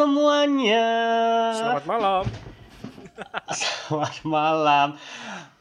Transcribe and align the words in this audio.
semuanya. 0.00 0.88
Selamat 1.52 1.84
malam. 1.84 2.24
Selamat 3.60 4.16
malam. 4.24 4.88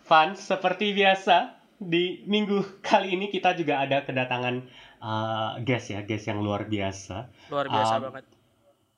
Van, 0.07 0.29
seperti 0.39 0.95
biasa 0.95 1.59
di 1.75 2.23
minggu 2.23 2.79
kali 2.79 3.19
ini 3.19 3.27
kita 3.27 3.51
juga 3.59 3.83
ada 3.83 4.07
kedatangan 4.07 4.63
uh, 5.03 5.59
guest 5.67 5.91
ya, 5.91 6.07
guest 6.07 6.31
yang 6.31 6.39
luar 6.39 6.71
biasa. 6.71 7.27
Luar 7.51 7.67
biasa 7.67 7.93
Um, 7.99 8.01
banget. 8.07 8.23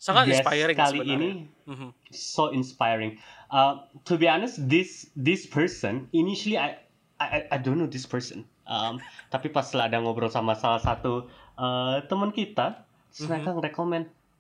Sangat 0.01 0.23
guest 0.29 0.45
inspiring 0.45 0.77
kali 0.77 0.97
sebenarnya. 1.01 1.17
ini 1.17 1.29
Mhm. 1.65 1.89
so 2.13 2.53
inspiring. 2.53 3.17
Uh, 3.49 3.85
to 4.05 4.21
be 4.21 4.29
honest, 4.29 4.61
this 4.61 5.09
this 5.17 5.49
person 5.49 6.05
initially 6.13 6.57
I 6.57 6.77
I, 7.17 7.49
I 7.49 7.57
don't 7.57 7.81
know 7.81 7.89
this 7.89 8.05
person. 8.05 8.45
Um, 8.69 9.01
tapi 9.33 9.49
pas 9.49 9.65
setelah 9.65 9.89
ada 9.89 9.97
ngobrol 10.01 10.29
sama 10.29 10.53
salah 10.53 10.81
satu 10.81 11.25
uh, 11.57 12.01
teman 12.05 12.29
kita, 12.29 12.85
terus 13.09 13.25
Mhm. 13.25 13.57
mereka 13.57 13.77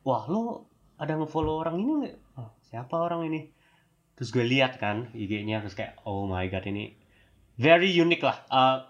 wah 0.01 0.25
lo 0.25 0.70
ada 1.01 1.17
nge-follow 1.17 1.57
orang 1.57 1.81
ini 1.81 1.91
nggak? 1.97 2.15
Oh, 2.37 2.53
siapa 2.61 2.93
orang 2.93 3.25
ini? 3.25 3.49
Terus 4.13 4.29
gue 4.29 4.45
lihat 4.45 4.77
kan 4.77 5.09
IG-nya, 5.11 5.59
terus 5.59 5.73
kayak 5.73 5.97
oh 6.05 6.29
my 6.29 6.45
god 6.45 6.61
ini 6.63 6.93
very 7.57 7.89
unique 7.89 8.21
lah. 8.21 8.37
Uh, 8.47 8.85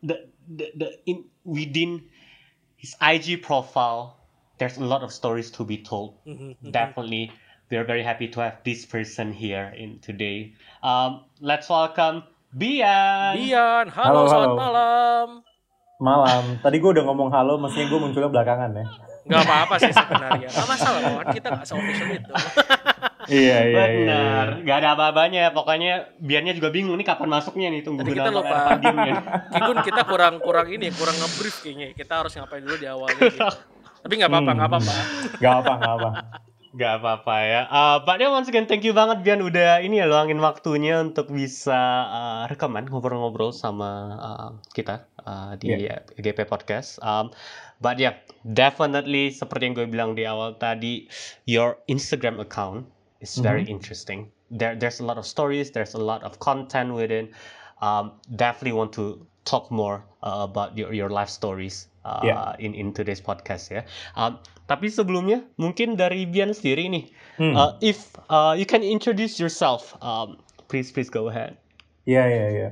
the 0.00 0.22
the 0.46 0.70
the 0.78 0.88
in 1.04 1.26
within 1.42 2.06
his 2.78 2.94
IG 3.02 3.42
profile, 3.42 4.14
there's 4.56 4.78
a 4.78 4.86
lot 4.86 5.02
of 5.02 5.10
stories 5.10 5.50
to 5.50 5.62
be 5.62 5.76
told 5.76 6.14
Mhm, 6.22 6.54
mhm. 6.56 6.70
definitely 6.70 7.34
we're 7.68 7.82
very 7.82 8.00
happy 8.00 8.26
to 8.26 8.38
have 8.38 8.62
this 8.62 8.86
person 8.86 9.28
here 9.28 9.70
in 9.76 9.98
today 10.00 10.56
um 10.80 11.20
let's 11.38 11.68
welcome 11.68 12.22
Bian 12.50 13.36
Bian, 13.36 13.86
Halo, 13.92 14.24
halo, 14.24 14.30
selamat 14.30 14.46
halo. 14.46 14.56
malam. 14.56 15.26
Malam. 15.98 16.42
Tadi 16.62 16.76
gue 16.78 16.90
udah 16.94 17.04
ngomong 17.04 17.28
halo, 17.28 17.58
mestinya 17.58 17.90
gue 17.90 18.00
munculnya 18.00 18.30
belakangan 18.30 18.70
ya. 18.72 18.86
Gak 19.28 19.40
apa-apa 19.44 19.74
sih 19.78 19.92
sebenarnya. 20.00 20.48
Gak 20.48 20.66
masalah 20.66 20.98
kok, 21.04 21.12
kan 21.20 21.26
kita 21.36 21.48
gak 21.52 21.66
se-official 21.68 22.08
itu. 22.16 22.32
Iya, 23.28 23.56
benar 23.76 24.46
nggak 24.64 24.76
ada 24.80 24.88
apa-apanya 24.96 25.52
pokoknya 25.52 26.16
Biannya 26.16 26.56
juga 26.56 26.72
bingung 26.72 26.96
nih 26.96 27.04
kapan 27.04 27.28
masuknya 27.28 27.68
nih 27.68 27.84
tunggu 27.84 28.00
Tadi 28.00 28.16
kita 28.16 28.32
lupa. 28.32 28.80
Kigun 29.52 29.78
kita 29.84 30.02
kurang 30.08 30.40
kurang 30.40 30.72
ini, 30.72 30.88
kurang 30.96 31.12
nge-brief 31.20 31.60
kayaknya. 31.60 31.92
Kita 31.92 32.24
harus 32.24 32.32
ngapain 32.32 32.64
dulu 32.64 32.76
di 32.80 32.88
awal 32.88 33.12
gitu. 33.12 33.36
Tapi 34.00 34.12
gak 34.16 34.30
apa-apa, 34.32 34.50
Hmm. 34.54 34.58
gak 34.64 34.68
apa-apa. 34.72 34.92
Gak 35.36 35.54
apa, 35.60 35.72
gak 35.76 35.92
apa. 36.00 36.10
Gak 36.68 36.92
apa-apa 37.00 37.34
ya. 37.42 37.60
Uh, 37.68 37.96
Pak 38.04 38.16
Dia 38.16 38.28
once 38.28 38.48
again 38.48 38.64
thank 38.64 38.84
you 38.84 38.92
banget 38.92 39.24
Bian 39.24 39.40
udah 39.40 39.80
ini 39.80 40.00
ya 40.00 40.06
luangin 40.06 40.36
waktunya 40.38 41.00
untuk 41.00 41.32
bisa 41.32 41.76
uh, 42.08 42.42
rekaman 42.48 42.86
ngobrol-ngobrol 42.86 43.56
sama 43.56 43.90
uh, 44.16 44.48
kita 44.76 45.08
uh, 45.24 45.56
di 45.56 45.72
uh, 45.84 46.00
GP 46.16 46.44
Podcast. 46.44 47.00
Um, 47.00 47.32
but 47.80 47.98
yeah, 47.98 48.18
definitely 48.42 49.30
seperti 49.30 49.70
yang 49.70 49.74
gue 49.74 49.86
bilang 49.88 50.14
di 50.14 50.24
awal 50.26 50.56
tadi, 50.58 51.06
your 51.46 51.78
Instagram 51.86 52.38
account 52.42 52.86
is 53.22 53.38
very 53.38 53.66
interesting. 53.66 54.30
There, 54.48 54.74
there's 54.78 55.00
a 55.00 55.06
lot 55.06 55.18
of 55.20 55.26
stories, 55.28 55.70
there's 55.74 55.92
a 55.92 56.00
lot 56.00 56.24
of 56.24 56.38
content 56.40 56.94
within. 56.96 57.34
Um, 57.78 58.18
definitely 58.34 58.74
want 58.74 58.90
to 58.98 59.22
talk 59.46 59.70
more 59.70 60.02
uh, 60.26 60.42
about 60.42 60.74
your 60.74 60.90
your 60.90 61.08
life 61.08 61.30
stories 61.30 61.86
uh, 62.02 62.26
Yeah. 62.26 62.58
in 62.58 62.74
in 62.74 62.90
today's 62.90 63.22
podcast 63.22 63.70
ya. 63.70 63.86
Um, 64.18 64.42
tapi 64.66 64.90
sebelumnya 64.90 65.46
mungkin 65.56 65.94
dari 65.94 66.26
Bian 66.28 66.52
sendiri 66.52 66.90
nih, 66.90 67.04
Hmm. 67.38 67.54
uh, 67.54 67.72
if 67.78 68.12
uh, 68.28 68.52
you 68.58 68.66
can 68.66 68.82
introduce 68.82 69.38
yourself, 69.38 69.94
um, 70.02 70.42
please 70.66 70.90
please 70.90 71.08
go 71.08 71.30
ahead. 71.30 71.54
Iya, 72.08 72.24
iya, 72.26 72.46
iya. 72.50 72.68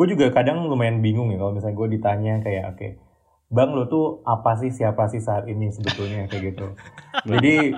gue 0.00 0.06
juga 0.16 0.32
kadang 0.32 0.64
lumayan 0.64 1.04
bingung 1.04 1.28
ya 1.28 1.36
kalau 1.36 1.52
misalnya 1.52 1.76
gue 1.76 1.88
ditanya 2.00 2.34
kayak, 2.40 2.64
oke, 2.72 2.88
Bang 3.50 3.74
lo 3.74 3.82
tuh 3.84 4.22
apa 4.22 4.54
sih, 4.54 4.70
siapa 4.70 5.10
sih 5.10 5.18
saat 5.18 5.42
ini 5.44 5.74
sebetulnya 5.74 6.30
kayak 6.30 6.54
gitu. 6.54 6.66
Jadi 7.26 7.74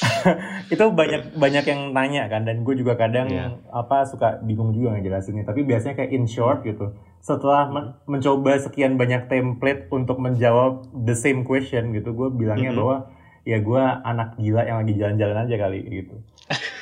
itu 0.74 0.84
banyak 0.90 1.36
banyak 1.36 1.64
yang 1.66 1.92
nanya 1.92 2.24
kan 2.26 2.42
dan 2.42 2.64
gue 2.64 2.72
juga 2.72 2.96
kadang 2.96 3.28
Iya. 3.28 3.52
apa 3.68 4.08
suka 4.08 4.40
bingung 4.40 4.72
juga 4.72 4.96
ngejelasinnya. 4.96 5.44
Tapi 5.44 5.60
biasanya 5.62 5.94
kayak 5.94 6.10
in 6.10 6.24
short 6.24 6.64
gitu. 6.64 6.96
Setelah 7.20 7.68
men- 7.68 7.92
mencoba 8.08 8.56
sekian 8.58 8.96
banyak 8.96 9.28
template 9.28 9.92
untuk 9.92 10.16
menjawab 10.16 10.88
the 10.96 11.12
same 11.12 11.44
question 11.44 11.92
gitu, 11.92 12.10
gue 12.10 12.32
bilangnya 12.32 12.72
Mhm. 12.72 12.78
bahwa 12.80 12.96
ya 13.42 13.60
gue 13.60 13.82
anak 14.00 14.36
gila 14.36 14.64
yang 14.64 14.78
lagi 14.80 14.96
jalan-jalan 14.96 15.36
aja 15.38 15.56
kali 15.58 15.80
gitu. 15.84 16.16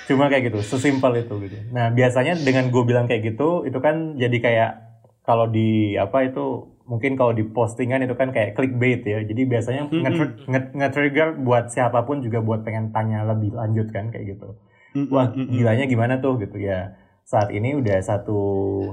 Cuma 0.07 0.31
kayak 0.31 0.49
gitu, 0.49 0.63
sesimpel 0.63 1.11
itu 1.19 1.35
gitu. 1.43 1.59
Nah 1.71 1.91
biasanya 1.91 2.39
dengan 2.39 2.71
gue 2.71 2.83
bilang 2.83 3.11
kayak 3.11 3.35
gitu, 3.35 3.67
itu 3.67 3.79
kan 3.79 4.15
jadi 4.15 4.39
kayak 4.39 4.71
kalau 5.23 5.45
di 5.45 5.99
apa 5.99 6.23
itu 6.25 6.78
mungkin 6.89 7.15
kalau 7.15 7.37
di 7.37 7.45
postingan 7.45 8.01
itu 8.03 8.17
kan 8.17 8.33
kayak 8.33 8.57
clickbait 8.57 9.05
ya. 9.05 9.21
Jadi 9.21 9.43
biasanya 9.45 9.83
nge- 10.03 10.17
nge- 10.49 10.73
nge-trigger 10.75 11.29
buat 11.39 11.69
siapa 11.69 12.03
pun 12.03 12.25
juga 12.25 12.41
buat 12.41 12.65
pengen 12.65 12.91
tanya 12.91 13.23
lebih 13.23 13.53
lanjut 13.53 13.93
kan 13.93 14.09
kayak 14.09 14.35
gitu. 14.35 14.57
Wah 15.13 15.29
gilanya 15.53 15.85
gimana 15.85 16.15
tuh 16.19 16.41
gitu 16.41 16.57
ya. 16.59 16.97
Saat 17.23 17.53
ini 17.53 17.77
udah 17.77 18.01
satu 18.01 18.41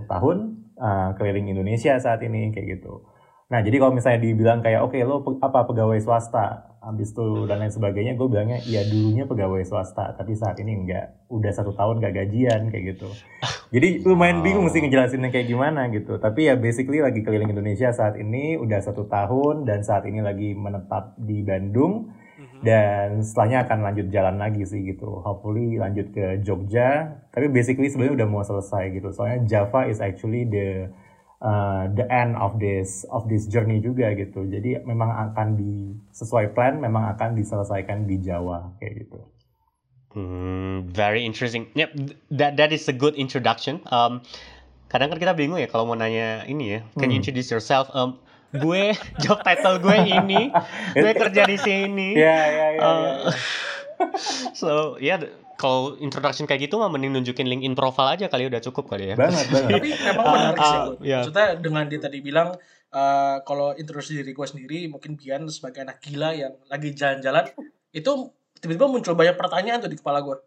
tahun 0.06 0.38
uh, 0.76 1.16
keliling 1.16 1.48
Indonesia 1.48 1.96
saat 1.98 2.20
ini 2.20 2.52
kayak 2.52 2.80
gitu. 2.80 3.08
Nah 3.46 3.62
jadi 3.62 3.78
kalau 3.78 3.94
misalnya 3.94 4.26
dibilang 4.26 4.66
kayak 4.66 4.82
oke 4.82 4.98
lo 5.06 5.22
pe- 5.22 5.38
apa 5.38 5.70
pegawai 5.70 6.02
swasta, 6.02 6.66
habis 6.82 7.14
itu 7.14 7.46
dan 7.46 7.62
lain 7.62 7.70
sebagainya, 7.70 8.18
gue 8.18 8.26
bilangnya 8.26 8.58
iya 8.66 8.82
dulunya 8.82 9.30
pegawai 9.30 9.62
swasta, 9.62 10.18
tapi 10.18 10.34
saat 10.34 10.58
ini 10.58 10.74
enggak, 10.74 11.30
udah 11.30 11.52
satu 11.54 11.78
tahun 11.78 12.02
gak 12.02 12.26
gajian 12.26 12.74
kayak 12.74 12.98
gitu. 12.98 13.10
Jadi 13.70 14.02
lumayan 14.02 14.42
bingung 14.42 14.66
sih 14.70 14.82
ngejelasinnya 14.82 15.30
kayak 15.30 15.46
gimana 15.46 15.94
gitu. 15.94 16.18
Tapi 16.18 16.50
ya 16.50 16.58
basically 16.58 17.06
lagi 17.06 17.22
keliling 17.22 17.54
Indonesia 17.54 17.94
saat 17.94 18.18
ini 18.18 18.58
udah 18.58 18.82
satu 18.82 19.06
tahun 19.06 19.70
dan 19.70 19.86
saat 19.86 20.10
ini 20.10 20.26
lagi 20.26 20.58
menetap 20.58 21.14
di 21.22 21.46
Bandung 21.46 22.10
Mhm. 22.36 22.60
dan 22.66 23.22
setelahnya 23.22 23.70
akan 23.70 23.80
lanjut 23.86 24.08
jalan 24.10 24.42
lagi 24.42 24.66
sih 24.66 24.82
gitu. 24.82 25.22
Hopefully 25.22 25.78
lanjut 25.78 26.10
ke 26.10 26.42
Jogja. 26.42 27.22
Tapi 27.30 27.46
basically 27.48 27.94
sebenarnya 27.94 28.26
udah 28.26 28.28
mau 28.28 28.42
selesai 28.42 28.90
gitu. 28.90 29.14
Soalnya 29.14 29.46
Java 29.46 29.86
is 29.86 30.02
actually 30.02 30.50
the 30.50 30.90
uh, 31.42 31.88
the 31.92 32.06
end 32.08 32.36
of 32.36 32.60
this 32.60 33.04
of 33.12 33.28
this 33.28 33.48
journey 33.48 33.80
juga 33.80 34.12
gitu. 34.16 34.46
Jadi 34.48 34.84
memang 34.84 35.12
akan 35.32 35.56
di 35.56 35.96
sesuai 36.12 36.54
plan 36.54 36.80
memang 36.80 37.12
akan 37.16 37.36
diselesaikan 37.36 38.06
di 38.08 38.20
Jawa 38.20 38.76
kayak 38.80 38.94
gitu. 39.08 39.20
Hmm, 40.16 40.88
very 40.96 41.28
interesting. 41.28 41.68
Yep, 41.76 41.90
th- 41.92 42.18
that 42.32 42.56
that 42.56 42.72
is 42.72 42.88
a 42.88 42.96
good 42.96 43.20
introduction. 43.20 43.84
Um, 43.92 44.24
kadang 44.88 45.12
kan 45.12 45.20
kita 45.20 45.36
bingung 45.36 45.60
ya 45.60 45.68
kalau 45.68 45.84
mau 45.84 45.98
nanya 46.00 46.48
ini 46.48 46.80
ya. 46.80 46.80
Can 46.96 47.12
you 47.12 47.20
Hmm. 47.20 47.24
introduce 47.24 47.52
yourself? 47.52 47.92
Um, 47.92 48.16
gue 48.56 48.96
job 49.24 49.44
title 49.44 49.76
gue 49.84 49.98
ini, 50.08 50.56
gue 50.96 51.12
kerja 51.12 51.44
di 51.44 51.58
sini. 51.60 52.16
Ya 52.16 52.40
ya 52.48 52.68
ya. 52.72 52.80
Uh, 52.80 52.96
ya. 52.96 53.12
so 54.60 54.96
d- 55.20 55.45
kalau 55.56 55.96
introduction 55.98 56.44
kayak 56.44 56.64
gitu 56.64 56.76
mah 56.76 56.88
mending 56.88 57.12
nunjukin 57.12 57.46
LinkedIn 57.46 57.74
profile 57.74 58.12
aja 58.12 58.26
kali 58.26 58.46
udah 58.46 58.62
cukup 58.62 58.88
kali 58.88 59.12
ya. 59.12 59.16
Banget 59.16 59.46
banget. 59.48 59.72
Tapi 59.74 59.90
emang 60.06 60.24
Ah, 60.24 60.34
menarik 60.34 60.58
sih. 60.58 60.64
ah, 60.72 60.84
Gun. 60.86 60.96
iya. 61.02 61.18
Maksudnya 61.20 61.48
dengan 61.58 61.84
dia 61.86 62.00
tadi 62.00 62.18
bilang 62.20 62.50
eh, 62.92 63.38
kalau 63.42 63.74
introduksi 63.74 64.16
diri 64.16 64.32
gue 64.32 64.46
sendiri, 64.46 64.80
mungkin 64.86 65.16
Bian 65.16 65.44
sebagai 65.48 65.84
anak 65.84 66.00
gila 66.00 66.32
yang 66.32 66.56
lagi 66.66 66.92
jalan-jalan, 66.92 67.44
itu 67.92 68.12
tiba-tiba 68.56 68.88
muncul 68.88 69.14
banyak 69.14 69.36
pertanyaan 69.36 69.80
tuh 69.80 69.90
di 69.90 69.96
kepala 69.96 70.20
gue. 70.22 70.40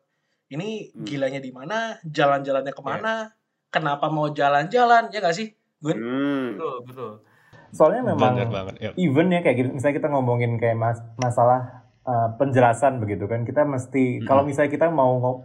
Ini 0.49 0.69
Hmm. 0.91 1.05
gilanya 1.05 1.39
di 1.39 1.51
mana? 1.51 2.01
Jalan-jalannya 2.03 2.73
ke 2.73 2.81
mana? 2.81 3.37
Kenapa 3.69 4.09
mau 4.09 4.29
jalan-jalan? 4.31 5.09
Ya 5.09 5.21
gak 5.21 5.35
sih? 5.35 5.53
Gun? 5.79 5.93
Hmm. 5.95 6.47
Betul, 6.55 6.77
betul. 6.85 7.13
Soalnya 7.69 8.01
memang 8.07 8.33
Bener 8.33 8.49
banget. 8.49 8.75
Yep. 8.81 8.93
even 8.97 9.29
ya 9.29 9.41
kayak 9.41 9.57
gitu 9.59 9.69
misalnya 9.71 9.97
kita 10.01 10.09
ngomongin 10.09 10.57
kayak 10.57 10.73
mas 10.75 10.99
masalah 11.15 11.78
uh, 12.09 12.29
penjelasan 12.41 12.97
begitu 12.99 13.29
kan 13.29 13.45
kita 13.45 13.69
mesti 13.69 14.19
Mhm. 14.19 14.25
kalau 14.25 14.43
misalnya 14.43 14.73
kita 14.73 14.89
mau 14.89 15.45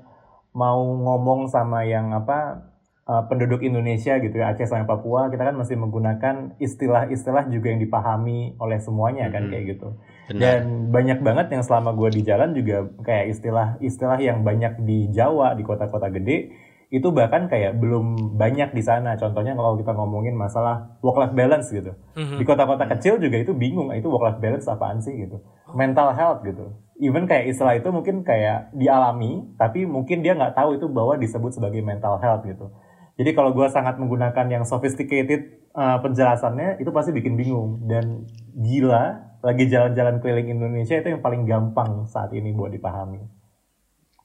mau 0.53 0.79
ngomong 0.79 1.49
sama 1.49 1.83
yang 1.83 2.13
apa 2.13 2.63
uh, 3.03 3.25
penduduk 3.27 3.59
Indonesia 3.59 4.15
gitu 4.17 4.37
ya 4.37 4.53
Aceh 4.53 4.63
sampai 4.63 4.87
Papua 4.87 5.27
kita 5.27 5.43
kan 5.43 5.57
mesti 5.57 5.75
menggunakan 5.75 6.55
istilah-istilah 6.57 7.49
juga 7.49 7.67
yang 7.73 7.81
dipahami 7.81 8.55
oleh 8.55 8.79
semuanya 8.79 9.27
kan 9.27 9.45
Mhm. 9.45 9.51
kayak 9.51 9.65
gitu 9.75 9.87
Benar. 10.31 10.39
dan 10.39 10.61
banyak 10.87 11.19
banget 11.19 11.47
yang 11.51 11.63
selama 11.67 11.91
gue 11.91 12.09
di 12.13 12.21
jalan 12.23 12.55
juga 12.55 12.87
kayak 13.03 13.25
istilah-istilah 13.33 14.19
yang 14.23 14.39
banyak 14.41 14.79
di 14.79 15.11
Jawa 15.11 15.51
di 15.51 15.67
kota-kota 15.67 16.07
gede 16.07 16.62
itu 16.93 17.09
bahkan 17.09 17.49
kayak 17.49 17.81
belum 17.81 18.37
banyak 18.37 18.69
di 18.77 18.85
sana. 18.85 19.17
Contohnya 19.17 19.57
kalau 19.57 19.73
kita 19.81 19.97
ngomongin 19.97 20.37
masalah 20.37 20.93
work 21.01 21.17
life 21.17 21.33
balance 21.33 21.73
gitu. 21.73 21.97
Mhm. 22.13 22.37
di 22.37 22.45
kota-kota 22.45 22.85
kecil 22.85 23.17
juga 23.17 23.41
itu 23.41 23.57
bingung 23.57 23.89
itu 23.97 24.05
work 24.05 24.29
life 24.29 24.39
balance 24.39 24.69
apaan 24.69 25.01
sih? 25.01 25.25
gitu. 25.25 25.41
Mental 25.73 26.13
health 26.13 26.45
gitu. 26.45 26.69
Even 27.01 27.25
kayak 27.25 27.49
istilah 27.49 27.73
itu 27.73 27.89
mungkin 27.89 28.21
kayak 28.21 28.69
dialami 28.77 29.57
tapi 29.57 29.89
mungkin 29.89 30.21
dia 30.21 30.37
nggak 30.37 30.53
tahu 30.53 30.77
itu 30.77 30.85
bahwa 30.85 31.17
disebut 31.17 31.57
sebagai 31.57 31.81
mental 31.81 32.21
health 32.21 32.45
gitu. 32.45 32.69
Jadi 33.17 33.33
kalau 33.33 33.57
gue 33.57 33.65
sangat 33.73 33.97
menggunakan 33.97 34.45
yang 34.49 34.63
sophisticated 34.65 35.65
uh, 35.73 35.97
penjelasannya 35.97 36.77
itu 36.77 36.93
pasti 36.93 37.09
bikin 37.09 37.33
bingung. 37.33 37.89
Dan 37.89 38.29
gila 38.53 39.33
lagi 39.41 39.65
jalan-jalan 39.65 40.21
keliling 40.21 40.61
Indonesia 40.61 40.97
itu 41.01 41.09
yang 41.09 41.25
paling 41.25 41.49
gampang 41.49 42.05
saat 42.05 42.29
ini 42.37 42.53
buat 42.53 42.69
dipahami. 42.69 43.21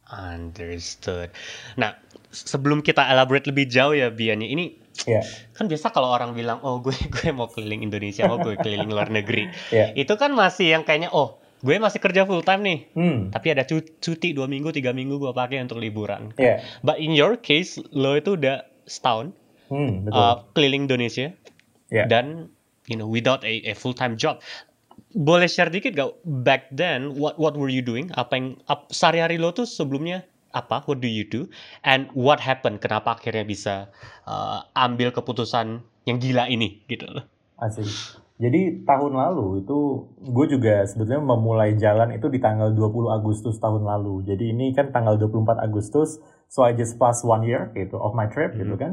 Understood. 0.08 1.28
Nah, 1.76 1.92
sebelum 2.30 2.80
kita 2.80 3.04
elaborate 3.06 3.46
lebih 3.46 3.66
jauh 3.66 3.92
ya 3.92 4.08
Biannya, 4.08 4.46
ini 4.46 4.64
ya 5.00 5.22
kan 5.52 5.64
biasa 5.64 5.88
kalau 5.88 6.08
orang 6.08 6.32
bilang, 6.32 6.60
oh 6.60 6.78
gue 6.78 6.92
gue 7.14 7.30
mau 7.30 7.46
keliling 7.46 7.82
Indonesia, 7.82 8.26
oh 8.26 8.36
gue 8.36 8.54
keliling 8.54 8.88
luar 8.88 9.08
negeri. 9.08 9.48
ya 9.68 9.92
Itu 9.92 10.14
kan 10.14 10.32
masih 10.32 10.70
yang 10.70 10.82
kayaknya, 10.82 11.08
oh 11.08 11.36
gue 11.58 11.74
masih 11.76 11.98
kerja 11.98 12.22
full 12.22 12.40
time 12.40 12.62
nih, 12.62 12.78
Hmm. 12.92 13.18
tapi 13.28 13.50
ada 13.50 13.62
cu- 13.62 13.82
cuti 13.98 14.30
dua 14.30 14.46
minggu, 14.46 14.70
tiga 14.70 14.90
minggu 14.90 15.18
gue 15.18 15.32
pakai 15.32 15.58
untuk 15.60 15.76
liburan. 15.76 16.30
Iya. 16.34 16.62
But 16.80 16.98
in 16.98 17.12
your 17.12 17.34
case, 17.34 17.76
lo 17.90 18.14
itu 18.14 18.34
udah 18.34 18.62
setahun 18.84 19.34
Hmm, 19.66 20.02
betul. 20.02 20.16
uh, 20.16 20.48
keliling 20.52 20.84
Indonesia 20.84 21.34
Iya. 21.88 22.04
dan 22.06 22.48
you 22.84 22.94
know 22.94 23.04
without 23.04 23.42
a, 23.42 23.52
a 23.64 23.74
full 23.74 23.92
time 23.92 24.14
job. 24.14 24.38
Boleh 25.10 25.44
share 25.44 25.68
dikit 25.68 25.92
gak 25.92 26.10
back 26.22 26.68
then 26.70 27.14
what 27.14 27.36
what 27.36 27.52
were 27.52 27.68
you 27.68 27.80
doing? 27.80 28.12
Apa 28.12 28.34
yang 28.34 28.46
ap, 28.64 28.88
sehari-hari 28.88 29.36
lo 29.36 29.50
tuh 29.50 29.64
sebelumnya 29.64 30.22
apa? 30.52 30.84
What 30.86 30.98
do 31.04 31.08
you 31.08 31.24
do? 31.28 31.48
And 31.84 32.08
what 32.16 32.40
happened? 32.42 32.80
Kenapa 32.84 33.16
akhirnya 33.16 33.44
bisa 33.44 33.74
uh, 34.24 34.64
ambil 34.72 35.12
keputusan 35.12 35.82
yang 36.08 36.18
gila 36.18 36.48
ini 36.48 36.82
gitu 36.88 37.06
loh? 37.08 37.24
Asik. 37.58 37.88
Jadi 38.38 38.86
tahun 38.86 39.18
lalu 39.18 39.66
itu 39.66 39.78
gue 40.22 40.46
juga 40.46 40.86
sebetulnya 40.86 41.18
memulai 41.18 41.74
jalan 41.74 42.14
itu 42.14 42.30
di 42.30 42.38
tanggal 42.38 42.70
20 42.70 43.10
Agustus 43.10 43.58
tahun 43.58 43.82
lalu. 43.82 44.22
Jadi 44.30 44.54
ini 44.54 44.70
kan 44.70 44.94
tanggal 44.94 45.18
24 45.18 45.58
Agustus, 45.58 46.22
so 46.46 46.62
I 46.62 46.70
just 46.70 47.02
pass 47.02 47.26
one 47.26 47.42
year 47.42 47.74
gitu 47.74 47.98
of 47.98 48.14
my 48.14 48.30
trip 48.30 48.54
gitu 48.54 48.78
Mhm. 48.78 48.80
kan. 48.80 48.92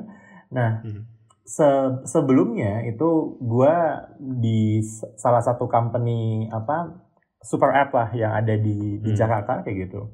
Nah, 0.50 0.82
Mhm. 0.82 1.02
se- 1.46 1.98
sebelumnya 2.10 2.90
itu 2.90 3.38
gue 3.38 3.76
di 4.18 4.82
salah 5.14 5.46
satu 5.46 5.70
company 5.70 6.50
apa 6.50 7.06
super 7.46 7.70
app 7.70 7.94
lah 7.94 8.10
yang 8.18 8.34
ada 8.34 8.58
di 8.58 8.98
di 8.98 9.12
Hmm. 9.14 9.20
Jakarta 9.22 9.62
kayak 9.62 9.78
gitu. 9.86 10.10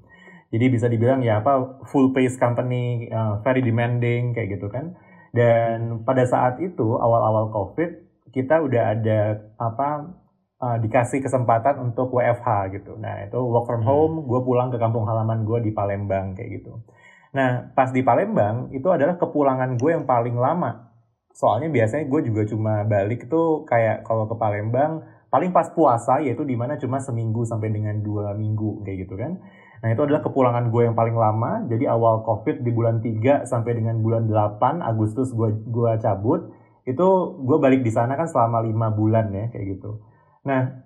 Jadi 0.52 0.66
bisa 0.68 0.92
dibilang 0.92 1.24
ya 1.24 1.40
apa 1.40 1.80
full 1.88 2.12
pace 2.12 2.36
company, 2.36 3.08
uh, 3.08 3.40
very 3.40 3.64
demanding 3.64 4.36
kayak 4.36 4.60
gitu 4.60 4.68
kan. 4.68 5.00
Dan 5.32 6.04
pada 6.04 6.28
saat 6.28 6.60
itu 6.60 7.00
awal-awal 7.00 7.56
COVID 7.56 8.12
kita 8.36 8.60
udah 8.60 8.84
ada 8.96 9.20
apa 9.56 10.12
uh, 10.60 10.78
dikasih 10.80 11.24
kesempatan 11.24 11.80
untuk 11.80 12.12
WFH 12.12 12.76
gitu. 12.76 13.00
Nah 13.00 13.28
itu 13.28 13.40
work 13.40 13.68
from 13.68 13.84
Hmm. 13.84 13.90
home, 13.90 14.16
gue 14.28 14.40
pulang 14.44 14.70
ke 14.70 14.78
kampung 14.78 15.08
halaman 15.08 15.48
gue 15.48 15.60
di 15.64 15.72
Palembang 15.72 16.36
kayak 16.36 16.62
gitu. 16.62 16.84
Nah 17.32 17.72
pas 17.72 17.90
di 17.96 18.04
Palembang 18.04 18.70
itu 18.76 18.88
adalah 18.92 19.16
kepulangan 19.16 19.80
gue 19.80 19.92
yang 19.96 20.04
paling 20.04 20.36
lama. 20.36 20.92
Soalnya 21.32 21.72
biasanya 21.72 22.12
gue 22.12 22.22
juga 22.28 22.44
cuma 22.44 22.84
balik 22.84 23.32
tuh 23.32 23.64
kayak 23.64 24.04
kalau 24.04 24.28
ke 24.28 24.36
Palembang 24.36 25.00
paling 25.32 25.56
pas 25.56 25.72
puasa 25.72 26.20
yaitu 26.20 26.44
di 26.44 26.60
mana 26.60 26.76
cuma 26.76 27.00
seminggu 27.00 27.48
sampai 27.48 27.72
dengan 27.72 28.04
dua 28.04 28.36
minggu 28.36 28.84
kayak 28.84 29.08
gitu 29.08 29.16
kan. 29.16 29.40
Nah 29.82 29.90
itu 29.90 30.02
adalah 30.06 30.22
kepulangan 30.22 30.70
gue 30.70 30.82
yang 30.86 30.94
paling 30.94 31.18
lama. 31.18 31.66
Jadi 31.66 31.90
awal 31.90 32.22
COVID 32.22 32.62
di 32.62 32.72
bulan 32.72 33.02
3 33.02 33.50
sampai 33.50 33.82
dengan 33.82 33.98
bulan 33.98 34.30
8 34.30 34.82
Agustus 34.86 35.34
gue 35.34 35.50
gua 35.66 35.98
cabut. 35.98 36.54
Itu 36.86 37.38
gue 37.42 37.58
balik 37.58 37.82
di 37.82 37.90
sana 37.90 38.14
kan 38.14 38.30
selama 38.30 38.62
lima 38.62 38.94
bulan 38.94 39.34
ya 39.34 39.50
kayak 39.50 39.78
gitu. 39.78 40.02
Nah 40.46 40.86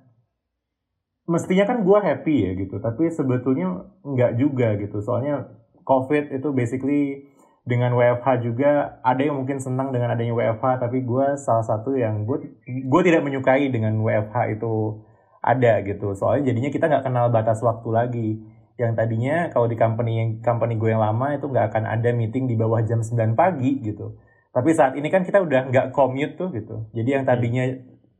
mestinya 1.28 1.68
kan 1.68 1.84
gue 1.84 1.98
happy 2.00 2.36
ya 2.48 2.52
gitu. 2.56 2.80
Tapi 2.80 3.12
sebetulnya 3.12 3.84
nggak 4.08 4.32
juga 4.40 4.80
gitu. 4.80 5.04
Soalnya 5.04 5.44
COVID 5.84 6.32
itu 6.32 6.50
basically 6.56 7.28
dengan 7.66 7.98
WFH 7.98 8.46
juga 8.46 9.02
ada 9.02 9.22
yang 9.26 9.42
mungkin 9.42 9.58
senang 9.58 9.90
dengan 9.90 10.14
adanya 10.14 10.38
WFH 10.38 10.86
tapi 10.86 11.02
gue 11.02 11.34
salah 11.42 11.66
satu 11.66 11.98
yang 11.98 12.24
gue 12.24 12.62
gue 12.64 13.02
tidak 13.02 13.26
menyukai 13.26 13.74
dengan 13.74 13.98
WFH 14.06 14.62
itu 14.62 15.02
ada 15.42 15.82
gitu 15.82 16.14
soalnya 16.14 16.54
jadinya 16.54 16.70
kita 16.70 16.86
nggak 16.86 17.06
kenal 17.10 17.26
batas 17.34 17.66
waktu 17.66 17.90
lagi 17.90 18.30
yang 18.76 18.92
tadinya 18.96 19.48
kalau 19.56 19.72
di 19.72 19.80
company 19.80 20.12
yang 20.20 20.30
company 20.44 20.76
gue 20.76 20.92
yang 20.92 21.00
lama 21.00 21.36
itu 21.36 21.48
nggak 21.48 21.72
akan 21.72 21.84
ada 21.88 22.12
meeting 22.12 22.48
di 22.48 22.60
bawah 22.60 22.84
jam 22.84 23.00
9 23.00 23.36
pagi 23.36 23.80
gitu 23.80 24.20
tapi 24.52 24.76
saat 24.76 25.00
ini 25.00 25.08
kan 25.08 25.24
kita 25.24 25.40
udah 25.40 25.72
nggak 25.72 25.86
commute 25.96 26.36
tuh 26.36 26.52
gitu 26.52 26.88
jadi 26.92 27.20
yang 27.20 27.24
tadinya 27.24 27.64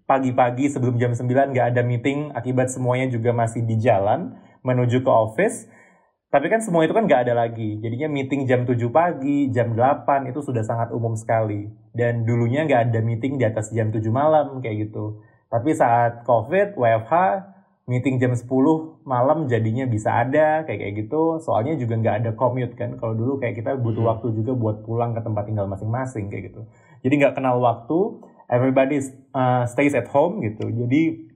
pagi-pagi 0.08 0.72
sebelum 0.72 0.96
jam 0.96 1.12
9 1.12 1.28
nggak 1.28 1.68
ada 1.76 1.82
meeting 1.84 2.32
akibat 2.32 2.72
semuanya 2.72 3.12
juga 3.12 3.36
masih 3.36 3.68
di 3.68 3.76
jalan 3.82 4.40
menuju 4.64 5.04
ke 5.04 5.12
office 5.12 5.68
tapi 6.36 6.52
kan 6.52 6.60
semua 6.60 6.84
itu 6.84 6.92
kan 6.92 7.08
nggak 7.08 7.32
ada 7.32 7.48
lagi. 7.48 7.80
Jadinya 7.80 8.12
meeting 8.12 8.44
jam 8.44 8.68
7 8.68 8.76
pagi, 8.92 9.48
jam 9.56 9.72
8 9.72 10.28
itu 10.28 10.44
sudah 10.44 10.68
sangat 10.68 10.92
umum 10.92 11.16
sekali. 11.16 11.72
Dan 11.96 12.28
dulunya 12.28 12.68
nggak 12.68 12.92
ada 12.92 13.00
meeting 13.00 13.40
di 13.40 13.48
atas 13.48 13.72
jam 13.72 13.88
7 13.88 14.04
malam 14.12 14.60
kayak 14.60 14.92
gitu. 14.92 15.24
Tapi 15.48 15.72
saat 15.72 16.28
COVID, 16.28 16.76
WFH, 16.76 17.14
meeting 17.86 18.18
jam 18.18 18.34
10 18.34 18.50
malam 19.06 19.46
jadinya 19.46 19.86
bisa 19.86 20.10
ada 20.26 20.66
kayak 20.66 20.80
kayak 20.82 20.94
gitu. 21.06 21.38
Soalnya 21.38 21.78
juga 21.78 21.98
nggak 22.02 22.16
ada 22.26 22.32
commute 22.34 22.74
kan. 22.74 22.98
Kalau 22.98 23.14
dulu 23.14 23.38
kayak 23.38 23.62
kita 23.62 23.78
butuh 23.78 24.02
Hmm. 24.02 24.12
waktu 24.18 24.28
juga 24.34 24.58
buat 24.58 24.82
pulang 24.82 25.14
ke 25.14 25.22
tempat 25.22 25.46
tinggal 25.46 25.70
masing-masing 25.70 26.34
kayak 26.34 26.54
gitu. 26.54 26.62
Jadi 27.06 27.14
nggak 27.22 27.36
kenal 27.38 27.62
waktu. 27.62 28.26
Everybody 28.46 29.02
uh, 29.34 29.66
stays 29.66 29.98
at 29.98 30.10
home 30.10 30.42
gitu. 30.46 30.70
Jadi 30.70 31.30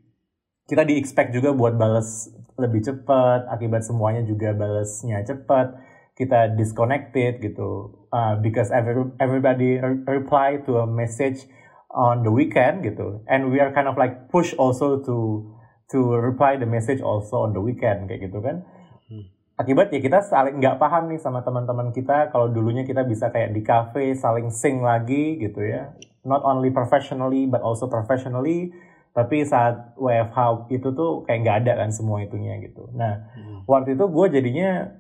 kita 0.70 0.86
di 0.86 1.02
expect 1.02 1.34
juga 1.34 1.50
buat 1.54 1.74
balas 1.74 2.30
lebih 2.60 2.86
cepat 2.86 3.50
akibat 3.50 3.82
semuanya 3.82 4.22
juga 4.22 4.54
balasnya 4.54 5.24
cepat 5.26 5.80
kita 6.14 6.54
disconnected 6.60 7.40
gitu 7.40 7.96
uh, 8.12 8.36
because 8.38 8.70
every, 8.70 9.08
everybody 9.18 9.80
re- 9.80 10.04
reply 10.06 10.60
to 10.68 10.84
a 10.84 10.86
message 10.86 11.48
on 11.90 12.22
the 12.22 12.30
weekend 12.30 12.84
gitu 12.84 13.24
and 13.26 13.50
we 13.50 13.58
are 13.58 13.72
kind 13.72 13.88
of 13.88 13.96
like 13.96 14.28
push 14.28 14.52
also 14.60 15.00
to 15.00 15.42
to 15.90 16.16
reply 16.16 16.56
the 16.56 16.66
message 16.66 17.02
also 17.02 17.44
on 17.44 17.52
the 17.52 17.60
weekend 17.60 18.06
kayak 18.06 18.30
gitu 18.30 18.40
kan 18.40 18.62
Hmm. 19.10 19.26
akibat 19.58 19.90
ya 19.90 20.00
kita 20.00 20.22
saling 20.22 20.62
nggak 20.62 20.78
paham 20.78 21.10
nih 21.10 21.18
sama 21.18 21.42
teman-teman 21.42 21.90
kita 21.90 22.30
kalau 22.30 22.46
dulunya 22.48 22.86
kita 22.86 23.02
bisa 23.04 23.28
kayak 23.28 23.52
di 23.52 23.62
cafe 23.62 24.14
saling 24.14 24.54
sing 24.54 24.80
lagi 24.80 25.36
gitu 25.36 25.60
ya 25.60 25.98
not 26.22 26.46
only 26.46 26.70
professionally 26.70 27.44
but 27.44 27.60
also 27.60 27.90
professionally 27.90 28.70
tapi 29.10 29.42
saat 29.42 29.98
WFH 29.98 30.70
itu 30.70 30.94
tuh 30.94 31.26
kayak 31.26 31.40
nggak 31.42 31.58
ada 31.66 31.74
kan 31.82 31.90
semua 31.90 32.22
itunya 32.22 32.62
gitu. 32.62 32.86
Nah 32.94 33.26
Hmm. 33.34 33.66
waktu 33.66 33.98
itu 33.98 34.06
gue 34.06 34.26
jadinya 34.30 34.94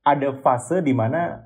ada 0.00 0.30
fase 0.38 0.78
di 0.80 0.94
mana 0.94 1.42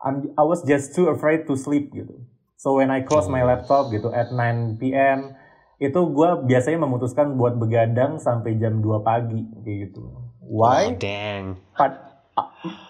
I'm- 0.00 0.32
I 0.32 0.44
was 0.44 0.64
just 0.64 0.92
too 0.92 1.08
afraid 1.08 1.44
to 1.44 1.54
sleep 1.54 1.92
gitu. 1.92 2.24
So 2.56 2.76
when 2.76 2.88
I 2.88 3.04
close 3.04 3.28
my 3.28 3.44
Oh. 3.44 3.48
laptop 3.48 3.92
gitu 3.92 4.08
at 4.08 4.32
9 4.32 4.80
p.m. 4.80 5.36
itu 5.78 6.00
gue 6.00 6.30
biasanya 6.46 6.78
memutuskan 6.82 7.34
buat 7.34 7.58
begadang 7.58 8.22
sampai 8.22 8.56
jam 8.56 8.78
2 8.78 9.02
pagi 9.02 9.42
kayak 9.62 9.90
gitu. 9.90 10.02
Oh, 10.44 10.64
Why? 10.64 10.94
dang. 10.94 11.58
Pad- 11.74 12.14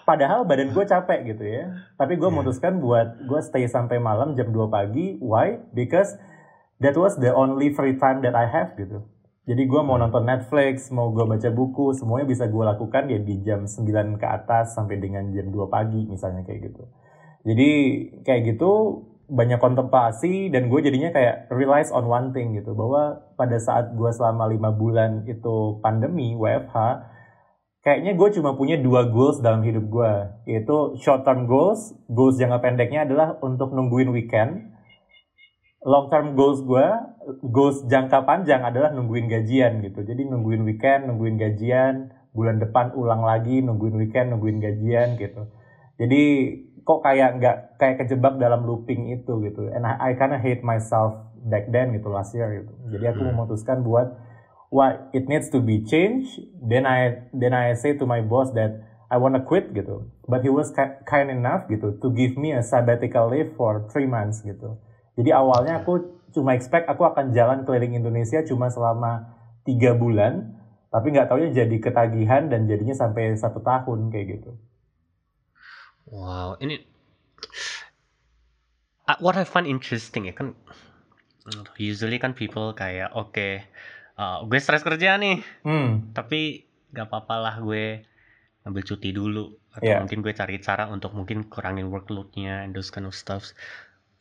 padahal 0.05 0.45
badan 0.45 0.73
gue 0.73 0.85
capek 0.85 1.19
gitu 1.35 1.43
ya. 1.45 1.73
Tapi 1.97 2.15
gue 2.15 2.25
Yeah. 2.25 2.33
memutuskan 2.33 2.79
buat 2.79 3.25
gue 3.25 3.39
stay 3.41 3.65
sampai 3.65 3.97
malam 3.97 4.33
jam 4.33 4.49
2 4.49 4.69
pagi. 4.69 5.17
Why? 5.21 5.59
Because 5.73 6.17
that 6.79 6.95
was 6.95 7.17
the 7.17 7.31
only 7.31 7.71
free 7.71 7.97
time 7.97 8.21
that 8.21 8.33
I 8.33 8.45
have 8.45 8.73
gitu. 8.75 9.05
Jadi 9.45 9.61
gue 9.69 9.81
mau 9.85 9.95
Hmm. 9.97 10.09
nonton 10.09 10.25
Netflix, 10.25 10.89
mau 10.89 11.13
gue 11.13 11.21
baca 11.21 11.49
buku, 11.53 11.93
semuanya 11.93 12.25
bisa 12.25 12.49
gue 12.49 12.63
lakukan 12.65 13.05
ya 13.05 13.21
di 13.21 13.45
jam 13.45 13.69
9 13.69 14.17
ke 14.17 14.25
atas 14.25 14.73
sampai 14.73 14.97
dengan 14.97 15.29
jam 15.29 15.53
2 15.53 15.69
pagi 15.69 16.01
misalnya 16.09 16.41
kayak 16.41 16.73
gitu. 16.73 16.83
Jadi 17.45 17.69
kayak 18.25 18.41
gitu 18.57 18.71
banyak 19.25 19.57
kontemplasi 19.57 20.53
dan 20.53 20.69
gue 20.69 20.79
jadinya 20.85 21.09
kayak 21.09 21.49
realize 21.49 21.89
on 21.89 22.05
one 22.05 22.29
thing 22.31 22.53
gitu. 22.53 22.77
Bahwa 22.77 23.25
pada 23.37 23.57
saat 23.57 23.93
gue 23.93 24.09
selama 24.13 24.49
lima 24.49 24.69
bulan 24.69 25.25
itu 25.25 25.81
pandemi 25.81 26.37
WFH 26.37 26.77
kayaknya 27.85 28.17
gue 28.17 28.29
cuma 28.41 28.57
punya 28.57 28.81
dua 28.81 29.09
goals 29.09 29.41
dalam 29.41 29.61
hidup 29.61 29.85
gue. 29.89 30.13
Yaitu 30.49 30.97
short 31.01 31.25
term 31.25 31.45
goals 31.45 31.93
goals 32.09 32.37
jangka 32.37 32.61
pendeknya 32.61 33.05
adalah 33.05 33.37
untuk 33.41 33.73
nungguin 33.73 34.13
weekend. 34.13 34.73
Long 35.85 36.09
term 36.09 36.33
goals 36.33 36.65
gue 36.65 36.87
goals 37.45 37.85
jangka 37.85 38.25
panjang 38.25 38.65
adalah 38.65 38.89
nungguin 38.93 39.29
gajian 39.29 39.85
gitu. 39.85 40.01
Jadi 40.01 40.25
nungguin 40.25 40.65
weekend 40.65 41.09
nungguin 41.09 41.37
gajian. 41.37 42.13
Bulan 42.35 42.59
depan 42.59 42.91
ulang 42.99 43.23
lagi 43.23 43.63
nungguin 43.63 43.95
weekend 43.95 44.33
nungguin 44.33 44.59
gajian 44.59 45.15
gitu. 45.15 45.49
Jadi 45.95 46.23
kok 46.85 47.01
kayak 47.01 47.41
nggak 47.41 47.57
kayak 47.81 47.95
kejebak 48.05 48.37
dalam 48.37 48.61
looping 48.63 49.09
itu 49.09 49.41
gitu. 49.41 49.73
And 49.73 49.83
I, 49.83 49.97
I 49.97 50.09
kinda 50.13 50.37
hate 50.37 50.61
myself 50.61 51.17
back 51.41 51.73
then 51.73 51.97
gitu 51.97 52.13
last 52.13 52.37
year 52.37 52.61
gitu. 52.61 52.73
Jadi 52.93 53.09
aku 53.09 53.25
Hmm. 53.25 53.33
memutuskan 53.33 53.81
buat 53.81 54.13
why 54.69 55.01
it 55.11 55.25
needs 55.25 55.49
to 55.49 55.59
be 55.59 55.81
changed. 55.81 56.29
Then 56.61 56.85
I 56.85 57.25
then 57.33 57.57
I 57.57 57.73
say 57.73 57.97
to 57.97 58.05
my 58.05 58.21
boss 58.21 58.53
that 58.53 58.85
I 59.09 59.17
wanna 59.17 59.41
quit 59.41 59.73
gitu. 59.73 60.13
But 60.29 60.45
he 60.45 60.53
was 60.53 60.69
ki- 60.69 61.01
kind 61.09 61.33
enough 61.33 61.65
gitu 61.67 61.97
to 61.97 62.07
give 62.13 62.37
me 62.37 62.53
a 62.53 62.61
sabbatical 62.61 63.33
leave 63.33 63.57
for 63.57 63.89
three 63.89 64.05
months 64.05 64.45
gitu. 64.45 64.77
Jadi 65.17 65.33
awalnya 65.33 65.81
aku 65.81 66.15
cuma 66.35 66.53
expect 66.53 66.85
aku 66.85 67.07
akan 67.07 67.31
jalan 67.31 67.63
keliling 67.63 67.95
Indonesia 67.95 68.43
cuma 68.43 68.67
selama 68.67 69.33
tiga 69.63 69.95
bulan 69.95 70.53
tapi 70.91 71.11
nggak 71.15 71.27
taunya 71.31 71.49
jadi 71.63 71.77
ketagihan 71.79 72.51
dan 72.51 72.67
jadinya 72.67 72.91
sampai 72.91 73.35
satu 73.39 73.63
tahun 73.63 74.11
kayak 74.11 74.39
gitu 74.39 74.51
Wow, 76.09 76.57
ini 76.61 76.81
Uh, 79.05 79.13
what 79.21 79.37
I 79.37 79.45
find 79.45 79.69
interesting 79.69 80.25
ya 80.25 80.33
kan 80.33 80.57
usually 81.77 82.17
kan 82.17 82.33
people 82.33 82.73
kayak 82.73 83.13
oke 83.13 83.61
uh, 84.17 84.41
gue 84.49 84.57
stres 84.57 84.81
kerja 84.81 85.13
nih 85.21 85.45
hmm 85.61 86.09
tapi 86.17 86.65
gak 86.89 87.13
apa-apa 87.13 87.35
lah 87.37 87.55
gue 87.61 88.01
ambil 88.65 88.81
cuti 88.81 89.13
dulu 89.13 89.53
atau 89.77 89.85
Yeah. 89.85 90.01
mungkin 90.01 90.25
gue 90.25 90.33
cari 90.33 90.57
cara 90.57 90.89
untuk 90.89 91.13
mungkin 91.13 91.45
kurangin 91.53 91.93
workloadnya 91.93 92.65
and 92.65 92.73
those 92.73 92.89
kind 92.89 93.05
of 93.05 93.13
stuff. 93.13 93.53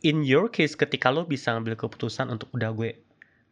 In 0.05 0.21
your 0.21 0.53
case 0.53 0.77
ketika 0.77 1.09
lo 1.09 1.25
bisa 1.25 1.57
ambil 1.57 1.81
keputusan 1.81 2.29
untuk 2.29 2.53
udah 2.53 2.77
gue 2.77 3.01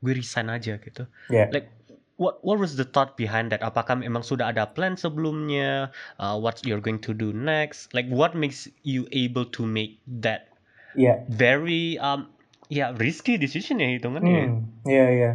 gue 0.04 0.12
resign 0.12 0.52
aja 0.52 0.76
gitu. 0.82 1.08
ya 1.32 1.48
Like 1.48 1.72
what 2.16 2.42
what 2.45 2.59
was 2.59 2.76
the 2.76 2.85
thought 2.85 3.16
behind 3.16 3.52
that? 3.52 3.62
Apakah 3.64 4.00
memang 4.00 4.25
sudah 4.25 4.52
ada 4.52 4.69
plan 4.69 4.97
sebelumnya? 4.97 5.92
Uh, 6.21 6.37
what 6.37 6.61
you're 6.66 6.83
going 6.83 7.00
to 7.00 7.12
do 7.16 7.33
next? 7.33 7.92
Like 7.97 8.09
what 8.09 8.37
makes 8.37 8.69
you 8.85 9.09
able 9.12 9.49
to 9.57 9.62
make 9.64 10.00
that 10.21 10.52
yeah. 10.97 11.25
very 11.28 11.97
um 11.99 12.28
ya 12.69 12.88
yeah, 12.88 12.88
risky 12.97 13.37
decision 13.37 13.81
ya 13.81 13.88
hitungannya. 13.97 14.42
Hmm. 14.49 14.61
Iya 14.88 14.97
yeah, 14.97 15.09
iya. 15.09 15.23
Yeah. 15.23 15.35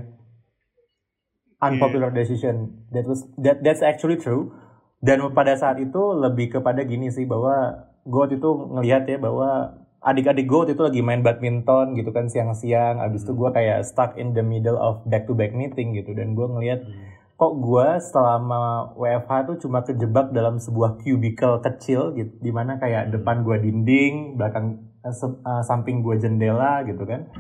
Unpopular 1.58 2.14
yeah. 2.14 2.18
decision. 2.22 2.86
That 2.94 3.10
was 3.10 3.26
that 3.42 3.66
that's 3.66 3.82
actually 3.82 4.22
true. 4.22 4.54
Dan 5.02 5.22
pada 5.34 5.54
saat 5.54 5.78
itu 5.78 6.02
lebih 6.18 6.58
kepada 6.58 6.82
gini 6.82 7.14
sih 7.14 7.30
bahwa 7.30 7.86
gue 8.08 8.24
itu 8.34 8.50
ngelihat 8.74 9.06
ya 9.06 9.18
bahwa 9.22 9.78
adik-adik 10.02 10.46
gue 10.46 10.78
itu 10.78 10.84
lagi 10.84 11.02
main 11.02 11.26
badminton 11.26 11.98
gitu 11.98 12.14
kan 12.14 12.30
siang-siang 12.30 13.02
abis 13.02 13.26
itu 13.26 13.34
gue 13.34 13.50
kayak 13.50 13.82
stuck 13.82 14.14
in 14.16 14.38
the 14.38 14.46
middle 14.46 14.78
of 14.78 15.02
back-to-back 15.10 15.58
meeting 15.58 15.98
gitu 15.98 16.14
dan 16.14 16.38
gue 16.38 16.46
ngeliat 16.46 16.86
hmm. 16.86 17.34
kok 17.34 17.54
gue 17.58 17.88
selama 18.14 18.94
WFH 18.94 19.32
tuh 19.50 19.58
cuma 19.66 19.82
terjebak 19.82 20.30
dalam 20.30 20.62
sebuah 20.62 21.02
cubicle 21.02 21.66
kecil 21.66 22.14
gitu 22.14 22.34
di 22.38 22.52
mana 22.54 22.78
kayak 22.78 23.10
hmm. 23.10 23.14
depan 23.18 23.42
gue 23.42 23.58
dinding 23.58 24.38
belakang 24.38 24.86
uh, 25.02 25.64
samping 25.66 26.06
gue 26.06 26.16
jendela 26.22 26.86
gitu 26.86 27.02
kan 27.04 27.34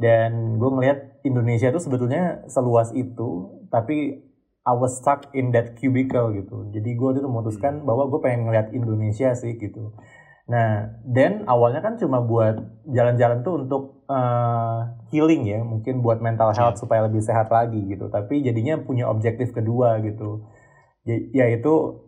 dan 0.00 0.56
gue 0.56 0.70
ngeliat 0.72 1.20
Indonesia 1.28 1.68
tuh 1.68 1.82
sebetulnya 1.82 2.40
seluas 2.48 2.88
itu 2.96 3.60
tapi 3.68 4.24
I 4.68 4.74
was 4.76 5.00
stuck 5.00 5.32
in 5.36 5.52
that 5.52 5.76
cubicle 5.76 6.32
gitu 6.32 6.72
jadi 6.72 6.88
gue 6.88 7.10
tuh 7.20 7.24
memutuskan 7.24 7.84
hmm. 7.84 7.86
bahwa 7.86 8.08
gue 8.08 8.20
pengen 8.24 8.48
ngeliat 8.48 8.72
Indonesia 8.72 9.36
sih 9.36 9.60
gitu 9.60 9.92
Nah, 10.48 10.96
dan 11.04 11.44
awalnya 11.44 11.84
kan 11.84 12.00
cuma 12.00 12.24
buat 12.24 12.56
jalan-jalan 12.88 13.44
tuh 13.44 13.68
untuk 13.68 13.82
uh, 14.08 14.96
healing 15.12 15.44
ya, 15.44 15.60
mungkin 15.60 16.00
buat 16.00 16.24
mental 16.24 16.56
health 16.56 16.80
yeah. 16.80 16.82
supaya 16.82 17.04
lebih 17.04 17.20
sehat 17.20 17.52
lagi 17.52 17.84
gitu. 17.84 18.08
Tapi 18.08 18.40
jadinya 18.40 18.80
punya 18.80 19.12
objektif 19.12 19.52
kedua 19.52 20.00
gitu, 20.00 20.48
yaitu 21.36 22.00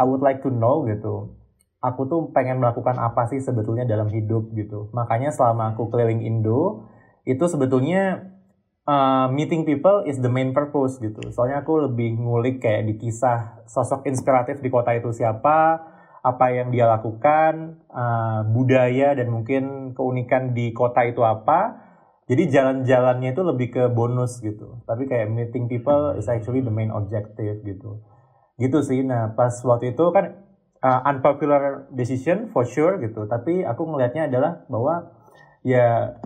I 0.00 0.08
would 0.08 0.24
like 0.24 0.40
to 0.40 0.50
know 0.50 0.88
gitu. 0.88 1.36
Aku 1.84 2.08
tuh 2.08 2.32
pengen 2.32 2.64
melakukan 2.64 2.96
apa 2.96 3.28
sih 3.28 3.44
sebetulnya 3.44 3.84
dalam 3.84 4.08
hidup 4.08 4.56
gitu. 4.56 4.88
Makanya 4.96 5.28
selama 5.28 5.76
aku 5.76 5.92
keliling 5.92 6.24
Indo, 6.24 6.88
itu 7.28 7.44
sebetulnya 7.44 8.32
uh, 8.88 9.28
meeting 9.28 9.68
people 9.68 10.08
is 10.08 10.24
the 10.24 10.32
main 10.32 10.56
purpose 10.56 10.96
gitu. 10.96 11.20
Soalnya 11.36 11.60
aku 11.60 11.84
lebih 11.84 12.16
ngulik 12.16 12.64
kayak 12.64 12.88
di 12.88 12.96
kisah 12.96 13.60
sosok 13.68 14.08
inspiratif 14.08 14.64
di 14.64 14.72
kota 14.72 14.96
itu 14.96 15.12
siapa, 15.12 15.92
apa 16.24 16.56
yang 16.56 16.72
dia 16.72 16.88
lakukan, 16.88 17.84
uh, 17.92 18.48
budaya 18.48 19.12
dan 19.12 19.28
mungkin 19.28 19.92
keunikan 19.92 20.56
di 20.56 20.72
kota 20.72 21.04
itu 21.04 21.20
apa. 21.20 21.84
Jadi 22.24 22.48
jalan-jalannya 22.48 23.36
itu 23.36 23.42
lebih 23.44 23.68
ke 23.68 23.82
bonus 23.92 24.40
gitu. 24.40 24.80
Tapi 24.88 25.04
kayak 25.04 25.28
meeting 25.28 25.68
people 25.68 26.16
is 26.16 26.24
actually 26.24 26.64
the 26.64 26.72
main 26.72 26.88
objective 26.88 27.60
gitu. 27.60 28.00
Gitu 28.56 28.78
sih. 28.80 29.04
Nah 29.04 29.36
pas 29.36 29.52
waktu 29.52 29.92
itu 29.92 30.04
kan 30.08 30.32
uh, 30.80 31.00
unpopular 31.04 31.92
decision 31.92 32.48
for 32.56 32.64
sure 32.64 32.96
gitu. 33.04 33.28
Tapi 33.28 33.60
aku 33.68 33.84
ngelihatnya 33.84 34.32
adalah 34.32 34.64
bahwa 34.72 35.12
ya 35.60 36.16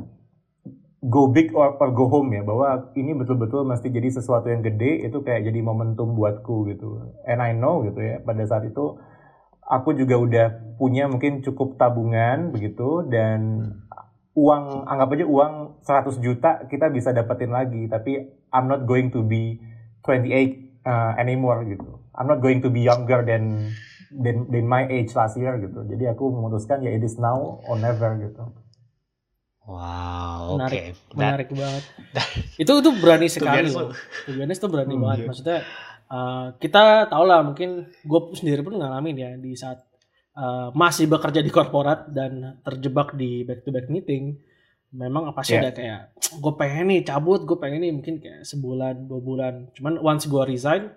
go 1.02 1.26
big 1.30 1.54
or, 1.54 1.74
or 1.78 1.90
go 1.94 2.10
home 2.10 2.34
ya 2.34 2.42
bahwa 2.42 2.90
ini 2.98 3.14
betul-betul 3.14 3.62
mesti 3.62 3.90
jadi 3.90 4.10
sesuatu 4.10 4.50
yang 4.50 4.66
gede 4.66 5.06
itu 5.06 5.22
kayak 5.22 5.46
jadi 5.46 5.62
momentum 5.62 6.18
buatku 6.18 6.66
gitu 6.74 7.14
and 7.22 7.38
I 7.38 7.54
know 7.54 7.86
gitu 7.86 8.02
ya 8.02 8.18
pada 8.18 8.42
saat 8.42 8.66
itu 8.66 8.98
aku 9.68 9.92
juga 9.92 10.16
udah 10.16 10.46
punya 10.80 11.04
mungkin 11.06 11.44
cukup 11.44 11.76
tabungan 11.76 12.48
begitu 12.48 13.04
dan 13.04 13.68
uang 14.32 14.88
anggap 14.88 15.12
aja 15.12 15.26
uang 15.28 15.52
100 15.84 16.24
juta 16.24 16.50
kita 16.70 16.88
bisa 16.88 17.12
dapetin 17.12 17.52
lagi 17.52 17.84
tapi 17.90 18.32
I'm 18.48 18.66
not 18.66 18.88
going 18.88 19.12
to 19.12 19.20
be 19.20 19.60
28 20.06 20.88
uh, 20.88 21.12
anymore 21.20 21.68
gitu 21.68 22.00
I'm 22.16 22.26
not 22.26 22.40
going 22.40 22.64
to 22.64 22.72
be 22.72 22.88
younger 22.88 23.20
than 23.20 23.74
than, 24.08 24.48
than 24.48 24.64
my 24.64 24.88
age 24.88 25.12
last 25.12 25.36
year 25.36 25.60
gitu 25.60 25.84
jadi 25.84 26.16
aku 26.16 26.32
memutuskan 26.32 26.80
ya 26.80 26.94
it 26.96 27.04
is 27.04 27.20
now 27.20 27.60
or 27.68 27.76
never 27.76 28.16
gitu 28.16 28.48
Wow, 29.68 30.56
menarik, 30.56 30.96
okay. 30.96 31.12
menarik 31.12 31.48
that, 31.52 31.60
banget. 31.60 31.84
That, 32.16 32.28
itu 32.56 32.72
itu 32.72 32.90
berani 33.04 33.28
sekali 33.28 33.68
loh. 33.68 33.92
Sebenarnya 34.24 34.56
itu 34.56 34.68
berani 34.72 34.94
hmm, 34.96 35.02
banget. 35.04 35.18
Iya. 35.20 35.26
Maksudnya 35.28 35.58
Uh, 36.08 36.56
kita 36.56 37.04
tahu 37.12 37.24
lah 37.28 37.44
mungkin 37.44 37.84
gue 37.84 38.20
sendiri 38.32 38.64
pun 38.64 38.80
ngalamin 38.80 39.16
ya 39.16 39.30
di 39.36 39.52
saat 39.52 39.84
uh, 40.32 40.72
masih 40.72 41.04
bekerja 41.04 41.44
di 41.44 41.52
korporat 41.52 42.08
dan 42.08 42.56
terjebak 42.64 43.12
di 43.12 43.44
back 43.44 43.60
to 43.60 43.68
back 43.68 43.92
meeting. 43.92 44.40
Memang 44.88 45.28
apa 45.28 45.44
sih 45.44 45.60
yeah. 45.60 45.68
ada 45.68 45.70
kayak 45.76 46.00
gue 46.16 46.52
pengen 46.56 46.88
nih 46.88 47.04
cabut 47.04 47.44
gue 47.44 47.60
pengen 47.60 47.84
nih 47.84 47.92
mungkin 47.92 48.24
kayak 48.24 48.40
sebulan 48.48 49.04
dua 49.04 49.20
bulan. 49.20 49.54
Cuman 49.76 50.00
once 50.00 50.24
gue 50.24 50.42
resign 50.48 50.88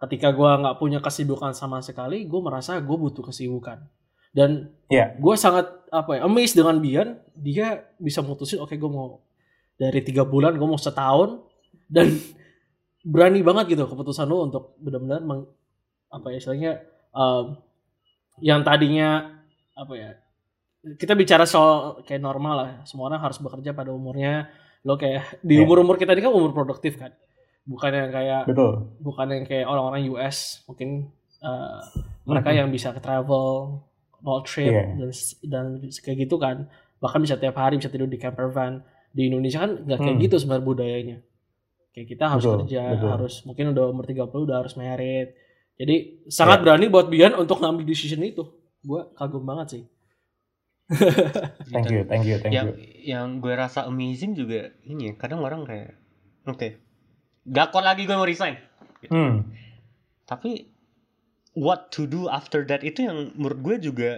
ketika 0.00 0.32
gue 0.32 0.50
nggak 0.64 0.76
punya 0.80 0.98
kesibukan 1.04 1.52
sama 1.52 1.84
sekali 1.84 2.24
gue 2.24 2.40
merasa 2.40 2.80
gue 2.80 2.96
butuh 2.96 3.20
kesibukan. 3.20 3.84
Dan 4.32 4.72
yeah. 4.88 5.12
gue 5.12 5.34
sangat 5.36 5.68
apa 5.92 6.16
ya 6.16 6.20
amazed 6.24 6.56
dengan 6.56 6.80
Bian. 6.80 7.20
Dia 7.36 7.84
bisa 8.00 8.24
mutusin 8.24 8.64
oke 8.64 8.72
okay, 8.72 8.80
gue 8.80 8.88
mau 8.88 9.20
dari 9.76 10.00
tiga 10.00 10.24
bulan 10.24 10.56
gue 10.56 10.64
mau 10.64 10.80
setahun. 10.80 11.44
Dan 11.84 12.16
berani 13.04 13.44
banget 13.44 13.76
gitu 13.76 13.84
keputusan 13.84 14.24
lu 14.24 14.48
untuk 14.48 14.74
benar-benar 14.80 15.20
meng, 15.20 15.44
apa 16.08 16.32
ya 16.32 16.36
istilahnya 16.40 16.72
um, 17.12 17.60
yang 18.40 18.64
tadinya 18.64 19.38
apa 19.76 19.92
ya 19.94 20.10
kita 20.96 21.12
bicara 21.12 21.44
soal 21.44 22.00
kayak 22.04 22.24
normal 22.24 22.54
lah 22.56 22.70
semua 22.88 23.12
orang 23.12 23.20
harus 23.20 23.36
bekerja 23.40 23.76
pada 23.76 23.92
umurnya 23.92 24.48
lo 24.84 24.96
kayak 24.96 25.40
di 25.40 25.60
iya. 25.60 25.64
umur 25.64 25.84
umur 25.84 25.96
kita 26.00 26.16
ini 26.16 26.24
kan 26.24 26.32
umur 26.32 26.52
produktif 26.56 26.96
kan 26.96 27.12
bukan 27.64 27.92
yang 27.92 28.12
kayak 28.12 28.42
betul 28.44 28.92
bukan 29.00 29.26
yang 29.32 29.44
kayak 29.48 29.66
orang-orang 29.68 30.04
US 30.12 30.60
mungkin 30.68 31.08
uh, 31.40 31.80
mereka 32.28 32.52
yang 32.52 32.68
bisa 32.68 32.92
ke 32.92 33.00
travel 33.00 33.80
road 34.20 34.44
trip 34.44 34.72
yeah. 34.72 34.92
dan 34.96 35.10
dan 35.48 35.64
kayak 36.04 36.28
gitu 36.28 36.36
kan 36.36 36.68
bahkan 37.00 37.20
bisa 37.20 37.36
tiap 37.36 37.56
hari 37.56 37.80
bisa 37.80 37.88
tidur 37.88 38.08
di 38.08 38.20
camper 38.20 38.52
van 38.52 38.84
di 39.12 39.32
Indonesia 39.32 39.64
kan 39.64 39.84
nggak 39.84 40.00
kayak 40.00 40.16
hmm. 40.20 40.24
gitu 40.28 40.36
sebenarnya 40.40 40.64
budayanya 40.64 41.16
Kayak 41.94 42.08
kita 42.10 42.24
harus 42.26 42.42
betul, 42.42 42.58
kerja, 42.66 42.82
betul. 42.90 43.10
harus 43.14 43.34
mungkin 43.46 43.64
udah 43.70 43.84
umur 43.86 44.04
30 44.04 44.26
udah 44.26 44.56
harus 44.58 44.74
merit. 44.74 45.38
Jadi 45.78 46.26
sangat 46.26 46.58
yeah. 46.58 46.64
berani 46.66 46.86
buat 46.90 47.06
Bian 47.06 47.38
untuk 47.38 47.62
ngambil 47.62 47.86
decision 47.86 48.18
itu. 48.26 48.42
Gue 48.82 49.14
kagum 49.14 49.46
banget 49.46 49.78
sih. 49.78 49.84
thank 51.72 51.88
you, 51.88 52.02
thank 52.04 52.26
you, 52.28 52.36
thank 52.42 52.52
yang, 52.52 52.74
you. 52.74 53.14
Yang 53.14 53.26
gue 53.40 53.54
rasa 53.56 53.88
amazing 53.88 54.36
juga 54.36 54.74
ini 54.84 55.08
ya, 55.08 55.12
kadang 55.16 55.40
orang 55.40 55.62
kayak 55.64 55.96
oke. 56.44 56.58
Okay, 56.58 56.82
gak 57.46 57.72
kok 57.72 57.80
lagi 57.86 58.04
gue 58.04 58.16
mau 58.18 58.26
resign. 58.26 58.58
Gitu. 59.00 59.14
Hmm. 59.14 59.48
Tapi 60.26 60.74
what 61.54 61.94
to 61.94 62.10
do 62.10 62.26
after 62.26 62.66
that 62.66 62.82
itu 62.82 63.06
yang 63.06 63.32
menurut 63.38 63.60
gue 63.62 63.76
juga 63.88 64.10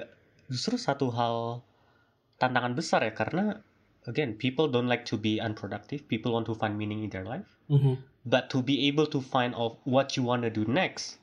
justru 0.49 0.81
satu 0.81 1.13
hal 1.13 1.61
tantangan 2.41 2.73
besar 2.73 3.05
ya 3.05 3.13
karena 3.13 3.61
again 4.07 4.35
people 4.35 4.71
don't 4.71 4.87
like 4.87 5.05
to 5.05 5.19
be 5.19 5.39
unproductive 5.39 6.07
people 6.07 6.33
want 6.33 6.47
to 6.47 6.55
find 6.55 6.79
meaning 6.79 7.03
in 7.03 7.11
their 7.11 7.27
life 7.27 7.47
mm-hmm. 7.71 7.95
but 8.25 8.49
to 8.51 8.63
be 8.63 8.87
able 8.87 9.07
to 9.07 9.21
find 9.21 9.55
of 9.55 9.77
what 9.85 10.17
you 10.17 10.23
wanna 10.23 10.51
do 10.51 10.65
next 10.67 11.19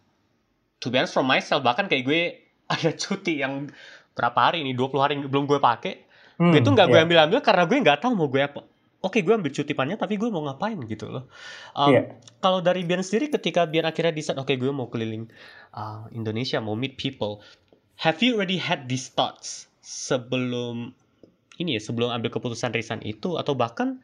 to 0.83 0.91
be 0.91 0.99
honest 0.99 1.15
from 1.15 1.27
myself 1.27 1.63
bahkan 1.63 1.87
kayak 1.87 2.03
gue 2.03 2.21
ada 2.73 2.91
cuti 2.95 3.43
yang 3.43 3.71
berapa 4.13 4.39
hari 4.51 4.61
ini 4.61 4.77
20 4.77 5.03
hari 5.03 5.13
belum 5.25 5.49
gue 5.49 5.57
pakai 5.57 6.05
hmm, 6.37 6.53
itu 6.53 6.69
nggak 6.69 6.87
yeah. 6.87 6.95
gue 6.95 7.05
ambil 7.09 7.19
ambil 7.27 7.39
karena 7.41 7.63
gue 7.65 7.77
nggak 7.81 7.97
tahu 8.03 8.13
mau 8.13 8.29
gue 8.29 8.41
apa 8.43 8.61
oke 9.03 9.19
gue 9.19 9.33
ambil 9.33 9.51
cuti 9.51 9.73
panjang 9.75 9.99
tapi 9.99 10.15
gue 10.15 10.29
mau 10.29 10.45
ngapain 10.47 10.77
gitu 10.87 11.11
loh 11.11 11.25
um, 11.75 11.91
yeah. 11.91 12.05
kalau 12.39 12.63
dari 12.63 12.85
Bian 12.87 13.01
sendiri 13.01 13.33
ketika 13.33 13.67
Bian 13.67 13.83
akhirnya 13.83 14.13
decide 14.15 14.39
oke 14.39 14.47
okay, 14.47 14.55
gue 14.55 14.69
mau 14.69 14.87
keliling 14.87 15.27
uh, 15.75 16.07
Indonesia 16.13 16.61
mau 16.63 16.77
meet 16.77 16.95
people 16.95 17.41
have 17.99 18.21
you 18.21 18.37
already 18.37 18.61
had 18.61 18.85
these 18.87 19.09
thoughts 19.11 19.67
sebelum 19.83 20.95
ini 21.61 21.77
ya 21.77 21.81
sebelum 21.81 22.09
ambil 22.09 22.33
keputusan 22.33 22.73
resign 22.73 23.01
itu 23.05 23.37
atau 23.37 23.53
bahkan 23.53 24.01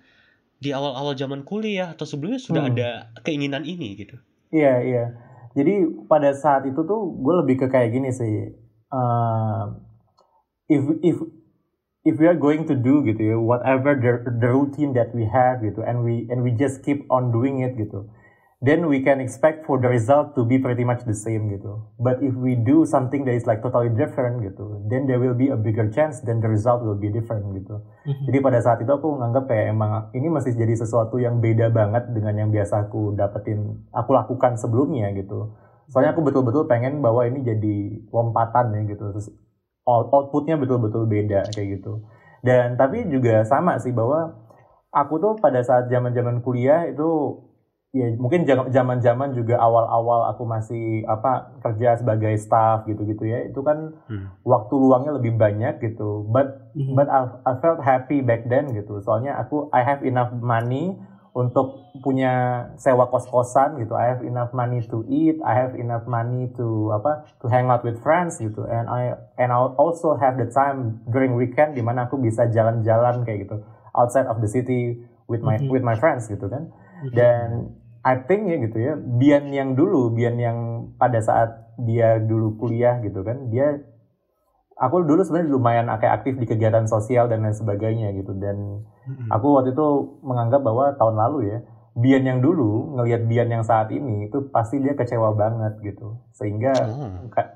di 0.59 0.75
awal-awal 0.75 1.15
zaman 1.15 1.47
kuliah 1.47 1.95
atau 1.95 2.03
sebelumnya 2.03 2.41
sudah 2.41 2.67
hmm. 2.67 2.71
ada 2.75 2.89
keinginan 3.23 3.63
ini 3.63 3.95
gitu. 3.95 4.19
Iya 4.51 4.73
iya. 4.83 5.05
Jadi 5.55 6.05
pada 6.05 6.35
saat 6.35 6.67
itu 6.67 6.83
tuh 6.83 7.01
gue 7.15 7.33
lebih 7.45 7.65
ke 7.65 7.67
kayak 7.71 7.95
gini 7.95 8.11
sih. 8.11 8.53
Uh, 8.91 9.79
if 10.69 10.83
if 11.01 11.17
if 12.05 12.15
we 12.19 12.25
are 12.27 12.37
going 12.37 12.63
to 12.65 12.75
do 12.77 13.03
gitu 13.03 13.21
ya 13.21 13.37
whatever 13.37 13.93
the 13.97 14.23
the 14.39 14.49
routine 14.49 14.95
that 14.95 15.11
we 15.11 15.27
have 15.27 15.59
gitu 15.61 15.83
and 15.83 16.01
we 16.01 16.25
and 16.31 16.41
we 16.41 16.53
just 16.55 16.81
keep 16.81 17.03
on 17.11 17.29
doing 17.29 17.61
it 17.61 17.75
gitu 17.75 18.07
then 18.59 18.91
we 18.91 18.99
can 18.99 19.23
expect 19.23 19.63
for 19.63 19.79
the 19.79 19.87
result 19.87 20.35
to 20.35 20.43
be 20.43 20.59
pretty 20.59 20.83
much 20.83 21.07
the 21.07 21.15
same 21.15 21.47
gitu. 21.47 21.79
But 21.95 22.19
if 22.19 22.35
we 22.35 22.59
do 22.59 22.83
something 22.83 23.23
that 23.23 23.35
is 23.39 23.47
like 23.47 23.63
totally 23.63 23.87
different 23.95 24.43
gitu, 24.43 24.83
then 24.91 25.07
there 25.07 25.15
will 25.15 25.35
be 25.35 25.47
a 25.47 25.55
bigger 25.55 25.87
chance 25.87 26.19
then 26.27 26.43
the 26.43 26.51
result 26.51 26.83
will 26.83 26.99
be 26.99 27.07
different 27.07 27.47
gitu. 27.55 27.79
Mm-hmm. 28.03 28.25
Jadi 28.27 28.37
pada 28.43 28.59
saat 28.59 28.83
itu 28.83 28.91
aku 28.91 29.15
menganggap 29.15 29.47
kayak 29.47 29.71
emang 29.71 30.11
ini 30.11 30.27
masih 30.27 30.51
jadi 30.59 30.75
sesuatu 30.75 31.23
yang 31.23 31.39
beda 31.39 31.71
banget 31.71 32.11
dengan 32.11 32.35
yang 32.35 32.49
biasa 32.51 32.91
aku 32.91 33.15
dapetin, 33.15 33.87
aku 33.95 34.11
lakukan 34.11 34.59
sebelumnya 34.59 35.07
gitu. 35.15 35.55
Soalnya 35.87 36.11
aku 36.11 36.21
betul-betul 36.21 36.67
pengen 36.67 36.99
bahwa 36.99 37.25
ini 37.25 37.41
jadi 37.41 37.75
lompatan 38.11 38.75
ya 38.75 38.81
gitu. 38.91 39.15
Outputnya 39.87 40.59
betul-betul 40.59 41.07
beda 41.07 41.47
kayak 41.55 41.79
gitu. 41.79 42.03
Dan 42.43 42.75
tapi 42.75 43.07
juga 43.07 43.47
sama 43.47 43.79
sih 43.79 43.95
bahwa 43.95 44.35
aku 44.91 45.17
tuh 45.17 45.33
pada 45.39 45.63
saat 45.63 45.87
zaman-zaman 45.87 46.43
kuliah 46.43 46.85
itu 46.91 47.39
ya 47.89 48.05
mungkin 48.21 48.45
zaman-zaman 48.45 49.33
juga 49.33 49.57
awal-awal 49.57 50.29
aku 50.29 50.45
masih 50.45 51.01
apa 51.09 51.57
kerja 51.65 51.97
sebagai 51.97 52.37
staff 52.37 52.85
gitu-gitu 52.85 53.25
ya 53.25 53.49
itu 53.49 53.65
kan 53.65 53.97
hmm. 54.05 54.45
waktu 54.45 54.73
luangnya 54.77 55.17
lebih 55.17 55.33
banyak 55.41 55.81
gitu. 55.81 56.21
But 56.29 56.69
hmm. 56.77 56.93
but 56.93 57.09
I, 57.09 57.33
I 57.49 57.57
felt 57.57 57.81
happy 57.81 58.21
back 58.21 58.45
then 58.45 58.77
gitu. 58.77 59.01
Soalnya 59.01 59.41
aku 59.41 59.73
I 59.73 59.81
have 59.81 60.05
enough 60.05 60.29
money 60.37 61.01
untuk 61.33 61.89
punya 62.05 62.65
sewa 62.77 63.09
kos-kosan 63.09 63.81
gitu. 63.81 63.97
I 63.97 64.13
have 64.13 64.21
enough 64.21 64.53
money 64.53 64.85
to 64.85 65.01
eat 65.09 65.41
I 65.41 65.57
have 65.57 65.73
enough 65.73 66.05
money 66.05 66.53
to 66.61 66.93
apa 66.93 67.25
to 67.41 67.49
hang 67.49 67.73
out 67.73 67.81
with 67.81 67.97
friends 68.05 68.37
gitu. 68.37 68.69
And 68.69 68.85
I 68.85 69.17
and 69.41 69.49
I 69.49 69.57
also 69.81 70.13
have 70.13 70.37
the 70.37 70.45
time 70.53 71.01
during 71.09 71.33
weekend 71.33 71.73
di 71.73 71.81
mana 71.81 72.05
aku 72.05 72.21
bisa 72.21 72.53
jalan-jalan 72.53 73.25
kayak 73.25 73.49
gitu. 73.49 73.65
Outside 73.97 74.29
of 74.29 74.45
the 74.45 74.49
city 74.49 75.09
with 75.25 75.41
my 75.41 75.57
hmm. 75.57 75.73
with 75.73 75.81
my 75.81 75.97
friends 75.97 76.29
gitu 76.29 76.45
kan. 76.45 76.69
Dan 77.09 77.78
I 78.05 78.15
think 78.25 78.47
ya 78.47 78.57
gitu 78.63 78.77
ya 78.79 78.93
Bian 78.95 79.51
yang 79.51 79.75
dulu 79.75 80.11
Bian 80.15 80.39
yang 80.39 80.91
pada 80.95 81.19
saat 81.19 81.73
dia 81.79 82.19
dulu 82.19 82.59
kuliah 82.59 82.99
gitu 83.03 83.23
kan 83.23 83.51
dia 83.51 83.79
aku 84.79 85.03
dulu 85.03 85.21
sebenarnya 85.21 85.51
lumayan 85.51 85.87
kayak 85.99 86.23
aktif 86.23 86.39
di 86.39 86.47
kegiatan 86.47 86.87
sosial 86.87 87.27
dan 87.27 87.43
lain 87.43 87.53
sebagainya 87.53 88.15
gitu. 88.15 88.31
Dan 88.39 88.87
aku 89.27 89.59
waktu 89.59 89.75
itu 89.75 89.87
menganggap 90.23 90.63
bahwa 90.63 90.95
tahun 90.95 91.15
lalu 91.19 91.39
ya 91.51 91.59
Bian 91.99 92.23
yang 92.23 92.39
dulu 92.39 92.95
ngelihat 92.95 93.27
Bian 93.27 93.51
yang 93.51 93.65
saat 93.67 93.91
ini 93.91 94.31
itu 94.31 94.47
pasti 94.55 94.79
dia 94.79 94.95
kecewa 94.95 95.35
banget 95.35 95.83
gitu. 95.83 96.23
Sehingga 96.31 96.71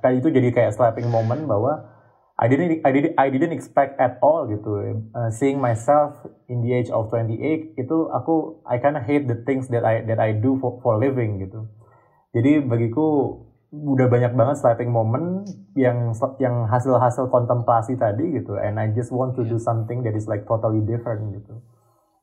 kayak 0.03 0.19
itu 0.19 0.27
jadi 0.35 0.49
kayak 0.51 0.71
slapping 0.75 1.07
moment 1.07 1.47
bahwa 1.47 1.92
I 2.33 2.49
didn't 2.49 2.81
I 2.81 2.89
didn't 2.89 3.13
I 3.13 3.27
didn't 3.29 3.53
expect 3.53 4.01
at 4.01 4.17
all 4.25 4.49
gitu. 4.49 5.05
Uh, 5.13 5.29
seeing 5.29 5.61
myself 5.61 6.17
in 6.49 6.65
the 6.65 6.73
age 6.73 6.89
of 6.89 7.13
28 7.13 7.77
itu 7.77 7.97
aku 8.09 8.57
I 8.65 8.81
kinda 8.81 9.05
hate 9.05 9.29
the 9.29 9.37
things 9.45 9.69
that 9.69 9.85
I 9.85 10.01
that 10.09 10.17
I 10.17 10.33
do 10.33 10.57
for 10.57 10.81
for 10.81 10.97
living 10.97 11.45
gitu. 11.45 11.69
Jadi 12.33 12.65
bagiku 12.65 13.37
udah 13.73 14.09
banyak 14.09 14.33
banget 14.33 14.61
slapping 14.61 14.89
moment 14.89 15.49
yang 15.73 16.13
yang 16.37 16.69
hasil-hasil 16.69 17.29
kontemplasi 17.29 17.97
tadi 17.97 18.37
gitu 18.37 18.57
and 18.57 18.77
I 18.77 18.89
just 18.93 19.09
want 19.09 19.33
to 19.37 19.45
do 19.45 19.57
something 19.57 20.05
that 20.05 20.13
is 20.17 20.25
like 20.25 20.49
totally 20.49 20.81
different 20.81 21.37
gitu. 21.37 21.61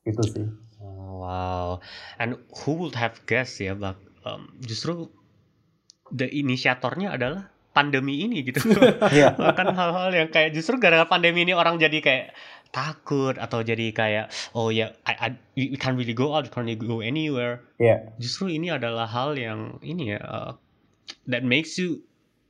Itu 0.03 0.23
sih. 0.27 0.47
Oh, 0.81 1.23
wow. 1.23 1.69
And 2.17 2.39
who 2.63 2.79
would 2.81 2.97
have 2.97 3.21
guessed 3.29 3.61
ya, 3.61 3.77
bak 3.77 3.99
um, 4.25 4.49
justru 4.63 5.11
the 6.09 6.27
inisiatornya 6.27 7.15
adalah 7.15 7.50
pandemi 7.71 8.23
ini 8.27 8.43
gitu. 8.43 8.59
Yeah. 9.11 9.35
Bahkan 9.35 9.75
hal-hal 9.75 10.11
yang 10.11 10.29
kayak 10.31 10.55
justru 10.55 10.79
gara-gara 10.79 11.07
pandemi 11.07 11.43
ini 11.43 11.55
orang 11.55 11.79
jadi 11.79 11.99
kayak 11.99 12.27
takut 12.71 13.35
atau 13.35 13.63
jadi 13.63 13.91
kayak 13.91 14.25
oh 14.55 14.71
ya 14.71 14.95
I, 15.03 15.13
I, 15.15 15.29
we 15.55 15.75
can't 15.75 15.99
really 15.99 16.15
go 16.15 16.31
out, 16.31 16.47
can't 16.51 16.67
really 16.67 16.79
go 16.79 17.03
anywhere. 17.03 17.63
Yeah. 17.79 18.15
Justru 18.19 18.51
ini 18.51 18.71
adalah 18.71 19.07
hal 19.07 19.35
yang 19.35 19.83
ini 19.83 20.15
ya 20.15 20.19
uh, 20.23 20.51
that 21.27 21.43
makes 21.43 21.75
you 21.75 22.03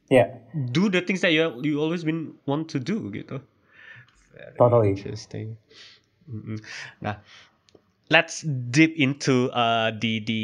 yeah. 0.10 0.30
do 0.54 0.90
the 0.90 1.01
things 1.01 1.25
that 1.25 1.34
you 1.34 1.50
you 1.66 1.82
always 1.82 2.06
been 2.06 2.38
want 2.46 2.70
to 2.74 2.78
do 2.78 3.10
gitu. 3.10 3.42
Very 4.34 4.54
totally 4.58 4.94
interesting. 4.94 5.58
Mm 6.30 6.42
-hmm. 6.46 6.58
Nah, 7.01 7.18
let's 8.13 8.46
dip 8.46 8.94
into 8.98 9.50
uh, 9.54 9.90
the 9.98 10.22
the 10.22 10.44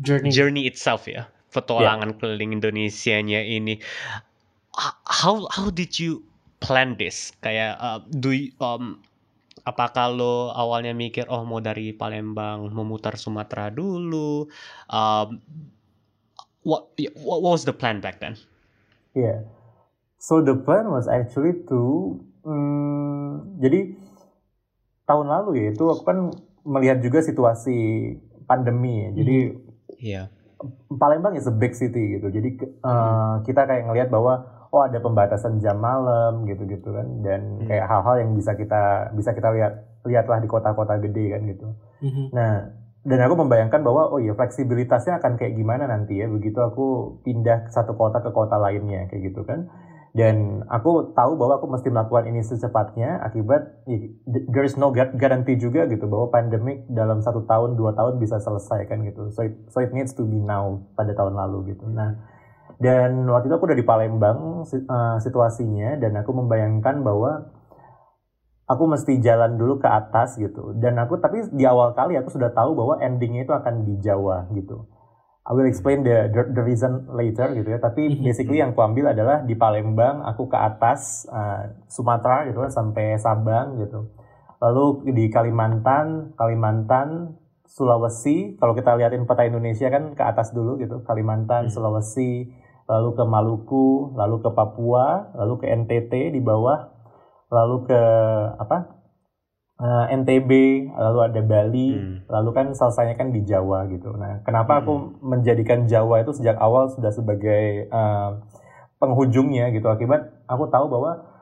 journey 0.00 0.30
journey 0.32 0.64
itself 0.64 1.06
ya 1.06 1.28
petualangan 1.54 2.10
yeah. 2.12 2.18
keliling 2.18 2.52
Indonesia-nya 2.58 3.40
ini. 3.46 3.78
How 5.06 5.46
how 5.54 5.70
did 5.70 5.94
you 6.02 6.26
plan 6.58 6.98
this? 6.98 7.30
Kayak 7.38 7.78
uh, 7.78 8.02
do 8.10 8.34
you, 8.34 8.50
um 8.58 8.98
apa 9.64 9.94
kalau 9.96 10.52
awalnya 10.52 10.92
mikir 10.92 11.24
oh 11.30 11.46
mau 11.46 11.62
dari 11.62 11.94
Palembang 11.94 12.68
memutar 12.74 13.16
Sumatera 13.16 13.70
dulu? 13.70 14.50
Um, 14.90 15.40
what 16.66 16.92
what 17.22 17.40
was 17.40 17.62
the 17.64 17.72
plan 17.72 18.02
back 18.02 18.18
then? 18.18 18.36
Yeah. 19.14 19.46
So 20.18 20.42
the 20.42 20.58
plan 20.58 20.90
was 20.90 21.06
actually 21.06 21.64
to 21.70 21.80
um, 22.44 23.56
jadi 23.62 23.94
tahun 25.08 25.26
lalu 25.30 25.50
ya 25.60 25.66
itu 25.72 25.84
aku 25.86 26.02
kan 26.04 26.18
melihat 26.64 27.00
juga 27.00 27.24
situasi 27.24 27.76
pandemi 28.44 29.06
ya. 29.06 29.10
Jadi 29.16 29.36
yeah. 30.00 30.26
Palembang 30.94 31.34
is 31.36 31.46
a 31.48 31.54
big 31.54 31.72
city 31.74 32.18
gitu. 32.18 32.28
Jadi 32.30 32.80
uh, 32.84 33.42
kita 33.42 33.66
kayak 33.66 33.88
ngelihat 33.88 34.08
bahwa 34.12 34.44
oh 34.74 34.82
ada 34.82 34.98
pembatasan 34.98 35.62
jam 35.62 35.78
malam 35.78 36.42
gitu-gitu 36.50 36.90
kan 36.90 37.06
dan 37.22 37.62
hmm. 37.62 37.70
kayak 37.70 37.86
hal-hal 37.86 38.16
yang 38.26 38.30
bisa 38.34 38.58
kita 38.58 39.14
bisa 39.14 39.30
kita 39.30 39.54
lihat 39.54 39.72
lihatlah 40.02 40.42
di 40.42 40.48
kota-kota 40.50 40.98
gede 40.98 41.24
kan 41.30 41.42
gitu. 41.46 41.68
Hmm. 42.02 42.26
Nah, 42.34 42.52
dan 43.04 43.20
aku 43.20 43.34
membayangkan 43.36 43.84
bahwa 43.84 44.08
oh 44.08 44.18
iya 44.18 44.32
fleksibilitasnya 44.32 45.20
akan 45.20 45.36
kayak 45.36 45.54
gimana 45.60 45.84
nanti 45.84 46.24
ya 46.24 46.26
begitu 46.26 46.56
aku 46.64 47.20
pindah 47.20 47.68
satu 47.68 47.92
kota 47.94 48.24
ke 48.24 48.32
kota 48.32 48.56
lainnya 48.56 49.04
kayak 49.12 49.28
gitu 49.28 49.44
kan 49.44 49.68
dan 50.14 50.62
aku 50.70 51.10
tahu 51.10 51.34
bahwa 51.34 51.58
aku 51.58 51.66
mesti 51.74 51.90
melakukan 51.90 52.30
ini 52.30 52.46
secepatnya 52.46 53.18
akibat 53.18 53.82
there 54.46 54.62
is 54.62 54.78
no 54.78 54.94
guarantee 54.94 55.58
juga 55.58 55.90
gitu 55.90 56.06
bahwa 56.06 56.30
pandemik 56.30 56.86
dalam 56.86 57.18
satu 57.18 57.42
tahun 57.50 57.74
dua 57.74 57.98
tahun 57.98 58.22
bisa 58.22 58.38
selesai 58.38 58.86
kan 58.86 59.02
gitu. 59.02 59.34
So 59.34 59.42
it, 59.42 59.58
so 59.74 59.82
it 59.82 59.90
needs 59.90 60.14
to 60.14 60.22
be 60.22 60.38
now 60.38 60.86
pada 60.94 61.18
tahun 61.18 61.34
lalu 61.34 61.74
gitu. 61.74 61.90
Nah 61.90 62.14
dan 62.78 63.26
waktu 63.26 63.50
itu 63.50 63.58
aku 63.58 63.66
udah 63.66 63.78
di 63.78 63.82
Palembang 63.82 64.62
uh, 64.62 65.18
situasinya 65.18 65.98
dan 65.98 66.14
aku 66.14 66.30
membayangkan 66.30 67.02
bahwa 67.02 67.50
aku 68.70 68.84
mesti 68.86 69.18
jalan 69.18 69.58
dulu 69.58 69.82
ke 69.82 69.90
atas 69.90 70.38
gitu. 70.38 70.78
Dan 70.78 70.94
aku 70.94 71.18
tapi 71.18 71.42
di 71.50 71.66
awal 71.66 71.90
kali 71.90 72.14
aku 72.14 72.30
sudah 72.30 72.54
tahu 72.54 72.78
bahwa 72.78 73.02
endingnya 73.02 73.50
itu 73.50 73.54
akan 73.54 73.82
di 73.82 73.98
Jawa 73.98 74.46
gitu 74.54 74.86
I 75.44 75.52
will 75.52 75.68
explain 75.68 76.00
the, 76.00 76.32
the 76.32 76.64
reason 76.64 77.04
later 77.12 77.52
gitu 77.52 77.76
ya. 77.76 77.78
Tapi 77.80 78.16
mhm. 78.16 78.24
basically 78.24 78.64
yang 78.64 78.72
kuambil 78.72 79.12
adalah 79.12 79.44
di 79.44 79.52
Palembang 79.52 80.24
aku 80.24 80.48
ke 80.48 80.56
atas 80.56 81.28
uh, 81.28 81.68
Sumatera 81.84 82.48
gitu 82.48 82.64
kan 82.64 82.72
sampai 82.72 83.20
Sabang 83.20 83.76
gitu. 83.76 84.08
Lalu 84.64 85.12
di 85.12 85.28
Kalimantan, 85.28 86.32
Kalimantan, 86.40 87.36
Sulawesi. 87.68 88.56
Kalau 88.56 88.72
kita 88.72 88.96
liatin 88.96 89.28
peta 89.28 89.44
Indonesia 89.44 89.92
kan 89.92 90.16
ke 90.16 90.24
atas 90.24 90.56
dulu 90.56 90.80
gitu. 90.80 91.04
Kalimantan, 91.04 91.68
hmm. 91.68 91.72
Sulawesi, 91.76 92.48
lalu 92.88 93.12
ke 93.12 93.24
Maluku, 93.28 94.16
lalu 94.16 94.40
ke 94.40 94.48
Papua, 94.48 95.28
lalu 95.36 95.60
ke 95.60 95.66
NTT 95.68 96.32
di 96.32 96.40
bawah, 96.40 96.88
lalu 97.52 97.84
ke 97.84 98.00
apa? 98.56 98.93
Uh, 99.80 100.06
eh, 100.06 100.16
NTB, 100.20 100.50
lalu 100.94 101.18
ada 101.30 101.40
Bali, 101.42 101.90
hmm. 101.94 102.16
lalu 102.30 102.50
kan 102.54 102.66
selesainya 102.70 103.18
kan 103.18 103.34
di 103.34 103.42
Jawa 103.42 103.90
gitu. 103.90 104.14
Nah, 104.14 104.42
kenapa 104.46 104.78
hmm. 104.78 104.80
aku 104.84 104.94
menjadikan 105.24 105.86
Jawa 105.90 106.22
itu 106.22 106.32
sejak 106.36 106.58
awal 106.58 106.90
sudah 106.90 107.10
sebagai 107.10 107.90
uh, 107.90 108.38
penghujungnya 109.02 109.74
gitu 109.74 109.90
akibat 109.90 110.32
aku 110.46 110.70
tahu 110.70 110.86
bahwa 110.88 111.34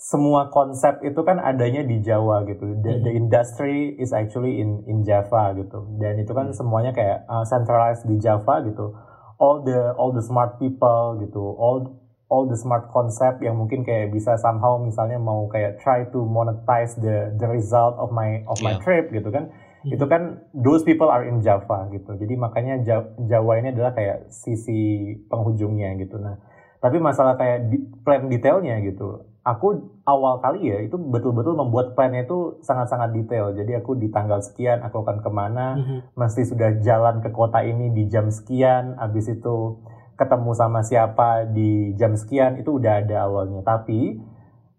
semua 0.00 0.48
konsep 0.48 1.04
itu 1.04 1.20
kan 1.28 1.36
adanya 1.36 1.84
di 1.84 2.00
Jawa 2.00 2.48
gitu. 2.48 2.64
The, 2.80 2.92
hmm. 2.96 3.02
the 3.04 3.12
industry 3.12 3.94
is 4.00 4.16
actually 4.16 4.58
in 4.58 4.80
in 4.88 5.04
Java 5.04 5.52
gitu. 5.52 6.00
Dan 6.00 6.16
itu 6.24 6.32
kan 6.32 6.50
hmm. 6.50 6.56
semuanya 6.56 6.96
kayak 6.96 7.28
uh, 7.28 7.44
centralized 7.44 8.08
di 8.08 8.16
Java 8.16 8.64
gitu. 8.64 8.96
All 9.40 9.64
the 9.64 9.92
all 9.96 10.12
the 10.12 10.24
smart 10.24 10.60
people 10.60 11.20
gitu, 11.20 11.40
all 11.56 12.00
all 12.30 12.46
the 12.46 12.54
smart 12.56 12.86
concept 12.94 13.42
yang 13.42 13.58
mungkin 13.58 13.82
kayak 13.82 14.14
bisa 14.14 14.38
somehow 14.38 14.78
misalnya 14.78 15.18
mau 15.18 15.50
kayak 15.50 15.82
try 15.82 16.06
to 16.14 16.22
monetize 16.22 16.94
the 17.02 17.34
the 17.36 17.48
result 17.50 17.98
of 17.98 18.14
my 18.14 18.46
of 18.46 18.56
my 18.62 18.78
yeah. 18.78 18.82
trip 18.86 19.10
gitu 19.10 19.28
kan 19.34 19.50
hmm. 19.82 19.90
itu 19.90 20.04
kan 20.06 20.38
those 20.54 20.86
people 20.86 21.10
are 21.10 21.26
in 21.26 21.42
Java 21.42 21.90
gitu 21.90 22.14
jadi 22.14 22.38
makanya 22.38 22.80
Jawa 23.18 23.58
ini 23.58 23.74
adalah 23.74 23.92
kayak 23.92 24.30
sisi 24.30 25.12
penghujungnya 25.26 25.98
gitu 25.98 26.22
nah 26.22 26.38
tapi 26.80 26.96
masalah 26.96 27.36
kayak 27.36 27.68
di, 27.68 27.82
plan 28.06 28.30
detailnya 28.30 28.78
gitu 28.86 29.26
aku 29.42 29.98
awal 30.06 30.38
kali 30.38 30.70
ya 30.70 30.78
itu 30.86 30.96
betul-betul 30.96 31.58
membuat 31.58 31.98
plannya 31.98 32.28
itu 32.28 32.62
sangat-sangat 32.62 33.10
detail 33.10 33.50
jadi 33.56 33.82
aku 33.82 33.98
di 33.98 34.06
tanggal 34.12 34.38
sekian 34.38 34.86
aku 34.86 35.02
akan 35.02 35.18
ke 35.18 35.30
mana 35.32 35.66
mm 35.76 35.82
-hmm. 35.82 35.98
mesti 36.14 36.46
sudah 36.46 36.78
jalan 36.78 37.24
ke 37.24 37.34
kota 37.34 37.64
ini 37.66 37.90
di 37.90 38.06
jam 38.06 38.30
sekian 38.30 39.00
habis 39.00 39.26
itu 39.32 39.80
ketemu 40.20 40.52
sama 40.52 40.84
siapa 40.84 41.48
di 41.48 41.96
jam 41.96 42.12
sekian 42.12 42.60
itu 42.60 42.76
udah 42.76 43.00
ada 43.00 43.24
awalnya. 43.24 43.64
Tapi 43.64 44.20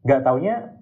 nggak 0.06 0.22
taunya 0.22 0.78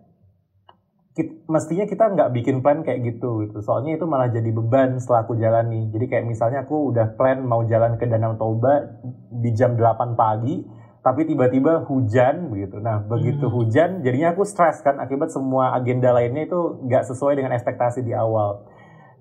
kita, 1.15 1.33
mestinya 1.47 1.85
kita 1.87 2.03
nggak 2.11 2.29
bikin 2.35 2.59
plan 2.59 2.83
kayak 2.83 3.15
gitu 3.15 3.47
gitu. 3.47 3.63
Soalnya 3.63 3.95
itu 3.95 4.03
malah 4.03 4.27
jadi 4.27 4.51
beban 4.51 4.99
setelah 4.99 5.23
aku 5.23 5.39
jalani 5.39 5.87
jadi 5.87 6.05
kayak 6.11 6.25
misalnya 6.27 6.67
aku 6.67 6.91
udah 6.91 7.15
plan 7.15 7.39
mau 7.39 7.63
jalan 7.63 7.95
ke 7.95 8.03
Danau 8.03 8.35
Toba 8.35 8.99
di 9.31 9.55
jam 9.55 9.79
8 9.79 10.19
pagi 10.19 10.67
tapi 10.99 11.23
tiba-tiba 11.23 11.87
hujan 11.87 12.51
begitu 12.51 12.75
nah 12.83 12.99
begitu 12.99 13.47
hmm. 13.47 13.55
hujan 13.55 13.89
jadinya 14.03 14.35
aku 14.35 14.43
stres 14.43 14.83
kan. 14.83 14.99
Akibat 14.99 15.31
semua 15.31 15.71
agenda 15.71 16.11
lainnya 16.11 16.43
itu 16.43 16.83
nggak 16.83 17.07
sesuai 17.07 17.39
dengan 17.39 17.55
ekspektasi 17.55 18.03
di 18.03 18.11
awal 18.11 18.67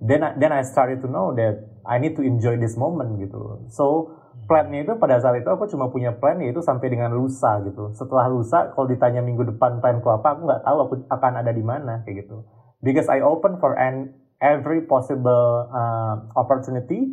then 0.03 0.23
then 0.39 0.53
I 0.55 0.63
started 0.63 1.03
to 1.03 1.09
know 1.09 1.35
that 1.35 1.63
I 1.87 1.99
need 1.99 2.15
to 2.19 2.23
enjoy 2.23 2.61
this 2.61 2.79
moment 2.79 3.19
gitu 3.19 3.67
so 3.73 4.15
plannya 4.49 4.87
itu 4.89 4.97
pada 4.97 5.21
saat 5.21 5.45
itu 5.45 5.51
aku 5.51 5.69
cuma 5.69 5.93
punya 5.93 6.17
plan 6.17 6.41
yaitu 6.41 6.65
sampai 6.65 6.89
dengan 6.89 7.13
lusa 7.13 7.61
gitu. 7.69 7.93
Setelah 7.93 8.33
lusa, 8.33 8.73
kalau 8.73 8.89
ditanya 8.89 9.21
minggu 9.21 9.45
depan 9.45 9.77
planku 9.85 10.09
apa, 10.09 10.25
aku 10.33 10.49
nggak 10.49 10.63
tahu 10.65 10.79
aku 10.89 10.95
akan 11.13 11.33
ada 11.45 11.53
di 11.53 11.61
mana 11.61 12.01
kayak 12.09 12.25
gitu. 12.25 12.49
Because 12.81 13.13
I 13.13 13.21
open 13.21 13.61
for 13.61 13.77
an 13.77 14.17
every 14.41 14.87
possible 14.87 15.69
uh, 15.69 16.25
opportunity 16.39 17.13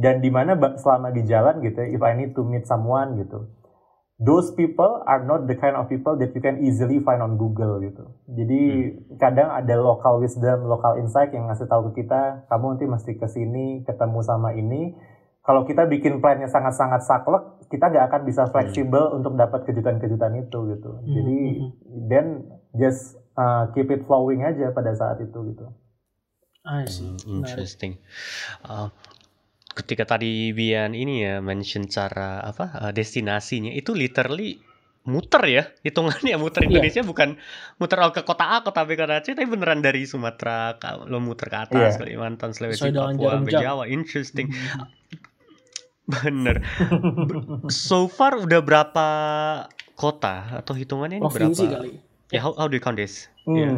dan 0.00 0.20
di 0.24 0.32
mana 0.32 0.56
selama 0.80 1.12
di 1.12 1.24
jalan 1.28 1.60
gitu 1.64 1.84
if 1.84 2.00
I 2.00 2.16
need 2.16 2.32
to 2.36 2.44
meet 2.44 2.64
someone 2.64 3.20
gitu 3.20 3.48
those 4.20 4.52
people 4.52 5.00
are 5.08 5.24
not 5.24 5.48
the 5.48 5.56
kind 5.56 5.72
of 5.74 5.88
people 5.88 6.12
that 6.20 6.30
you 6.36 6.44
can 6.44 6.60
easily 6.60 7.00
find 7.00 7.24
on 7.24 7.40
Google 7.40 7.80
gitu 7.80 8.04
jadi 8.28 8.62
hmm. 8.92 9.16
kadang 9.16 9.48
ada 9.48 9.80
local 9.80 10.20
wisdom 10.20 10.68
local 10.68 11.00
insight 11.00 11.32
yang 11.32 11.48
ngasih 11.48 11.64
tahu 11.64 11.90
ke 11.90 12.04
kita 12.04 12.44
kamu 12.52 12.76
nanti 12.76 12.86
mesti 12.86 13.12
ke 13.16 13.26
sini 13.26 13.80
ketemu 13.88 14.20
sama 14.20 14.52
ini 14.52 14.92
kalau 15.40 15.64
kita 15.64 15.88
bikin 15.88 16.20
plannya 16.20 16.52
sangat-sangat 16.52 17.00
saklek 17.08 17.64
kita 17.72 17.88
gak 17.88 18.12
akan 18.12 18.22
bisa 18.28 18.44
fleksibel 18.52 19.08
hmm. 19.08 19.18
untuk 19.24 19.32
dapat 19.40 19.64
kejutan-kejutan 19.64 20.36
itu 20.36 20.58
gitu 20.76 20.90
hmm. 21.00 21.08
jadi 21.08 21.40
hmm. 21.40 21.70
then 22.12 22.26
just 22.76 23.16
uh, 23.40 23.72
keep 23.72 23.88
it 23.88 24.04
flowing 24.04 24.44
aja 24.44 24.68
pada 24.76 24.92
saat 24.92 25.16
itu 25.24 25.56
gitu 25.56 25.66
I 26.60 26.84
see. 26.84 27.16
Hmm, 27.24 27.40
interesting. 27.40 27.96
Uh, 28.68 28.92
ketika 29.74 30.04
tadi 30.16 30.50
Bian 30.50 30.92
ini 30.98 31.22
ya 31.22 31.38
mention 31.38 31.86
cara 31.86 32.42
apa 32.42 32.88
uh, 32.88 32.92
destinasinya 32.92 33.70
itu 33.70 33.94
literally 33.94 34.58
muter 35.08 35.42
ya 35.48 35.64
hitungannya 35.80 36.36
muter 36.36 36.66
iya. 36.66 36.68
Indonesia 36.68 37.00
yeah. 37.00 37.08
bukan 37.08 37.28
muter 37.80 37.98
ke 38.12 38.20
kota 38.26 38.44
A 38.44 38.56
kota 38.60 38.84
B 38.84 39.00
kota 39.00 39.24
C 39.24 39.32
tapi 39.32 39.48
beneran 39.48 39.80
dari 39.80 40.04
Sumatera 40.04 40.76
lo 41.08 41.24
muter 41.24 41.48
ke 41.48 41.56
atas 41.56 41.96
yeah. 41.96 42.00
Kalimantan 42.04 42.52
Sulawesi 42.52 42.92
Papua 42.92 43.40
ke 43.40 43.50
Jawa 43.50 43.88
interesting 43.88 44.52
mm-hmm. 44.52 46.10
bener 46.10 46.60
so 47.72 48.10
far 48.10 48.36
udah 48.36 48.60
berapa 48.60 49.06
kota 49.96 50.60
atau 50.60 50.74
hitungannya 50.76 51.22
ini 51.22 51.24
Provinsi 51.24 51.64
berapa 51.64 51.80
kali. 51.80 51.92
ya 52.28 52.36
yeah, 52.36 52.42
how, 52.44 52.52
how 52.60 52.66
do 52.68 52.76
you 52.76 52.82
count 52.82 53.00
this 53.00 53.30
hmm. 53.48 53.56
yeah 53.56 53.72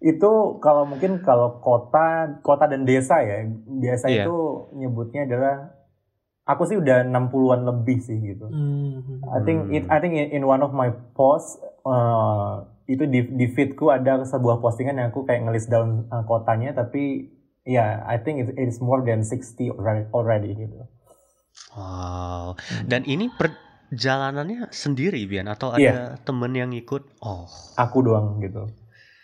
itu 0.00 0.60
kalau 0.60 0.84
mungkin 0.84 1.24
kalau 1.24 1.56
kota 1.64 2.36
kota 2.44 2.68
dan 2.68 2.84
desa 2.84 3.20
ya 3.24 3.48
biasa 3.64 4.12
yeah. 4.12 4.28
itu 4.28 4.36
nyebutnya 4.76 5.24
adalah 5.24 5.72
aku 6.46 6.62
sih 6.68 6.76
udah 6.78 7.02
60-an 7.08 7.60
lebih 7.64 7.98
sih 8.04 8.18
gitu. 8.22 8.46
Mm-hmm. 8.46 9.18
I 9.32 9.40
think 9.42 9.58
it 9.72 9.84
I 9.88 9.98
think 9.98 10.14
in, 10.14 10.44
one 10.44 10.60
of 10.60 10.76
my 10.76 10.92
post 11.16 11.58
uh, 11.88 12.68
itu 12.86 13.08
di 13.08 13.24
di 13.24 13.46
feedku 13.50 13.90
ada 13.90 14.22
sebuah 14.22 14.62
postingan 14.62 15.00
yang 15.00 15.08
aku 15.10 15.26
kayak 15.26 15.42
ngelis 15.48 15.66
down 15.66 16.06
uh, 16.12 16.22
kotanya 16.22 16.70
tapi 16.76 17.34
ya 17.66 17.82
yeah, 17.82 17.90
I 18.06 18.22
think 18.22 18.46
it, 18.46 18.54
it's 18.54 18.78
more 18.78 19.02
than 19.02 19.26
60 19.26 19.74
already, 19.74 20.06
already 20.14 20.50
gitu. 20.54 20.86
Wow. 21.74 22.54
Dan 22.84 23.04
ini 23.08 23.32
perjalanannya 23.32 24.70
sendiri 24.70 25.24
Bian 25.26 25.50
atau 25.50 25.72
ada 25.72 25.82
yeah. 25.82 26.20
temen 26.22 26.52
yang 26.52 26.70
ikut? 26.76 27.20
Oh. 27.24 27.48
Aku 27.74 28.06
doang 28.06 28.38
gitu. 28.44 28.70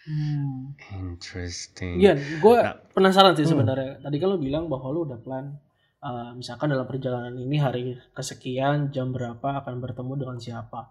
Hmm. 0.02 0.74
Interesting. 0.98 2.02
Iya, 2.02 2.18
gue 2.42 2.56
nah, 2.58 2.74
penasaran 2.90 3.38
sih 3.38 3.46
hmm. 3.46 3.52
sebenarnya. 3.54 3.92
Hmm. 3.98 4.02
Tadi 4.02 4.16
kan 4.18 4.28
lo 4.34 4.38
bilang 4.38 4.66
bahwa 4.66 4.90
lo 4.90 5.06
udah 5.06 5.18
plan, 5.22 5.54
uh, 6.02 6.34
misalkan 6.34 6.74
dalam 6.74 6.86
perjalanan 6.90 7.34
ini 7.38 7.56
hari 7.62 7.94
kesekian 8.10 8.90
jam 8.90 9.14
berapa 9.14 9.62
akan 9.62 9.78
bertemu 9.78 10.12
dengan 10.18 10.38
siapa. 10.42 10.90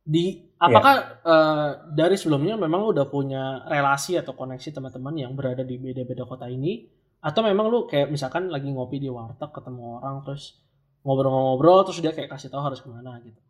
Di 0.00 0.56
apakah 0.56 1.20
yeah. 1.20 1.28
uh, 1.28 1.70
dari 1.92 2.16
sebelumnya 2.16 2.56
memang 2.56 2.80
lo 2.80 2.88
udah 2.96 3.06
punya 3.12 3.60
relasi 3.68 4.16
atau 4.16 4.32
koneksi 4.32 4.72
teman-teman 4.72 5.14
yang 5.20 5.32
berada 5.36 5.60
di 5.60 5.76
beda-beda 5.76 6.24
kota 6.24 6.48
ini, 6.48 6.88
atau 7.20 7.44
memang 7.44 7.68
lo 7.68 7.84
kayak 7.84 8.08
misalkan 8.08 8.48
lagi 8.48 8.72
ngopi 8.72 8.96
di 8.96 9.12
warteg 9.12 9.52
ketemu 9.52 10.00
orang 10.00 10.24
terus 10.24 10.56
ngobrol-ngobrol 11.04 11.84
terus 11.84 12.00
dia 12.00 12.16
kayak 12.16 12.32
kasih 12.32 12.48
tahu 12.48 12.64
harus 12.64 12.80
ke 12.80 12.88
mana 12.88 13.20
gitu. 13.20 13.40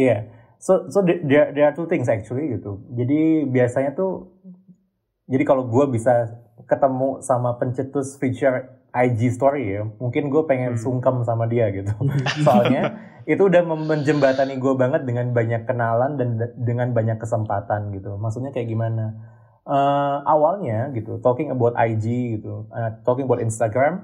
Iya. 0.00 0.24
Yeah 0.24 0.47
so 0.58 0.90
so 0.90 1.02
there 1.02 1.54
there 1.54 1.66
are 1.70 1.74
two 1.74 1.86
things 1.86 2.10
actually 2.10 2.58
gitu. 2.58 2.82
Jadi 2.94 3.46
biasanya 3.46 3.94
tuh 3.94 4.34
jadi 5.30 5.46
kalau 5.46 5.70
gue 5.70 5.84
bisa 5.94 6.34
ketemu 6.66 7.22
sama 7.22 7.56
pencetus 7.56 8.18
feature 8.18 8.74
IG 8.92 9.38
story 9.38 9.78
ya 9.78 9.86
mungkin 10.02 10.28
gue 10.32 10.42
pengen 10.50 10.74
hmm. 10.74 10.82
sungkem 10.82 11.22
sama 11.22 11.46
dia 11.46 11.70
gitu. 11.70 11.94
Soalnya 12.46 12.98
itu 13.28 13.44
udah 13.44 13.62
menjembatani 13.62 14.58
gue 14.58 14.74
banget 14.74 15.06
dengan 15.06 15.30
banyak 15.30 15.68
kenalan 15.68 16.18
dan 16.18 16.28
dengan 16.58 16.90
banyak 16.90 17.22
kesempatan 17.22 17.94
gitu. 17.94 18.18
Maksudnya 18.18 18.50
kayak 18.50 18.68
gimana? 18.68 19.14
Uh, 19.68 20.24
awalnya 20.24 20.88
gitu 20.96 21.20
talking 21.20 21.52
about 21.52 21.76
IG 21.76 22.40
gitu 22.40 22.64
uh, 22.72 22.88
talking 23.04 23.28
about 23.28 23.36
Instagram 23.36 24.00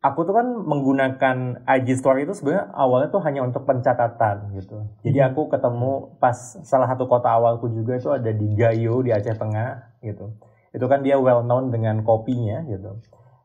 aku 0.00 0.24
tuh 0.24 0.32
kan 0.32 0.48
menggunakan 0.48 1.36
IG 1.68 2.00
Story 2.00 2.24
itu 2.24 2.32
sebenarnya 2.32 2.72
awalnya 2.72 3.12
tuh 3.12 3.20
hanya 3.20 3.44
untuk 3.44 3.68
pencatatan 3.68 4.56
gitu. 4.56 4.88
Jadi 5.04 5.18
hmm. 5.20 5.28
aku 5.32 5.52
ketemu 5.52 6.16
pas 6.16 6.36
salah 6.64 6.88
satu 6.88 7.04
kota 7.04 7.28
awalku 7.28 7.68
juga 7.68 8.00
itu 8.00 8.08
ada 8.08 8.32
di 8.32 8.48
Gayo 8.56 9.04
di 9.04 9.12
Aceh 9.12 9.36
Tengah 9.36 10.00
gitu. 10.00 10.32
Itu 10.72 10.86
kan 10.88 11.04
dia 11.04 11.20
well 11.20 11.44
known 11.44 11.68
dengan 11.68 12.00
kopinya 12.00 12.64
gitu. 12.64 12.96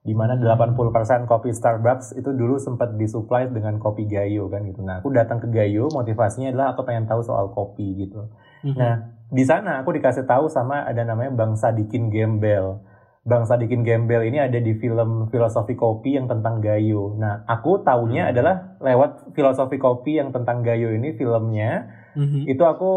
Di 0.06 0.14
mana 0.16 0.40
80% 0.40 0.80
hmm. 0.80 1.28
kopi 1.28 1.52
Starbucks 1.52 2.16
itu 2.16 2.30
dulu 2.32 2.56
sempat 2.56 2.96
disuplai 2.96 3.52
dengan 3.52 3.76
kopi 3.76 4.08
Gayo 4.08 4.48
kan 4.48 4.64
gitu. 4.64 4.80
Nah 4.80 5.04
aku 5.04 5.12
datang 5.12 5.44
ke 5.44 5.52
Gayo 5.52 5.92
motivasinya 5.92 6.56
adalah 6.56 6.72
aku 6.72 6.88
pengen 6.88 7.04
tahu 7.04 7.20
soal 7.20 7.52
kopi 7.52 8.08
gitu. 8.08 8.32
Hmm. 8.64 8.80
Nah 8.80 8.94
di 9.28 9.44
sana 9.44 9.84
aku 9.84 9.92
dikasih 9.92 10.24
tahu 10.24 10.48
sama 10.48 10.88
ada 10.88 11.04
namanya 11.04 11.36
Bang 11.36 11.60
Sadikin 11.60 12.08
Gembel 12.08 12.80
Bang 13.26 13.50
Sadikin 13.50 13.82
Gembel 13.82 14.30
ini 14.30 14.38
ada 14.38 14.62
di 14.62 14.78
film 14.78 15.34
Filosofi 15.34 15.74
Kopi 15.74 16.14
yang 16.14 16.30
tentang 16.30 16.62
Gayo. 16.62 17.18
Nah, 17.18 17.42
aku 17.50 17.82
tahunya 17.82 18.30
hmm. 18.30 18.32
adalah 18.32 18.56
lewat 18.78 19.34
Filosofi 19.34 19.82
Kopi 19.82 20.22
yang 20.22 20.30
tentang 20.30 20.62
Gayo 20.62 20.94
ini 20.94 21.18
filmnya. 21.18 21.90
Hmm. 22.14 22.46
Itu 22.46 22.62
aku 22.70 22.92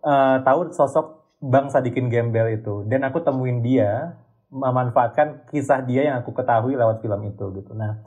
uh, 0.00 0.40
tahu 0.40 0.72
sosok 0.72 1.36
Bang 1.44 1.68
Sadikin 1.68 2.08
Gembel 2.08 2.56
itu 2.64 2.88
dan 2.88 3.04
aku 3.04 3.20
temuin 3.20 3.60
dia 3.60 4.16
memanfaatkan 4.48 5.52
kisah 5.52 5.84
dia 5.84 6.08
yang 6.08 6.16
aku 6.24 6.32
ketahui 6.32 6.80
lewat 6.80 7.04
film 7.04 7.20
itu 7.28 7.44
gitu. 7.60 7.76
Nah, 7.76 8.00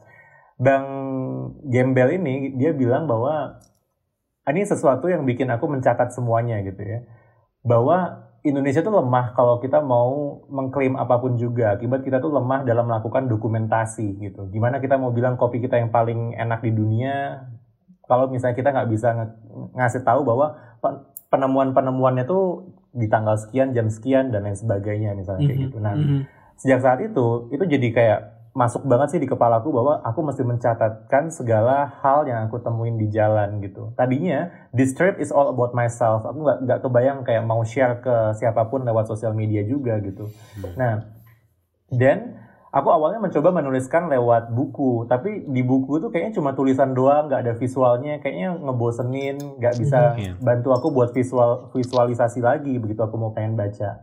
Bang 0.58 0.86
Gembel 1.62 2.18
ini 2.18 2.58
dia 2.58 2.74
bilang 2.74 3.06
bahwa 3.06 3.62
ini 4.50 4.66
sesuatu 4.66 5.06
yang 5.14 5.30
bikin 5.30 5.46
aku 5.54 5.70
mencatat 5.70 6.10
semuanya 6.10 6.58
gitu 6.66 6.82
ya. 6.82 7.06
Bahwa 7.62 8.27
Indonesia 8.50 8.82
tuh 8.84 8.94
lemah 8.96 9.36
kalau 9.36 9.60
kita 9.60 9.84
mau 9.84 10.42
mengklaim 10.48 10.96
apa 10.96 11.20
pun 11.20 11.36
juga. 11.36 11.76
Akibat 11.76 12.06
kita 12.06 12.22
tuh 12.24 12.32
lemah 12.32 12.64
dalam 12.64 12.88
melakukan 12.88 13.28
dokumentasi 13.28 14.20
gitu. 14.22 14.48
Gimana 14.50 14.80
kita 14.80 14.96
mau 14.96 15.12
bilang 15.12 15.36
kopi 15.36 15.60
kita 15.60 15.80
yang 15.80 15.92
paling 15.92 16.36
enak 16.38 16.64
di 16.64 16.72
dunia 16.72 17.44
kalau 18.08 18.32
misalnya 18.32 18.56
kita 18.56 18.72
nggak 18.72 18.90
bisa 18.90 19.08
ng 19.12 19.32
ngasih 19.76 20.02
tahu 20.08 20.24
bahwa 20.24 20.56
penemuan-penemuannya 21.28 22.24
tuh 22.24 22.72
di 22.96 23.12
tanggal 23.12 23.36
sekian, 23.36 23.76
jam 23.76 23.92
sekian 23.92 24.32
dan 24.32 24.48
lain 24.48 24.56
sebagainya 24.56 25.12
misalnya 25.14 25.44
mm 25.44 25.48
-hmm. 25.48 25.50
kayak 25.52 25.60
mhm. 25.60 25.66
gitu. 25.68 25.78
Nah, 25.84 25.94
mm 25.94 26.06
-hmm. 26.08 26.22
sejak 26.56 26.80
saat 26.80 27.00
itu 27.04 27.52
itu 27.52 27.64
jadi 27.68 27.88
kayak 27.92 28.20
masuk 28.58 28.90
banget 28.90 29.14
sih 29.14 29.22
di 29.22 29.30
kepalaku 29.30 29.70
bahwa 29.70 30.02
aku 30.02 30.26
mesti 30.26 30.42
mencatatkan 30.42 31.30
segala 31.30 31.94
hal 32.02 32.26
yang 32.26 32.50
aku 32.50 32.58
temuin 32.58 32.98
di 32.98 33.06
jalan 33.14 33.62
gitu. 33.62 33.94
Tadinya 33.94 34.50
this 34.74 34.98
trip 34.98 35.22
is 35.22 35.30
all 35.30 35.54
about 35.54 35.78
myself. 35.78 36.26
Aku 36.26 36.42
nggak 36.42 36.66
nggak 36.66 36.80
kebayang 36.82 37.22
kayak 37.22 37.46
mau 37.46 37.62
share 37.62 38.02
ke 38.02 38.34
siapa 38.34 38.66
pun 38.66 38.82
lewat 38.82 39.06
sosial 39.06 39.38
media 39.38 39.62
juga 39.62 40.02
gitu. 40.02 40.26
Hmm. 40.58 40.74
Nah, 40.74 40.94
dan 41.94 42.42
aku 42.74 42.90
awalnya 42.90 43.22
mencoba 43.22 43.54
menuliskan 43.54 44.10
lewat 44.10 44.50
buku, 44.50 45.06
tapi 45.06 45.46
di 45.46 45.62
buku 45.62 46.02
itu 46.02 46.10
kayaknya 46.10 46.42
cuma 46.42 46.58
tulisan 46.58 46.98
doang, 46.98 47.30
nggak 47.30 47.46
ada 47.46 47.54
visualnya, 47.62 48.18
kayaknya 48.26 48.58
ngebosenin, 48.58 49.38
nggak 49.62 49.76
bisa 49.78 50.18
hmm, 50.18 50.18
yeah. 50.18 50.36
bantu 50.42 50.74
aku 50.74 50.90
buat 50.90 51.14
visual 51.14 51.70
visualisasi 51.78 52.42
lagi 52.42 52.74
begitu 52.82 53.06
aku 53.06 53.22
mau 53.22 53.38
pengen 53.38 53.54
baca. 53.54 54.02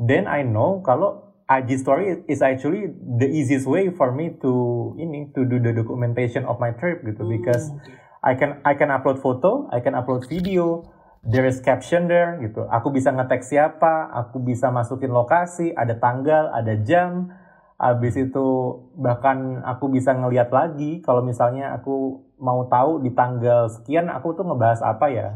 Then 0.00 0.24
I 0.24 0.40
know 0.40 0.80
kalau 0.80 1.29
IG 1.50 1.82
story 1.82 2.22
is 2.30 2.46
actually 2.46 2.94
the 2.94 3.26
easiest 3.26 3.66
way 3.66 3.90
for 3.90 4.14
me 4.14 4.38
to 4.38 4.94
ini 4.94 5.34
to 5.34 5.42
do 5.42 5.58
the 5.58 5.74
documentation 5.74 6.46
of 6.46 6.62
my 6.62 6.70
trip 6.78 7.02
gitu 7.02 7.26
hmm, 7.26 7.34
because 7.34 7.74
okay. 7.74 7.98
I 8.22 8.38
can 8.38 8.60
I 8.62 8.78
can 8.78 8.92
upload 8.94 9.18
foto, 9.18 9.66
I 9.72 9.80
can 9.80 9.96
upload 9.96 10.28
video, 10.28 10.84
there 11.24 11.48
is 11.48 11.58
caption 11.64 12.06
there 12.06 12.36
gitu. 12.38 12.68
Aku 12.68 12.92
bisa 12.92 13.10
ngetek 13.10 13.40
siapa, 13.40 14.12
aku 14.12 14.40
bisa 14.44 14.68
masukin 14.68 15.08
lokasi, 15.08 15.72
ada 15.72 15.96
tanggal, 15.96 16.52
ada 16.52 16.76
jam. 16.84 17.32
Habis 17.80 18.28
itu 18.28 18.76
bahkan 18.92 19.64
aku 19.64 19.88
bisa 19.88 20.12
ngeliat 20.12 20.52
lagi 20.52 21.00
kalau 21.00 21.24
misalnya 21.24 21.72
aku 21.72 22.28
mau 22.36 22.68
tahu 22.68 23.00
di 23.00 23.08
tanggal 23.16 23.72
sekian 23.72 24.12
aku 24.12 24.36
tuh 24.36 24.44
ngebahas 24.44 24.84
apa 24.84 25.08
ya. 25.08 25.28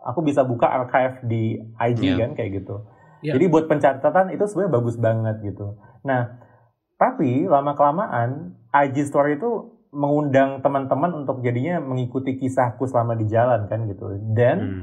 Aku 0.00 0.24
bisa 0.24 0.40
buka 0.40 0.64
archive 0.64 1.20
di 1.28 1.60
IG 1.76 2.00
yeah. 2.00 2.24
kan 2.24 2.32
kayak 2.32 2.64
gitu. 2.64 2.88
Yeah. 3.20 3.36
Jadi 3.36 3.44
buat 3.52 3.68
pencatatan 3.68 4.32
itu 4.32 4.44
sebenarnya 4.48 4.72
bagus 4.72 4.96
banget 4.96 5.36
gitu. 5.44 5.76
Nah, 6.04 6.40
tapi 6.96 7.44
lama 7.48 7.72
kelamaan 7.76 8.56
IG 8.72 9.08
Story 9.08 9.36
itu 9.36 9.80
mengundang 9.90 10.62
teman-teman 10.62 11.24
untuk 11.24 11.42
jadinya 11.42 11.82
mengikuti 11.82 12.38
kisahku 12.38 12.86
selama 12.86 13.18
di 13.18 13.26
jalan 13.26 13.66
kan 13.66 13.84
gitu. 13.90 14.16
Dan 14.32 14.56
hmm. 14.60 14.82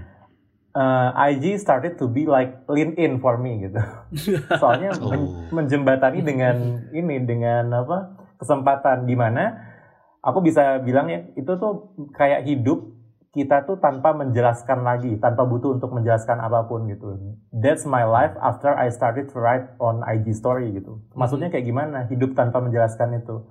uh, 0.76 1.10
IG 1.32 1.58
started 1.62 1.95
to 1.97 2.06
be 2.12 2.28
like 2.28 2.65
lean 2.67 2.93
in 3.00 3.17
for 3.23 3.39
me 3.39 3.69
gitu. 3.69 3.82
Soalnya 4.62 4.97
oh. 5.00 5.10
men 5.10 5.21
menjembatani 5.50 6.19
dengan 6.21 6.86
ini 6.91 7.23
dengan 7.23 7.71
apa 7.73 8.17
kesempatan 8.38 9.10
di 9.10 9.15
mana 9.17 9.58
aku 10.21 10.43
bisa 10.43 10.78
bilang 10.84 11.08
ya 11.08 11.26
itu 11.34 11.52
tuh 11.58 11.95
kayak 12.13 12.45
hidup 12.45 12.97
kita 13.36 13.68
tuh 13.68 13.78
tanpa 13.78 14.16
menjelaskan 14.16 14.84
lagi, 14.84 15.16
tanpa 15.20 15.44
butuh 15.44 15.76
untuk 15.78 15.94
menjelaskan 15.94 16.40
apa 16.40 16.66
pun 16.66 16.88
gitu. 16.88 17.18
That's 17.52 17.84
my 17.84 18.08
life 18.08 18.34
after 18.40 18.74
I 18.74 18.90
started 18.90 19.32
to 19.32 19.38
write 19.38 19.76
on 19.78 20.02
IG 20.04 20.36
story 20.36 20.74
gitu. 20.74 21.04
Maksudnya 21.13 21.52
kayak 21.54 21.66
gimana? 21.68 22.08
Hidup 22.08 22.34
tanpa 22.34 22.63
menjelaskan 22.63 23.22
itu. 23.22 23.46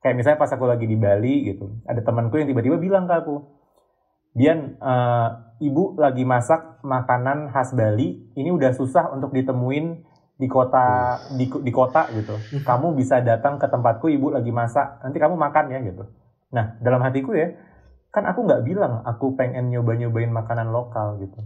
kayak 0.00 0.16
misalnya 0.16 0.40
pas 0.40 0.52
aku 0.52 0.64
lagi 0.64 0.88
di 0.88 0.96
Bali 0.96 1.52
gitu 1.52 1.80
ada 1.84 2.00
temanku 2.00 2.40
yang 2.40 2.48
tiba-tiba 2.48 2.80
bilang 2.80 3.04
ke 3.04 3.14
aku 3.14 3.36
Dian 4.30 4.78
uh, 4.78 5.58
ibu 5.60 5.98
lagi 5.98 6.24
masak 6.24 6.80
makanan 6.80 7.52
khas 7.52 7.76
Bali 7.76 8.32
ini 8.34 8.48
udah 8.48 8.72
susah 8.72 9.12
untuk 9.12 9.34
ditemuin 9.36 10.08
di 10.40 10.48
kota 10.48 11.20
di, 11.36 11.44
di 11.44 11.72
kota 11.72 12.08
gitu 12.16 12.32
kamu 12.64 12.96
bisa 12.96 13.20
datang 13.20 13.60
ke 13.60 13.68
tempatku 13.68 14.08
ibu 14.08 14.32
lagi 14.32 14.48
masak 14.48 15.04
nanti 15.04 15.20
kamu 15.20 15.36
makan 15.36 15.64
ya 15.68 15.78
gitu 15.84 16.04
nah 16.50 16.80
dalam 16.80 17.04
hatiku 17.04 17.36
ya 17.36 17.52
kan 18.10 18.26
aku 18.26 18.46
nggak 18.46 18.62
bilang 18.66 19.02
aku 19.06 19.38
pengen 19.38 19.70
nyoba-nyobain 19.70 20.30
makanan 20.30 20.74
lokal 20.74 21.18
gitu 21.22 21.40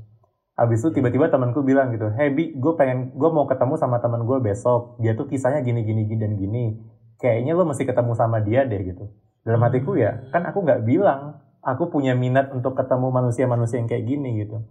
Abis 0.55 0.87
itu 0.87 0.95
tiba-tiba 0.95 1.35
temanku 1.35 1.67
bilang 1.67 1.91
gitu, 1.91 2.15
Hey 2.15 2.31
Bi, 2.31 2.55
gue 2.55 2.73
pengen, 2.79 3.11
gue 3.11 3.27
mau 3.27 3.43
ketemu 3.51 3.75
sama 3.75 3.99
teman 3.99 4.23
gue 4.23 4.39
besok. 4.39 5.03
Dia 5.03 5.19
tuh 5.19 5.27
kisahnya 5.27 5.67
gini, 5.67 5.83
gini, 5.83 6.07
gini, 6.07 6.15
dan 6.23 6.39
gini. 6.39 6.79
Kayaknya 7.19 7.59
lo 7.59 7.67
mesti 7.67 7.83
ketemu 7.83 8.15
sama 8.15 8.39
dia 8.39 8.63
deh 8.63 8.79
gitu. 8.87 9.11
Dalam 9.43 9.59
hatiku 9.67 9.99
ya, 9.99 10.23
kan 10.31 10.47
aku 10.47 10.63
nggak 10.63 10.87
bilang 10.87 11.43
aku 11.59 11.91
punya 11.91 12.15
minat 12.15 12.55
untuk 12.55 12.79
ketemu 12.79 13.11
manusia-manusia 13.11 13.83
yang 13.83 13.91
kayak 13.91 14.07
gini 14.07 14.47
gitu. 14.47 14.63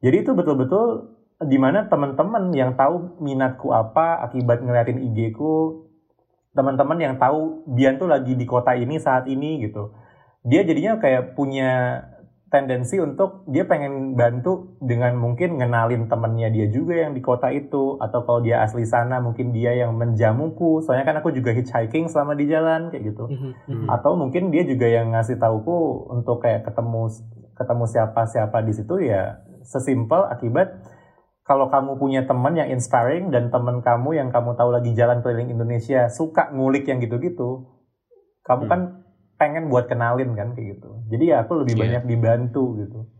Jadi 0.00 0.16
itu 0.24 0.32
betul-betul 0.32 1.12
di 1.44 1.60
mana 1.60 1.92
teman-teman 1.92 2.48
yang 2.56 2.72
tahu 2.72 3.20
minatku 3.20 3.68
apa 3.68 4.24
akibat 4.24 4.64
ngeliatin 4.64 4.96
IG 5.12 5.36
ku, 5.36 5.84
teman-teman 6.56 6.96
yang 6.96 7.14
tahu 7.20 7.68
Bian 7.68 8.00
tuh 8.00 8.08
lagi 8.08 8.32
di 8.32 8.48
kota 8.48 8.72
ini 8.72 8.96
saat 8.96 9.28
ini 9.28 9.60
gitu. 9.60 9.92
Dia 10.42 10.66
jadinya 10.66 10.98
kayak 10.98 11.38
punya 11.38 12.02
tendensi 12.52 13.00
untuk 13.00 13.48
dia 13.48 13.64
pengen 13.64 14.12
bantu 14.12 14.76
dengan 14.84 15.16
mungkin 15.16 15.56
ngenalin 15.56 16.04
temennya 16.04 16.52
dia 16.52 16.68
juga 16.68 17.00
yang 17.00 17.16
di 17.16 17.24
kota 17.24 17.48
itu 17.48 17.96
atau 17.96 18.28
kalau 18.28 18.44
dia 18.44 18.60
asli 18.60 18.84
sana 18.84 19.24
mungkin 19.24 19.56
dia 19.56 19.72
yang 19.72 19.96
menjamuku 19.96 20.84
soalnya 20.84 21.08
kan 21.08 21.16
aku 21.24 21.32
juga 21.32 21.56
hitchhiking 21.56 22.12
selama 22.12 22.36
di 22.36 22.52
jalan 22.52 22.92
kayak 22.92 23.08
gitu 23.08 23.24
mhm, 23.24 23.50
mhm. 23.56 23.86
atau 23.88 24.20
mungkin 24.20 24.52
dia 24.52 24.68
juga 24.68 24.84
yang 24.84 25.16
ngasih 25.16 25.40
tauku 25.40 26.12
untuk 26.12 26.44
kayak 26.44 26.68
ketemu 26.68 27.08
ketemu 27.56 27.84
siapa 27.88 28.22
siapa 28.28 28.60
di 28.60 28.72
situ 28.76 29.00
ya 29.00 29.40
sesimpel 29.64 30.28
akibat 30.28 30.76
kalau 31.48 31.72
kamu 31.72 31.96
punya 31.96 32.28
teman 32.28 32.52
yang 32.52 32.68
inspiring 32.68 33.32
dan 33.32 33.48
teman 33.48 33.80
kamu 33.80 34.20
yang 34.20 34.28
kamu 34.28 34.52
tahu 34.60 34.76
lagi 34.76 34.92
jalan 34.92 35.24
keliling 35.24 35.56
Indonesia 35.56 36.12
suka 36.12 36.52
ngulik 36.52 36.84
yang 36.84 37.00
gitu-gitu 37.00 37.64
kamu 38.44 38.64
hmm. 38.68 38.70
kan 38.70 38.80
pengen 39.42 39.66
buat 39.66 39.90
kenalin 39.90 40.38
kan 40.38 40.54
kayak 40.54 40.78
gitu. 40.78 40.90
Jadi 41.10 41.34
ya 41.34 41.42
aku 41.42 41.66
lebih 41.66 41.74
yeah. 41.74 41.82
banyak 41.82 42.02
dibantu 42.06 42.78
gitu 42.78 43.10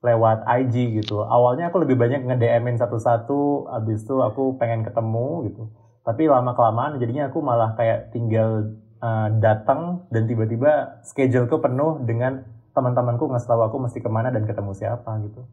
lewat 0.00 0.48
IG 0.48 1.04
gitu. 1.04 1.20
Awalnya 1.24 1.68
aku 1.68 1.84
lebih 1.84 1.96
banyak 2.00 2.24
nge-DM-in 2.24 2.80
satu-satu, 2.80 3.68
abis 3.68 4.04
itu 4.04 4.16
aku 4.24 4.56
pengen 4.56 4.80
ketemu 4.84 5.52
gitu. 5.52 5.62
Tapi 6.00 6.26
lama 6.26 6.56
kelamaan 6.56 6.96
jadinya 6.96 7.28
aku 7.28 7.44
malah 7.44 7.76
kayak 7.76 8.08
tinggal 8.10 8.80
uh, 9.04 9.28
datang 9.36 10.08
dan 10.08 10.24
tiba-tiba 10.24 11.04
scheduleku 11.04 11.60
penuh 11.60 12.00
dengan 12.08 12.48
teman-temanku 12.72 13.28
ngasih 13.28 13.48
tahu 13.52 13.60
aku 13.68 13.76
mesti 13.76 14.00
ke 14.00 14.08
mana 14.08 14.32
dan 14.32 14.48
ketemu 14.48 14.72
siapa 14.72 15.10
gitu. 15.20 15.44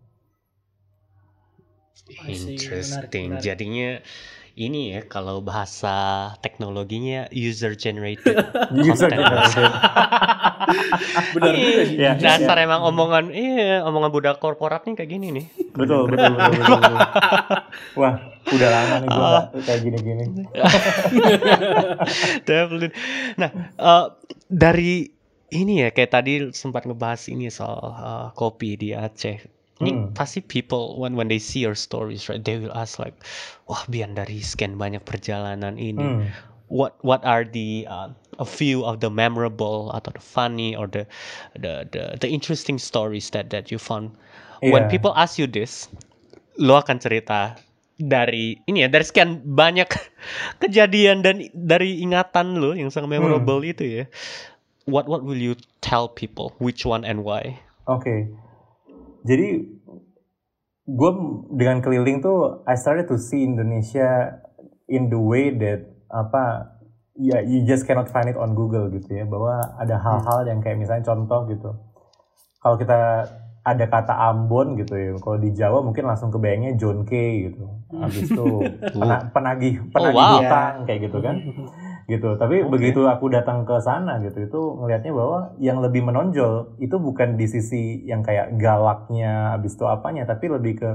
Interesting. 2.23 3.43
Jadinya 3.43 3.99
ini 4.57 4.97
ya 4.97 5.05
kalau 5.05 5.39
bahasa 5.45 6.33
teknologinya 6.41 7.29
user 7.29 7.77
generated. 7.77 8.41
User 8.89 9.07
generated. 9.07 9.71
benar 11.31 11.53
iya, 11.55 11.81
ya, 11.87 12.11
dasar 12.19 12.59
ya. 12.59 12.67
emang 12.67 12.83
omongan 12.83 13.31
iya 13.31 13.85
omongan 13.87 14.11
budak 14.11 14.41
korporat 14.43 14.83
nih 14.83 14.97
kayak 14.97 15.11
gini 15.13 15.27
nih. 15.31 15.45
Betul 15.77 16.09
betul 16.11 16.33
betul, 16.35 16.51
betul, 16.59 16.79
betul. 16.81 16.97
wah 17.95 18.13
udah 18.47 18.69
lama 18.71 18.95
nih 19.03 19.09
gue 19.11 19.27
uh, 19.27 19.43
kayak 19.63 19.81
gini 19.83 19.97
gini 19.99 20.23
nah 23.41 23.49
uh, 23.75 24.05
dari 24.47 25.11
ini 25.51 25.83
ya 25.83 25.91
kayak 25.91 26.11
tadi 26.11 26.33
sempat 26.55 26.87
ngebahas 26.87 27.27
ini 27.27 27.51
soal 27.51 27.91
uh, 27.91 28.27
kopi 28.35 28.79
di 28.79 28.89
Aceh 28.95 29.56
ini 29.81 29.91
hmm. 29.93 30.13
pasti 30.17 30.41
people 30.41 30.97
when 30.97 31.13
when 31.13 31.29
they 31.29 31.37
see 31.37 31.61
your 31.61 31.77
stories 31.77 32.25
right 32.29 32.41
they 32.41 32.57
will 32.57 32.73
ask 32.73 32.97
like 32.97 33.13
wah 33.69 33.81
biar 33.85 34.09
dari 34.09 34.41
sekian 34.41 34.77
banyak 34.77 35.01
perjalanan 35.05 35.77
ini 35.77 36.01
hmm. 36.01 36.25
what 36.73 36.97
what 37.05 37.21
are 37.21 37.45
the 37.45 37.85
uh, 37.85 38.09
a 38.41 38.47
few 38.47 38.81
of 38.81 38.97
the 39.01 39.09
memorable 39.09 39.93
atau 39.93 40.09
the 40.13 40.23
funny 40.23 40.73
or 40.73 40.89
the 40.89 41.05
the 41.61 41.85
the, 41.93 42.17
the 42.17 42.29
interesting 42.29 42.81
stories 42.81 43.29
that 43.29 43.53
that 43.53 43.69
you 43.69 43.77
found 43.77 44.09
yeah. 44.65 44.73
when 44.73 44.89
people 44.89 45.13
ask 45.13 45.37
you 45.37 45.45
this 45.45 45.85
lo 46.57 46.81
akan 46.81 46.97
cerita 46.97 47.53
dari 47.97 48.57
ini 48.65 48.85
ya 48.85 48.89
dari 48.89 49.05
sekian 49.05 49.41
banyak 49.45 49.89
kejadian 50.61 51.21
dan 51.21 51.45
dari 51.53 52.01
ingatan 52.01 52.57
lo 52.57 52.73
yang 52.73 52.89
sangat 52.89 53.13
memorable 53.13 53.61
hmm. 53.61 53.73
itu 53.73 53.83
ya 53.85 54.03
what 54.89 55.05
what 55.05 55.21
will 55.21 55.37
you 55.37 55.53
tell 55.85 56.09
people 56.09 56.57
which 56.57 56.81
one 56.81 57.05
and 57.05 57.21
why 57.21 57.61
oke 57.85 58.01
okay 58.01 58.25
jadi 59.27 59.67
gue 60.87 61.11
dengan 61.51 61.83
keliling 61.83 62.23
tuh 62.23 62.63
I 62.63 62.79
started 62.79 63.11
to 63.11 63.19
see 63.19 63.43
Indonesia 63.43 64.39
in 64.87 65.11
the 65.11 65.19
way 65.19 65.51
that 65.59 65.83
apa 66.07 66.71
ya 67.19 67.43
you 67.43 67.67
just 67.67 67.83
cannot 67.83 68.07
find 68.07 68.31
it 68.31 68.39
on 68.39 68.55
Google 68.55 68.87
gitu 68.87 69.11
ya. 69.11 69.27
Bahwa 69.27 69.59
ada 69.75 69.99
hal-hal 69.99 70.47
yang 70.47 70.63
kayak 70.63 70.79
misalnya 70.79 71.03
contoh 71.03 71.43
gitu. 71.51 71.75
Kalau 72.63 72.79
kita 72.79 73.27
ada 73.67 73.85
kata 73.91 74.15
Ambon 74.31 74.79
gitu 74.79 74.95
ya 74.95 75.11
kalau 75.19 75.35
di 75.43 75.51
Jawa 75.51 75.83
mungkin 75.83 76.07
langsung 76.07 76.31
kebayangnya 76.31 76.79
John 76.79 77.03
K 77.03 77.11
gitu. 77.51 77.67
Habis 77.91 78.31
itu 78.31 78.47
penagih 79.35 79.83
penagih 79.91 80.23
oh, 80.23 80.39
wow. 80.39 80.39
utang 80.39 80.75
kayak 80.87 81.11
gitu 81.11 81.19
kan 81.19 81.35
gitu 82.07 82.39
tapi 82.39 82.63
okay. 82.63 82.71
begitu 82.71 83.03
aku 83.03 83.27
datang 83.27 83.67
ke 83.67 83.75
sana 83.83 84.23
gitu 84.23 84.47
itu 84.47 84.61
ngelihatnya 84.79 85.11
bahwa 85.11 85.39
yang 85.59 85.83
lebih 85.83 86.07
menonjol 86.07 86.79
itu 86.79 86.95
bukan 86.95 87.35
di 87.35 87.51
sisi 87.51 88.07
yang 88.07 88.23
kayak 88.23 88.55
galaknya 88.55 89.51
abis 89.59 89.75
itu 89.75 89.83
apanya 89.83 90.23
tapi 90.23 90.47
lebih 90.47 90.79
ke 90.79 90.89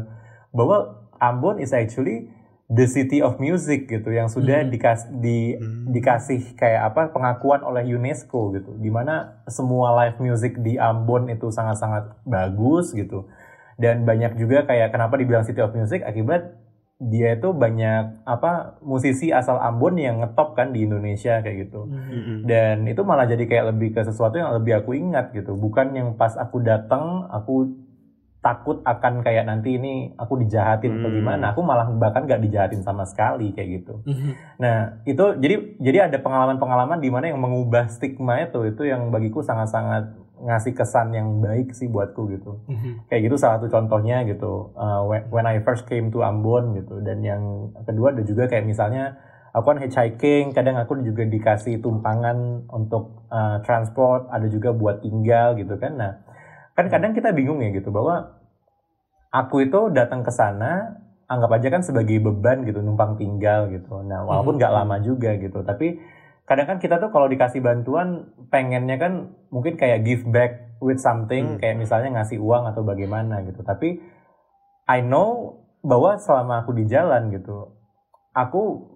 bahwa 0.57 1.05
Ambon 1.21 1.61
is 1.61 1.77
actually 1.77 2.33
the 2.73 2.89
city 2.89 3.21
of 3.21 3.37
music 3.37 3.93
gitu 3.93 4.09
yang 4.09 4.33
sudah 4.33 4.65
hmm. 4.65 4.73
dikas 4.73 5.05
di 5.13 5.61
hmm. 5.61 5.93
dikasih 5.93 6.57
kayak 6.57 6.97
apa 6.97 7.13
pengakuan 7.13 7.61
oleh 7.61 7.85
UNESCO 7.93 8.57
gitu 8.57 8.73
di 8.81 8.89
mana 8.89 9.45
semua 9.45 9.93
live 10.01 10.17
music 10.17 10.57
di 10.65 10.81
Ambon 10.81 11.29
itu 11.29 11.53
sangat-sangat 11.53 12.25
bagus 12.25 12.97
gitu 12.97 13.29
dan 13.77 14.09
banyak 14.09 14.41
juga 14.41 14.65
kayak 14.65 14.97
kenapa 14.97 15.21
dibilang 15.21 15.45
city 15.45 15.61
of 15.61 15.77
music 15.77 16.01
akibat 16.01 16.57
dia 17.03 17.35
itu 17.35 17.51
banyak 17.51 18.23
apa 18.23 18.79
musisi 18.79 19.35
asal 19.35 19.59
Ambon 19.59 19.99
yang 19.99 20.23
ngetop 20.23 20.55
kan 20.55 20.71
di 20.71 20.87
Indonesia 20.87 21.43
kayak 21.43 21.67
gitu 21.67 21.91
mm-hmm. 21.91 22.47
dan 22.47 22.87
itu 22.87 23.03
malah 23.03 23.27
jadi 23.27 23.43
kayak 23.43 23.75
lebih 23.75 23.91
ke 23.91 24.07
sesuatu 24.07 24.39
yang 24.39 24.55
lebih 24.55 24.79
aku 24.79 24.95
ingat 24.95 25.35
gitu 25.35 25.59
bukan 25.59 25.91
yang 25.99 26.09
pas 26.15 26.39
aku 26.39 26.63
datang 26.63 27.27
aku 27.27 27.75
takut 28.43 28.83
akan 28.87 29.23
kayak 29.23 29.47
nanti 29.47 29.79
ini 29.79 30.15
aku 30.15 30.39
dijahatin 30.47 30.95
mm-hmm. 30.95 31.03
atau 31.03 31.11
gimana 31.11 31.45
aku 31.51 31.61
malah 31.67 31.91
bahkan 31.91 32.23
gak 32.27 32.43
dijahatin 32.43 32.87
sama 32.87 33.03
sekali 33.03 33.51
kayak 33.51 33.83
gitu 33.83 33.99
mm-hmm. 34.07 34.33
nah 34.63 35.03
itu 35.03 35.25
jadi 35.43 35.57
jadi 35.83 35.99
ada 36.07 36.19
pengalaman-pengalaman 36.23 37.03
di 37.03 37.11
mana 37.11 37.35
yang 37.35 37.43
mengubah 37.43 37.91
stigma 37.91 38.47
itu 38.47 38.63
itu 38.71 38.87
yang 38.87 39.11
bagiku 39.11 39.43
sangat-sangat 39.43 40.22
ngasih 40.43 40.75
kesan 40.75 41.15
yang 41.15 41.39
baik 41.39 41.71
sih 41.71 41.87
buatku 41.87 42.27
gitu. 42.35 42.59
Mm-hmm. 42.67 43.07
Kayak 43.07 43.23
gitu 43.31 43.37
salah 43.39 43.63
satu 43.63 43.71
contohnya 43.71 44.27
gitu. 44.27 44.75
Uh, 44.75 45.07
when 45.31 45.47
I 45.47 45.63
first 45.63 45.87
came 45.87 46.11
to 46.11 46.27
Ambon 46.27 46.75
gitu. 46.75 46.99
Dan 46.99 47.23
yang 47.23 47.71
kedua 47.87 48.11
ada 48.11 48.27
juga 48.27 48.51
kayak 48.51 48.67
misalnya 48.67 49.17
aku 49.55 49.73
kan 49.73 49.79
hitchhiking, 49.79 50.51
kadang 50.51 50.77
aku 50.83 50.99
juga 51.01 51.23
dikasih 51.23 51.79
tumpangan 51.79 52.67
untuk 52.69 53.23
uh, 53.31 53.63
transport, 53.63 54.27
ada 54.35 54.51
juga 54.51 54.75
buat 54.75 55.01
tinggal 55.01 55.55
gitu 55.55 55.79
kan. 55.79 55.95
Nah, 55.95 56.13
kan 56.75 56.91
kadang 56.91 57.15
kita 57.15 57.31
bingung 57.31 57.63
ya 57.63 57.71
gitu 57.71 57.95
bahwa 57.95 58.43
aku 59.31 59.69
itu 59.69 59.95
datang 59.95 60.27
ke 60.27 60.33
sana 60.35 60.99
anggap 61.31 61.49
aja 61.57 61.69
kan 61.73 61.81
sebagai 61.81 62.21
beban 62.21 62.67
gitu 62.67 62.83
numpang 62.83 63.17
tinggal 63.17 63.71
gitu. 63.71 64.03
Nah, 64.05 64.27
walaupun 64.27 64.59
nggak 64.59 64.73
mm-hmm. 64.75 64.91
lama 64.91 65.07
juga 65.07 65.31
gitu, 65.39 65.63
tapi 65.63 66.03
kadang 66.43 66.67
kan 66.67 66.79
kita 66.83 66.99
tuh 66.99 67.15
kalau 67.15 67.31
dikasih 67.31 67.63
bantuan 67.63 68.35
pengennya 68.51 68.99
kan 68.99 69.31
mungkin 69.55 69.79
kayak 69.79 70.03
give 70.03 70.27
back 70.27 70.75
with 70.83 70.99
something 70.99 71.57
hmm. 71.57 71.59
kayak 71.63 71.79
misalnya 71.79 72.21
ngasih 72.21 72.43
uang 72.43 72.67
atau 72.75 72.83
bagaimana 72.83 73.47
gitu 73.47 73.63
tapi 73.63 74.03
I 74.91 75.01
know 75.01 75.63
bahwa 75.87 76.19
selama 76.19 76.67
aku 76.67 76.75
di 76.75 76.91
jalan 76.91 77.31
gitu 77.31 77.71
aku 78.35 78.91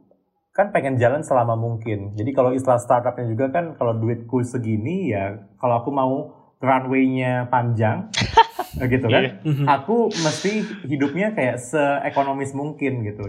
kan 0.50 0.72
pengen 0.72 0.98
jalan 0.98 1.22
selama 1.22 1.54
mungkin 1.54 2.16
jadi 2.18 2.30
kalau 2.34 2.50
istilah 2.56 2.80
startupnya 2.82 3.30
juga 3.30 3.52
kan 3.54 3.78
kalau 3.78 3.94
duitku 3.94 4.42
segini 4.42 5.14
ya 5.14 5.46
kalau 5.62 5.84
aku 5.84 5.90
mau 5.94 6.12
runway-nya 6.58 7.46
panjang 7.52 8.08
gitu 8.92 9.06
kan 9.06 9.22
yeah. 9.22 9.34
Mhm. 9.44 9.66
aku 9.68 10.10
mesti 10.10 10.64
hidupnya 10.88 11.36
kayak 11.36 11.60
seekonomis 11.60 12.56
mungkin 12.56 13.04
gitu 13.04 13.22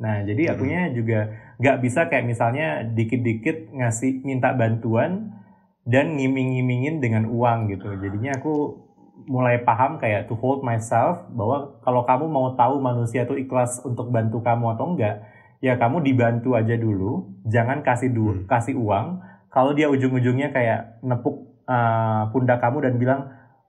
Nah, 0.00 0.24
jadi 0.24 0.42
hmm. 0.48 0.52
akunya 0.56 0.80
juga 0.96 1.18
nggak 1.60 1.76
bisa 1.84 2.00
kayak 2.08 2.24
misalnya 2.24 2.82
dikit-dikit 2.88 3.70
ngasih 3.70 4.24
minta 4.24 4.56
bantuan 4.56 5.36
dan 5.84 6.16
ngiming-ngimingin 6.16 7.04
dengan 7.04 7.28
uang 7.28 7.68
gitu. 7.76 7.92
Jadinya 8.00 8.40
aku 8.40 8.80
mulai 9.28 9.60
paham 9.60 10.00
kayak 10.00 10.32
to 10.32 10.34
hold 10.40 10.64
myself 10.64 11.20
bahwa 11.36 11.76
kalau 11.84 12.02
kamu 12.08 12.26
mau 12.32 12.56
tahu 12.56 12.80
manusia 12.80 13.28
tuh 13.28 13.36
ikhlas 13.36 13.84
untuk 13.84 14.08
bantu 14.08 14.40
kamu 14.40 14.74
atau 14.74 14.96
enggak, 14.96 15.20
ya 15.60 15.76
kamu 15.76 16.00
dibantu 16.00 16.56
aja 16.56 16.74
dulu, 16.80 17.28
jangan 17.44 17.84
kasih 17.84 18.08
du 18.08 18.32
hmm. 18.32 18.48
kasih 18.48 18.80
uang, 18.80 19.20
kalau 19.52 19.76
dia 19.76 19.92
ujung-ujungnya 19.92 20.48
kayak 20.56 21.04
nepuk 21.04 21.44
uh, 21.68 22.32
pundak 22.32 22.58
kamu 22.64 22.88
dan 22.88 22.94
bilang 22.96 23.20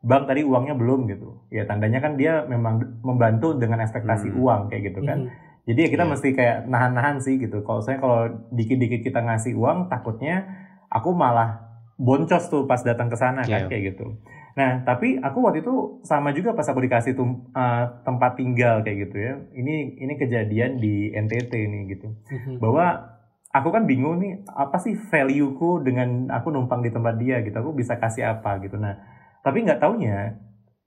bang 0.01 0.25
tadi 0.25 0.41
uangnya 0.41 0.73
belum 0.73 1.05
gitu 1.13 1.45
ya 1.53 1.61
tandanya 1.69 2.01
kan 2.01 2.17
dia 2.17 2.41
memang 2.49 2.81
membantu 3.05 3.53
dengan 3.53 3.85
ekspektasi 3.85 4.33
hmm. 4.33 4.41
uang 4.41 4.61
kayak 4.73 4.93
gitu 4.93 5.05
kan 5.05 5.29
hmm. 5.29 5.50
Jadi 5.71 5.87
ya 5.87 5.89
kita 5.95 6.03
yeah. 6.03 6.11
mesti 6.11 6.29
kayak 6.35 6.57
nahan-nahan 6.67 7.23
sih 7.23 7.39
gitu 7.39 7.63
kalau 7.63 7.79
saya 7.79 8.03
kalau 8.03 8.27
dikit-dikit 8.51 9.07
kita 9.07 9.23
ngasih 9.23 9.55
uang 9.55 9.87
takutnya 9.87 10.43
aku 10.91 11.15
malah 11.15 11.79
boncos 11.95 12.51
tuh 12.51 12.67
pas 12.67 12.83
datang 12.83 13.07
ke 13.07 13.15
sana 13.15 13.47
yeah. 13.47 13.63
kan 13.63 13.71
kayak 13.71 13.95
gitu 13.95 14.19
nah 14.51 14.83
tapi 14.83 15.15
aku 15.23 15.39
waktu 15.47 15.63
itu 15.63 16.03
sama 16.03 16.35
juga 16.35 16.51
pas 16.51 16.67
aku 16.67 16.83
dikasih 16.83 17.15
tuh 17.15 17.47
uh, 17.55 18.03
tempat 18.03 18.35
tinggal 18.35 18.83
kayak 18.83 19.07
gitu 19.07 19.15
ya 19.15 19.33
ini 19.55 19.95
ini 19.95 20.13
kejadian 20.19 20.75
di 20.75 21.07
NTT 21.15 21.51
ini 21.55 21.87
gitu 21.87 22.11
hmm. 22.11 22.59
bahwa 22.59 23.15
aku 23.55 23.71
kan 23.71 23.87
bingung 23.87 24.19
nih 24.19 24.43
apa 24.51 24.75
sih 24.75 24.91
value-ku 24.95 25.79
dengan 25.87 26.27
aku 26.35 26.51
numpang 26.51 26.83
di 26.83 26.91
tempat 26.91 27.15
dia 27.15 27.39
gitu 27.47 27.55
aku 27.55 27.71
bisa 27.71 27.95
kasih 27.95 28.27
apa 28.27 28.59
gitu 28.59 28.75
nah 28.75 28.99
tapi 29.39 29.63
nggak 29.63 29.79
taunya 29.79 30.35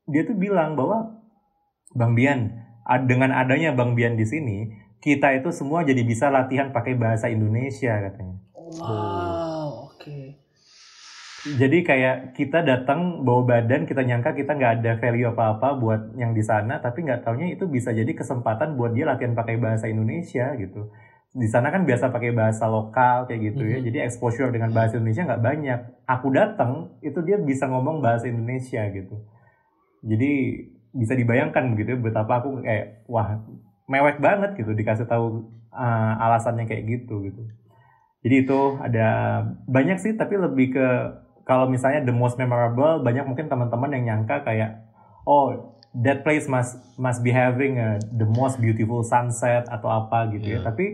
dia 0.05 0.29
tuh 0.29 0.37
bilang 0.37 0.77
bahwa 0.77 1.25
Bang 1.97 2.13
Bian 2.13 2.53
dengan 3.09 3.33
adanya 3.33 3.73
Bang 3.73 3.97
Bian 3.97 4.17
di 4.17 4.29
sini 4.29 4.69
kita 5.01 5.37
itu 5.37 5.53
semua 5.53 5.85
jadi 5.85 6.01
bisa 6.01 6.33
latihan 6.33 6.73
pakai 6.73 6.97
bahasa 6.97 7.29
Indonesia 7.29 7.93
katanya. 8.09 8.41
Wow, 8.57 9.93
oke. 9.93 10.01
Okay. 10.01 10.27
Jadi 11.45 11.85
kayak 11.85 12.33
kita 12.33 12.65
datang 12.65 13.21
bawa 13.21 13.45
badan 13.45 13.85
kita 13.85 14.01
nyangka 14.01 14.33
kita 14.33 14.57
nggak 14.57 14.73
ada 14.81 14.93
value 14.97 15.29
apa-apa 15.29 15.77
buat 15.77 16.03
yang 16.17 16.33
di 16.33 16.41
sana 16.41 16.81
tapi 16.81 17.05
nggak 17.05 17.21
taunya 17.21 17.53
itu 17.53 17.69
bisa 17.69 17.93
jadi 17.93 18.09
kesempatan 18.17 18.81
buat 18.81 18.97
dia 18.97 19.05
latihan 19.05 19.37
pakai 19.37 19.61
bahasa 19.61 19.85
Indonesia 19.85 20.57
gitu 20.57 20.89
di 21.35 21.51
sana 21.51 21.75
kan 21.75 21.83
biasa 21.83 22.15
pakai 22.15 22.31
bahasa 22.31 22.71
lokal 22.71 23.27
kayak 23.27 23.53
gitu 23.53 23.67
ya. 23.67 23.83
Mm-hmm. 23.83 23.87
Jadi 23.91 23.99
exposure 24.07 24.55
dengan 24.55 24.71
bahasa 24.71 25.03
Indonesia 25.03 25.27
nggak 25.27 25.43
banyak. 25.43 25.81
Aku 26.07 26.31
datang 26.31 26.95
itu 27.03 27.19
dia 27.27 27.43
bisa 27.43 27.67
ngomong 27.67 27.99
bahasa 27.99 28.31
Indonesia 28.31 28.87
gitu. 28.95 29.19
Jadi 30.07 30.33
bisa 30.95 31.19
dibayangkan 31.19 31.75
begitu 31.75 31.95
ya, 31.95 31.99
betapa 31.99 32.41
aku 32.41 32.63
kayak 32.63 33.05
wah 33.11 33.43
mewek 33.91 34.23
banget 34.23 34.55
gitu 34.57 34.73
dikasih 34.73 35.05
tahu 35.11 35.51
uh, 35.75 36.13
alasannya 36.23 36.65
kayak 36.71 36.87
gitu 36.87 37.27
gitu. 37.27 37.43
Jadi 38.25 38.49
itu 38.49 38.61
ada 38.81 39.09
banyak 39.69 40.01
sih 40.01 40.17
tapi 40.17 40.41
lebih 40.41 40.73
ke 40.73 40.87
kalau 41.45 41.69
misalnya 41.69 42.01
the 42.09 42.15
most 42.15 42.41
memorable 42.41 43.05
banyak 43.05 43.27
mungkin 43.29 43.53
teman-teman 43.53 43.93
yang 43.93 44.05
nyangka 44.09 44.49
kayak 44.49 44.81
oh 45.29 45.77
that 45.93 46.25
place 46.25 46.49
must 46.49 46.81
must 46.97 47.21
be 47.21 47.31
having 47.31 47.77
a, 47.77 48.01
the 48.17 48.25
most 48.25 48.57
beautiful 48.59 49.05
sunset 49.05 49.69
atau 49.69 49.93
apa 49.93 50.33
gitu 50.33 50.47
yeah. 50.47 50.59
ya. 50.59 50.61
Iya. 50.63 50.67
Tapi 50.73 50.87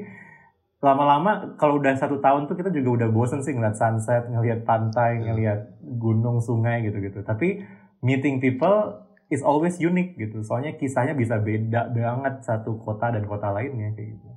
lama-lama 0.81 1.61
kalau 1.61 1.77
udah 1.77 1.93
satu 1.95 2.25
tahun 2.25 2.49
tuh 2.49 2.57
kita 2.57 2.73
juga 2.73 3.05
udah 3.05 3.09
bosen 3.13 3.45
sih 3.45 3.53
ngeliat 3.53 3.77
sunset, 3.77 4.27
ngeliat 4.27 4.65
pantai, 4.65 5.21
yeah. 5.21 5.25
ngeliat 5.31 5.61
gunung, 6.01 6.41
sungai 6.41 6.83
gitu-gitu. 6.89 7.21
Tapi 7.21 7.63
meeting 8.01 8.41
people 8.41 8.97
is 9.31 9.40
always 9.47 9.79
unique 9.79 10.19
gitu. 10.19 10.43
Soalnya 10.43 10.75
kisahnya 10.77 11.14
bisa 11.14 11.38
beda 11.38 11.95
banget 11.95 12.43
satu 12.43 12.83
kota 12.83 13.14
dan 13.14 13.25
kota 13.25 13.55
lainnya 13.55 13.95
kayak 13.95 14.19
gitu. 14.19 14.29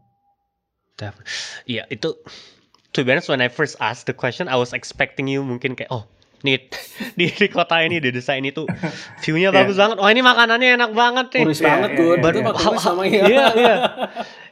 Iya 1.65 1.84
itu. 1.89 2.15
To 2.93 3.01
be 3.01 3.10
honest, 3.10 3.25
when 3.25 3.41
I 3.41 3.49
first 3.49 3.82
asked 3.82 4.06
the 4.06 4.13
question, 4.13 4.45
I 4.45 4.56
was 4.56 4.69
expecting 4.71 5.25
you 5.25 5.41
mungkin 5.41 5.73
kayak 5.73 5.89
oh 5.89 6.06
nih 6.43 6.60
di, 7.17 7.32
di 7.32 7.47
kota 7.49 7.79
ini 7.82 7.97
di 8.03 8.12
desa 8.12 8.36
ini 8.36 8.51
tuh 8.53 8.67
viewnya 9.23 9.49
yeah. 9.51 9.58
bagus 9.65 9.75
banget. 9.79 9.97
Oh 9.97 10.08
ini 10.08 10.21
makanannya 10.21 10.69
enak 10.77 10.91
banget 10.93 11.27
nih. 11.34 11.43
Turis 11.49 11.60
yeah, 11.60 11.67
banget 11.73 11.89
yeah, 11.89 11.99
gue. 11.99 12.15
Baru 12.21 12.38
yeah. 12.45 12.77
sama 12.77 13.03
ya. 13.10 13.23
Iya 13.25 13.45
iya. 13.58 13.75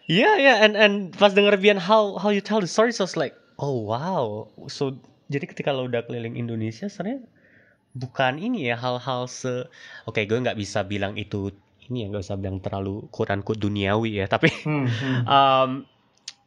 yeah, 0.10 0.34
yeah, 0.42 0.56
and 0.66 0.74
and 0.74 0.96
pas 1.14 1.38
denger 1.38 1.54
Bian 1.62 1.78
how 1.78 2.18
how 2.18 2.34
you 2.34 2.42
tell 2.42 2.60
the 2.60 2.68
story, 2.68 2.90
so 2.90 3.06
it's 3.06 3.14
like, 3.14 3.38
oh 3.62 3.86
wow, 3.86 4.50
so 4.66 4.98
jadi 5.32 5.48
ketika 5.48 5.72
lo 5.72 5.88
udah 5.88 6.04
keliling 6.04 6.36
Indonesia, 6.36 6.90
sebenarnya 6.90 7.24
bukan 7.92 8.40
ini 8.40 8.72
ya 8.72 8.80
hal-hal 8.80 9.28
se, 9.28 9.68
oke 10.08 10.16
okay, 10.16 10.24
gue 10.28 10.40
nggak 10.40 10.58
bisa 10.60 10.84
bilang 10.88 11.20
itu 11.20 11.52
ini 11.92 12.08
ya 12.08 12.14
nggak 12.14 12.24
usah 12.24 12.40
bilang 12.40 12.64
terlalu 12.64 13.08
kurang 13.12 13.44
kut 13.44 13.60
duniawi 13.60 14.24
ya, 14.24 14.26
tapi 14.32 14.48
hmm, 14.52 14.88
hmm. 14.88 15.22
Um, 15.36 15.70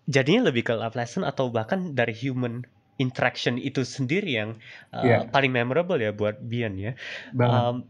jadinya 0.09 0.49
lebih 0.49 0.69
ke 0.69 0.75
life 0.77 0.97
lesson 0.97 1.25
atau 1.25 1.53
bahkan 1.53 1.93
dari 1.93 2.17
human 2.17 2.65
interaction 2.97 3.59
itu 3.59 3.83
sendiri 3.83 4.39
yang 4.39 4.51
uh, 4.95 5.03
yeah. 5.03 5.21
paling 5.29 5.51
memorable 5.51 5.99
ya 5.99 6.15
buat 6.15 6.39
Bian 6.41 6.79
ya. 6.79 6.95
Um, 7.35 7.89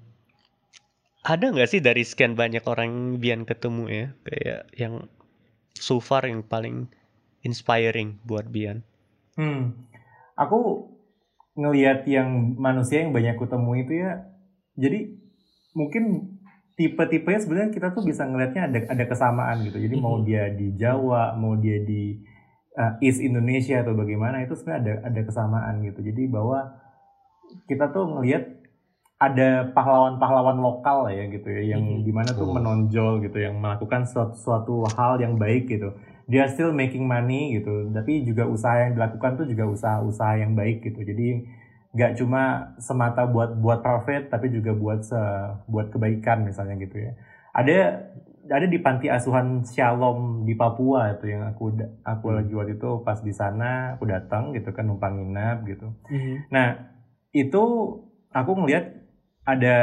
ada 1.24 1.44
nggak 1.48 1.68
sih 1.68 1.80
dari 1.80 2.04
sekian 2.04 2.36
banyak 2.36 2.64
orang 2.68 3.16
Bian 3.16 3.48
ketemu 3.48 3.84
ya 3.88 4.06
kayak 4.28 4.62
yang 4.76 4.94
so 5.72 5.98
far 5.98 6.24
yang 6.28 6.44
paling 6.44 6.88
inspiring 7.44 8.20
buat 8.24 8.48
Bian? 8.48 8.80
Hmm, 9.34 9.74
aku 10.38 10.88
ngelihat 11.54 12.02
yang 12.10 12.58
manusia 12.58 13.02
yang 13.06 13.14
banyak 13.14 13.38
ketemu 13.38 13.70
itu 13.86 13.92
ya, 14.02 14.12
jadi 14.74 15.14
mungkin 15.74 16.34
tipe-tipenya 16.74 17.38
sebenarnya 17.38 17.70
kita 17.70 17.94
tuh 17.94 18.02
bisa 18.02 18.26
ngelihatnya 18.26 18.62
ada 18.66 18.78
ada 18.90 19.04
kesamaan 19.06 19.62
gitu. 19.62 19.78
Jadi 19.78 19.94
mau 19.98 20.18
mm-hmm. 20.18 20.26
dia 20.26 20.44
di 20.50 20.66
Jawa, 20.74 21.38
mau 21.38 21.54
dia 21.54 21.78
di 21.86 22.18
uh, 22.74 22.98
East 22.98 23.22
Indonesia 23.22 23.82
atau 23.82 23.94
bagaimana 23.94 24.42
itu 24.42 24.58
sebenarnya 24.58 24.82
ada 24.82 24.92
ada 25.14 25.20
kesamaan 25.22 25.74
gitu. 25.86 26.02
Jadi 26.02 26.22
bahwa 26.26 26.74
kita 27.70 27.94
tuh 27.94 28.18
ngelihat 28.18 28.64
ada 29.14 29.70
pahlawan-pahlawan 29.70 30.58
lokal 30.58 31.06
ya 31.08 31.30
gitu 31.30 31.46
ya 31.46 31.78
yang 31.78 31.84
hmm. 31.86 32.02
di 32.02 32.12
mana 32.12 32.34
tuh 32.34 32.50
menonjol 32.50 33.22
gitu 33.22 33.38
yang 33.38 33.62
melakukan 33.62 34.02
suatu, 34.04 34.34
suatu 34.34 34.74
hal 34.98 35.22
yang 35.22 35.38
baik 35.38 35.70
gitu 35.70 35.94
dia 36.24 36.48
still 36.48 36.72
making 36.72 37.04
money 37.04 37.60
gitu 37.60 37.92
tapi 37.92 38.24
juga 38.24 38.48
usaha 38.48 38.80
yang 38.80 38.96
dilakukan 38.96 39.36
tuh 39.36 39.46
juga 39.48 39.64
usaha-usaha 39.68 40.40
yang 40.40 40.56
baik 40.56 40.80
gitu 40.84 41.04
jadi 41.04 41.44
nggak 41.94 42.12
cuma 42.18 42.74
semata 42.82 43.22
buat 43.28 43.54
buat 43.54 43.84
profit 43.84 44.32
tapi 44.32 44.50
juga 44.50 44.74
buat 44.74 45.06
se, 45.06 45.20
buat 45.70 45.94
kebaikan 45.94 46.42
misalnya 46.42 46.74
gitu 46.82 46.96
ya 46.98 47.12
ada 47.54 48.10
ada 48.44 48.66
di 48.68 48.76
panti 48.76 49.08
asuhan 49.08 49.64
Shalom 49.64 50.44
di 50.44 50.52
Papua 50.52 51.16
itu 51.16 51.32
yang 51.32 51.48
aku 51.48 51.72
aku 52.04 52.26
hmm. 52.28 52.36
lagi 52.42 52.52
waktu 52.52 52.72
itu 52.76 52.90
pas 53.06 53.16
di 53.22 53.32
sana 53.32 53.96
aku 53.96 54.04
datang 54.10 54.52
gitu 54.52 54.74
kan 54.74 54.84
numpang 54.84 55.16
nginap 55.16 55.64
gitu 55.64 55.94
hmm. 56.10 56.50
nah 56.50 56.92
itu 57.30 57.62
aku 58.34 58.52
ngelihat 58.58 58.90
ada 59.46 59.76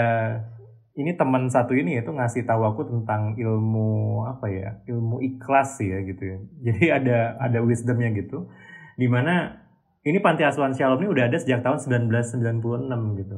ini 0.91 1.15
teman 1.15 1.47
satu 1.47 1.71
ini 1.71 2.03
itu 2.03 2.11
ngasih 2.11 2.43
tahu 2.43 2.67
aku 2.67 2.83
tentang 2.83 3.39
ilmu 3.39 4.23
apa 4.27 4.51
ya 4.51 4.69
ilmu 4.91 5.23
ikhlas 5.23 5.79
sih 5.79 5.87
ya 5.87 5.99
gitu 6.03 6.23
ya. 6.23 6.37
Jadi 6.67 6.83
ada 6.91 7.17
ada 7.39 7.59
wisdomnya 7.63 8.11
gitu. 8.11 8.51
Di 8.99 9.07
mana 9.07 9.63
ini 10.03 10.19
panti 10.19 10.43
asuhan 10.43 10.75
Shalom 10.75 10.99
ini 11.05 11.09
udah 11.09 11.31
ada 11.31 11.37
sejak 11.39 11.63
tahun 11.63 11.79
1996 11.79 13.19
gitu. 13.23 13.37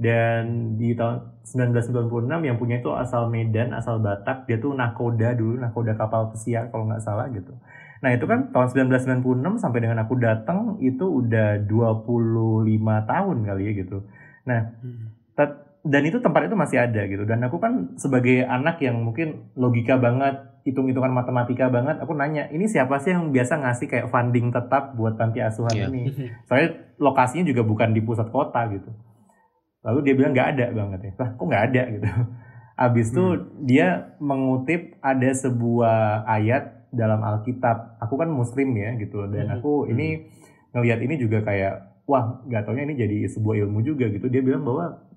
Dan 0.00 0.76
di 0.80 0.96
tahun 0.96 1.44
1996 1.44 2.48
yang 2.48 2.56
punya 2.56 2.80
itu 2.80 2.88
asal 2.96 3.28
Medan 3.28 3.76
asal 3.76 4.00
Batak 4.00 4.48
dia 4.48 4.56
tuh 4.56 4.72
nakoda 4.72 5.36
dulu 5.36 5.60
nakoda 5.60 5.92
kapal 5.92 6.32
pesiar 6.32 6.72
kalau 6.72 6.88
nggak 6.88 7.04
salah 7.04 7.28
gitu. 7.28 7.52
Nah 8.00 8.16
itu 8.16 8.24
kan 8.24 8.48
tahun 8.48 8.88
1996 8.96 9.60
sampai 9.60 9.84
dengan 9.84 10.00
aku 10.00 10.16
datang 10.16 10.80
itu 10.80 11.04
udah 11.04 11.60
25 11.68 12.72
tahun 13.04 13.36
kali 13.44 13.62
ya 13.68 13.72
gitu. 13.84 13.98
Nah 14.48 14.72
hmm 14.80 15.20
dan 15.80 16.02
itu 16.04 16.20
tempat 16.20 16.48
itu 16.48 16.56
masih 16.56 16.78
ada 16.84 17.02
gitu. 17.08 17.24
Dan 17.24 17.40
aku 17.44 17.56
kan 17.56 17.96
sebagai 17.96 18.44
anak 18.44 18.84
yang 18.84 19.00
mungkin 19.00 19.48
logika 19.56 19.96
banget 19.96 20.44
hitung-hitungan 20.60 21.08
matematika 21.08 21.72
banget 21.72 22.04
aku 22.04 22.12
nanya 22.12 22.52
ini 22.52 22.68
siapa 22.68 23.00
sih 23.00 23.16
yang 23.16 23.32
biasa 23.32 23.64
ngasih 23.64 23.88
kayak 23.88 24.12
funding 24.12 24.52
tetap 24.52 24.92
buat 24.92 25.16
panti 25.16 25.40
asuhan 25.40 25.72
yeah. 25.72 25.88
ini? 25.88 26.02
Soalnya 26.46 26.92
lokasinya 27.00 27.48
juga 27.48 27.64
bukan 27.64 27.96
di 27.96 28.04
pusat 28.04 28.28
kota 28.28 28.68
gitu. 28.68 28.92
Lalu 29.80 29.98
dia 30.04 30.14
bilang 30.20 30.32
nggak 30.36 30.48
ada 30.56 30.66
banget 30.76 31.00
ya. 31.00 31.12
Lah 31.16 31.28
kok 31.32 31.46
nggak 31.48 31.64
ada? 31.72 31.82
gitu. 31.96 32.06
Abis 32.80 33.06
itu 33.12 33.24
hmm. 33.24 33.44
dia 33.64 33.88
mengutip 34.20 35.00
ada 35.00 35.30
sebuah 35.32 36.28
ayat 36.28 36.92
dalam 36.92 37.24
Alkitab. 37.24 37.96
Aku 38.04 38.20
kan 38.20 38.28
muslim 38.28 38.76
ya 38.76 38.92
gitu 39.00 39.24
dan 39.32 39.48
hmm. 39.48 39.56
aku 39.56 39.88
ini 39.88 40.08
hmm. 40.12 40.76
ngelihat 40.76 41.00
ini 41.00 41.14
juga 41.16 41.40
kayak 41.40 42.04
wah 42.04 42.44
nggak 42.44 42.68
taunya 42.68 42.84
ini 42.84 42.94
jadi 43.00 43.18
sebuah 43.32 43.64
ilmu 43.64 43.80
juga 43.80 44.12
gitu. 44.12 44.28
Dia 44.28 44.44
bilang 44.44 44.68
bahwa 44.68 45.09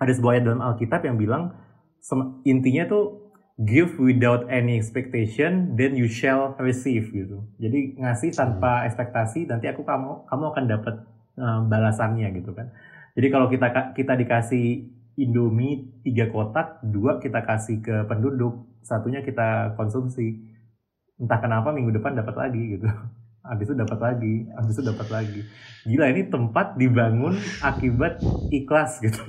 ada 0.00 0.12
sebuah 0.16 0.40
ayat 0.40 0.44
dalam 0.48 0.62
Alkitab 0.64 1.04
yang 1.04 1.20
bilang 1.20 1.52
intinya 2.48 2.88
tuh 2.88 3.20
give 3.60 4.00
without 4.00 4.48
any 4.48 4.80
expectation 4.80 5.76
then 5.76 5.92
you 5.92 6.08
shall 6.08 6.56
receive 6.56 7.12
gitu. 7.12 7.44
Jadi 7.60 8.00
ngasih 8.00 8.32
tanpa 8.32 8.80
hmm. 8.80 8.86
ekspektasi 8.88 9.44
nanti 9.44 9.68
aku 9.68 9.84
kamu 9.84 10.24
kamu 10.24 10.44
akan 10.56 10.64
dapat 10.64 10.94
uh, 11.36 11.60
balasannya 11.68 12.32
gitu 12.40 12.56
kan. 12.56 12.72
Jadi 13.12 13.26
kalau 13.28 13.46
kita 13.52 13.92
kita 13.92 14.16
dikasih 14.16 14.96
Indomie 15.20 16.00
tiga 16.00 16.32
kotak 16.32 16.80
dua 16.80 17.20
kita 17.20 17.44
kasih 17.44 17.84
ke 17.84 18.08
penduduk 18.08 18.64
satunya 18.80 19.20
kita 19.20 19.76
konsumsi. 19.76 20.40
Entah 21.20 21.36
kenapa 21.36 21.68
minggu 21.76 21.92
depan 21.92 22.16
dapat 22.16 22.32
lagi 22.32 22.80
gitu 22.80 22.88
habis 23.50 23.66
itu 23.66 23.74
dapat 23.74 23.98
lagi, 23.98 24.34
habis 24.54 24.74
itu 24.78 24.82
dapat 24.86 25.08
lagi. 25.10 25.40
Gila 25.82 26.06
ini 26.14 26.22
tempat 26.30 26.78
dibangun 26.78 27.34
akibat 27.58 28.22
ikhlas 28.54 29.02
gitu. 29.02 29.26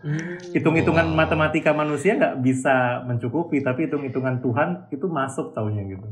Hmm. 0.00 0.38
Hitung-hitungan 0.54 1.10
wow. 1.10 1.16
matematika 1.18 1.74
manusia 1.74 2.14
nggak 2.14 2.38
bisa 2.46 3.02
mencukupi, 3.10 3.58
tapi 3.66 3.90
hitung-hitungan 3.90 4.38
Tuhan 4.38 4.68
itu 4.94 5.10
masuk 5.10 5.50
taunya 5.50 5.82
gitu. 5.82 6.06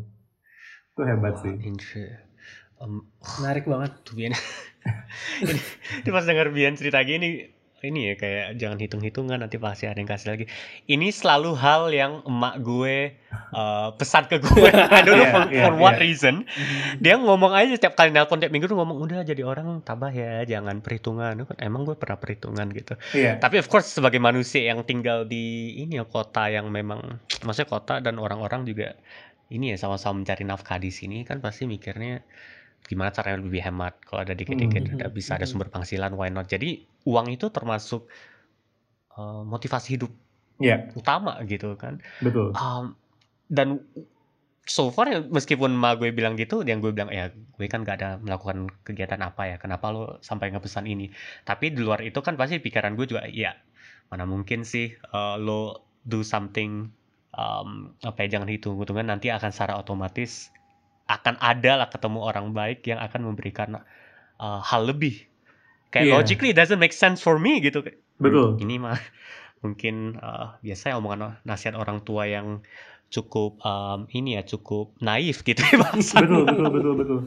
Itu 0.99 1.03
hebat 1.07 1.39
wow, 1.39 1.43
sih. 1.47 1.55
um, 2.83 3.07
menarik 3.43 3.67
banget 3.67 3.91
tuh 4.07 4.15
Bian 4.15 4.35
ini, 5.43 5.61
ini 6.03 6.11
pas 6.11 6.25
denger 6.25 6.49
Bian 6.55 6.75
cerita 6.79 7.03
gini 7.03 7.58
ini 7.87 8.11
ya 8.11 8.15
kayak 8.19 8.47
jangan 8.59 8.79
hitung-hitungan 8.83 9.39
nanti 9.39 9.57
pasti 9.63 9.87
ada 9.87 9.99
yang 10.03 10.11
kasih 10.11 10.35
lagi. 10.35 10.45
Ini 10.91 11.15
selalu 11.15 11.55
hal 11.55 11.95
yang 11.95 12.27
emak 12.27 12.59
gue 12.59 13.15
uh, 13.55 13.95
pesan 13.95 14.27
ke 14.27 14.43
gue. 14.43 14.71
I 14.95 15.07
don't 15.07 15.15
know 15.15 15.29
yeah, 15.29 15.35
for, 15.35 15.43
yeah, 15.47 15.65
for 15.71 15.75
what 15.79 15.95
yeah. 15.95 16.03
reason. 16.03 16.35
Mm-hmm. 16.43 16.99
Dia 16.99 17.15
ngomong 17.23 17.55
aja 17.55 17.79
setiap 17.79 17.95
kali 17.95 18.11
nelpon 18.11 18.43
tiap 18.43 18.51
minggu 18.51 18.67
tuh 18.67 18.79
ngomong 18.83 18.99
udah 18.99 19.23
jadi 19.23 19.47
orang 19.47 19.87
tabah 19.87 20.11
ya, 20.11 20.43
jangan 20.43 20.83
perhitungan. 20.83 21.47
Emang 21.63 21.87
gue 21.87 21.95
pernah 21.95 22.19
perhitungan 22.19 22.67
gitu. 22.75 22.99
Yeah. 23.15 23.39
Tapi 23.39 23.63
of 23.63 23.71
course 23.71 23.87
sebagai 23.87 24.19
manusia 24.19 24.67
yang 24.67 24.83
tinggal 24.83 25.23
di 25.23 25.79
ini 25.79 26.03
ya 26.03 26.05
kota 26.09 26.51
yang 26.51 26.67
memang 26.75 27.23
maksudnya 27.47 27.71
kota 27.71 27.95
dan 28.03 28.19
orang-orang 28.19 28.67
juga 28.67 28.99
ini 29.49 29.73
ya 29.73 29.77
sama-sama 29.81 30.21
mencari 30.21 30.45
nafkah 30.45 30.77
di 30.77 30.93
sini 30.93 31.25
kan 31.25 31.41
pasti 31.41 31.65
mikirnya 31.65 32.21
gimana 32.87 33.11
caranya 33.13 33.43
lebih 33.43 33.61
hemat 33.65 33.99
kalau 34.07 34.25
ada 34.25 34.33
dikit-dikit 34.33 34.83
mm 34.85 35.01
-hmm. 35.03 35.13
bisa 35.13 35.37
ada 35.37 35.45
hmm. 35.45 35.51
sumber 35.51 35.69
penghasilan 35.69 36.13
why 36.15 36.31
not 36.33 36.49
jadi 36.49 36.81
uang 37.05 37.33
itu 37.33 37.51
termasuk 37.53 38.09
uh, 39.19 39.45
motivasi 39.45 39.99
hidup 39.99 40.13
yeah. 40.63 40.89
utama 40.95 41.37
gitu 41.45 41.75
kan 41.75 42.01
betul 42.23 42.55
um, 42.55 42.95
dan 43.49 43.83
so 44.69 44.93
far 44.93 45.09
ya, 45.09 45.25
meskipun 45.25 45.73
ma 45.73 45.97
gue 45.97 46.13
bilang 46.13 46.37
gitu 46.37 46.61
yang 46.61 46.85
gue 46.85 46.93
bilang 46.93 47.09
ya 47.09 47.33
gue 47.33 47.67
kan 47.73 47.83
gak 47.83 48.05
ada 48.05 48.21
melakukan 48.21 48.69
kegiatan 48.85 49.19
apa 49.25 49.49
ya 49.49 49.57
kenapa 49.57 49.89
lo 49.89 50.21
sampai 50.21 50.53
ngepesan 50.53 50.85
ini 50.85 51.09
tapi 51.49 51.73
di 51.73 51.81
luar 51.81 52.05
itu 52.05 52.21
kan 52.21 52.37
pasti 52.37 52.61
pikiran 52.61 52.93
gue 52.95 53.09
juga 53.09 53.25
ya 53.29 53.57
mana 54.13 54.29
mungkin 54.29 54.69
sih 54.69 54.93
uh, 55.13 55.41
lo 55.41 55.89
do 56.05 56.21
something 56.21 56.93
um, 57.33 57.97
apa 58.05 58.29
ya 58.29 58.39
jangan 58.39 58.49
hitung 58.53 58.77
hitungan 58.77 59.09
nanti 59.09 59.33
akan 59.33 59.49
secara 59.53 59.81
otomatis 59.81 60.53
akan 61.09 61.41
ada 61.41 61.85
lah 61.85 61.89
ketemu 61.89 62.21
orang 62.21 62.53
baik 62.53 62.85
yang 62.85 63.01
akan 63.01 63.33
memberikan 63.33 63.81
uh, 64.39 64.61
hal 64.61 64.85
lebih. 64.85 65.25
Kayak 65.89 66.05
yeah. 66.05 66.17
logically 66.21 66.51
it 66.53 66.59
doesn't 66.61 66.79
make 66.79 66.93
sense 66.93 67.25
for 67.25 67.41
me 67.41 67.65
gitu. 67.65 67.81
Betul. 68.21 68.61
Ini 68.61 68.77
mah 68.77 69.01
mungkin 69.65 70.21
uh, 70.21 70.61
biasa 70.61 70.93
ya 70.93 71.01
omongan 71.01 71.43
nasihat 71.43 71.75
orang 71.75 72.05
tua 72.05 72.29
yang 72.29 72.61
cukup 73.09 73.57
um, 73.65 74.05
ini 74.13 74.37
ya 74.37 74.45
cukup 74.45 74.93
naif 75.01 75.41
gitu 75.41 75.65
ya 75.65 75.81
betul 75.97 76.45
betul 76.45 76.69
betul 76.69 76.95
betul. 76.95 77.21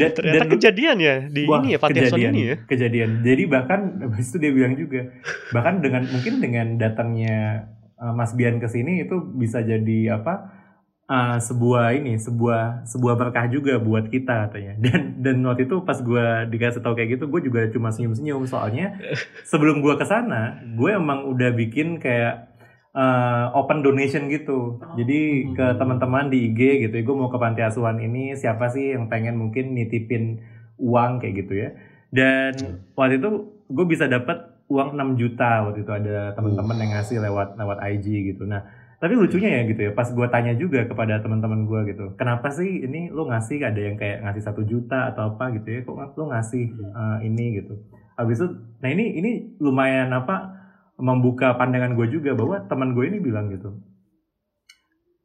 Dan, 0.00 0.16
ternyata 0.16 0.48
dan, 0.48 0.52
kejadian 0.56 0.96
ya 1.04 1.16
di 1.28 1.44
wah, 1.44 1.60
ini 1.60 1.76
ya 1.76 1.78
kejadian, 1.84 2.32
ini 2.32 2.42
ya. 2.48 2.56
kejadian. 2.64 3.10
Jadi 3.20 3.42
bahkan 3.44 3.80
habis 4.00 4.32
itu 4.32 4.40
dia 4.40 4.52
bilang 4.56 4.72
juga 4.72 5.12
bahkan 5.52 5.84
dengan 5.84 6.08
mungkin 6.08 6.40
dengan 6.40 6.66
datangnya 6.80 7.68
uh, 8.00 8.16
Mas 8.16 8.32
Bian 8.32 8.56
ke 8.56 8.72
sini 8.72 9.04
itu 9.04 9.20
bisa 9.36 9.60
jadi 9.60 10.16
apa 10.16 10.63
uh, 11.08 11.36
sebuah 11.40 11.96
ini 12.00 12.16
sebuah 12.16 12.88
sebuah 12.88 13.14
berkah 13.16 13.46
juga 13.48 13.76
buat 13.80 14.08
kita 14.08 14.48
katanya. 14.48 14.74
Dan 14.84 15.02
dan 15.20 15.36
waktu 15.44 15.68
itu 15.68 15.84
pas 15.84 15.98
gue 16.00 16.26
dikasih 16.52 16.80
tahu 16.80 16.94
kayak 16.96 17.16
gitu 17.18 17.24
gue 17.28 17.40
juga 17.44 17.60
cuma 17.72 17.88
senyum 17.92 18.14
senyum 18.16 18.42
soalnya 18.44 18.96
sebelum 19.50 19.80
gue 19.80 19.94
ke 19.96 20.04
sana 20.04 20.60
gue 20.64 20.90
emang 20.92 21.24
udah 21.28 21.50
bikin 21.56 22.00
kayak 22.00 22.52
uh, 22.92 23.52
open 23.56 23.80
donation 23.84 24.28
gitu. 24.28 24.80
Oh. 24.80 24.94
jadi 24.96 25.20
ke 25.52 25.66
hmm. 25.72 25.78
teman-teman 25.80 26.28
di 26.28 26.52
IG 26.52 26.88
gitu 26.88 26.94
gue 26.94 27.16
mau 27.16 27.28
ke 27.28 27.38
panti 27.40 27.60
asuhan 27.60 28.00
ini 28.00 28.36
siapa 28.36 28.68
sih 28.72 28.96
yang 28.96 29.08
pengen 29.08 29.36
mungkin 29.36 29.72
nitipin 29.76 30.40
uang 30.80 31.20
kayak 31.20 31.34
gitu 31.44 31.54
ya. 31.56 31.68
Dan 32.14 32.52
hmm. 32.54 32.76
waktu 32.94 33.18
itu 33.20 33.30
gue 33.68 33.86
bisa 33.88 34.06
dapat 34.06 34.54
uang 34.68 34.96
6 34.96 35.20
juta 35.20 35.68
waktu 35.68 35.82
itu. 35.84 35.92
Ada 35.92 36.32
teman-teman 36.38 36.76
yang 36.80 36.90
ngasih 36.98 37.18
lewat 37.20 37.58
lewat 37.58 37.78
IG 37.82 38.34
gitu. 38.34 38.46
Nah 38.46 38.83
tapi 39.04 39.20
lucunya 39.20 39.60
ya 39.60 39.62
gitu 39.68 39.80
ya 39.84 39.92
pas 39.92 40.08
gue 40.08 40.26
tanya 40.32 40.56
juga 40.56 40.88
kepada 40.88 41.20
teman-teman 41.20 41.68
gue 41.68 41.92
gitu 41.92 42.16
kenapa 42.16 42.48
sih 42.48 42.88
ini 42.88 43.12
lo 43.12 43.28
ngasih 43.28 43.60
ada 43.60 43.76
yang 43.76 44.00
kayak 44.00 44.24
ngasih 44.24 44.42
satu 44.48 44.64
juta 44.64 45.12
atau 45.12 45.36
apa 45.36 45.52
gitu 45.60 45.68
ya 45.68 45.84
kok 45.84 46.16
lo 46.16 46.24
ngasih 46.32 46.72
uh, 46.96 47.20
ini 47.20 47.60
gitu? 47.60 47.76
Habis 48.16 48.40
itu 48.40 48.48
nah 48.80 48.88
ini 48.88 49.20
ini 49.20 49.60
lumayan 49.60 50.08
apa 50.16 50.56
membuka 50.96 51.52
pandangan 51.60 51.92
gue 51.92 52.16
juga 52.16 52.32
bahwa 52.32 52.64
teman 52.64 52.96
gue 52.96 53.04
ini 53.12 53.20
bilang 53.20 53.52
gitu 53.52 53.76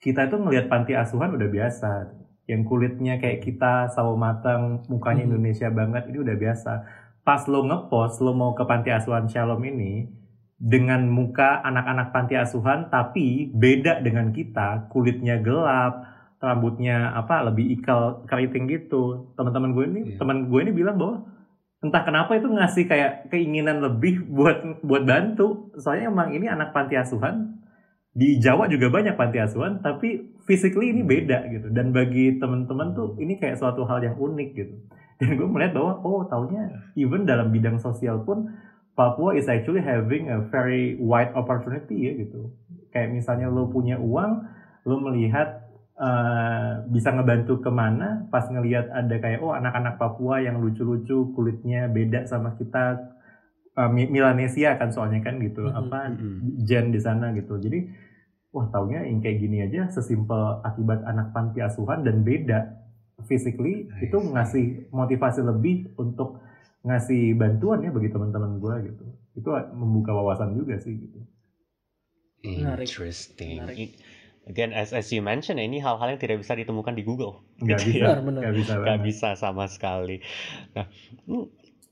kita 0.03 0.27
itu 0.27 0.35
ngelihat 0.35 0.67
panti 0.67 0.99
asuhan 0.99 1.39
udah 1.39 1.47
biasa 1.47 2.19
yang 2.49 2.65
kulitnya 2.65 3.21
kayak 3.21 3.45
kita 3.45 3.93
sawo 3.93 4.17
matang 4.17 4.81
mukanya 4.89 5.23
hmm. 5.23 5.29
Indonesia 5.31 5.69
banget 5.69 6.09
ini 6.09 6.17
udah 6.17 6.35
biasa. 6.35 6.71
Pas 7.21 7.45
lo 7.45 7.61
ngepost 7.61 8.25
lo 8.25 8.33
mau 8.33 8.57
ke 8.57 8.65
panti 8.65 8.89
asuhan 8.89 9.29
Shalom 9.29 9.61
ini 9.61 10.09
dengan 10.59 11.07
muka 11.07 11.63
anak-anak 11.63 12.11
panti 12.11 12.35
asuhan 12.35 12.91
tapi 12.91 13.47
beda 13.55 14.03
dengan 14.03 14.35
kita. 14.35 14.91
Kulitnya 14.91 15.39
gelap 15.39 16.03
rambutnya 16.39 17.15
apa 17.15 17.47
lebih 17.47 17.79
ikal 17.79 18.27
keriting 18.27 18.67
gitu. 18.67 19.31
Teman-teman 19.39 19.71
gue 19.71 19.85
ini 19.87 20.01
yeah. 20.13 20.17
teman 20.19 20.51
gue 20.51 20.59
ini 20.59 20.71
bilang 20.75 20.99
bahwa 20.99 21.23
entah 21.79 22.03
kenapa 22.03 22.35
itu 22.35 22.51
ngasih 22.51 22.85
kayak 22.91 23.31
keinginan 23.31 23.79
lebih 23.79 24.27
buat 24.27 24.83
buat 24.83 25.03
bantu. 25.07 25.71
Soalnya 25.79 26.11
emang 26.11 26.35
ini 26.35 26.51
anak 26.51 26.75
panti 26.75 26.99
asuhan. 26.99 27.55
Di 28.09 28.41
Jawa 28.41 28.67
juga 28.67 28.91
banyak 28.91 29.15
panti 29.15 29.39
asuhan 29.39 29.79
tapi 29.79 30.35
physically 30.43 30.91
ini 30.91 31.07
beda 31.07 31.47
gitu. 31.55 31.71
Dan 31.71 31.95
bagi 31.95 32.35
teman-teman 32.35 32.91
tuh 32.91 33.15
ini 33.15 33.39
kayak 33.39 33.55
suatu 33.59 33.87
hal 33.87 34.03
yang 34.03 34.19
unik 34.19 34.49
gitu. 34.59 34.75
Dan 35.19 35.35
gue 35.35 35.47
melihat 35.47 35.75
bahwa 35.75 35.99
oh 36.03 36.23
taunya 36.27 36.67
even 36.95 37.27
dalam 37.27 37.51
bidang 37.51 37.79
sosial 37.79 38.23
pun 38.23 38.47
Papua 38.99 39.31
is 39.39 39.47
actually 39.47 39.79
having 39.79 40.27
a 40.27 40.43
very 40.51 40.99
wide 40.99 41.31
opportunity 41.31 42.11
ya 42.11 42.19
gitu. 42.19 42.51
Kayak 42.91 43.15
misalnya 43.15 43.47
lo 43.47 43.71
punya 43.71 43.95
uang, 43.95 44.43
lo 44.83 44.95
melihat 44.99 45.71
uh, 45.95 46.83
bisa 46.91 47.15
ngebantu 47.15 47.63
ke 47.63 47.71
mana, 47.71 48.27
pas 48.27 48.43
ngelihat 48.51 48.91
ada 48.91 49.15
kayak 49.15 49.39
oh 49.39 49.55
anak-anak 49.55 49.95
Papua 49.95 50.43
yang 50.43 50.59
lucu-lucu, 50.59 51.31
kulitnya 51.31 51.87
beda 51.87 52.27
sama 52.27 52.59
kita, 52.59 52.99
uh, 53.79 53.87
Milanesia 53.87 54.75
kan 54.75 54.91
soalnya 54.91 55.23
kan 55.23 55.39
gitu, 55.39 55.63
mm 55.63 55.71
-hmm. 55.71 55.79
apa 55.79 55.99
gen 56.67 56.91
di 56.91 56.99
sana 56.99 57.31
gitu. 57.31 57.55
Jadi 57.55 57.87
wah 58.51 58.67
taunya 58.67 59.07
yang 59.07 59.23
kayak 59.23 59.39
gini 59.39 59.63
aja 59.63 59.87
sesimpel 59.95 60.59
akibat 60.67 61.07
anak 61.07 61.31
panti 61.31 61.63
asuhan 61.63 62.03
dan 62.03 62.25
beda 62.27 62.75
physically 63.31 63.87
itu 64.03 64.17
ngasih 64.19 64.91
motivasi 64.91 65.39
lebih 65.39 65.95
untuk 65.95 66.43
ngasih 66.83 67.35
bantuan 67.35 67.83
ya 67.83 67.91
bagi 67.91 68.09
teman-teman 68.11 68.59
gue 68.59 68.75
gitu. 68.91 69.05
Itu 69.35 69.49
membuka 69.75 70.15
wawasan 70.15 70.55
juga 70.55 70.79
sih 70.79 70.95
gitu. 70.95 71.19
Interesting. 72.43 73.63
Menarik. 73.63 73.91
again 74.49 74.73
as 74.73 74.97
as 74.97 75.13
you 75.13 75.21
mention 75.21 75.61
ini 75.61 75.77
hal-hal 75.77 76.09
yang 76.09 76.17
tidak 76.17 76.41
bisa 76.41 76.57
ditemukan 76.57 76.97
di 76.97 77.03
Google. 77.05 77.45
Nggak 77.61 77.79
gitu 77.85 78.01
bisa. 78.01 78.05
ya. 78.09 78.17
nggak 78.17 78.55
bisa 78.55 78.73
nggak 78.81 78.99
bisa 79.05 79.29
sama 79.37 79.69
sekali. 79.69 80.23
Nah 80.73 80.89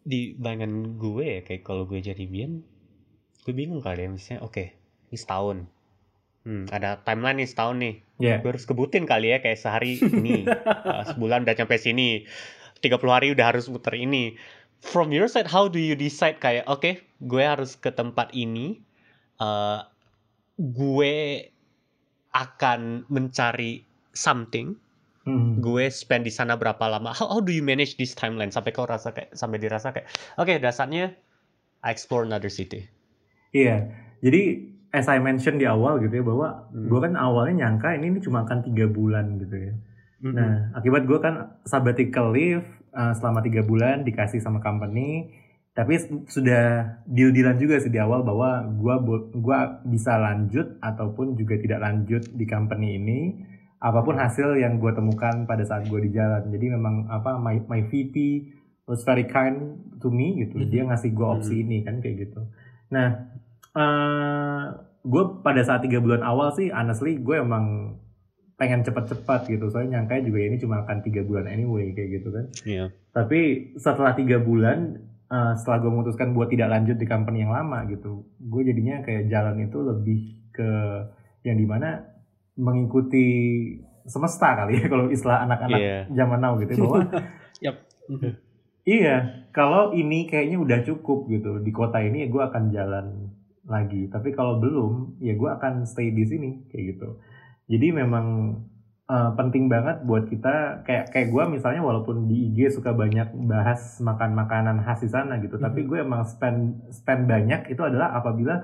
di 0.07 0.33
bayangan 0.39 0.97
gue 0.97 1.25
ya 1.27 1.39
kayak 1.43 1.67
kalau 1.67 1.83
gue 1.85 1.99
jadi 1.99 2.23
Bian 2.25 2.63
gue 3.43 3.53
bingung 3.53 3.83
kali 3.83 4.07
ya 4.07 4.09
misalnya 4.09 4.41
oke 4.41 4.55
okay, 4.55 4.67
ini 5.11 5.17
setahun. 5.19 5.57
Hmm, 6.47 6.63
ada 6.71 7.03
timeline 7.03 7.43
nih 7.43 7.49
setahun 7.51 7.77
nih. 7.77 7.95
Yeah. 8.23 8.39
gue 8.39 8.55
harus 8.55 8.63
kebutin 8.63 9.03
kali 9.03 9.35
ya 9.35 9.43
kayak 9.43 9.59
sehari 9.59 9.99
ini. 9.99 10.47
Uh, 10.47 11.03
sebulan 11.11 11.43
udah 11.43 11.55
sampai 11.59 11.77
sini. 11.77 12.23
30 12.77 13.01
hari 13.09 13.27
udah 13.33 13.45
harus 13.53 13.65
muter 13.73 13.97
ini 13.97 14.37
from 14.81 15.09
your 15.11 15.27
side 15.27 15.49
how 15.49 15.65
do 15.65 15.81
you 15.81 15.97
decide 15.97 16.37
kayak 16.37 16.65
oke 16.69 16.81
okay, 16.81 17.01
gue 17.23 17.43
harus 17.43 17.73
ke 17.77 17.89
tempat 17.89 18.29
ini 18.33 18.81
uh, 19.41 19.85
gue 20.57 21.47
akan 22.33 23.05
mencari 23.09 23.81
something 24.13 24.77
hmm. 25.27 25.59
gue 25.59 25.85
spend 25.91 26.23
di 26.23 26.33
sana 26.33 26.55
berapa 26.55 26.81
lama? 26.87 27.11
How, 27.11 27.27
how 27.27 27.41
do 27.43 27.51
you 27.51 27.61
manage 27.61 27.99
this 27.99 28.15
timeline? 28.15 28.49
Sampai 28.49 28.71
kau 28.71 28.87
rasa 28.87 29.11
kayak 29.11 29.35
sampai 29.35 29.59
dirasa 29.59 29.91
kayak 29.91 30.07
oke 30.39 30.47
okay, 30.47 30.57
dasarnya 30.57 31.13
I 31.83 31.93
explore 31.93 32.25
another 32.25 32.49
city. 32.49 32.87
Iya. 33.53 33.91
Jadi 34.23 34.73
as 34.95 35.05
I 35.11 35.21
mentioned 35.21 35.61
di 35.61 35.67
awal 35.69 36.01
gitu 36.01 36.23
ya 36.23 36.25
bahwa 36.25 36.47
hmm. 36.71 36.87
gue 36.89 36.99
kan 37.03 37.13
awalnya 37.19 37.67
nyangka 37.67 37.93
ini, 37.93 38.17
ini 38.17 38.19
cuma 38.23 38.47
akan 38.47 38.65
tiga 38.65 38.89
bulan 38.89 39.37
gitu 39.37 39.55
ya. 39.55 39.73
Hmm. 40.17 40.33
Nah, 40.33 40.73
akibat 40.73 41.05
gue 41.05 41.19
kan 41.21 41.53
sabbatical 41.67 42.33
leave 42.33 42.65
uh, 42.97 43.13
selama 43.13 43.45
tiga 43.45 43.61
bulan 43.61 44.01
dikasih 44.01 44.41
sama 44.41 44.57
company, 44.57 45.29
tapi 45.77 46.01
sudah 46.25 46.97
deal-dealan 47.05 47.61
juga 47.61 47.77
sih 47.77 47.93
di 47.93 48.01
awal 48.01 48.25
bahwa 48.25 48.65
gue 48.65 48.95
gua 49.37 49.77
bisa 49.85 50.17
lanjut 50.17 50.81
ataupun 50.81 51.37
juga 51.37 51.53
tidak 51.61 51.85
lanjut 51.85 52.25
di 52.33 52.49
company 52.49 52.97
ini, 52.97 53.19
apa 53.77 54.01
pun 54.01 54.17
hasil 54.17 54.57
yang 54.57 54.81
gue 54.81 54.89
temukan 54.89 55.45
pada 55.45 55.61
saat 55.61 55.85
gue 55.85 56.01
di 56.01 56.09
jalan. 56.17 56.49
Jadi 56.49 56.73
memang 56.73 57.05
apa 57.13 57.37
my 57.37 57.61
my 57.69 57.85
VP 57.85 58.15
was 58.89 59.05
very 59.05 59.29
kind 59.29 59.77
to 60.01 60.09
me 60.09 60.41
gitu, 60.41 60.57
mm-hmm. 60.57 60.71
dia 60.73 60.81
ngasih 60.89 61.13
gue 61.13 61.27
opsi 61.27 61.61
mm-hmm. 61.61 61.69
ini 61.69 61.77
kan 61.85 61.95
kayak 62.01 62.15
gitu. 62.25 62.41
Nah, 62.89 63.07
uh, 63.77 63.83
eh, 63.83 64.63
gue 65.05 65.23
pada 65.45 65.61
saat 65.61 65.85
tiga 65.85 66.01
bulan 66.01 66.25
awal 66.25 66.57
sih, 66.57 66.73
honestly 66.73 67.21
gue 67.21 67.37
emang 67.37 67.99
pengen 68.57 68.81
cepat-cepat 68.81 69.53
gitu 69.53 69.69
soalnya 69.69 70.01
nyangka 70.01 70.17
juga 70.25 70.39
ini 70.41 70.57
cuma 70.57 70.81
akan 70.81 71.05
tiga 71.05 71.21
bulan 71.21 71.45
anyway 71.45 71.93
kayak 71.93 72.19
gitu 72.19 72.33
kan 72.33 72.45
yeah. 72.65 72.89
tapi 73.13 73.71
setelah 73.77 74.17
tiga 74.17 74.41
bulan 74.41 74.97
uh, 75.29 75.53
setelah 75.53 75.85
gue 75.85 75.91
memutuskan 75.93 76.33
buat 76.33 76.49
tidak 76.49 76.73
lanjut 76.73 76.97
di 76.97 77.05
company 77.05 77.45
yang 77.45 77.53
lama 77.53 77.85
gitu 77.85 78.25
gue 78.41 78.61
jadinya 78.65 79.05
kayak 79.05 79.29
jalan 79.29 79.61
itu 79.61 79.77
lebih 79.77 80.19
ke 80.49 80.69
yang 81.45 81.53
di 81.61 81.69
mana 81.69 82.01
mengikuti 82.57 83.27
semesta 84.09 84.57
kali 84.57 84.81
ya 84.81 84.85
kalau 84.91 85.05
istilah 85.13 85.45
anak-anak 85.45 85.79
yeah. 85.79 86.03
zaman 86.09 86.39
now 86.41 86.57
gitu 86.57 86.81
bahwa 86.81 87.05
yep. 87.65 87.85
iya 88.89 89.45
kalau 89.53 89.93
ini 89.93 90.25
kayaknya 90.25 90.57
udah 90.57 90.79
cukup 90.81 91.29
gitu 91.29 91.61
di 91.61 91.69
kota 91.69 92.01
ini 92.01 92.25
ya 92.25 92.27
gue 92.33 92.41
akan 92.41 92.63
jalan 92.73 93.07
lagi 93.69 94.09
tapi 94.09 94.33
kalau 94.33 94.57
belum 94.57 95.21
ya 95.21 95.37
gue 95.37 95.49
akan 95.61 95.85
stay 95.85 96.09
di 96.09 96.23
sini 96.25 96.65
kayak 96.73 96.97
gitu 96.97 97.21
jadi 97.67 97.87
memang 97.91 98.57
uh, 99.11 99.31
penting 99.35 99.67
banget 99.67 100.03
buat 100.07 100.27
kita 100.27 100.87
kayak 100.87 101.11
kayak 101.11 101.27
gue 101.31 101.43
misalnya 101.59 101.83
walaupun 101.83 102.27
di 102.27 102.51
IG 102.51 102.79
suka 102.79 102.95
banyak 102.95 103.31
bahas 103.47 103.99
makan 103.99 104.35
makanan 104.35 104.83
khas 104.83 105.03
di 105.03 105.09
sana 105.11 105.39
gitu 105.43 105.55
mm 105.55 105.63
-hmm. 105.63 105.67
tapi 105.67 105.79
gue 105.83 105.97
emang 105.99 106.23
spend 106.27 106.81
spend 106.91 107.27
banyak 107.27 107.71
itu 107.71 107.81
adalah 107.83 108.15
apabila 108.15 108.63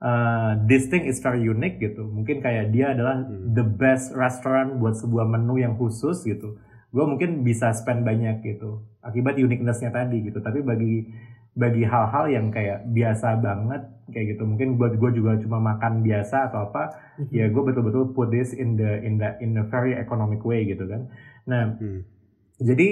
uh, 0.00 0.56
this 0.66 0.88
thing 0.88 1.04
is 1.06 1.20
very 1.20 1.44
unique 1.44 1.78
gitu. 1.78 2.02
Mungkin 2.04 2.40
kayak 2.42 2.72
dia 2.74 2.92
adalah 2.96 3.22
hmm. 3.22 3.54
the 3.54 3.64
best 3.64 4.16
restaurant 4.16 4.80
buat 4.80 4.96
sebuah 4.98 5.28
menu 5.28 5.60
yang 5.60 5.76
khusus 5.76 6.24
gitu. 6.24 6.58
Gue 6.90 7.04
mungkin 7.06 7.46
bisa 7.46 7.70
spend 7.76 8.02
banyak 8.02 8.42
gitu. 8.42 8.82
Akibat 9.04 9.38
uniquenessnya 9.38 9.94
tadi 9.94 10.26
gitu. 10.26 10.42
Tapi 10.42 10.64
bagi 10.64 11.06
bagi 11.54 11.82
hal-hal 11.82 12.30
yang 12.30 12.46
kayak 12.54 12.86
biasa 12.90 13.38
banget 13.42 13.82
kayak 14.10 14.36
gitu 14.36 14.42
mungkin 14.46 14.78
buat 14.78 14.94
gue 14.98 15.10
juga 15.14 15.38
cuma 15.42 15.58
makan 15.58 16.02
biasa 16.02 16.50
atau 16.50 16.70
apa 16.70 16.94
hmm. 17.18 17.30
ya 17.30 17.46
gue 17.50 17.62
betul-betul 17.62 18.14
put 18.14 18.30
this 18.30 18.54
in 18.54 18.74
the 18.78 19.02
in 19.02 19.18
the 19.18 19.34
in 19.42 19.54
a 19.58 19.64
very 19.66 19.94
economic 19.94 20.42
way 20.42 20.66
gitu 20.66 20.86
kan 20.86 21.10
nah 21.46 21.74
hmm 21.78 22.20
jadi 22.60 22.88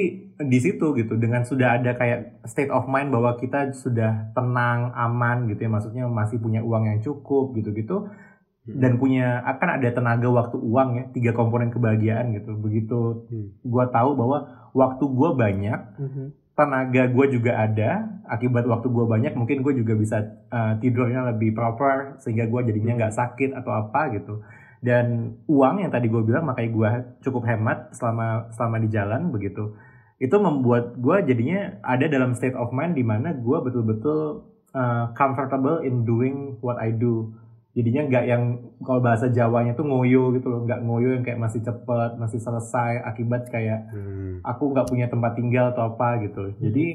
di 0.48 0.58
situ 0.64 0.96
gitu 0.96 1.20
dengan 1.20 1.44
sudah 1.44 1.76
ada 1.76 1.92
kayak 1.92 2.40
state 2.48 2.72
of 2.72 2.88
mind 2.88 3.12
bahwa 3.12 3.36
kita 3.36 3.76
sudah 3.76 4.32
tenang 4.32 4.96
aman 4.96 5.44
gitu 5.52 5.68
ya 5.68 5.70
maksudnya 5.70 6.04
masih 6.08 6.40
punya 6.40 6.64
uang 6.64 6.88
yang 6.88 6.98
cukup 7.04 7.52
gitu 7.52 7.76
gitu 7.76 8.08
hmm. 8.08 8.80
dan 8.80 8.96
punya 8.96 9.44
akan 9.44 9.68
ada 9.76 9.88
tenaga 9.92 10.28
waktu 10.32 10.56
uang 10.56 10.88
ya 10.96 11.04
tiga 11.12 11.30
komponen 11.36 11.68
kebahagiaan 11.68 12.32
gitu 12.32 12.56
begitu 12.56 13.28
hmm. 13.28 13.60
gue 13.60 13.84
tahu 13.92 14.16
bahwa 14.16 14.38
waktu 14.72 15.04
gue 15.04 15.30
banyak 15.36 15.80
hmm. 16.00 16.26
Tenaga 16.58 17.06
gue 17.06 17.26
juga 17.38 17.54
ada 17.54 18.18
akibat 18.26 18.66
waktu 18.66 18.90
gue 18.90 19.06
banyak 19.06 19.32
mungkin 19.38 19.62
gue 19.62 19.78
juga 19.78 19.94
bisa 19.94 20.26
uh, 20.50 20.74
tidurnya 20.82 21.30
lebih 21.30 21.54
proper 21.54 22.18
sehingga 22.18 22.50
gue 22.50 22.60
jadinya 22.74 22.98
nggak 22.98 23.14
sakit 23.14 23.54
atau 23.54 23.70
apa 23.70 24.10
gitu. 24.18 24.42
Dan 24.82 25.38
uang 25.46 25.86
yang 25.86 25.94
tadi 25.94 26.10
gue 26.10 26.22
bilang 26.26 26.50
makanya 26.50 26.70
gue 26.74 26.90
cukup 27.22 27.46
hemat 27.46 27.94
selama 27.94 28.50
selama 28.50 28.76
di 28.82 28.88
jalan 28.90 29.30
begitu. 29.30 29.78
Itu 30.18 30.42
membuat 30.42 30.98
gue 30.98 31.30
jadinya 31.30 31.78
ada 31.86 32.10
dalam 32.10 32.34
state 32.34 32.58
of 32.58 32.74
mind 32.74 32.98
di 32.98 33.06
mana 33.06 33.38
gue 33.38 33.58
betul-betul 33.62 34.42
uh, 34.74 35.14
comfortable 35.14 35.78
in 35.86 36.02
doing 36.02 36.58
what 36.58 36.82
I 36.82 36.90
do 36.90 37.30
jadinya 37.78 38.02
nggak 38.10 38.24
yang 38.26 38.42
kalau 38.82 38.98
bahasa 38.98 39.30
Jawanya 39.30 39.78
tuh 39.78 39.86
ngoyo 39.86 40.34
gitu 40.34 40.50
loh. 40.50 40.66
Nggak 40.66 40.82
ngoyo 40.82 41.14
yang 41.14 41.22
kayak 41.22 41.38
masih 41.38 41.62
cepet 41.62 42.10
masih 42.18 42.42
selesai 42.42 43.06
akibat 43.06 43.46
kayak 43.54 43.86
hmm. 43.94 44.42
aku 44.42 44.74
nggak 44.74 44.90
punya 44.90 45.06
tempat 45.06 45.38
tinggal 45.38 45.70
atau 45.70 45.94
apa 45.94 46.18
gitu. 46.26 46.50
Hmm. 46.50 46.58
jadi 46.58 46.86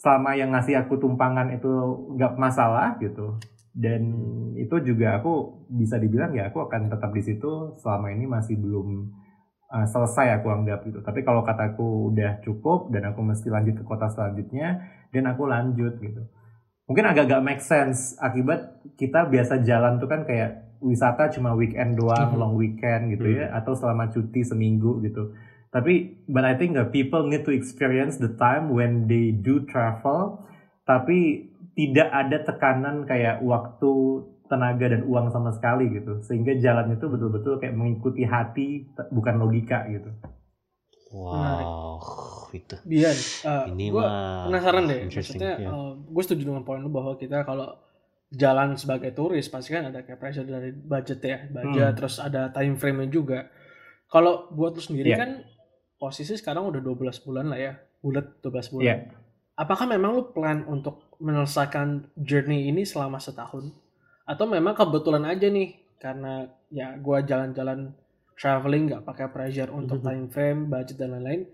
selama 0.00 0.32
yang 0.32 0.56
ngasih 0.56 0.80
aku 0.80 0.96
tumpangan 0.96 1.52
itu 1.52 1.68
nggak 2.16 2.40
masalah 2.40 2.96
gitu 3.04 3.36
dan 3.76 4.00
itu 4.56 4.72
juga 4.80 5.20
aku 5.20 5.60
bisa 5.68 6.00
dibilang 6.00 6.32
ya 6.32 6.48
aku 6.48 6.64
akan 6.64 6.88
tetap 6.88 7.12
di 7.12 7.20
situ 7.20 7.76
selama 7.76 8.08
ini 8.08 8.24
masih 8.24 8.56
belum 8.56 9.12
uh, 9.68 9.84
selesai 9.84 10.40
aku 10.40 10.48
anggap 10.48 10.88
gitu. 10.88 11.04
Tapi 11.04 11.20
kalau 11.20 11.44
kataku 11.44 12.16
udah 12.16 12.40
cukup 12.40 12.88
dan 12.88 13.12
aku 13.12 13.20
mesti 13.20 13.52
lanjut 13.52 13.76
ke 13.76 13.84
kota 13.84 14.08
selanjutnya 14.08 14.88
dan 15.12 15.28
aku 15.28 15.44
lanjut 15.44 16.00
gitu 16.00 16.24
mungkin 16.90 17.06
agak-agak 17.06 17.40
make 17.46 17.62
sense 17.62 18.18
akibat 18.18 18.82
kita 18.98 19.30
biasa 19.30 19.62
jalan 19.62 20.02
tuh 20.02 20.10
kan 20.10 20.26
kayak 20.26 20.74
wisata 20.82 21.30
cuma 21.30 21.54
weekend 21.54 21.94
doang, 21.94 22.34
mm-hmm. 22.34 22.40
long 22.40 22.58
weekend 22.58 23.14
gitu 23.14 23.30
ya, 23.30 23.54
atau 23.54 23.78
selama 23.78 24.10
cuti 24.10 24.42
seminggu 24.42 24.98
gitu. 25.06 25.36
Tapi, 25.70 26.26
but 26.26 26.42
I 26.42 26.58
think 26.58 26.74
that 26.74 26.90
people 26.90 27.30
need 27.30 27.46
to 27.46 27.54
experience 27.54 28.18
the 28.18 28.34
time 28.34 28.74
when 28.74 29.06
they 29.06 29.30
do 29.30 29.62
travel, 29.70 30.42
tapi 30.82 31.52
tidak 31.78 32.10
ada 32.10 32.42
tekanan 32.42 33.06
kayak 33.06 33.38
waktu 33.38 33.92
tenaga 34.50 34.90
dan 34.90 35.06
uang 35.06 35.30
sama 35.30 35.54
sekali 35.54 35.86
gitu 35.94 36.18
sehingga 36.26 36.58
jalan 36.58 36.98
itu 36.98 37.06
betul-betul 37.06 37.62
kayak 37.62 37.78
mengikuti 37.78 38.26
hati 38.26 38.82
bukan 39.14 39.38
logika 39.38 39.86
gitu 39.86 40.10
wow 41.10 41.98
itu 42.54 42.76
Bian 42.86 43.18
uh, 43.46 43.66
ini 43.70 43.90
gue 43.90 44.06
penasaran 44.46 44.84
deh 44.86 45.00
maksudnya 45.10 45.54
yeah. 45.58 45.70
uh, 45.70 45.92
gue 45.98 46.22
setuju 46.22 46.50
dengan 46.50 46.62
poin 46.62 46.82
lu 46.82 46.90
bahwa 46.90 47.18
kita 47.18 47.42
kalau 47.42 47.78
jalan 48.30 48.78
sebagai 48.78 49.10
turis 49.10 49.50
pasti 49.50 49.74
kan 49.74 49.90
ada 49.90 50.06
kayak 50.06 50.22
pressure 50.22 50.46
dari 50.46 50.70
budget 50.70 51.20
ya 51.22 51.38
budget 51.50 51.90
hmm. 51.90 51.98
terus 51.98 52.22
ada 52.22 52.54
time 52.54 52.78
frame-nya 52.78 53.10
juga 53.10 53.50
kalau 54.06 54.50
buat 54.54 54.78
lu 54.78 54.82
sendiri 54.82 55.10
yeah. 55.14 55.18
kan 55.18 55.30
posisi 55.98 56.38
sekarang 56.38 56.70
udah 56.70 56.78
12 56.78 57.26
bulan 57.26 57.50
lah 57.50 57.58
ya 57.58 57.72
bulat 58.00 58.38
12 58.42 58.74
bulan 58.74 58.86
yeah. 58.86 58.98
apakah 59.58 59.90
memang 59.90 60.14
lu 60.14 60.22
plan 60.30 60.62
untuk 60.70 61.10
menyelesaikan 61.18 62.06
journey 62.16 62.70
ini 62.70 62.86
selama 62.86 63.18
setahun 63.18 63.74
atau 64.24 64.46
memang 64.46 64.78
kebetulan 64.78 65.26
aja 65.26 65.50
nih 65.50 65.74
karena 65.98 66.48
ya 66.70 66.94
gue 66.96 67.18
jalan-jalan 67.26 67.92
traveling 68.40 68.88
nggak 68.88 69.04
pakai 69.04 69.28
pressure 69.28 69.68
untuk 69.68 70.00
mhm. 70.00 70.06
time 70.08 70.26
frame 70.32 70.60
budget 70.72 70.96
dan 70.96 71.12
lain-lain 71.12 71.44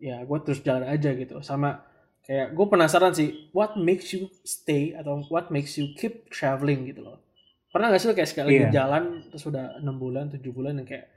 ya 0.00 0.24
gue 0.24 0.38
terus 0.40 0.64
jalan 0.64 0.88
aja 0.88 1.12
gitu 1.12 1.44
sama 1.44 1.84
kayak 2.24 2.56
gue 2.56 2.66
penasaran 2.66 3.12
sih 3.12 3.52
what 3.52 3.76
makes 3.76 4.08
you 4.16 4.32
stay 4.42 4.96
atau 4.96 5.20
what 5.28 5.52
makes 5.52 5.76
you 5.76 5.92
keep 6.00 6.32
traveling 6.32 6.88
gitu 6.88 7.04
loh 7.04 7.20
pernah 7.68 7.92
gak 7.92 8.00
sih 8.00 8.08
lo 8.08 8.16
kayak 8.16 8.30
sekali 8.32 8.56
yeah. 8.56 8.72
jalan 8.72 9.20
terus 9.28 9.44
udah 9.44 9.76
enam 9.84 10.00
bulan 10.00 10.32
tujuh 10.32 10.50
bulan 10.56 10.80
yang 10.80 10.88
kayak 10.88 11.12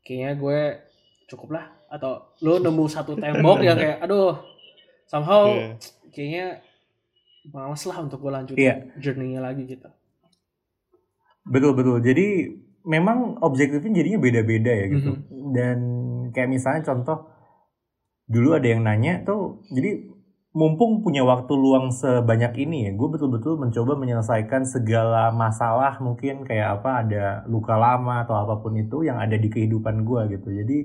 kayaknya 0.00 0.32
gue 0.40 0.60
cukup 1.28 1.60
lah 1.60 1.64
atau 1.92 2.32
lo 2.40 2.56
nemu 2.56 2.84
satu 2.88 3.12
tembok 3.22 3.60
yang 3.60 3.76
kayak 3.76 4.00
aduh 4.00 4.40
somehow 5.04 5.52
yeah. 5.52 5.76
kayaknya 6.10 6.46
males 7.52 7.82
lah 7.86 7.98
untuk 8.02 8.18
gue 8.24 8.32
lanjutin 8.32 8.62
yeah. 8.64 8.78
journey-nya 8.98 9.38
lagi 9.38 9.70
gitu. 9.70 9.86
Betul 11.46 11.78
betul. 11.78 12.02
Jadi 12.02 12.58
memang 12.86 13.42
objektifnya 13.42 14.00
jadinya 14.00 14.20
beda-beda 14.22 14.72
ya 14.72 14.86
gitu. 14.88 15.10
Mm 15.12 15.20
-hmm. 15.20 15.46
Dan 15.52 15.78
kayak 16.30 16.50
misalnya 16.50 16.82
contoh 16.86 17.26
dulu 18.26 18.54
ada 18.54 18.66
yang 18.66 18.82
nanya 18.86 19.22
tuh, 19.26 19.62
jadi 19.70 20.06
mumpung 20.56 21.04
punya 21.04 21.20
waktu 21.22 21.52
luang 21.52 21.92
sebanyak 21.92 22.56
ini 22.64 22.88
ya, 22.88 22.90
gue 22.96 23.08
betul-betul 23.12 23.60
mencoba 23.60 23.92
menyelesaikan 24.00 24.64
segala 24.64 25.28
masalah 25.34 26.00
mungkin 26.00 26.48
kayak 26.48 26.80
apa 26.80 26.90
ada 27.04 27.24
luka 27.50 27.76
lama 27.76 28.24
atau 28.24 28.34
apa 28.40 28.62
pun 28.64 28.72
itu 28.78 29.04
yang 29.04 29.20
ada 29.20 29.36
di 29.36 29.52
kehidupan 29.52 30.06
gue 30.06 30.38
gitu. 30.38 30.48
Jadi 30.48 30.78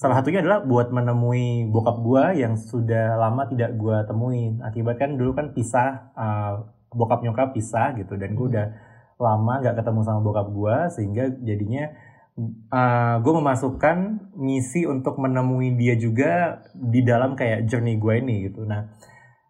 Salah 0.00 0.16
satunya 0.16 0.40
adalah 0.40 0.64
buat 0.64 0.88
menemui 0.96 1.68
bokap 1.68 2.00
gue 2.00 2.40
yang 2.40 2.56
sudah 2.56 3.20
lama 3.20 3.44
tidak 3.52 3.76
gue 3.76 4.00
temuin. 4.08 4.56
Akibat 4.64 4.96
kan 4.96 5.20
dulu 5.20 5.36
kan 5.36 5.52
pisah, 5.52 6.08
uh, 6.16 6.64
bokap 6.88 7.20
nyokap 7.20 7.52
pisah 7.52 7.92
gitu. 8.00 8.16
Dan 8.16 8.32
gue 8.32 8.48
udah 8.48 8.66
lama 9.20 9.60
gak 9.60 9.76
ketemu 9.76 10.00
sama 10.02 10.20
bokap 10.24 10.48
gue 10.50 10.76
sehingga 10.96 11.24
jadinya 11.44 11.92
uh, 12.72 13.16
gue 13.20 13.32
memasukkan 13.36 13.96
misi 14.36 14.88
untuk 14.88 15.20
menemui 15.20 15.76
dia 15.76 15.94
juga 15.94 16.64
di 16.72 17.04
dalam 17.04 17.36
kayak 17.36 17.68
journey 17.68 18.00
gue 18.00 18.14
ini 18.18 18.50
gitu. 18.50 18.64
Nah, 18.64 18.88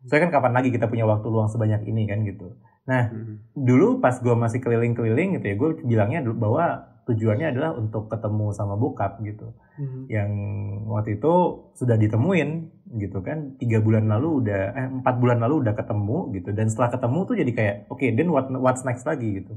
saya 0.08 0.26
kan 0.26 0.30
kapan 0.32 0.52
lagi 0.56 0.74
kita 0.74 0.88
punya 0.90 1.04
waktu 1.06 1.26
luang 1.28 1.48
sebanyak 1.48 1.86
ini 1.86 2.08
kan 2.08 2.24
gitu. 2.26 2.56
Nah, 2.88 3.12
hmm. 3.12 3.54
dulu 3.54 4.02
pas 4.02 4.16
gue 4.18 4.34
masih 4.34 4.58
keliling-keliling 4.58 5.38
gitu 5.38 5.46
ya, 5.46 5.54
gue 5.54 5.70
bilangnya 5.86 6.20
bahwa 6.32 6.90
tujuannya 7.10 7.52
adalah 7.52 7.74
untuk 7.74 8.06
ketemu 8.06 8.54
sama 8.54 8.74
bokap 8.78 9.18
gitu. 9.26 9.50
Hmm. 9.80 10.04
yang 10.12 10.30
waktu 10.92 11.16
itu 11.16 11.32
sudah 11.72 11.96
ditemuin 11.96 12.68
gitu 13.00 13.24
kan 13.24 13.56
tiga 13.56 13.80
bulan 13.80 14.12
lalu 14.12 14.44
udah 14.44 14.62
eh 14.76 14.88
empat 14.92 15.14
bulan 15.16 15.40
lalu 15.40 15.64
udah 15.64 15.74
ketemu 15.74 16.18
gitu. 16.36 16.48
Dan 16.52 16.66
setelah 16.68 16.90
ketemu 16.92 17.18
tuh 17.24 17.34
jadi 17.40 17.52
kayak 17.56 17.74
oke 17.88 17.96
okay, 17.96 18.12
then 18.12 18.28
what 18.28 18.52
what's 18.60 18.84
next 18.84 19.08
lagi 19.08 19.40
gitu. 19.40 19.56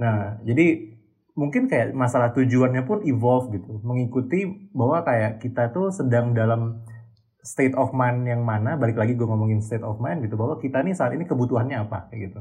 Nah 0.00 0.40
jadi 0.48 0.96
mungkin 1.36 1.68
kayak 1.68 1.92
masalah 1.92 2.32
tujuannya 2.32 2.82
pun 2.88 3.04
evolve 3.04 3.52
gitu. 3.52 3.84
Mengikuti 3.84 4.70
bahwa 4.72 5.04
kayak 5.04 5.44
kita 5.44 5.68
tuh 5.76 5.92
sedang 5.92 6.32
dalam 6.32 6.80
state 7.40 7.76
of 7.76 7.92
mind 7.96 8.28
yang 8.28 8.44
mana 8.44 8.76
balik 8.76 9.00
lagi 9.00 9.16
gue 9.16 9.24
ngomongin 9.24 9.64
state 9.64 9.84
of 9.84 9.96
mind 10.00 10.24
gitu 10.24 10.36
bahwa 10.36 10.60
kita 10.60 10.84
nih 10.84 10.92
saat 10.92 11.16
ini 11.16 11.24
kebutuhannya 11.24 11.88
apa 11.88 12.12
kayak 12.12 12.20
gitu 12.32 12.40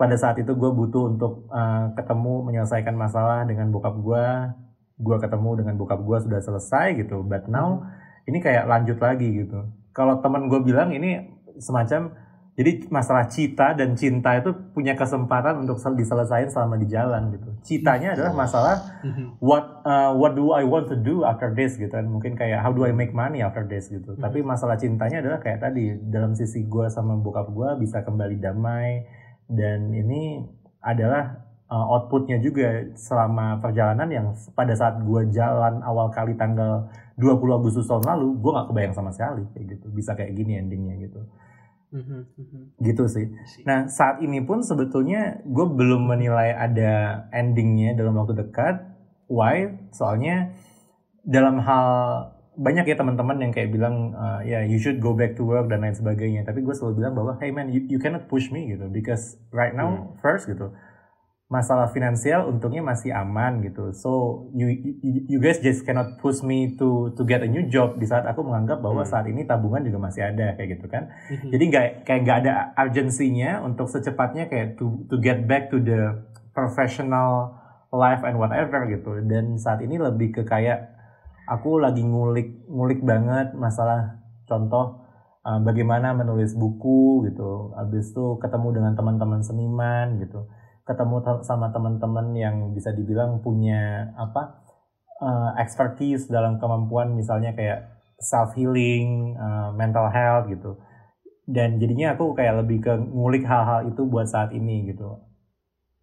pada 0.00 0.16
saat 0.16 0.40
itu 0.40 0.56
gue 0.56 0.70
butuh 0.72 1.12
untuk 1.12 1.44
uh, 1.52 1.92
ketemu 1.92 2.48
menyelesaikan 2.48 2.96
masalah 2.96 3.44
dengan 3.44 3.68
bokap 3.68 4.00
gue 4.00 4.26
gue 4.96 5.16
ketemu 5.20 5.50
dengan 5.60 5.74
bokap 5.76 6.00
gue 6.00 6.18
sudah 6.24 6.40
selesai 6.40 7.04
gitu 7.04 7.20
but 7.20 7.44
now 7.52 7.84
hmm. 7.84 8.32
ini 8.32 8.40
kayak 8.40 8.64
lanjut 8.64 8.96
lagi 8.96 9.28
gitu 9.44 9.68
kalau 9.92 10.24
teman 10.24 10.48
gue 10.48 10.56
bilang 10.64 10.88
ini 10.96 11.36
semacam 11.60 12.16
jadi 12.56 12.88
masalah 12.88 13.28
cita 13.28 13.76
dan 13.76 13.92
cinta 13.92 14.36
itu 14.40 14.52
punya 14.72 14.96
kesempatan 14.96 15.64
untuk 15.64 15.76
diselesaikan 15.76 16.48
selama 16.48 16.80
di 16.80 16.88
jalan 16.88 17.36
gitu 17.36 17.50
citanya 17.60 18.16
adalah 18.16 18.32
masalah 18.32 18.76
hmm. 19.04 19.36
what 19.36 19.84
uh, 19.84 20.16
what 20.16 20.32
do 20.32 20.56
I 20.56 20.64
want 20.64 20.88
to 20.88 20.96
do 20.96 21.28
after 21.28 21.52
this 21.52 21.76
gitu 21.76 21.92
kan 21.92 22.08
mungkin 22.08 22.40
kayak 22.40 22.64
how 22.64 22.72
do 22.72 22.88
I 22.88 22.96
make 22.96 23.12
money 23.12 23.44
after 23.44 23.68
this 23.68 23.92
gitu 23.92 24.16
hmm. 24.16 24.20
tapi 24.24 24.40
masalah 24.40 24.80
cintanya 24.80 25.20
adalah 25.20 25.44
kayak 25.44 25.60
tadi 25.60 25.92
dalam 26.08 26.32
sisi 26.32 26.64
gue 26.64 26.88
sama 26.88 27.20
bokap 27.20 27.52
gue 27.52 27.84
bisa 27.84 28.00
kembali 28.00 28.40
damai 28.40 29.19
dan 29.50 29.90
ini 29.90 30.46
adalah 30.80 31.50
uh, 31.70 31.86
outputnya 31.94 32.42
juga 32.42 32.90
selama 32.98 33.62
perjalanan 33.62 34.08
yang 34.10 34.26
pada 34.54 34.74
saat 34.74 34.98
gue 35.02 35.30
jalan 35.30 35.82
awal 35.86 36.10
kali 36.10 36.34
tanggal 36.34 36.90
20 37.18 37.58
Agustus 37.58 37.86
tahun 37.86 38.04
lalu 38.06 38.28
gue 38.42 38.50
gak 38.50 38.68
kebayang 38.70 38.94
sama 38.94 39.10
sekali 39.14 39.46
kayak 39.54 39.78
gitu. 39.78 39.86
Bisa 39.94 40.18
kayak 40.18 40.34
gini 40.34 40.58
endingnya 40.58 40.96
gitu. 41.06 41.22
Mm-hmm. 41.90 42.86
gitu 42.86 43.10
sih. 43.10 43.26
Nah 43.66 43.90
saat 43.90 44.22
ini 44.22 44.38
pun 44.46 44.62
sebetulnya 44.62 45.42
gue 45.42 45.66
belum 45.74 46.06
menilai 46.06 46.54
ada 46.54 47.26
endingnya 47.34 47.98
dalam 47.98 48.14
waktu 48.14 48.38
dekat. 48.38 48.86
Why? 49.26 49.90
Soalnya 49.90 50.54
dalam 51.26 51.58
hal 51.58 51.86
banyak 52.58 52.82
ya 52.82 52.96
teman-teman 52.98 53.38
yang 53.38 53.52
kayak 53.54 53.70
bilang 53.70 54.10
uh, 54.10 54.42
ya 54.42 54.58
yeah, 54.58 54.62
you 54.66 54.76
should 54.82 54.98
go 54.98 55.14
back 55.14 55.38
to 55.38 55.46
work 55.46 55.70
dan 55.70 55.86
lain 55.86 55.94
sebagainya 55.94 56.42
tapi 56.42 56.66
gue 56.66 56.74
selalu 56.74 57.04
bilang 57.04 57.14
bahwa 57.14 57.38
hey 57.38 57.54
man 57.54 57.70
you, 57.70 57.86
you 57.86 57.98
cannot 58.02 58.26
push 58.26 58.50
me 58.50 58.66
gitu 58.74 58.90
because 58.90 59.38
right 59.54 59.72
now 59.72 59.86
hmm. 59.86 60.18
first 60.18 60.50
gitu 60.50 60.74
masalah 61.50 61.90
finansial 61.90 62.46
untungnya 62.46 62.78
masih 62.82 63.10
aman 63.10 63.58
gitu 63.62 63.90
so 63.90 64.44
you, 64.54 64.70
you 65.02 65.34
you 65.34 65.38
guys 65.42 65.58
just 65.58 65.82
cannot 65.82 66.14
push 66.22 66.42
me 66.46 66.78
to 66.78 67.10
to 67.18 67.26
get 67.26 67.42
a 67.42 67.50
new 67.50 67.66
job 67.66 67.98
di 67.98 68.06
saat 68.06 68.22
aku 68.26 68.46
menganggap 68.46 68.78
bahwa 68.82 69.02
hmm. 69.02 69.10
saat 69.10 69.26
ini 69.30 69.46
tabungan 69.46 69.82
juga 69.86 69.98
masih 69.98 70.30
ada 70.30 70.54
kayak 70.54 70.78
gitu 70.78 70.86
kan 70.86 71.10
hmm. 71.10 71.50
jadi 71.54 71.64
nggak 71.70 71.86
kayak 72.06 72.20
nggak 72.22 72.38
ada 72.46 72.52
urgensinya 72.78 73.62
untuk 73.66 73.90
secepatnya 73.90 74.46
kayak 74.46 74.78
to 74.78 75.06
to 75.10 75.18
get 75.22 75.42
back 75.46 75.70
to 75.70 75.82
the 75.82 76.18
professional 76.54 77.54
life 77.90 78.22
and 78.22 78.38
whatever 78.38 78.86
gitu 78.86 79.18
dan 79.26 79.58
saat 79.58 79.82
ini 79.82 79.98
lebih 79.98 80.30
ke 80.30 80.42
kayak 80.46 80.99
aku 81.50 81.82
lagi 81.82 82.06
ngulik 82.06 82.70
ngulik 82.70 83.02
banget 83.02 83.58
masalah 83.58 84.22
contoh 84.46 85.02
uh, 85.42 85.58
bagaimana 85.66 86.14
menulis 86.14 86.54
buku 86.54 87.26
gitu. 87.26 87.74
Habis 87.74 88.14
itu 88.14 88.38
ketemu 88.38 88.78
dengan 88.78 88.92
teman-teman 88.94 89.42
seniman 89.42 90.22
gitu. 90.22 90.46
Ketemu 90.86 91.42
sama 91.42 91.74
teman-teman 91.74 92.30
yang 92.38 92.70
bisa 92.70 92.94
dibilang 92.94 93.42
punya 93.42 94.14
apa 94.14 94.62
uh, 95.18 95.50
expertise 95.58 96.30
dalam 96.30 96.62
kemampuan 96.62 97.18
misalnya 97.18 97.50
kayak 97.58 97.98
self 98.22 98.54
healing 98.54 99.34
uh, 99.34 99.74
mental 99.74 100.06
health 100.06 100.46
gitu. 100.46 100.78
Dan 101.50 101.82
jadinya 101.82 102.14
aku 102.14 102.38
kayak 102.38 102.62
lebih 102.62 102.78
ke 102.78 102.94
ngulik 102.94 103.42
hal-hal 103.42 103.90
itu 103.90 104.06
buat 104.06 104.30
saat 104.30 104.54
ini 104.54 104.86
gitu. 104.86 105.18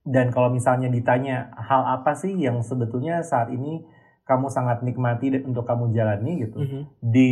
Dan 0.08 0.32
kalau 0.32 0.52
misalnya 0.52 0.92
ditanya 0.92 1.52
hal 1.56 1.84
apa 2.00 2.16
sih 2.16 2.36
yang 2.36 2.64
sebetulnya 2.64 3.24
saat 3.24 3.52
ini 3.52 3.84
kamu 4.28 4.52
sangat 4.52 4.84
nikmati 4.84 5.32
untuk 5.42 5.64
kamu 5.64 5.96
jalani 5.96 6.44
gitu. 6.44 6.60
Mm 6.60 6.68
-hmm. 6.68 6.82
Di 7.00 7.30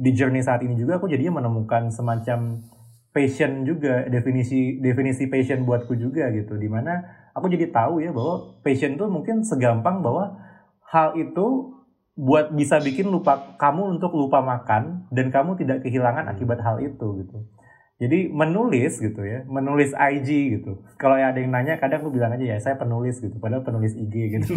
di 0.00 0.10
journey 0.16 0.40
saat 0.40 0.64
ini 0.64 0.74
juga 0.74 0.96
aku 0.96 1.06
jadinya 1.06 1.44
menemukan 1.44 1.92
semacam 1.92 2.64
passion 3.12 3.68
juga 3.68 4.08
definisi 4.08 4.80
definisi 4.80 5.28
passion 5.28 5.68
buatku 5.68 5.92
juga 6.00 6.32
gitu. 6.32 6.56
Di 6.56 6.66
mana 6.72 7.04
aku 7.36 7.52
jadi 7.52 7.68
tahu 7.68 8.00
ya 8.00 8.10
bahwa 8.10 8.56
passion 8.64 8.96
tuh 8.96 9.12
mungkin 9.12 9.44
segampang 9.44 10.00
bahwa 10.00 10.40
hal 10.88 11.14
itu 11.20 11.76
buat 12.16 12.52
bisa 12.52 12.80
bikin 12.80 13.08
lupa 13.08 13.56
kamu 13.56 14.00
untuk 14.00 14.12
lupa 14.16 14.40
makan 14.40 15.08
dan 15.12 15.32
kamu 15.32 15.56
tidak 15.60 15.84
kehilangan 15.84 16.26
akibat 16.28 16.64
hal 16.64 16.80
itu 16.80 17.24
gitu. 17.24 17.36
Jadi 18.00 18.32
menulis 18.32 18.96
gitu 18.96 19.20
ya, 19.20 19.44
menulis 19.44 19.92
IG 19.92 20.56
gitu. 20.56 20.80
Kalau 20.96 21.20
ada 21.20 21.36
yang 21.36 21.52
nanya, 21.52 21.76
kadang 21.76 22.00
aku 22.00 22.08
bilang 22.08 22.32
aja 22.32 22.56
ya 22.56 22.56
saya 22.56 22.80
penulis 22.80 23.20
gitu, 23.20 23.36
padahal 23.36 23.60
penulis 23.60 23.92
IG 23.92 24.40
gitu. 24.40 24.56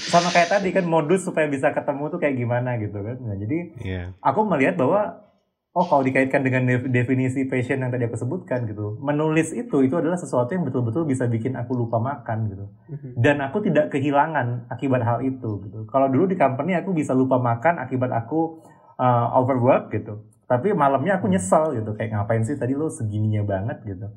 Sama 0.00 0.32
kayak 0.32 0.48
tadi 0.48 0.72
kan 0.72 0.88
modus 0.88 1.28
supaya 1.28 1.44
bisa 1.44 1.76
ketemu 1.76 2.08
tuh 2.08 2.16
kayak 2.16 2.40
gimana 2.40 2.80
gitu 2.80 3.04
kan. 3.04 3.20
Nah 3.20 3.36
jadi 3.36 3.58
yeah. 3.84 4.06
aku 4.24 4.48
melihat 4.48 4.80
bahwa 4.80 5.28
oh 5.76 5.84
kalau 5.84 6.00
dikaitkan 6.00 6.40
dengan 6.40 6.64
definisi 6.88 7.44
passion 7.52 7.84
yang 7.84 7.92
tadi 7.92 8.08
aku 8.08 8.16
sebutkan 8.16 8.64
gitu, 8.64 8.96
menulis 9.04 9.52
itu 9.52 9.84
itu 9.84 10.00
adalah 10.00 10.16
sesuatu 10.16 10.56
yang 10.56 10.64
betul-betul 10.64 11.04
bisa 11.04 11.28
bikin 11.28 11.52
aku 11.60 11.76
lupa 11.76 12.00
makan 12.00 12.48
gitu. 12.48 12.64
Mhm. 12.88 13.20
Dan 13.20 13.44
aku 13.44 13.60
tidak 13.60 13.92
kehilangan 13.92 14.72
akibat 14.72 15.04
hal 15.04 15.20
itu 15.20 15.68
gitu. 15.68 15.84
Kalau 15.84 16.08
dulu 16.08 16.32
di 16.32 16.40
company 16.40 16.80
aku 16.80 16.96
bisa 16.96 17.12
lupa 17.12 17.36
makan 17.36 17.76
akibat 17.76 18.08
aku 18.08 18.64
uh, 18.96 19.36
overwork 19.36 19.92
gitu 19.92 20.32
tapi 20.44 20.76
malamnya 20.76 21.16
aku 21.16 21.26
nyesel 21.32 21.72
gitu 21.76 21.96
kayak 21.96 22.12
ngapain 22.12 22.44
sih 22.44 22.56
tadi 22.60 22.76
lo 22.76 22.92
segininya 22.92 23.44
banget 23.44 23.80
gitu. 23.88 24.08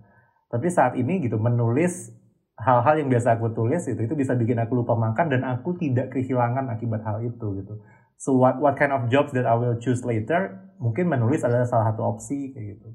Tapi 0.47 0.67
saat 0.71 0.95
ini 0.95 1.23
gitu 1.23 1.39
menulis 1.39 2.11
hal-hal 2.57 3.03
yang 3.03 3.09
biasa 3.11 3.37
aku 3.37 3.53
tulis 3.53 3.85
itu 3.85 3.99
itu 3.99 4.15
bisa 4.17 4.33
bikin 4.33 4.57
aku 4.57 4.81
lupa 4.81 4.97
makan 4.97 5.29
dan 5.29 5.41
aku 5.45 5.77
tidak 5.77 6.11
kehilangan 6.11 6.67
akibat 6.73 7.03
hal 7.03 7.23
itu 7.23 7.63
gitu. 7.63 7.79
So 8.17 8.35
what 8.35 8.59
what 8.59 8.75
kind 8.75 8.91
of 8.91 9.07
jobs 9.07 9.31
that 9.37 9.45
I 9.45 9.55
will 9.55 9.77
choose 9.77 10.01
later 10.03 10.57
mungkin 10.81 11.07
menulis 11.07 11.45
adalah 11.45 11.69
salah 11.69 11.93
satu 11.93 12.03
opsi 12.03 12.51
kayak 12.51 12.65
gitu. 12.75 12.89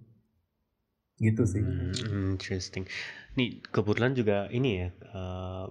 Gitu 1.23 1.43
sih. 1.47 1.63
Hmm, 1.63 2.37
interesting. 2.37 2.85
Nih 3.39 3.63
kebetulan 3.71 4.13
juga 4.13 4.51
ini 4.53 4.85
ya 4.85 4.89
uh, 5.15 5.71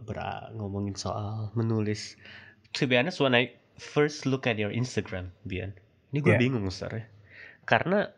ngomongin 0.55 0.95
soal 0.95 1.51
menulis. 1.53 2.17
To 2.79 2.87
be 2.87 2.95
honest 2.95 3.19
when 3.19 3.35
I 3.35 3.51
first 3.75 4.29
look 4.29 4.47
at 4.47 4.55
your 4.55 4.71
Instagram 4.71 5.35
Bian 5.43 5.75
ini 6.11 6.19
gue 6.19 6.35
yeah. 6.35 6.41
bingung 6.43 6.67
ya 6.67 7.07
karena 7.71 8.11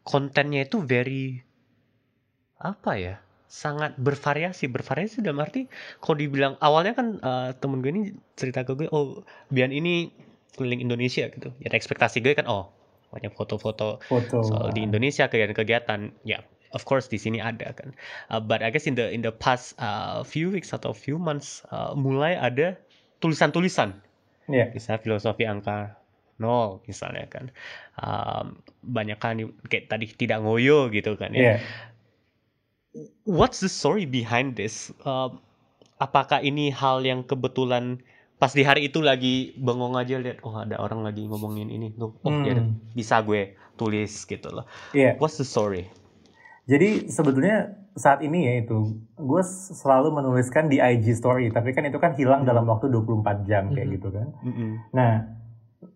kontennya 0.00 0.64
itu 0.64 0.80
very 0.80 1.44
apa 2.56 2.96
ya 2.96 3.14
sangat 3.44 4.00
bervariasi. 4.00 4.72
Bervariasi 4.72 5.20
dalam 5.20 5.44
arti 5.44 5.68
kalau 6.00 6.16
dibilang 6.16 6.56
awalnya 6.64 6.96
kan 6.96 7.20
uh, 7.20 7.52
temen 7.52 7.84
gue 7.84 7.92
ini 7.92 8.02
cerita 8.40 8.64
ke 8.64 8.72
gue 8.72 8.88
oh 8.88 9.20
Bian 9.52 9.68
ini 9.68 10.08
keliling 10.56 10.80
Indonesia 10.80 11.28
gitu. 11.28 11.52
Ya 11.60 11.68
ekspektasi 11.68 12.24
gue 12.24 12.32
kan 12.32 12.48
oh 12.48 12.72
banyak 13.12 13.36
foto-foto 13.36 14.02
soal 14.42 14.72
di 14.72 14.82
Indonesia 14.82 15.28
kegiatan-kegiatan. 15.28 16.24
Ya 16.24 16.40
of 16.72 16.88
course 16.88 17.12
di 17.12 17.20
sini 17.20 17.44
ada 17.44 17.76
kan. 17.76 17.92
Uh, 18.32 18.40
but 18.40 18.64
I 18.64 18.72
guess 18.72 18.88
in 18.88 18.96
the 18.96 19.12
in 19.12 19.20
the 19.20 19.30
past 19.30 19.76
uh, 19.76 20.24
few 20.24 20.48
weeks 20.48 20.72
atau 20.72 20.96
few 20.96 21.20
months 21.20 21.60
uh, 21.68 21.92
mulai 21.92 22.34
ada 22.40 22.80
tulisan-tulisan. 23.20 24.00
Yeah. 24.44 24.68
bisa 24.68 25.00
filosofi 25.00 25.48
angka 25.48 25.96
nol 26.38 26.82
misalnya 26.86 27.26
kan 27.30 27.50
um, 27.98 28.58
banyak 28.82 29.18
kan 29.18 29.38
kayak 29.70 29.86
tadi 29.86 30.10
tidak 30.10 30.42
ngoyo 30.42 30.90
gitu 30.90 31.14
kan 31.14 31.30
ya 31.30 31.56
yeah. 31.56 31.58
what's 33.26 33.62
the 33.62 33.70
story 33.70 34.04
behind 34.06 34.58
this 34.58 34.90
um, 35.06 35.38
apakah 36.02 36.42
ini 36.42 36.74
hal 36.74 37.02
yang 37.06 37.22
kebetulan 37.22 38.02
pas 38.42 38.50
di 38.50 38.66
hari 38.66 38.90
itu 38.90 38.98
lagi 38.98 39.54
bengong 39.56 39.94
aja 39.94 40.18
lihat 40.18 40.42
oh 40.42 40.58
ada 40.58 40.76
orang 40.82 41.06
lagi 41.06 41.22
ngomongin 41.24 41.70
ini 41.70 41.94
tuh 41.94 42.18
oh 42.18 42.32
ya 42.42 42.58
hmm. 42.58 42.60
ya 42.60 42.62
bisa 42.98 43.22
gue 43.22 43.54
tulis 43.78 44.10
gitu 44.26 44.48
loh 44.50 44.66
yeah. 44.90 45.14
what's 45.22 45.38
the 45.38 45.46
story 45.46 45.86
jadi 46.64 47.12
sebetulnya 47.12 47.84
saat 47.94 48.26
ini 48.26 48.48
ya 48.48 48.54
itu 48.66 48.98
gue 49.14 49.42
selalu 49.78 50.16
menuliskan 50.18 50.66
di 50.66 50.82
IG 50.82 51.14
story 51.14 51.52
tapi 51.54 51.70
kan 51.70 51.86
itu 51.86 52.00
kan 52.02 52.16
hilang 52.18 52.42
mm. 52.42 52.48
dalam 52.50 52.66
waktu 52.66 52.90
24 52.90 53.46
jam 53.46 53.70
kayak 53.70 53.70
mm 53.70 53.78
-hmm. 53.78 53.94
gitu 53.94 54.08
kan. 54.10 54.26
Mm 54.42 54.52
-hmm. 54.52 54.70
Nah, 54.90 55.12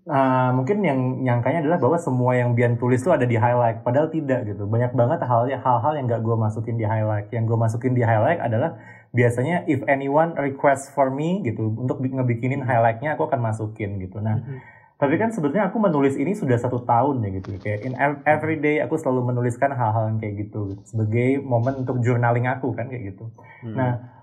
uh, 0.09 0.51
mungkin 0.55 0.80
yang 0.84 0.99
nyangkanya 1.24 1.64
adalah 1.64 1.78
bahwa 1.80 1.99
semua 2.01 2.36
yang 2.36 2.57
Bian 2.57 2.76
tulis 2.76 3.01
itu 3.01 3.11
ada 3.12 3.26
di 3.28 3.36
highlight, 3.36 3.82
padahal 3.82 4.09
tidak 4.09 4.49
gitu. 4.49 4.64
Banyak 4.64 4.93
banget 4.97 5.20
hal-hal 5.24 5.78
hal 5.80 5.93
yang 5.97 6.07
gak 6.09 6.22
gue 6.22 6.36
masukin 6.36 6.76
di 6.76 6.84
highlight. 6.84 7.28
Yang 7.32 7.45
gue 7.51 7.59
masukin 7.59 7.93
di 7.97 8.03
highlight 8.05 8.41
adalah 8.41 8.76
biasanya 9.09 9.64
if 9.64 9.80
anyone 9.89 10.36
request 10.36 10.93
for 10.93 11.09
me 11.09 11.41
gitu 11.41 11.72
untuk 11.72 12.05
ngebikinin 12.05 12.61
highlightnya 12.61 13.16
aku 13.16 13.26
akan 13.26 13.41
masukin 13.41 13.97
gitu. 14.03 14.20
Nah, 14.20 14.36
mm-hmm. 14.36 14.59
tapi 15.01 15.14
kan 15.16 15.32
sebetulnya 15.32 15.72
aku 15.72 15.80
menulis 15.80 16.18
ini 16.20 16.36
sudah 16.36 16.61
satu 16.61 16.84
tahun 16.84 17.24
ya 17.24 17.30
gitu. 17.41 17.57
Kayak 17.57 17.78
in 17.89 17.95
every 18.28 18.61
day 18.61 18.84
aku 18.84 19.01
selalu 19.01 19.32
menuliskan 19.32 19.72
hal-hal 19.72 20.12
yang 20.12 20.18
kayak 20.20 20.49
gitu, 20.49 20.76
gitu 20.76 20.82
sebagai 20.84 21.41
momen 21.41 21.86
untuk 21.86 22.05
journaling 22.05 22.45
aku 22.45 22.76
kan 22.76 22.93
kayak 22.93 23.16
gitu. 23.16 23.32
Mm-hmm. 23.64 23.76
Nah 23.76 24.17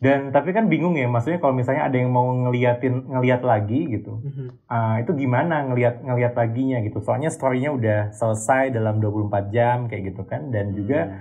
dan 0.00 0.32
tapi 0.32 0.56
kan 0.56 0.72
bingung 0.72 0.96
ya, 0.96 1.04
maksudnya 1.04 1.44
kalau 1.44 1.52
misalnya 1.52 1.84
ada 1.84 1.96
yang 2.00 2.08
mau 2.08 2.24
ngeliatin 2.32 3.04
ngeliat 3.04 3.44
lagi 3.44 3.84
gitu, 4.00 4.16
mm-hmm. 4.24 4.48
uh, 4.64 4.96
itu 4.96 5.12
gimana 5.12 5.68
ngeliat 5.68 6.00
ngeliat 6.00 6.32
laginya 6.32 6.80
gitu. 6.80 7.04
Soalnya 7.04 7.28
storynya 7.28 7.68
udah 7.76 7.98
selesai 8.16 8.72
dalam 8.72 8.96
24 8.96 9.52
jam 9.52 9.92
kayak 9.92 10.16
gitu 10.16 10.24
kan, 10.24 10.48
dan 10.48 10.72
juga 10.72 11.04
mm. 11.04 11.16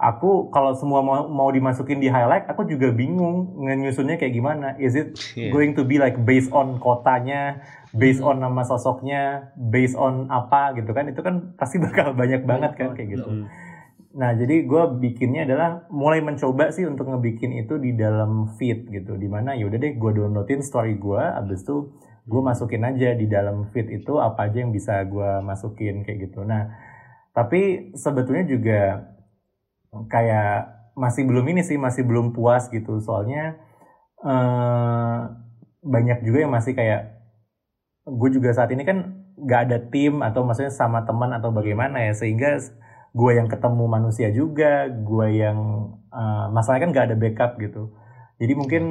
aku 0.00 0.48
kalau 0.48 0.72
semua 0.72 1.04
mau 1.04 1.28
mau 1.28 1.52
dimasukin 1.52 2.00
di 2.00 2.08
highlight, 2.08 2.48
aku 2.48 2.64
juga 2.64 2.88
bingung 2.88 3.52
nyusunnya 3.60 4.16
kayak 4.16 4.32
gimana. 4.32 4.80
Is 4.80 4.96
it 4.96 5.12
yeah. 5.36 5.52
going 5.52 5.76
to 5.76 5.84
be 5.84 6.00
like 6.00 6.16
based 6.24 6.48
on 6.56 6.80
kotanya, 6.80 7.60
based 7.92 8.24
mm-hmm. 8.24 8.40
on 8.40 8.48
nama 8.48 8.64
sosoknya, 8.64 9.52
based 9.60 9.92
on 9.92 10.32
apa 10.32 10.72
gitu 10.80 10.88
kan? 10.96 11.04
Itu 11.04 11.20
kan 11.20 11.52
pasti 11.60 11.76
bakal 11.76 12.16
banyak 12.16 12.48
banget 12.48 12.80
kan 12.80 12.96
kayak 12.96 13.12
gitu. 13.12 13.28
Mm-hmm 13.28 13.71
Nah, 14.12 14.36
jadi 14.36 14.68
gue 14.68 14.82
bikinnya 15.00 15.48
adalah 15.48 15.88
mulai 15.88 16.20
mencoba 16.20 16.68
sih 16.68 16.84
untuk 16.84 17.08
ngebikin 17.08 17.56
itu 17.56 17.80
di 17.80 17.96
dalam 17.96 18.52
feed 18.60 18.92
gitu. 18.92 19.16
Di 19.16 19.24
mana 19.24 19.56
ya 19.56 19.64
udah 19.64 19.78
deh 19.80 19.96
gue 19.96 20.10
downloadin 20.12 20.60
story 20.60 21.00
gue, 21.00 21.20
abis 21.20 21.64
itu 21.64 21.96
gue 22.28 22.40
masukin 22.44 22.84
aja 22.84 23.16
di 23.16 23.26
dalam 23.26 23.72
feed 23.72 23.88
itu 24.04 24.20
apa 24.20 24.52
aja 24.52 24.62
yang 24.62 24.70
bisa 24.70 25.00
gue 25.08 25.40
masukin 25.40 26.04
kayak 26.04 26.28
gitu. 26.28 26.44
Nah, 26.44 26.68
tapi 27.32 27.92
sebetulnya 27.96 28.44
juga 28.44 28.80
kayak 30.12 30.56
masih 30.92 31.24
belum 31.24 31.48
ini 31.48 31.64
sih, 31.64 31.80
masih 31.80 32.04
belum 32.04 32.36
puas 32.36 32.68
gitu. 32.68 33.00
Soalnya 33.00 33.56
eh, 34.20 35.18
banyak 35.82 36.20
juga 36.20 36.38
yang 36.44 36.52
masih 36.52 36.76
kayak 36.76 37.16
gue 38.04 38.28
juga 38.28 38.52
saat 38.52 38.68
ini 38.76 38.84
kan 38.84 39.24
gak 39.40 39.60
ada 39.70 39.78
tim 39.88 40.20
atau 40.20 40.44
maksudnya 40.44 40.70
sama 40.74 41.02
teman 41.08 41.32
atau 41.32 41.48
bagaimana 41.48 42.04
ya 42.04 42.12
sehingga 42.12 42.60
gue 43.12 43.32
yang 43.36 43.48
ketemu 43.48 43.84
manusia 43.84 44.28
juga 44.32 44.88
gue 44.88 45.28
yang 45.36 45.58
uh, 46.08 46.48
masalahnya 46.48 46.88
kan 46.88 46.92
gak 46.96 47.06
ada 47.12 47.16
backup 47.16 47.52
gitu. 47.60 47.92
Jadi 48.40 48.52
mungkin 48.56 48.82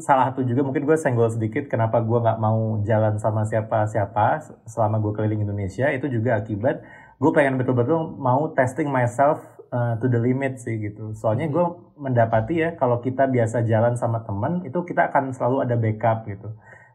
salah 0.00 0.32
satu 0.32 0.46
juga 0.46 0.64
mungkin 0.64 0.88
gue 0.88 0.96
senggol 0.96 1.28
sedikit 1.28 1.68
kenapa 1.68 2.00
gue 2.00 2.18
nggak 2.18 2.38
mau 2.40 2.78
jalan 2.86 3.18
sama 3.20 3.44
siapa-siapa 3.44 4.40
selama 4.64 5.02
gue 5.02 5.12
keliling 5.12 5.44
Indonesia. 5.44 5.92
Itu 5.92 6.08
juga 6.08 6.40
akibat 6.40 6.80
gue 7.20 7.30
pengen 7.36 7.60
betul-betul 7.60 8.16
mau 8.16 8.48
testing 8.56 8.88
myself 8.88 9.44
uh, 9.68 10.00
to 10.00 10.08
the 10.08 10.16
limit 10.16 10.56
sih 10.56 10.80
gitu. 10.80 11.12
Soalnya 11.12 11.52
gue 11.52 11.64
mendapati 12.00 12.64
ya 12.64 12.72
kalau 12.80 13.04
kita 13.04 13.28
biasa 13.28 13.66
jalan 13.68 14.00
sama 14.00 14.24
teman 14.24 14.64
itu 14.64 14.80
kita 14.88 15.12
akan 15.12 15.36
selalu 15.36 15.68
ada 15.68 15.76
backup 15.76 16.24
gitu. 16.24 16.48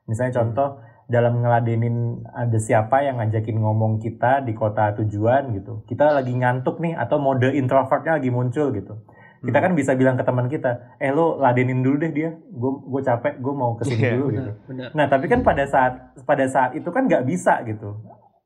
Misalnya 0.09 0.41
contoh 0.41 0.81
dalam 1.05 1.37
ngeladenin 1.45 2.25
ada 2.33 2.57
siapa 2.57 3.05
yang 3.05 3.21
ngajakin 3.21 3.61
ngomong 3.61 4.01
kita 4.01 4.41
di 4.41 4.57
kota 4.57 4.97
tujuan 4.97 5.53
gitu. 5.53 5.85
Kita 5.85 6.09
lagi 6.09 6.33
ngantuk 6.33 6.81
nih 6.81 6.97
atau 6.97 7.21
mode 7.21 7.53
introvertnya 7.53 8.17
lagi 8.17 8.33
muncul 8.33 8.73
gitu. 8.73 9.05
Kita 9.45 9.61
kan 9.61 9.77
bisa 9.77 9.93
bilang 9.93 10.17
ke 10.17 10.25
teman 10.25 10.49
kita, 10.49 10.97
eh 10.97 11.13
lo 11.13 11.37
ladenin 11.37 11.85
dulu 11.85 12.01
deh 12.01 12.09
dia, 12.09 12.33
gue 12.33 12.71
gue 12.81 13.01
capek, 13.05 13.37
gue 13.37 13.53
mau 13.53 13.77
ke 13.77 13.85
sini 13.85 14.01
yeah, 14.01 14.17
dulu 14.17 14.25
benar, 14.25 14.37
gitu. 14.41 14.51
Benar. 14.73 14.89
Nah 14.97 15.05
tapi 15.05 15.25
kan 15.29 15.45
pada 15.45 15.63
saat 15.69 15.93
pada 16.25 16.45
saat 16.49 16.73
itu 16.73 16.89
kan 16.89 17.05
nggak 17.05 17.29
bisa 17.29 17.61
gitu. 17.69 17.93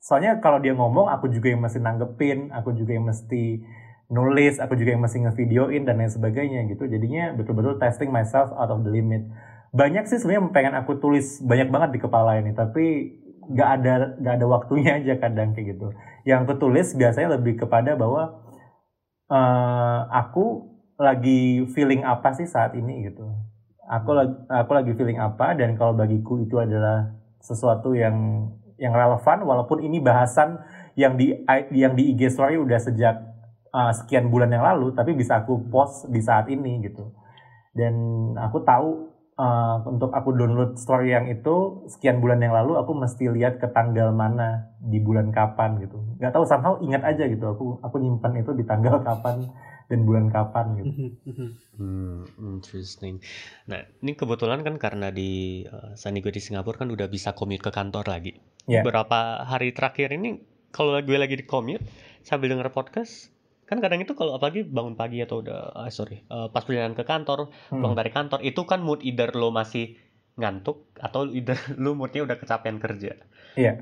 Soalnya 0.03 0.43
kalau 0.43 0.60
dia 0.60 0.76
ngomong, 0.76 1.07
aku 1.07 1.32
juga 1.32 1.55
yang 1.55 1.64
mesti 1.64 1.80
nanggepin, 1.80 2.51
aku 2.51 2.76
juga 2.76 2.91
yang 2.99 3.07
mesti 3.07 3.64
nulis, 4.12 4.60
aku 4.60 4.76
juga 4.76 4.91
yang 4.95 5.03
mesti 5.03 5.24
ngevideoin 5.24 5.88
dan 5.88 6.03
lain 6.03 6.12
sebagainya 6.12 6.68
gitu. 6.68 6.84
Jadinya 6.84 7.32
betul-betul 7.32 7.80
testing 7.80 8.12
myself 8.12 8.51
out 8.60 8.68
of 8.68 8.84
the 8.84 8.91
limit 8.91 9.24
banyak 9.70 10.10
sih 10.10 10.18
sebenarnya 10.18 10.50
pengen 10.50 10.74
aku 10.78 10.98
tulis 10.98 11.42
banyak 11.46 11.70
banget 11.70 11.90
di 11.98 12.00
kepala 12.02 12.42
ini 12.42 12.58
tapi 12.58 13.16
nggak 13.50 13.70
ada 13.82 13.94
nggak 14.22 14.34
ada 14.42 14.46
waktunya 14.46 14.92
aja 15.02 15.14
kadang 15.18 15.58
kayak 15.58 15.78
gitu. 15.78 15.94
Yang 16.26 16.40
aku 16.46 16.54
tulis 16.62 16.88
biasanya 16.94 17.30
lebih 17.38 17.58
kepada 17.58 17.98
bahwa 17.98 18.46
uh, 19.30 20.00
aku 20.14 20.70
lagi 21.02 21.66
feeling 21.74 22.06
apa 22.06 22.38
sih 22.38 22.46
saat 22.46 22.78
ini 22.78 23.10
gitu. 23.10 23.26
Aku 23.90 24.14
lagi 24.14 24.36
aku 24.46 24.72
lagi 24.78 24.92
feeling 24.94 25.18
apa 25.18 25.58
dan 25.58 25.74
kalau 25.74 25.98
bagiku 25.98 26.38
itu 26.38 26.62
adalah 26.62 27.10
sesuatu 27.42 27.98
yang 27.98 28.50
yang 28.78 28.94
relevan 28.94 29.44
walaupun 29.44 29.82
ini 29.82 29.98
bahasan 29.98 30.62
yang 30.94 31.18
di 31.18 31.34
yang 31.74 31.98
di 31.98 32.14
IG 32.14 32.30
story 32.30 32.62
udah 32.62 32.78
sejak 32.78 33.18
uh, 33.74 33.92
sekian 33.98 34.30
bulan 34.30 34.54
yang 34.54 34.62
lalu 34.62 34.94
tapi 34.94 35.18
bisa 35.18 35.42
aku 35.42 35.58
post 35.74 36.06
di 36.14 36.22
saat 36.22 36.46
ini 36.54 36.86
gitu. 36.86 37.10
Dan 37.74 37.94
aku 38.38 38.62
tahu 38.62 39.09
uh, 39.40 39.80
untuk 39.88 40.12
aku 40.12 40.36
download 40.36 40.76
story 40.76 41.16
yang 41.16 41.32
itu 41.32 41.88
sekian 41.88 42.20
bulan 42.20 42.44
yang 42.44 42.52
lalu 42.52 42.76
aku 42.76 42.92
mesti 42.92 43.32
lihat 43.32 43.64
ke 43.64 43.72
tanggal 43.72 44.12
mana 44.12 44.76
di 44.84 45.00
bulan 45.00 45.32
kapan 45.32 45.80
gitu 45.80 45.98
nggak 46.20 46.36
tahu 46.36 46.44
somehow 46.44 46.76
ingat 46.84 47.02
aja 47.08 47.24
gitu 47.26 47.48
aku 47.48 47.80
aku 47.80 47.96
nyimpan 48.04 48.44
itu 48.44 48.52
di 48.54 48.68
tanggal 48.68 49.00
kapan 49.08 49.48
dan 49.90 50.06
bulan 50.06 50.30
kapan 50.30 50.78
gitu. 50.78 51.18
Hmm, 51.82 52.22
interesting. 52.38 53.18
Nah, 53.66 53.82
ini 54.06 54.14
kebetulan 54.14 54.62
kan 54.62 54.78
karena 54.78 55.10
di 55.10 55.66
uh, 55.66 55.98
Sani 55.98 56.22
gue 56.22 56.30
di 56.30 56.38
Singapura 56.38 56.86
kan 56.86 56.94
udah 56.94 57.10
bisa 57.10 57.34
commute 57.34 57.66
ke 57.66 57.74
kantor 57.74 58.06
lagi. 58.06 58.38
Yeah. 58.70 58.86
Beberapa 58.86 59.42
hari 59.50 59.74
terakhir 59.74 60.14
ini 60.14 60.46
kalau 60.70 60.94
gue 61.02 61.18
lagi 61.18 61.42
di 61.42 61.46
commute 61.50 61.82
sambil 62.22 62.54
denger 62.54 62.70
podcast, 62.70 63.34
kan 63.70 63.78
kadang 63.78 64.02
itu 64.02 64.18
kalau 64.18 64.34
apalagi 64.34 64.66
bangun 64.66 64.98
pagi 64.98 65.22
atau 65.22 65.46
udah 65.46 65.78
uh, 65.78 65.90
sorry 65.94 66.26
uh, 66.34 66.50
pas 66.50 66.66
perjalanan 66.66 66.98
ke 66.98 67.06
kantor 67.06 67.54
hmm. 67.70 67.78
pulang 67.78 67.94
dari 67.94 68.10
kantor 68.10 68.42
itu 68.42 68.66
kan 68.66 68.82
mood 68.82 69.06
either 69.06 69.30
lo 69.38 69.54
masih 69.54 69.94
ngantuk 70.42 70.90
atau 70.98 71.30
either 71.38 71.56
lo 71.78 71.94
moodnya 71.94 72.26
udah 72.26 72.42
kecapean 72.42 72.82
kerja 72.82 73.14
iya 73.54 73.62
yeah. 73.62 73.76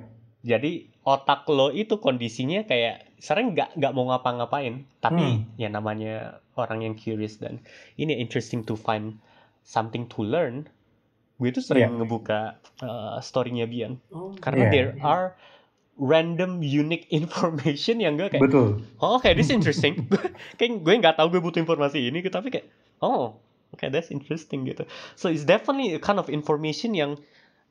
jadi 0.44 0.92
otak 1.08 1.48
lo 1.48 1.72
itu 1.72 2.04
kondisinya 2.04 2.68
kayak 2.68 3.08
sering 3.24 3.56
nggak 3.56 3.80
nggak 3.80 3.96
mau 3.96 4.12
ngapa-ngapain 4.12 4.84
tapi 5.00 5.48
hmm. 5.48 5.56
ya 5.56 5.72
namanya 5.72 6.44
orang 6.60 6.84
yang 6.84 6.94
curious 7.00 7.40
dan 7.40 7.64
ini 7.96 8.20
interesting 8.20 8.68
to 8.68 8.76
find 8.76 9.16
something 9.64 10.04
to 10.12 10.20
learn 10.20 10.68
gue 11.40 11.48
itu 11.48 11.64
sering 11.64 11.88
yeah. 11.88 11.96
ngebuka 11.96 12.60
uh, 12.84 13.24
storynya 13.24 13.64
Bian 13.72 14.04
oh. 14.12 14.36
karena 14.44 14.68
yeah. 14.68 14.74
there 14.74 14.92
are 15.00 15.40
random 15.98 16.62
unique 16.62 17.10
information 17.20 18.00
yang 18.00 18.16
gue 18.16 18.30
kayak 18.30 18.42
betul. 18.42 18.82
Oh 19.02 19.18
kayak 19.18 19.42
this 19.42 19.50
interesting. 19.50 20.06
Kayak 20.58 20.86
gue 20.86 20.94
nggak 21.02 21.16
tahu 21.18 21.28
gue 21.34 21.42
butuh 21.42 21.62
informasi 21.62 22.08
ini 22.08 22.22
gitu. 22.22 22.34
Tapi 22.34 22.54
kayak 22.54 22.68
oh 23.02 23.38
okay 23.74 23.90
that's 23.90 24.14
interesting 24.14 24.64
gitu. 24.70 24.86
So 25.18 25.28
it's 25.28 25.44
definitely 25.44 25.98
a 25.98 26.02
kind 26.02 26.22
of 26.22 26.30
information 26.30 26.94
yang 26.94 27.18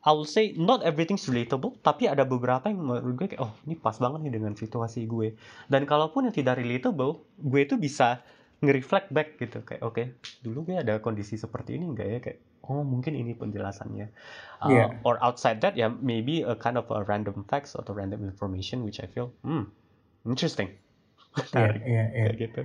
I 0.07 0.15
will 0.15 0.29
say 0.29 0.55
not 0.55 0.87
everything's 0.87 1.27
relatable 1.27 1.83
tapi 1.83 2.07
ada 2.07 2.23
beberapa 2.23 2.71
yang 2.71 2.79
menurut 2.79 3.15
gue 3.19 3.27
kayak 3.35 3.43
oh 3.43 3.55
ini 3.67 3.75
pas 3.75 3.99
banget 3.99 4.23
nih 4.27 4.35
dengan 4.39 4.53
situasi 4.55 5.07
gue. 5.07 5.35
Dan 5.71 5.87
kalaupun 5.87 6.31
yang 6.31 6.35
tidak 6.35 6.59
relatable 6.59 7.23
gue 7.39 7.61
itu 7.63 7.79
bisa 7.79 8.23
nge-reflect 8.65 9.13
back 9.13 9.37
gitu 9.37 9.61
kayak 9.63 9.85
oke 9.85 10.01
okay, 10.01 10.17
dulu 10.41 10.65
gue 10.73 10.81
ada 10.81 10.97
kondisi 11.05 11.37
seperti 11.37 11.77
ini 11.77 11.85
enggak 11.93 12.09
ya 12.09 12.19
kayak 12.25 12.39
oh 12.67 12.83
mungkin 12.83 13.15
ini 13.15 13.37
penjelasannya 13.37 14.09
uh, 14.65 14.71
yeah. 14.73 14.89
or 15.05 15.21
outside 15.21 15.61
that 15.61 15.77
ya 15.77 15.87
yeah, 15.87 15.91
maybe 15.93 16.41
a 16.41 16.57
kind 16.57 16.81
of 16.81 16.89
a 16.89 17.05
random 17.05 17.45
facts 17.47 17.77
atau 17.77 17.93
random 17.93 18.25
information 18.25 18.83
which 18.83 18.99
I 18.99 19.07
feel 19.13 19.37
hmm 19.45 19.69
interesting 20.25 20.73
yeah, 21.53 21.77
yeah, 21.85 22.07
yeah. 22.11 22.27
kayak 22.33 22.37
gitu 22.41 22.63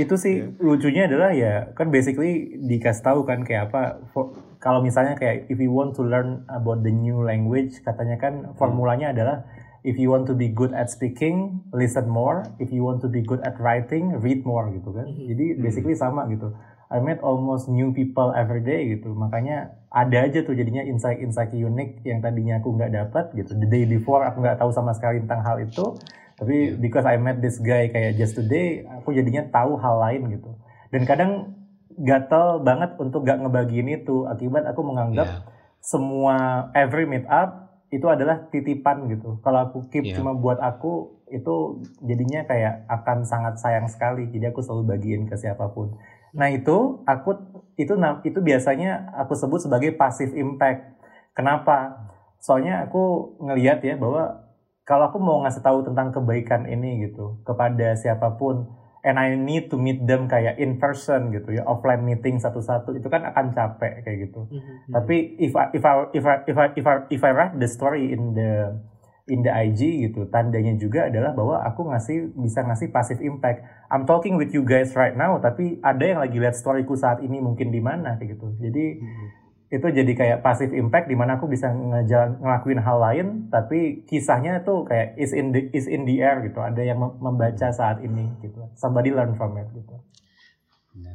itu 0.00 0.14
sih 0.16 0.34
yeah. 0.40 0.64
lucunya 0.64 1.04
adalah 1.04 1.30
ya 1.36 1.68
kan 1.76 1.92
basically 1.92 2.56
dikasih 2.64 3.04
tahu 3.04 3.28
kan 3.28 3.44
kayak 3.44 3.68
apa 3.70 4.00
kalau 4.64 4.80
misalnya 4.80 5.12
kayak 5.20 5.52
if 5.52 5.60
you 5.60 5.68
want 5.68 5.92
to 5.92 6.00
learn 6.00 6.48
about 6.48 6.80
the 6.80 6.88
new 6.88 7.20
language 7.20 7.84
katanya 7.84 8.16
kan 8.16 8.56
formulanya 8.56 9.12
hmm. 9.12 9.16
adalah 9.20 9.36
if 9.84 10.00
you 10.00 10.08
want 10.08 10.24
to 10.24 10.32
be 10.32 10.48
good 10.48 10.72
at 10.72 10.88
speaking 10.88 11.60
listen 11.70 12.08
more 12.08 12.42
if 12.56 12.72
you 12.72 12.80
want 12.80 12.98
to 13.04 13.08
be 13.08 13.20
good 13.20 13.44
at 13.44 13.54
writing 13.60 14.16
read 14.24 14.40
more 14.42 14.72
gitu 14.72 14.90
kan 14.90 15.06
hmm. 15.06 15.28
jadi 15.30 15.46
hmm. 15.54 15.60
basically 15.60 15.94
sama 15.94 16.24
gitu 16.32 16.50
I 16.94 17.02
met 17.02 17.18
almost 17.26 17.66
new 17.66 17.90
people 17.90 18.30
every 18.38 18.62
day 18.62 18.94
gitu. 18.94 19.10
Makanya 19.18 19.74
ada 19.90 20.30
aja 20.30 20.46
tuh 20.46 20.54
jadinya 20.54 20.84
insight-insight 20.86 21.50
unik 21.50 22.06
yang 22.06 22.22
tadinya 22.22 22.62
aku 22.62 22.70
nggak 22.76 22.92
dapat 22.94 23.24
gitu. 23.34 23.56
The 23.56 23.66
day 23.66 23.82
before 23.88 24.22
aku 24.22 24.44
nggak 24.44 24.62
tahu 24.62 24.70
sama 24.70 24.94
sekali 24.94 25.18
tentang 25.24 25.42
hal 25.42 25.58
itu. 25.58 25.96
Tapi 26.38 26.78
because 26.78 27.02
I 27.02 27.18
met 27.18 27.42
this 27.42 27.62
guy 27.62 27.90
kayak 27.90 28.14
just 28.14 28.38
today, 28.38 28.86
aku 28.86 29.14
jadinya 29.14 29.46
tahu 29.50 29.78
hal 29.78 30.02
lain 30.02 30.38
gitu. 30.38 30.50
Dan 30.94 31.02
kadang 31.06 31.54
gatel 31.94 32.62
banget 32.66 32.98
untuk 32.98 33.22
gak 33.22 33.38
ngebagiin 33.38 33.86
itu. 33.86 34.26
Akibat 34.26 34.66
aku 34.66 34.82
menganggap 34.82 35.28
yeah. 35.30 35.40
semua 35.78 36.68
every 36.74 37.06
meet 37.06 37.26
up 37.30 37.63
itu 37.94 38.06
adalah 38.10 38.50
titipan 38.50 39.06
gitu. 39.06 39.38
Kalau 39.46 39.70
aku 39.70 39.86
keep 39.86 40.02
yeah. 40.02 40.18
cuma 40.18 40.34
buat 40.34 40.58
aku 40.58 41.22
itu 41.30 41.78
jadinya 42.02 42.42
kayak 42.42 42.90
akan 42.90 43.22
sangat 43.22 43.62
sayang 43.62 43.86
sekali. 43.86 44.26
Jadi 44.34 44.50
aku 44.50 44.66
selalu 44.66 44.98
bagiin 44.98 45.30
ke 45.30 45.38
siapa 45.38 45.70
pun. 45.70 45.94
Nah 46.34 46.50
itu 46.50 47.06
aku 47.06 47.38
itu 47.78 47.94
itu 48.26 48.38
biasanya 48.42 49.14
aku 49.14 49.38
sebut 49.38 49.62
sebagai 49.62 49.94
passive 49.94 50.34
impact. 50.34 50.98
Kenapa? 51.38 52.10
Soalnya 52.42 52.82
aku 52.82 53.38
ngelihat 53.38 53.80
ya 53.86 53.94
bahwa 53.94 54.42
kalau 54.84 55.08
aku 55.08 55.18
mau 55.22 55.40
ngasih 55.46 55.64
tahu 55.64 55.86
tentang 55.86 56.12
kebaikan 56.12 56.68
ini 56.68 57.08
gitu 57.08 57.40
kepada 57.46 57.96
siapa 57.96 58.36
pun, 58.36 58.68
and 59.04 59.20
I 59.20 59.36
need 59.36 59.68
to 59.68 59.76
meet 59.76 60.00
them 60.08 60.26
kayak 60.26 60.56
in 60.56 60.80
person 60.80 61.28
gitu 61.30 61.52
ya 61.52 61.62
offline 61.68 62.02
meeting 62.02 62.40
satu-satu 62.40 62.96
itu 62.96 63.06
kan 63.12 63.22
akan 63.28 63.52
capek 63.52 64.00
kayak 64.02 64.32
gitu. 64.32 64.48
Mm-hmm. 64.48 64.96
Tapi 64.96 65.16
if 65.38 65.52
I, 65.52 65.64
if 65.76 65.84
I 65.84 65.94
if 66.16 66.24
I 66.24 66.34
if 66.48 66.56
I 66.56 66.66
if 66.72 66.86
I 66.88 66.94
if 67.12 67.22
I 67.22 67.30
write 67.36 67.54
the 67.60 67.68
story 67.68 68.16
in 68.16 68.32
the 68.32 68.72
in 69.28 69.40
the 69.40 69.52
IG 69.52 70.08
gitu. 70.08 70.28
Tandanya 70.28 70.76
juga 70.76 71.08
adalah 71.08 71.32
bahwa 71.32 71.56
aku 71.64 71.88
ngasih 71.88 72.36
bisa 72.36 72.60
ngasih 72.64 72.92
passive 72.92 73.20
impact. 73.24 73.64
I'm 73.88 74.04
talking 74.04 74.36
with 74.36 74.52
you 74.52 74.64
guys 74.64 74.92
right 74.92 75.16
now, 75.16 75.40
tapi 75.40 75.80
ada 75.80 76.04
yang 76.04 76.20
lagi 76.20 76.36
lihat 76.36 76.56
storyku 76.56 76.92
saat 76.96 77.24
ini 77.24 77.40
mungkin 77.40 77.72
di 77.72 77.80
mana 77.80 78.20
kayak 78.20 78.36
gitu. 78.36 78.52
Jadi 78.60 78.84
hmm. 79.00 79.43
Itu 79.72 79.86
jadi 79.90 80.12
kayak 80.12 80.38
passive 80.44 80.76
impact 80.76 81.08
di 81.08 81.16
mana 81.16 81.40
aku 81.40 81.48
bisa 81.48 81.72
ngejalan 81.72 82.38
ngelakuin 82.38 82.80
hal 82.80 82.98
lain, 83.00 83.26
tapi 83.48 84.04
kisahnya 84.04 84.62
tuh 84.62 84.84
kayak 84.84 85.16
is 85.16 85.32
in 85.32 85.50
the 85.50 85.66
is 85.72 85.88
in 85.88 86.04
the 86.04 86.20
air 86.20 86.44
gitu. 86.44 86.60
Ada 86.60 86.84
yang 86.84 87.00
membaca 87.00 87.72
saat 87.72 88.04
ini 88.04 88.28
gitu. 88.44 88.70
Somebody 88.76 89.10
learn 89.10 89.34
from 89.34 89.56
it 89.56 89.66
gitu. 89.72 89.96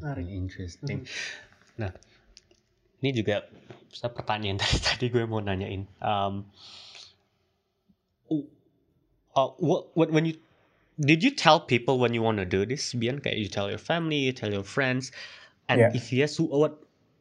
Very 0.02 0.28
interesting. 0.36 1.08
Hmm. 1.08 1.88
Nah, 1.88 1.92
ini 3.00 3.10
juga 3.16 3.48
pertanyaan 3.96 4.60
dari 4.64 4.78
tadi 4.82 5.06
gue 5.08 5.24
mau 5.24 5.40
nanyain. 5.40 5.88
Um, 6.04 6.52
uh, 9.36 9.50
what, 9.58 9.96
what 9.96 10.10
when 10.12 10.26
you 10.26 10.36
did 11.00 11.24
you 11.24 11.32
tell 11.32 11.60
people 11.60 12.00
when 12.00 12.14
you 12.14 12.22
want 12.22 12.38
to 12.38 12.46
do 12.46 12.66
this 12.66 12.92
Bian 12.92 13.24
kayak 13.24 13.40
you 13.40 13.48
tell 13.48 13.72
your 13.72 13.80
family 13.80 14.28
you 14.28 14.36
tell 14.36 14.52
your 14.52 14.68
friends 14.68 15.16
and 15.72 15.80
yeah. 15.80 15.96
if 15.96 16.12
yes 16.12 16.36
what 16.40 16.76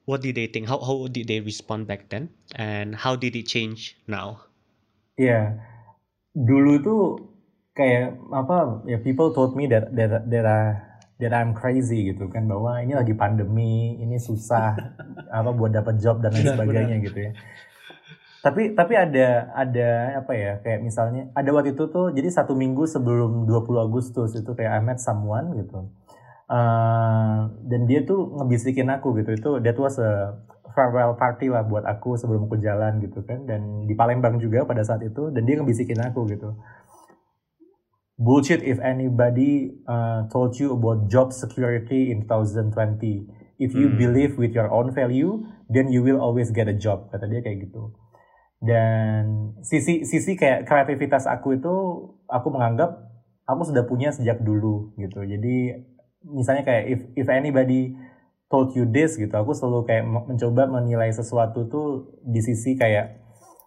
what 0.09 0.24
did 0.24 0.40
they 0.40 0.48
think? 0.48 0.72
How 0.72 0.80
how 0.80 1.04
did 1.12 1.28
they 1.28 1.44
respond 1.44 1.84
back 1.84 2.09
then? 2.09 2.32
And 2.56 2.96
how 2.96 3.20
did 3.20 3.36
it 3.36 3.44
change 3.44 4.00
now? 4.09 4.48
Yeah 5.20 5.61
dulu 6.38 6.72
tuh 6.82 7.02
kayak 7.74 8.18
apa 8.30 8.86
ya 8.86 8.98
people 9.02 9.34
told 9.34 9.59
me 9.59 9.66
that 9.70 9.90
that 9.94 10.26
that 10.30 10.46
I, 10.46 10.62
that 11.18 11.32
I'm 11.34 11.54
crazy 11.54 12.14
gitu 12.14 12.30
kan 12.30 12.46
bahwa 12.46 12.78
ini 12.82 12.94
lagi 12.94 13.14
pandemi 13.14 13.98
ini 13.98 14.18
susah 14.22 14.74
apa 15.38 15.50
buat 15.50 15.74
dapat 15.74 15.98
job 15.98 16.22
dan 16.22 16.34
lain 16.34 16.54
sebagainya 16.54 16.96
gitu 17.02 17.18
ya. 17.30 17.32
Tapi 18.38 18.78
tapi 18.78 18.94
ada 18.94 19.50
ada 19.50 19.88
apa 20.22 20.32
ya 20.38 20.62
kayak 20.62 20.80
misalnya 20.86 21.26
ada 21.34 21.50
waktu 21.50 21.74
itu 21.74 21.90
tuh 21.90 22.14
jadi 22.14 22.30
satu 22.30 22.54
minggu 22.54 22.86
sebelum 22.86 23.50
20 23.50 23.86
Agustus 23.90 24.30
itu 24.38 24.50
kayak 24.54 24.78
I 24.78 24.80
met 24.82 25.02
someone 25.02 25.59
gitu 25.59 25.90
uh, 26.49 27.53
dan 27.64 27.80
dia 27.84 28.03
tuh 28.03 28.34
ngebisikin 28.40 28.88
aku 28.88 29.14
gitu. 29.20 29.30
Itu 29.36 29.51
that 29.62 29.76
was 29.76 30.01
a 30.01 30.36
farewell 30.72 31.16
party 31.16 31.53
lah 31.53 31.64
buat 31.64 31.84
aku 31.84 32.16
sebelum 32.16 32.49
aku 32.49 32.59
jalan 32.59 32.99
gitu 33.05 33.22
kan. 33.22 33.44
Dan 33.44 33.86
di 33.86 33.94
Palembang 33.94 34.40
juga 34.40 34.64
pada 34.64 34.82
saat 34.82 35.05
itu. 35.05 35.30
Dan 35.30 35.44
dia 35.44 35.61
ngebisikin 35.61 36.01
aku 36.01 36.26
gitu. 36.28 36.57
Bullshit 38.18 38.66
if 38.66 38.82
anybody 38.82 39.78
uh, 39.86 40.26
told 40.26 40.59
you 40.59 40.74
about 40.74 41.07
job 41.07 41.30
security 41.30 42.11
in 42.11 42.26
2020 42.26 42.74
if 43.62 43.70
you 43.78 43.86
hmm. 43.86 43.94
believe 43.94 44.34
with 44.34 44.51
your 44.51 44.66
own 44.74 44.90
value 44.90 45.46
then 45.70 45.86
you 45.86 46.03
will 46.03 46.18
always 46.18 46.51
get 46.51 46.66
a 46.66 46.74
job 46.74 47.07
kata 47.14 47.30
dia 47.30 47.46
kayak 47.46 47.70
gitu. 47.70 47.94
Dan 48.59 49.55
sisi 49.62 50.03
sisi 50.03 50.34
kayak 50.34 50.66
kreativitas 50.66 51.30
aku 51.30 51.62
itu 51.62 51.74
aku 52.26 52.49
menganggap 52.51 53.07
aku 53.46 53.70
sudah 53.70 53.86
punya 53.86 54.11
sejak 54.11 54.42
dulu 54.42 54.90
gitu. 54.99 55.22
Jadi 55.22 55.78
misalnya 56.24 56.64
kayak 56.66 56.84
if 56.90 57.00
if 57.14 57.26
anybody 57.30 57.94
told 58.48 58.72
you 58.74 58.88
this 58.88 59.14
gitu 59.14 59.32
aku 59.36 59.52
selalu 59.52 59.86
kayak 59.86 60.04
mencoba 60.08 60.66
menilai 60.66 61.12
sesuatu 61.12 61.68
tuh 61.68 62.16
di 62.24 62.40
sisi 62.40 62.74
kayak 62.74 63.20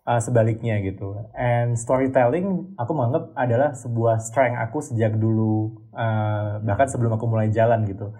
uh, 0.09 0.19
sebaliknya 0.19 0.81
gitu 0.81 1.15
and 1.37 1.77
storytelling 1.77 2.73
aku 2.75 2.91
menganggap 2.91 3.31
adalah 3.37 3.71
sebuah 3.77 4.19
strength 4.19 4.57
aku 4.57 4.81
sejak 4.81 5.15
dulu 5.15 5.85
uh, 5.93 6.59
bahkan 6.65 6.89
sebelum 6.89 7.13
aku 7.15 7.25
mulai 7.29 7.53
jalan 7.53 7.85
gitu 7.85 8.11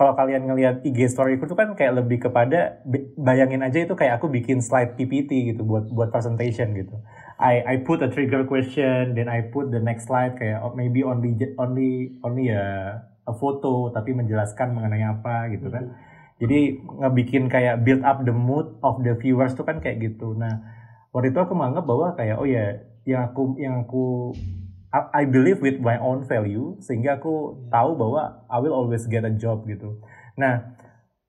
kalau 0.00 0.16
kalian 0.16 0.48
ngelihat 0.48 0.80
IG 0.80 1.12
story 1.12 1.36
itu 1.36 1.52
kan 1.52 1.76
kayak 1.76 2.00
lebih 2.00 2.24
kepada 2.24 2.80
bayangin 3.20 3.60
aja 3.60 3.84
itu 3.84 3.92
kayak 3.92 4.16
aku 4.16 4.32
bikin 4.32 4.64
slide 4.64 4.96
PPT 4.96 5.52
gitu 5.52 5.60
buat 5.60 5.92
buat 5.92 6.08
presentation 6.08 6.72
gitu. 6.72 7.04
I 7.36 7.60
I 7.68 7.74
put 7.84 8.00
a 8.00 8.08
trigger 8.08 8.48
question, 8.48 9.12
then 9.12 9.28
I 9.28 9.52
put 9.52 9.68
the 9.68 9.76
next 9.76 10.08
slide 10.08 10.40
kayak 10.40 10.64
oh, 10.64 10.72
maybe 10.72 11.04
only 11.04 11.36
only 11.60 12.16
only 12.24 12.48
a, 12.48 12.64
a 12.64 13.09
foto 13.36 13.92
tapi 13.94 14.14
menjelaskan 14.16 14.74
mengenai 14.74 15.04
apa 15.04 15.50
gitu 15.54 15.68
kan. 15.68 15.94
Jadi 16.40 16.80
ngebikin 16.80 17.52
kayak 17.52 17.84
build 17.84 18.00
up 18.00 18.24
the 18.24 18.32
mood 18.32 18.80
of 18.80 19.04
the 19.04 19.12
viewers 19.18 19.52
tuh 19.52 19.68
kan 19.68 19.78
kayak 19.78 20.00
gitu. 20.00 20.32
Nah 20.32 20.64
waktu 21.12 21.34
itu 21.34 21.38
aku 21.38 21.52
menganggap 21.52 21.84
bahwa 21.84 22.06
kayak 22.16 22.36
oh 22.40 22.48
ya 22.48 22.80
yang 23.04 23.30
aku 23.32 23.58
yang 23.60 23.84
aku 23.86 24.34
I 24.90 25.22
believe 25.22 25.62
with 25.62 25.78
my 25.78 26.02
own 26.02 26.26
value 26.26 26.74
sehingga 26.82 27.22
aku 27.22 27.66
tahu 27.70 27.94
bahwa 27.94 28.42
I 28.50 28.58
will 28.58 28.74
always 28.74 29.06
get 29.06 29.22
a 29.22 29.30
job 29.30 29.62
gitu. 29.70 30.02
Nah, 30.34 30.74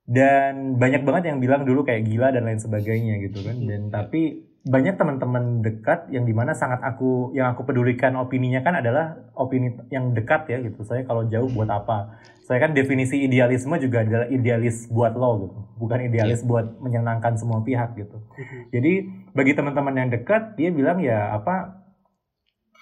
dan 0.09 0.81
banyak 0.81 1.05
banget 1.05 1.29
yang 1.29 1.37
bilang 1.37 1.61
dulu 1.61 1.85
kayak 1.85 2.09
gila 2.09 2.33
dan 2.33 2.49
lain 2.49 2.57
sebagainya 2.57 3.21
gitu 3.29 3.45
kan. 3.45 3.61
Dan 3.61 3.93
tapi 3.93 4.49
banyak 4.61 4.93
teman-teman 4.93 5.65
dekat 5.65 6.05
yang 6.13 6.21
di 6.21 6.37
mana 6.37 6.53
sangat 6.53 6.85
aku 6.85 7.33
yang 7.33 7.49
aku 7.49 7.65
pedulikan 7.65 8.13
opininya 8.21 8.61
kan 8.61 8.77
adalah 8.77 9.17
opini 9.33 9.73
yang 9.89 10.13
dekat 10.13 10.45
ya 10.53 10.61
gitu. 10.61 10.85
Saya 10.85 11.01
kalau 11.01 11.25
jauh 11.25 11.49
buat 11.49 11.65
apa? 11.65 12.21
Saya 12.45 12.61
kan 12.61 12.77
definisi 12.77 13.25
idealisme 13.25 13.73
juga 13.81 14.05
adalah 14.05 14.29
idealis 14.29 14.85
buat 14.91 15.17
lo 15.17 15.49
gitu, 15.49 15.59
bukan 15.81 16.05
idealis 16.05 16.45
yeah. 16.45 16.49
buat 16.49 16.65
menyenangkan 16.77 17.41
semua 17.41 17.65
pihak 17.65 17.97
gitu. 17.97 18.21
Jadi 18.69 19.09
bagi 19.33 19.57
teman-teman 19.57 19.97
yang 19.97 20.09
dekat 20.13 20.53
dia 20.59 20.69
bilang 20.69 21.01
ya 21.01 21.33
apa 21.33 21.81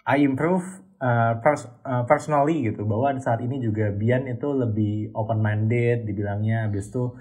I 0.04 0.26
improve 0.26 0.66
uh, 1.00 1.40
pers 1.40 1.64
uh, 1.88 2.04
personally 2.04 2.72
gitu 2.72 2.84
bahwa 2.84 3.16
saat 3.24 3.40
ini 3.40 3.64
juga 3.64 3.94
Bian 3.96 4.28
itu 4.28 4.52
lebih 4.52 5.16
open 5.16 5.40
minded 5.40 6.04
dibilangnya 6.04 6.68
habis 6.68 6.92
itu 6.92 7.16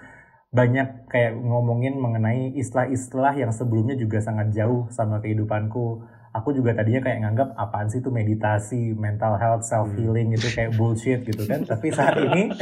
banyak 0.49 1.13
kayak 1.13 1.37
ngomongin 1.37 2.01
mengenai 2.01 2.57
istilah-istilah 2.57 3.37
yang 3.37 3.53
sebelumnya 3.53 4.01
juga 4.01 4.25
sangat 4.25 4.49
jauh 4.57 4.89
sama 4.89 5.21
kehidupanku. 5.21 6.01
Aku 6.33 6.53
juga 6.57 6.77
tadinya 6.77 7.05
kayak 7.05 7.19
nganggap 7.25 7.49
apaan 7.57 7.89
sih 7.89 8.01
itu 8.01 8.09
meditasi 8.13 8.97
mental 8.97 9.37
health 9.37 9.65
self 9.65 9.89
healing 9.97 10.33
itu 10.33 10.49
kayak 10.53 10.77
bullshit 10.77 11.25
gitu 11.25 11.45
kan. 11.45 11.65
Tapi 11.69 11.93
saat 11.93 12.17
ini 12.21 12.53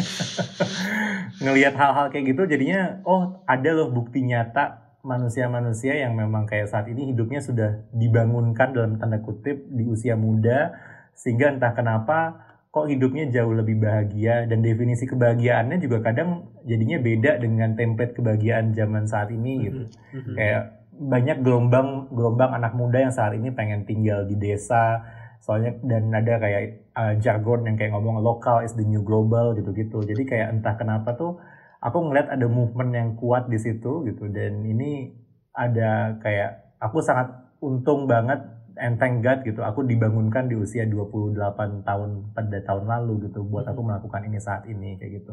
ngelihat 1.44 1.74
hal-hal 1.78 2.10
kayak 2.10 2.34
gitu 2.34 2.42
jadinya 2.48 3.02
oh 3.06 3.44
ada 3.46 3.70
loh 3.76 3.92
bukti 3.92 4.24
nyata 4.24 4.98
manusia-manusia 5.06 5.94
yang 5.94 6.18
memang 6.18 6.50
kayak 6.50 6.66
saat 6.66 6.90
ini 6.90 7.14
hidupnya 7.14 7.38
sudah 7.38 7.86
dibangunkan 7.94 8.74
dalam 8.74 8.98
tanda 8.98 9.22
kutip 9.22 9.62
di 9.70 9.86
usia 9.86 10.18
muda 10.18 10.74
sehingga 11.14 11.54
entah 11.54 11.70
kenapa 11.70 12.45
kok 12.76 12.92
hidupnya 12.92 13.32
jauh 13.32 13.56
lebih 13.56 13.80
bahagia 13.80 14.44
dan 14.44 14.60
definisi 14.60 15.08
kebahagiaannya 15.08 15.80
juga 15.80 16.04
kadang 16.04 16.52
jadinya 16.68 17.00
beda 17.00 17.40
dengan 17.40 17.72
template 17.72 18.12
kebahagiaan 18.12 18.76
zaman 18.76 19.08
saat 19.08 19.32
ini 19.32 19.64
gitu. 19.64 19.88
Mm-hmm. 19.88 20.36
Kayak 20.36 20.62
banyak 20.92 21.38
gelombang 21.40 22.12
gelombang 22.12 22.52
anak 22.52 22.76
muda 22.76 23.08
yang 23.08 23.14
saat 23.16 23.32
ini 23.32 23.48
pengen 23.48 23.88
tinggal 23.88 24.28
di 24.28 24.36
desa 24.36 25.00
soalnya 25.40 25.72
dan 25.88 26.12
ada 26.12 26.36
kayak 26.36 26.92
uh, 26.92 27.16
jargon 27.16 27.64
yang 27.64 27.80
kayak 27.80 27.96
ngomong 27.96 28.20
lokal 28.20 28.60
is 28.60 28.76
the 28.76 28.84
new 28.84 29.00
global 29.00 29.56
gitu-gitu. 29.56 30.04
Jadi 30.04 30.28
kayak 30.28 30.60
entah 30.60 30.76
kenapa 30.76 31.16
tuh 31.16 31.40
aku 31.80 31.96
ngeliat 32.12 32.28
ada 32.28 32.44
movement 32.44 32.92
yang 32.92 33.08
kuat 33.16 33.48
di 33.48 33.56
situ 33.56 34.04
gitu 34.04 34.28
dan 34.28 34.60
ini 34.68 35.16
ada 35.56 36.20
kayak 36.20 36.76
aku 36.76 37.00
sangat 37.00 37.32
untung 37.64 38.04
banget 38.04 38.55
and 38.76 39.00
thank 39.00 39.24
God 39.24 39.42
gitu 39.42 39.64
aku 39.64 39.84
dibangunkan 39.84 40.48
di 40.48 40.56
usia 40.56 40.84
28 40.84 41.84
tahun 41.84 42.10
pada 42.36 42.58
tahun 42.62 42.84
lalu 42.84 43.28
gitu 43.28 43.44
buat 43.44 43.64
aku 43.64 43.80
hmm. 43.80 43.88
melakukan 43.88 44.22
ini 44.28 44.38
saat 44.40 44.68
ini 44.68 45.00
kayak 45.00 45.24
gitu. 45.24 45.32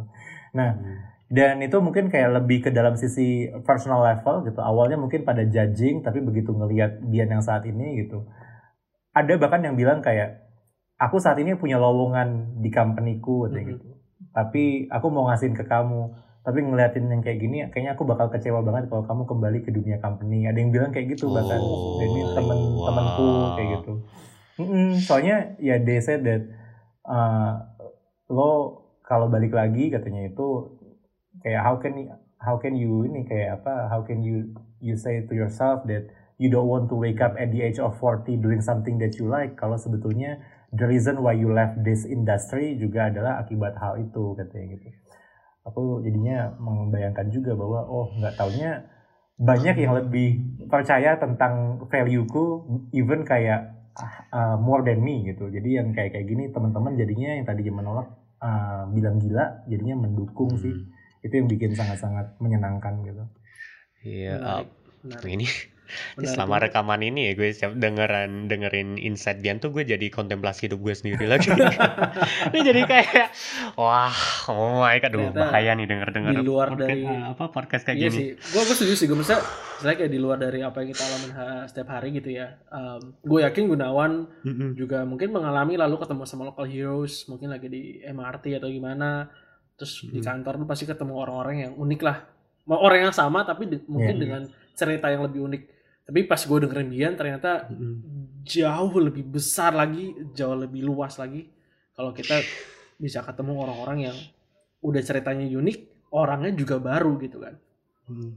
Nah, 0.56 0.80
hmm. 0.80 0.96
dan 1.32 1.60
itu 1.60 1.78
mungkin 1.84 2.08
kayak 2.08 2.44
lebih 2.44 2.68
ke 2.68 2.70
dalam 2.72 2.96
sisi 2.96 3.52
personal 3.68 4.04
level 4.04 4.48
gitu. 4.48 4.60
Awalnya 4.64 4.96
mungkin 4.96 5.28
pada 5.28 5.44
judging 5.44 6.02
tapi 6.02 6.24
begitu 6.24 6.56
ngelihat 6.56 7.04
Dian 7.08 7.30
yang 7.32 7.44
saat 7.44 7.68
ini 7.68 8.08
gitu. 8.08 8.24
Ada 9.14 9.38
bahkan 9.38 9.62
yang 9.62 9.76
bilang 9.76 10.02
kayak 10.02 10.44
aku 10.98 11.20
saat 11.20 11.38
ini 11.38 11.54
punya 11.60 11.78
lowongan 11.78 12.60
di 12.64 12.72
companyku 12.72 13.52
gitu, 13.52 13.60
hmm. 13.60 13.70
gitu. 13.76 13.88
Tapi 14.34 14.90
aku 14.90 15.08
mau 15.14 15.30
ngasihin 15.30 15.54
ke 15.54 15.68
kamu 15.68 16.16
tapi 16.44 16.60
ngeliatin 16.60 17.08
yang 17.08 17.24
kayak 17.24 17.40
gini 17.40 17.64
kayaknya 17.72 17.96
aku 17.96 18.04
bakal 18.04 18.28
kecewa 18.28 18.60
banget 18.60 18.92
kalau 18.92 19.08
kamu 19.08 19.24
kembali 19.24 19.60
ke 19.64 19.72
dunia 19.72 19.98
company. 20.04 20.44
Ada 20.44 20.60
yang 20.60 20.72
bilang 20.76 20.92
kayak 20.92 21.16
gitu 21.16 21.32
bahkan 21.32 21.60
oh, 21.64 22.04
ini 22.04 22.22
temen 22.36 22.60
wow. 22.60 22.86
temanku 22.92 23.28
kayak 23.56 23.70
gitu. 23.80 23.94
Mm 24.54 24.68
-mm, 24.68 24.90
soalnya 25.02 25.56
ya 25.58 25.80
they 25.80 25.98
said 26.04 26.22
that 26.28 26.44
uh, 27.08 27.64
lo 28.28 28.84
kalau 29.08 29.32
balik 29.32 29.56
lagi 29.56 29.88
katanya 29.88 30.28
itu 30.28 30.78
kayak 31.42 31.64
how 31.64 31.76
can 31.80 31.96
how 32.44 32.60
can 32.60 32.76
you 32.76 33.08
ini 33.08 33.24
kayak 33.24 33.64
apa 33.64 33.88
how 33.88 34.04
can 34.04 34.20
you 34.20 34.52
you 34.84 35.00
say 35.00 35.24
to 35.24 35.34
yourself 35.34 35.88
that 35.88 36.12
you 36.38 36.52
don't 36.52 36.68
want 36.68 36.92
to 36.92 36.96
wake 37.00 37.24
up 37.24 37.40
at 37.40 37.56
the 37.56 37.64
age 37.64 37.80
of 37.80 37.96
40 37.96 38.36
doing 38.44 38.60
something 38.60 39.00
that 39.00 39.16
you 39.16 39.32
like 39.32 39.56
kalau 39.56 39.80
sebetulnya 39.80 40.44
the 40.76 40.84
reason 40.84 41.24
why 41.24 41.32
you 41.32 41.48
left 41.48 41.80
this 41.88 42.04
industry 42.04 42.76
juga 42.76 43.08
adalah 43.08 43.40
akibat 43.40 43.80
hal 43.80 43.96
itu 43.96 44.36
katanya 44.36 44.76
gitu 44.76 44.88
aku 45.64 46.04
jadinya 46.04 46.52
membayangkan 46.60 47.32
juga 47.32 47.56
bahwa 47.56 47.88
oh 47.88 48.12
nggak 48.20 48.36
taunya 48.36 48.84
banyak 49.40 49.76
yang 49.80 49.98
lebih 49.98 50.60
percaya 50.70 51.18
tentang 51.18 51.84
valueku 51.90 52.64
even 52.94 53.26
kayak 53.26 53.74
uh, 54.30 54.56
more 54.60 54.86
than 54.86 55.02
me 55.02 55.26
gitu. 55.26 55.50
Jadi 55.50 55.80
yang 55.82 55.92
kayak 55.96 56.14
kayak 56.14 56.28
gini 56.30 56.54
teman-teman 56.54 56.94
jadinya 57.00 57.30
yang 57.42 57.46
tadinya 57.48 57.74
menolak 57.82 58.08
uh, 58.44 58.86
bilang 58.94 59.18
gila 59.18 59.66
jadinya 59.66 60.06
mendukung 60.06 60.54
hmm. 60.54 60.62
sih 60.62 60.76
itu 61.24 61.34
yang 61.34 61.48
bikin 61.48 61.72
sangat-sangat 61.74 62.38
menyenangkan 62.44 62.94
gitu. 63.08 63.24
Iya 64.04 64.36
uh, 64.44 64.64
ini 65.26 65.48
Benar, 66.18 66.30
selama 66.34 66.56
benar. 66.58 66.64
rekaman 66.70 67.02
ini 67.06 67.22
ya 67.30 67.34
gue 67.38 67.50
siap 67.54 67.72
dengeran 67.78 68.52
dengerin 68.52 69.00
insight 69.00 69.40
Dian 69.40 69.58
tuh 69.58 69.72
gue 69.72 69.84
jadi 69.86 70.08
kontemplasi 70.10 70.68
hidup 70.70 70.80
gue 70.82 70.94
sendiri 70.94 71.26
lagi. 71.30 71.50
ini 72.54 72.60
jadi 72.62 72.82
kayak 72.86 73.30
wah 73.80 74.14
oh 74.50 74.82
my 74.82 74.98
god 75.00 75.12
aduh 75.14 75.30
bahaya 75.30 75.78
nih 75.78 75.86
denger 75.86 76.10
denger 76.10 76.34
di 76.34 76.46
luar 76.46 76.68
podcast, 76.74 76.82
dari 76.90 77.02
apa 77.06 77.44
podcast 77.54 77.84
kayak 77.86 77.98
iya 77.98 78.10
gini. 78.10 78.18
sih. 78.18 78.28
Gue 78.40 78.62
gue 78.66 78.76
setuju 78.76 78.94
sih 78.98 79.06
gue 79.06 79.18
merasa 79.18 79.38
saya 79.84 80.00
kayak 80.00 80.12
di 80.16 80.20
luar 80.22 80.40
dari 80.40 80.64
apa 80.64 80.80
yang 80.80 80.90
kita 80.96 81.04
alami 81.04 81.30
setiap 81.68 81.88
hari 81.92 82.10
gitu 82.16 82.30
ya. 82.32 82.56
Um, 82.72 83.20
gue 83.20 83.40
yakin 83.44 83.68
Gunawan 83.68 84.12
mm-hmm. 84.48 84.70
juga 84.80 85.04
mungkin 85.04 85.36
mengalami 85.36 85.76
lalu 85.76 86.00
ketemu 86.00 86.24
sama 86.24 86.48
local 86.48 86.64
heroes 86.64 87.28
mungkin 87.28 87.52
lagi 87.52 87.68
di 87.68 88.00
MRT 88.00 88.64
atau 88.64 88.72
gimana. 88.72 89.28
Terus 89.76 90.00
mm-hmm. 90.00 90.14
di 90.16 90.20
kantor 90.24 90.54
tuh 90.64 90.68
pasti 90.70 90.86
ketemu 90.88 91.14
orang-orang 91.20 91.56
yang 91.68 91.74
unik 91.76 92.02
lah. 92.02 92.18
Mau 92.64 92.80
orang 92.80 93.12
yang 93.12 93.16
sama 93.16 93.44
tapi 93.44 93.68
di, 93.68 93.78
mungkin 93.92 94.16
yeah. 94.16 94.24
dengan 94.24 94.42
cerita 94.74 95.12
yang 95.12 95.28
lebih 95.28 95.44
unik 95.44 95.62
tapi 96.04 96.28
pas 96.28 96.40
gue 96.40 96.58
dengerin 96.68 96.90
Bian 96.92 97.14
ternyata 97.16 97.72
hmm. 97.72 98.44
jauh 98.44 98.94
lebih 99.00 99.24
besar 99.24 99.72
lagi 99.72 100.12
jauh 100.36 100.56
lebih 100.56 100.84
luas 100.84 101.16
lagi 101.16 101.48
kalau 101.96 102.12
kita 102.12 102.44
bisa 103.00 103.24
ketemu 103.24 103.64
orang-orang 103.64 104.12
yang 104.12 104.18
udah 104.84 105.00
ceritanya 105.00 105.48
unik 105.48 106.12
orangnya 106.12 106.52
juga 106.52 106.76
baru 106.78 107.16
gitu 107.24 107.40
kan 107.40 107.56
hmm. 108.12 108.32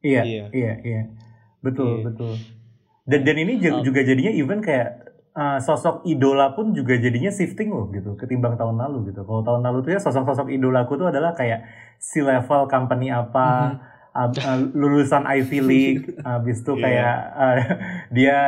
iya, 0.00 0.22
iya 0.24 0.44
iya 0.56 0.74
iya 0.80 1.02
betul 1.60 2.00
iya. 2.00 2.04
betul 2.08 2.34
dan 3.04 3.20
dan 3.26 3.36
ini 3.36 3.58
juga, 3.60 3.76
oh. 3.80 3.84
juga 3.84 4.00
jadinya 4.00 4.32
even 4.32 4.60
kayak 4.64 5.10
uh, 5.36 5.58
sosok 5.60 6.08
idola 6.08 6.56
pun 6.56 6.72
juga 6.72 6.96
jadinya 6.96 7.28
shifting 7.28 7.68
loh 7.68 7.92
gitu 7.92 8.16
ketimbang 8.16 8.56
tahun 8.56 8.80
lalu 8.80 9.12
gitu 9.12 9.28
kalau 9.28 9.44
tahun 9.44 9.68
lalu 9.68 9.84
tuh 9.84 9.90
ya 9.96 10.00
sosok-sosok 10.00 10.48
idolaku 10.48 10.96
tuh 10.96 11.12
adalah 11.12 11.36
kayak 11.36 11.68
si 12.00 12.24
level 12.24 12.64
company 12.72 13.12
apa 13.12 13.76
mm 13.76 13.98
uh, 14.14 14.58
lulusan 14.74 15.24
Ivy 15.26 15.58
League, 15.62 16.04
habis 16.26 16.62
itu 16.62 16.72
iya. 16.78 16.82
kayak 16.82 17.16
uh, 17.34 17.58
dia 18.16 18.38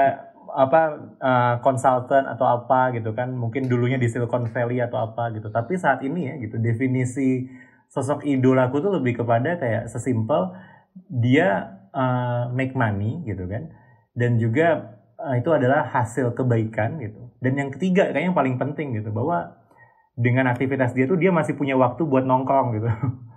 apa 0.53 0.83
uh, 1.17 1.55
konsultan 1.65 2.29
atau 2.29 2.45
apa 2.45 2.93
gitu 2.97 3.17
kan. 3.17 3.33
Mungkin 3.33 3.67
dulunya 3.67 3.97
di 3.97 4.09
Silicon 4.11 4.51
Valley 4.51 4.83
atau 4.85 5.01
apa 5.01 5.33
gitu. 5.33 5.49
Tapi 5.49 5.79
saat 5.81 6.05
ini 6.05 6.29
ya 6.29 6.35
gitu 6.41 6.61
definisi 6.61 7.49
sosok 7.89 8.25
idolaku 8.25 8.81
tuh 8.81 8.93
lebih 8.97 9.25
kepada 9.25 9.61
kayak 9.61 9.89
sesimpel 9.89 10.53
dia 11.09 11.81
uh, 11.93 12.53
make 12.53 12.77
money 12.77 13.25
gitu 13.25 13.49
kan. 13.49 13.73
Dan 14.13 14.37
juga 14.37 14.99
uh, 15.17 15.35
itu 15.39 15.49
adalah 15.49 15.89
hasil 15.89 16.37
kebaikan 16.37 17.01
gitu. 17.01 17.33
Dan 17.41 17.57
yang 17.57 17.71
ketiga 17.73 18.13
kayaknya 18.13 18.29
yang 18.31 18.39
paling 18.39 18.57
penting 18.61 18.93
gitu 19.01 19.09
bahwa 19.09 19.63
dengan 20.17 20.53
aktivitas 20.53 20.93
dia 20.93 21.09
tuh 21.09 21.17
dia 21.17 21.33
masih 21.33 21.57
punya 21.57 21.73
waktu 21.81 22.05
buat 22.05 22.25
nongkrong 22.29 22.69
gitu 22.77 22.89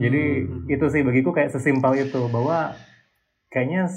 jadi 0.00 0.24
hmm. 0.48 0.72
itu 0.72 0.86
sih 0.88 1.04
bagiku 1.04 1.30
kayak 1.36 1.52
sesimpel 1.52 1.92
itu 2.00 2.24
bahwa 2.32 2.72
kayaknya 3.52 3.92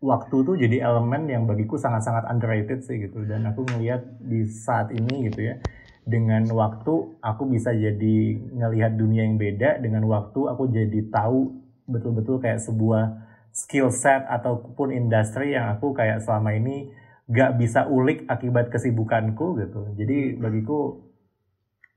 waktu 0.00 0.36
tuh 0.46 0.56
jadi 0.56 0.86
elemen 0.86 1.28
yang 1.28 1.44
bagiku 1.44 1.76
sangat-sangat 1.76 2.24
underrated 2.30 2.86
sih 2.86 3.02
gitu 3.02 3.26
dan 3.26 3.44
aku 3.50 3.66
ngelihat 3.66 4.06
di 4.22 4.46
saat 4.46 4.94
ini 4.94 5.28
gitu 5.28 5.44
ya 5.44 5.58
dengan 6.06 6.48
waktu 6.54 7.20
aku 7.20 7.42
bisa 7.50 7.74
jadi 7.76 8.16
ngelihat 8.54 8.96
dunia 8.96 9.28
yang 9.28 9.36
beda 9.36 9.82
dengan 9.82 10.08
waktu 10.08 10.40
aku 10.48 10.72
jadi 10.72 11.10
tahu 11.12 11.52
betul-betul 11.84 12.40
kayak 12.40 12.62
sebuah 12.62 13.20
skill 13.52 13.90
set 13.92 14.24
ataupun 14.30 14.94
industri 14.94 15.52
yang 15.52 15.74
aku 15.74 15.92
kayak 15.92 16.22
selama 16.22 16.54
ini 16.56 16.88
gak 17.28 17.58
bisa 17.60 17.84
ulik 17.90 18.24
akibat 18.30 18.72
kesibukanku 18.72 19.58
gitu 19.60 19.92
jadi 19.98 20.38
bagiku 20.40 21.04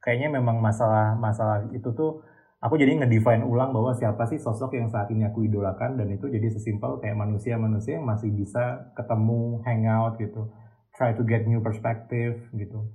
kayaknya 0.04 0.36
memang 0.42 0.60
masalah 0.60 1.16
masalah 1.16 1.72
itu 1.72 1.88
tuh 1.96 2.26
aku 2.64 2.80
jadi 2.80 2.96
ngedefine 2.96 3.44
ulang 3.44 3.76
bahwa 3.76 3.92
siapa 3.92 4.24
sih 4.32 4.40
sosok 4.40 4.80
yang 4.80 4.88
saat 4.88 5.12
ini 5.12 5.28
aku 5.28 5.44
idolakan 5.44 6.00
dan 6.00 6.08
itu 6.16 6.32
jadi 6.32 6.48
sesimpel 6.48 7.04
kayak 7.04 7.20
manusia-manusia 7.20 8.00
yang 8.00 8.08
masih 8.08 8.32
bisa 8.32 8.88
ketemu, 8.96 9.60
hangout 9.68 10.16
gitu, 10.16 10.48
try 10.96 11.12
to 11.12 11.28
get 11.28 11.44
new 11.44 11.60
perspective 11.60 12.40
gitu. 12.56 12.88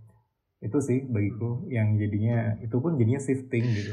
Itu 0.64 0.80
sih 0.80 1.04
bagiku 1.04 1.68
yang 1.68 2.00
jadinya 2.00 2.56
itu 2.64 2.80
pun 2.80 2.96
jadinya 2.96 3.20
shifting 3.20 3.68
gitu. 3.68 3.92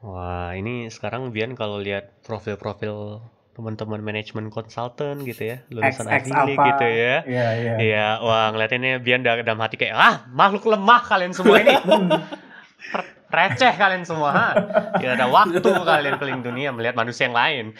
Wah, 0.00 0.56
ini 0.56 0.88
sekarang 0.88 1.36
Bian 1.36 1.52
kalau 1.52 1.76
lihat 1.76 2.24
profil-profil 2.24 3.20
teman-teman 3.52 3.98
manajemen 3.98 4.54
konsultan 4.54 5.26
gitu 5.26 5.50
ya 5.50 5.66
lulusan 5.74 6.06
League 6.06 6.54
gitu 6.54 6.86
ya. 6.86 7.16
Iya 7.26 7.48
iya. 7.58 7.74
Iya 7.82 8.06
wah 8.22 8.54
ngeliatinnya 8.54 9.02
Bian 9.02 9.26
dalam 9.26 9.58
hati 9.58 9.74
kayak 9.74 9.98
ah 9.98 10.16
makhluk 10.30 10.70
lemah 10.70 11.02
kalian 11.02 11.34
semua 11.34 11.58
ini 11.58 11.74
receh 13.28 13.72
kalian 13.76 14.04
semua. 14.04 14.30
Ha? 14.32 14.48
Tidak 14.96 15.14
ada 15.16 15.28
waktu 15.28 15.60
kalian 15.60 16.14
keliling 16.16 16.44
dunia 16.44 16.68
melihat 16.72 16.96
manusia 16.96 17.28
yang 17.28 17.36
lain. 17.36 17.64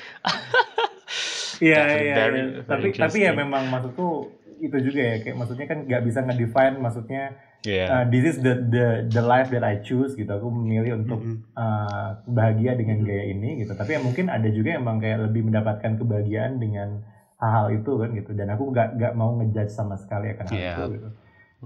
Iya 1.58 1.82
iya. 1.98 2.14
iya. 2.30 2.62
Tapi 2.62 2.94
tapi 2.94 3.18
ya 3.18 3.34
memang 3.34 3.66
maksudku 3.66 4.30
itu 4.62 4.78
juga 4.90 5.00
ya 5.02 5.16
kayak 5.22 5.36
maksudnya 5.38 5.66
kan 5.70 5.78
nggak 5.86 6.02
bisa 6.06 6.18
ngedefine 6.22 6.76
maksudnya 6.82 7.22
yeah. 7.62 8.02
uh, 8.02 8.04
this 8.10 8.26
is 8.26 8.36
the 8.42 8.58
the 8.68 9.06
the 9.06 9.22
life 9.22 9.50
that 9.54 9.62
I 9.62 9.78
choose 9.82 10.18
gitu 10.18 10.28
aku 10.28 10.50
memilih 10.50 10.98
untuk 10.98 11.22
mm 11.22 11.30
-hmm. 11.30 11.54
uh, 11.54 12.10
bahagia 12.26 12.74
dengan 12.74 13.06
gaya 13.06 13.30
ini 13.30 13.62
gitu 13.62 13.74
tapi 13.78 13.94
ya 13.94 14.00
mungkin 14.02 14.26
ada 14.26 14.50
juga 14.50 14.74
yang 14.74 14.82
emang 14.82 14.98
kayak 14.98 15.30
lebih 15.30 15.46
mendapatkan 15.46 15.98
kebahagiaan 15.98 16.58
dengan 16.58 17.06
hal-hal 17.38 17.70
itu 17.70 17.92
kan 18.02 18.10
gitu 18.18 18.30
dan 18.34 18.50
aku 18.50 18.74
nggak 18.74 18.98
nggak 18.98 19.12
mau 19.14 19.30
ngejudge 19.38 19.70
sama 19.70 19.94
sekali 19.94 20.34
akan 20.34 20.46
hal 20.50 20.58
yeah. 20.58 20.74
itu 20.74 20.84
gitu 20.98 21.08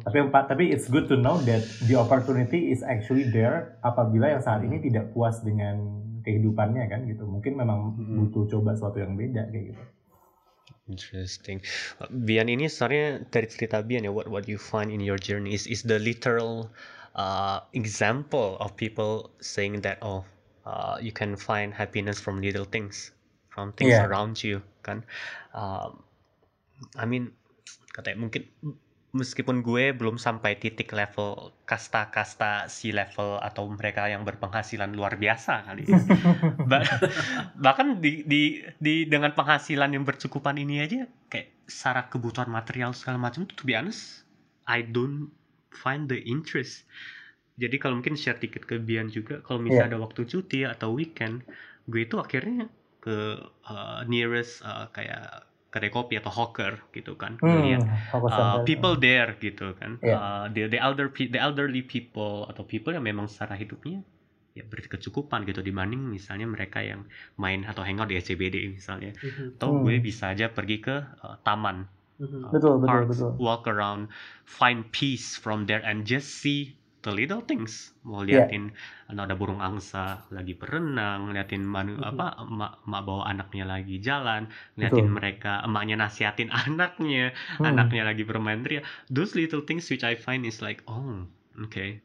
tapi 0.01 0.25
tapi 0.33 0.65
it's 0.73 0.89
good 0.89 1.05
to 1.05 1.21
know 1.21 1.37
that 1.45 1.61
the 1.85 2.01
opportunity 2.01 2.73
is 2.73 2.81
actually 2.81 3.29
there 3.29 3.77
apabila 3.85 4.33
yang 4.33 4.41
saat 4.41 4.65
ini 4.65 4.81
tidak 4.81 5.13
puas 5.13 5.45
dengan 5.45 6.01
kehidupannya 6.25 6.89
kan 6.89 7.05
gitu. 7.05 7.29
Mungkin 7.29 7.61
memang 7.61 8.01
hmm. 8.01 8.17
butuh 8.17 8.49
coba 8.49 8.73
sesuatu 8.73 9.05
yang 9.05 9.21
beda 9.21 9.53
kayak 9.53 9.77
gitu. 9.77 9.83
Interesting. 10.89 11.61
Bian 12.09 12.49
ini 12.49 12.73
sebenarnya 12.73 13.29
dari 13.29 13.47
cerita 13.53 13.85
Bian 13.85 14.09
ya, 14.09 14.11
what 14.11 14.33
what 14.33 14.49
you 14.49 14.57
find 14.57 14.89
in 14.89 15.05
your 15.05 15.21
journey 15.21 15.53
is 15.53 15.69
is 15.69 15.85
the 15.85 16.01
literal 16.01 16.73
uh, 17.13 17.61
example 17.77 18.57
of 18.65 18.73
people 18.81 19.29
saying 19.45 19.85
that 19.85 20.01
oh 20.01 20.25
uh, 20.65 20.97
you 21.05 21.13
can 21.13 21.37
find 21.37 21.77
happiness 21.77 22.17
from 22.17 22.41
little 22.41 22.65
things, 22.65 23.13
from 23.53 23.77
things 23.77 23.93
yeah. 23.93 24.09
around 24.09 24.41
you 24.41 24.65
kan. 24.81 25.05
Um, 25.53 26.01
I 26.97 27.05
mean 27.05 27.37
katanya 27.93 28.25
mungkin 28.25 28.49
meskipun 29.13 29.61
gue 29.61 29.93
belum 29.93 30.17
sampai 30.17 30.57
titik 30.57 30.97
level 30.97 31.53
kasta-kasta 31.69 32.65
si 32.73 32.97
level 32.97 33.37
atau 33.45 33.69
mereka 33.69 34.09
yang 34.09 34.25
berpenghasilan 34.25 34.97
luar 34.97 35.21
biasa 35.21 35.69
kali 35.69 35.85
bah 36.71 36.81
bahkan 37.61 38.01
di, 38.01 38.25
di 38.25 38.65
di 38.81 39.05
dengan 39.05 39.37
penghasilan 39.37 39.93
yang 39.93 40.09
bercukupan 40.09 40.57
ini 40.57 40.81
aja 40.81 41.05
kayak 41.29 41.53
secara 41.69 42.09
kebutuhan 42.09 42.49
material 42.49 42.97
segala 42.97 43.21
macam 43.21 43.45
tuh 43.45 43.57
to 43.61 43.65
be 43.69 43.77
honest 43.77 44.25
I 44.65 44.81
don't 44.81 45.29
find 45.69 46.09
the 46.09 46.25
interest 46.25 46.89
jadi 47.61 47.77
kalau 47.77 48.01
mungkin 48.01 48.17
share 48.17 48.41
tiket 48.41 48.65
ke 48.65 48.81
Bian 48.81 49.13
juga 49.13 49.45
kalau 49.45 49.61
misalnya 49.61 49.93
yeah. 49.93 49.93
ada 49.93 49.99
waktu 50.01 50.25
cuti 50.25 50.65
atau 50.65 50.97
weekend 50.97 51.45
gue 51.85 52.09
itu 52.09 52.17
akhirnya 52.17 52.73
ke 53.05 53.45
uh, 53.69 54.01
nearest 54.09 54.65
uh, 54.65 54.89
kayak 54.97 55.52
kedai 55.73 55.89
kopi 55.89 56.21
atau 56.21 56.29
hawker 56.29 56.85
gitu 56.93 57.17
kan 57.17 57.41
hmm, 57.41 57.81
uh, 58.13 58.61
people 58.69 59.01
there 59.01 59.33
gitu 59.41 59.73
kan 59.81 59.97
yeah. 60.05 60.45
uh, 60.45 60.45
the 60.53 60.69
the 60.69 60.77
elder 60.77 61.09
the 61.09 61.41
elderly 61.41 61.81
people 61.81 62.45
atau 62.45 62.61
people 62.69 62.93
yang 62.93 63.03
memang 63.03 63.25
secara 63.25 63.57
hidupnya 63.57 64.05
ya 64.53 64.69
berkecukupan 64.69 65.49
gitu 65.49 65.65
dibanding 65.65 66.13
misalnya 66.13 66.45
mereka 66.45 66.85
yang 66.85 67.09
main 67.41 67.65
atau 67.65 67.81
hangout 67.81 68.13
di 68.13 68.21
SCBD 68.21 68.69
misalnya 68.69 69.17
mm-hmm. 69.17 69.57
atau 69.57 69.73
hmm. 69.73 69.81
gue 69.81 69.97
bisa 70.05 70.37
aja 70.37 70.53
pergi 70.53 70.85
ke 70.85 70.97
uh, 71.25 71.41
taman 71.41 71.89
mm-hmm. 72.21 72.43
uh, 72.45 72.51
betul, 72.53 72.77
betul, 72.77 73.01
betul. 73.09 73.31
walk 73.41 73.65
around 73.65 74.13
find 74.45 74.85
peace 74.93 75.41
from 75.41 75.65
there 75.65 75.81
and 75.81 76.05
just 76.05 76.29
see 76.45 76.77
the 77.03 77.11
little 77.11 77.43
things 77.43 77.91
mau 78.07 78.23
iya. 78.23 78.47
liatin 78.47 78.71
yeah. 79.11 79.23
ada 79.27 79.35
burung 79.35 79.59
angsa 79.59 80.25
lagi 80.31 80.55
berenang 80.55 81.35
liatin 81.35 81.67
manu 81.67 81.99
mm-hmm. 81.99 82.11
apa 82.15 82.27
emak 82.47 82.73
emak 82.87 83.03
bawa 83.03 83.23
anaknya 83.29 83.65
lagi 83.67 83.99
jalan 83.99 84.49
liatin 84.79 85.11
Betul. 85.11 85.17
mereka 85.19 85.53
emaknya 85.67 85.99
nasihatin 85.99 86.49
anaknya 86.67 87.35
hmm. 87.59 87.67
anaknya 87.67 88.03
lagi 88.07 88.23
bermain 88.23 88.63
ria 88.63 88.87
those 89.11 89.35
little 89.35 89.67
things 89.67 89.91
which 89.91 90.07
I 90.07 90.15
find 90.15 90.47
is 90.47 90.63
like 90.63 90.81
oh 90.87 91.27
okay 91.59 92.01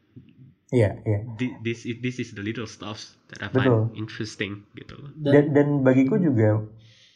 Iya, 0.68 1.00
yeah, 1.00 1.24
yeah. 1.40 1.56
This 1.64 1.88
this 2.04 2.20
is 2.20 2.36
the 2.36 2.44
little 2.44 2.68
stuff 2.68 3.00
that 3.32 3.40
I 3.40 3.48
find 3.48 3.88
Betul. 3.88 3.96
interesting 3.96 4.68
gitu. 4.76 5.00
Dan, 5.16 5.56
dan 5.56 5.80
bagiku 5.80 6.20
juga 6.20 6.60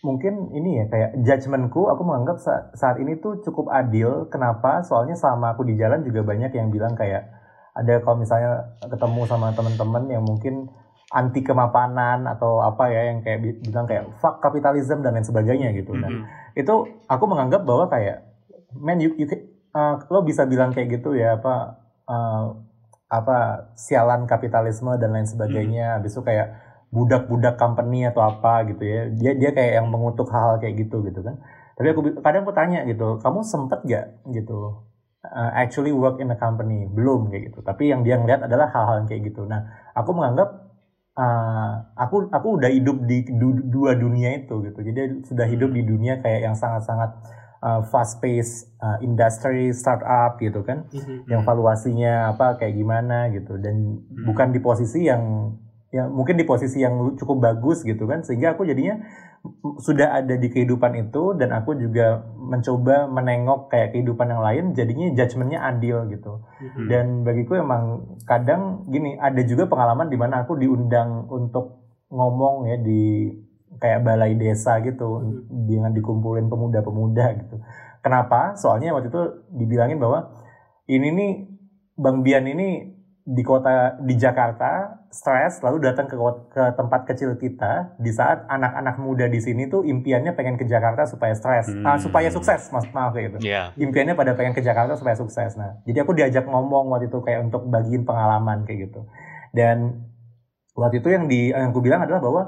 mungkin 0.01 0.57
ini 0.57 0.81
ya 0.81 0.85
kayak 0.89 1.11
judgementku 1.21 1.85
aku 1.93 2.01
menganggap 2.01 2.41
saat 2.73 2.97
ini 2.97 3.21
tuh 3.21 3.45
cukup 3.45 3.69
adil. 3.69 4.25
Kenapa? 4.33 4.81
Soalnya 4.89 5.21
selama 5.21 5.53
aku 5.53 5.69
di 5.69 5.77
jalan 5.77 6.01
juga 6.01 6.25
banyak 6.25 6.49
yang 6.57 6.73
bilang 6.73 6.97
kayak 6.97 7.42
ada 7.73 8.05
kalau 8.05 8.21
misalnya 8.21 8.77
ketemu 8.85 9.21
sama 9.25 9.53
teman-teman 9.57 10.05
yang 10.13 10.25
mungkin 10.25 10.69
anti 11.13 11.45
kemapanan 11.45 12.25
atau 12.25 12.65
apa 12.65 12.89
ya 12.89 13.13
yang 13.13 13.21
kayak 13.21 13.61
bilang 13.61 13.85
kayak 13.85 14.09
fuck 14.21 14.41
kapitalisme 14.41 15.05
dan 15.05 15.13
lain 15.13 15.29
sebagainya 15.29 15.77
gitu 15.77 15.93
dan 15.97 16.25
mm-hmm. 16.25 16.61
itu 16.61 16.75
aku 17.05 17.25
menganggap 17.29 17.69
bahwa 17.69 17.89
kayak 17.93 18.25
man 18.73 18.97
you, 18.97 19.13
you 19.21 19.29
uh, 19.77 20.01
lo 20.09 20.25
bisa 20.25 20.49
bilang 20.49 20.73
kayak 20.73 21.01
gitu 21.01 21.13
ya 21.13 21.37
apa 21.37 21.85
uh, 22.09 22.57
apa 23.13 23.69
sialan 23.77 24.25
kapitalisme 24.25 24.97
dan 24.97 25.13
lain 25.13 25.29
sebagainya 25.29 25.85
mm-hmm. 25.93 25.99
habis 26.01 26.13
itu 26.17 26.25
kayak 26.25 26.49
budak-budak 26.93 27.57
company 27.57 28.09
atau 28.09 28.25
apa 28.25 28.69
gitu 28.69 28.85
ya 28.85 29.09
dia 29.13 29.33
dia 29.37 29.51
kayak 29.53 29.85
yang 29.85 29.89
mengutuk 29.89 30.29
hal-hal 30.29 30.61
kayak 30.61 30.77
gitu 30.77 31.05
gitu 31.05 31.21
kan 31.25 31.41
tapi 31.77 31.89
aku 31.93 32.21
kadang 32.21 32.45
aku 32.45 32.53
tanya 32.53 32.85
gitu 32.85 33.17
kamu 33.21 33.41
sempet 33.45 33.81
gak 33.89 34.07
gitu 34.29 34.92
uh, 35.27 35.51
actually 35.55 35.95
work 35.95 36.19
in 36.19 36.31
a 36.31 36.39
company. 36.39 36.87
Belum 36.91 37.31
kayak 37.31 37.53
gitu. 37.53 37.63
Tapi 37.63 37.95
yang 37.95 38.03
dia 38.03 38.19
ngeliat 38.19 38.47
adalah 38.47 38.71
hal-hal 38.71 39.05
yang 39.05 39.09
kayak 39.09 39.23
gitu. 39.31 39.47
Nah 39.47 39.91
aku 39.95 40.11
menganggap 40.15 40.49
uh, 41.17 41.73
aku 41.95 42.29
aku 42.31 42.49
udah 42.61 42.71
hidup 42.71 42.99
di 43.07 43.27
du, 43.31 43.63
dua 43.71 43.95
dunia 43.95 44.43
itu 44.43 44.55
gitu. 44.67 44.81
Jadi 44.83 45.27
sudah 45.27 45.47
hidup 45.47 45.71
di 45.71 45.83
dunia 45.87 46.19
kayak 46.21 46.41
yang 46.51 46.57
sangat-sangat 46.59 47.11
uh, 47.63 47.81
fast 47.87 48.19
pace 48.19 48.67
uh, 48.83 48.99
industry 49.01 49.71
startup 49.71 50.37
gitu 50.43 50.67
kan. 50.67 50.91
Mm-hmm. 50.91 51.31
yang 51.31 51.43
valuasinya 51.47 52.35
apa 52.35 52.59
kayak 52.59 52.75
gimana 52.75 53.31
gitu. 53.31 53.57
Dan 53.59 54.03
mm-hmm. 54.03 54.27
bukan 54.27 54.49
di 54.51 54.61
posisi 54.61 55.07
yang 55.07 55.55
ya 55.93 56.09
mungkin 56.09 56.41
di 56.41 56.49
posisi 56.49 56.81
yang 56.81 57.21
cukup 57.21 57.53
bagus 57.53 57.85
gitu 57.85 58.09
kan 58.09 58.25
sehingga 58.25 58.57
aku 58.57 58.65
jadinya 58.65 58.97
sudah 59.77 60.25
ada 60.25 60.41
di 60.41 60.49
kehidupan 60.49 60.97
itu 60.97 61.37
dan 61.37 61.53
aku 61.53 61.77
juga 61.77 62.25
mencoba 62.41 63.13
menengok 63.13 63.69
kayak 63.69 63.93
kehidupan 63.93 64.33
yang 64.33 64.41
lain 64.41 64.65
jadinya 64.73 65.13
judgementnya 65.13 65.61
adil 65.61 66.09
gitu 66.09 66.41
mm-hmm. 66.41 66.87
dan 66.89 67.07
bagiku 67.29 67.61
emang 67.61 68.17
kadang 68.25 68.89
gini 68.89 69.21
ada 69.21 69.45
juga 69.45 69.69
pengalaman 69.69 70.09
di 70.09 70.17
mana 70.17 70.49
aku 70.49 70.57
diundang 70.57 71.29
untuk 71.29 71.85
ngomong 72.09 72.73
ya 72.73 72.81
di 72.81 73.29
kayak 73.77 74.01
balai 74.01 74.33
desa 74.33 74.81
gitu 74.81 75.21
mm-hmm. 75.21 75.69
dengan 75.69 75.91
dikumpulin 75.93 76.49
pemuda-pemuda 76.49 77.27
gitu 77.37 77.61
kenapa 78.01 78.57
soalnya 78.57 78.97
waktu 78.97 79.13
itu 79.13 79.23
dibilangin 79.53 80.01
bahwa 80.01 80.33
ini 80.89 81.09
nih 81.13 81.33
Bang 82.01 82.25
Bian 82.25 82.49
ini 82.49 82.97
di 83.23 83.43
kota 83.45 84.01
di 84.01 84.17
Jakarta 84.17 85.02
stres 85.13 85.61
lalu 85.61 85.85
datang 85.85 86.09
ke 86.09 86.17
ke 86.49 86.63
tempat 86.73 87.05
kecil 87.05 87.37
kita 87.37 87.93
di 88.01 88.09
saat 88.09 88.49
anak-anak 88.49 88.97
muda 88.97 89.29
di 89.29 89.45
sini 89.45 89.69
tuh 89.69 89.85
impiannya 89.85 90.33
pengen 90.33 90.57
ke 90.57 90.65
Jakarta 90.65 91.05
supaya 91.05 91.37
stres 91.37 91.69
hmm. 91.69 91.85
uh, 91.85 92.01
supaya 92.01 92.33
sukses 92.33 92.73
mas 92.73 92.89
maaf 92.97 93.13
kayak 93.13 93.37
gitu 93.37 93.39
yeah. 93.45 93.77
impiannya 93.77 94.17
pada 94.17 94.33
pengen 94.33 94.57
ke 94.57 94.65
Jakarta 94.65 94.97
supaya 94.97 95.13
sukses 95.13 95.53
nah 95.61 95.77
jadi 95.85 96.09
aku 96.09 96.17
diajak 96.17 96.49
ngomong 96.49 96.89
waktu 96.97 97.13
itu 97.13 97.21
kayak 97.21 97.45
untuk 97.45 97.69
bagiin 97.69 98.09
pengalaman 98.09 98.65
kayak 98.65 98.89
gitu 98.89 99.05
dan 99.53 100.09
waktu 100.73 101.05
itu 101.05 101.09
yang 101.13 101.29
di 101.29 101.53
yang 101.53 101.77
aku 101.77 101.85
bilang 101.85 102.09
adalah 102.09 102.25
bahwa 102.25 102.43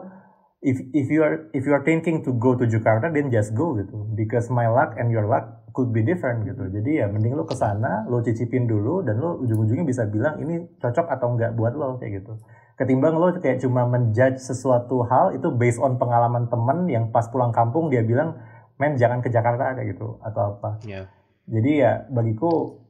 if 0.64 0.80
if 0.96 1.12
you 1.12 1.20
are 1.20 1.52
if 1.52 1.68
you 1.68 1.76
are 1.76 1.84
thinking 1.84 2.24
to 2.24 2.32
go 2.40 2.56
to 2.56 2.64
Jakarta 2.64 3.12
then 3.12 3.28
just 3.28 3.52
go 3.52 3.76
gitu 3.76 4.08
because 4.16 4.48
my 4.48 4.64
luck 4.64 4.96
and 4.96 5.12
your 5.12 5.28
luck 5.28 5.64
could 5.74 5.90
be 5.90 6.00
different 6.00 6.46
gitu. 6.46 6.70
Jadi 6.70 7.02
ya 7.02 7.10
mending 7.10 7.34
lo 7.34 7.44
ke 7.44 7.52
sana, 7.58 8.06
lo 8.06 8.22
cicipin 8.22 8.64
dulu 8.64 9.02
dan 9.02 9.18
lo 9.18 9.36
ujung-ujungnya 9.42 9.84
bisa 9.84 10.06
bilang 10.06 10.38
ini 10.38 10.64
cocok 10.78 11.06
atau 11.10 11.34
enggak 11.34 11.52
buat 11.58 11.74
lo 11.74 11.98
kayak 11.98 12.22
gitu. 12.22 12.38
Ketimbang 12.78 13.18
lo 13.18 13.34
kayak 13.34 13.58
cuma 13.58 13.82
menjudge 13.84 14.38
sesuatu 14.38 15.02
hal 15.10 15.34
itu 15.34 15.50
based 15.50 15.82
on 15.82 15.98
pengalaman 15.98 16.46
temen 16.46 16.86
yang 16.86 17.10
pas 17.10 17.26
pulang 17.26 17.50
kampung 17.50 17.90
dia 17.90 18.06
bilang, 18.06 18.38
men 18.78 18.94
jangan 18.94 19.18
ke 19.18 19.28
Jakarta 19.34 19.74
kayak 19.74 19.98
gitu 19.98 20.22
atau 20.22 20.56
apa. 20.56 20.78
Yeah. 20.86 21.10
Jadi 21.50 21.70
ya 21.82 22.06
bagiku 22.08 22.83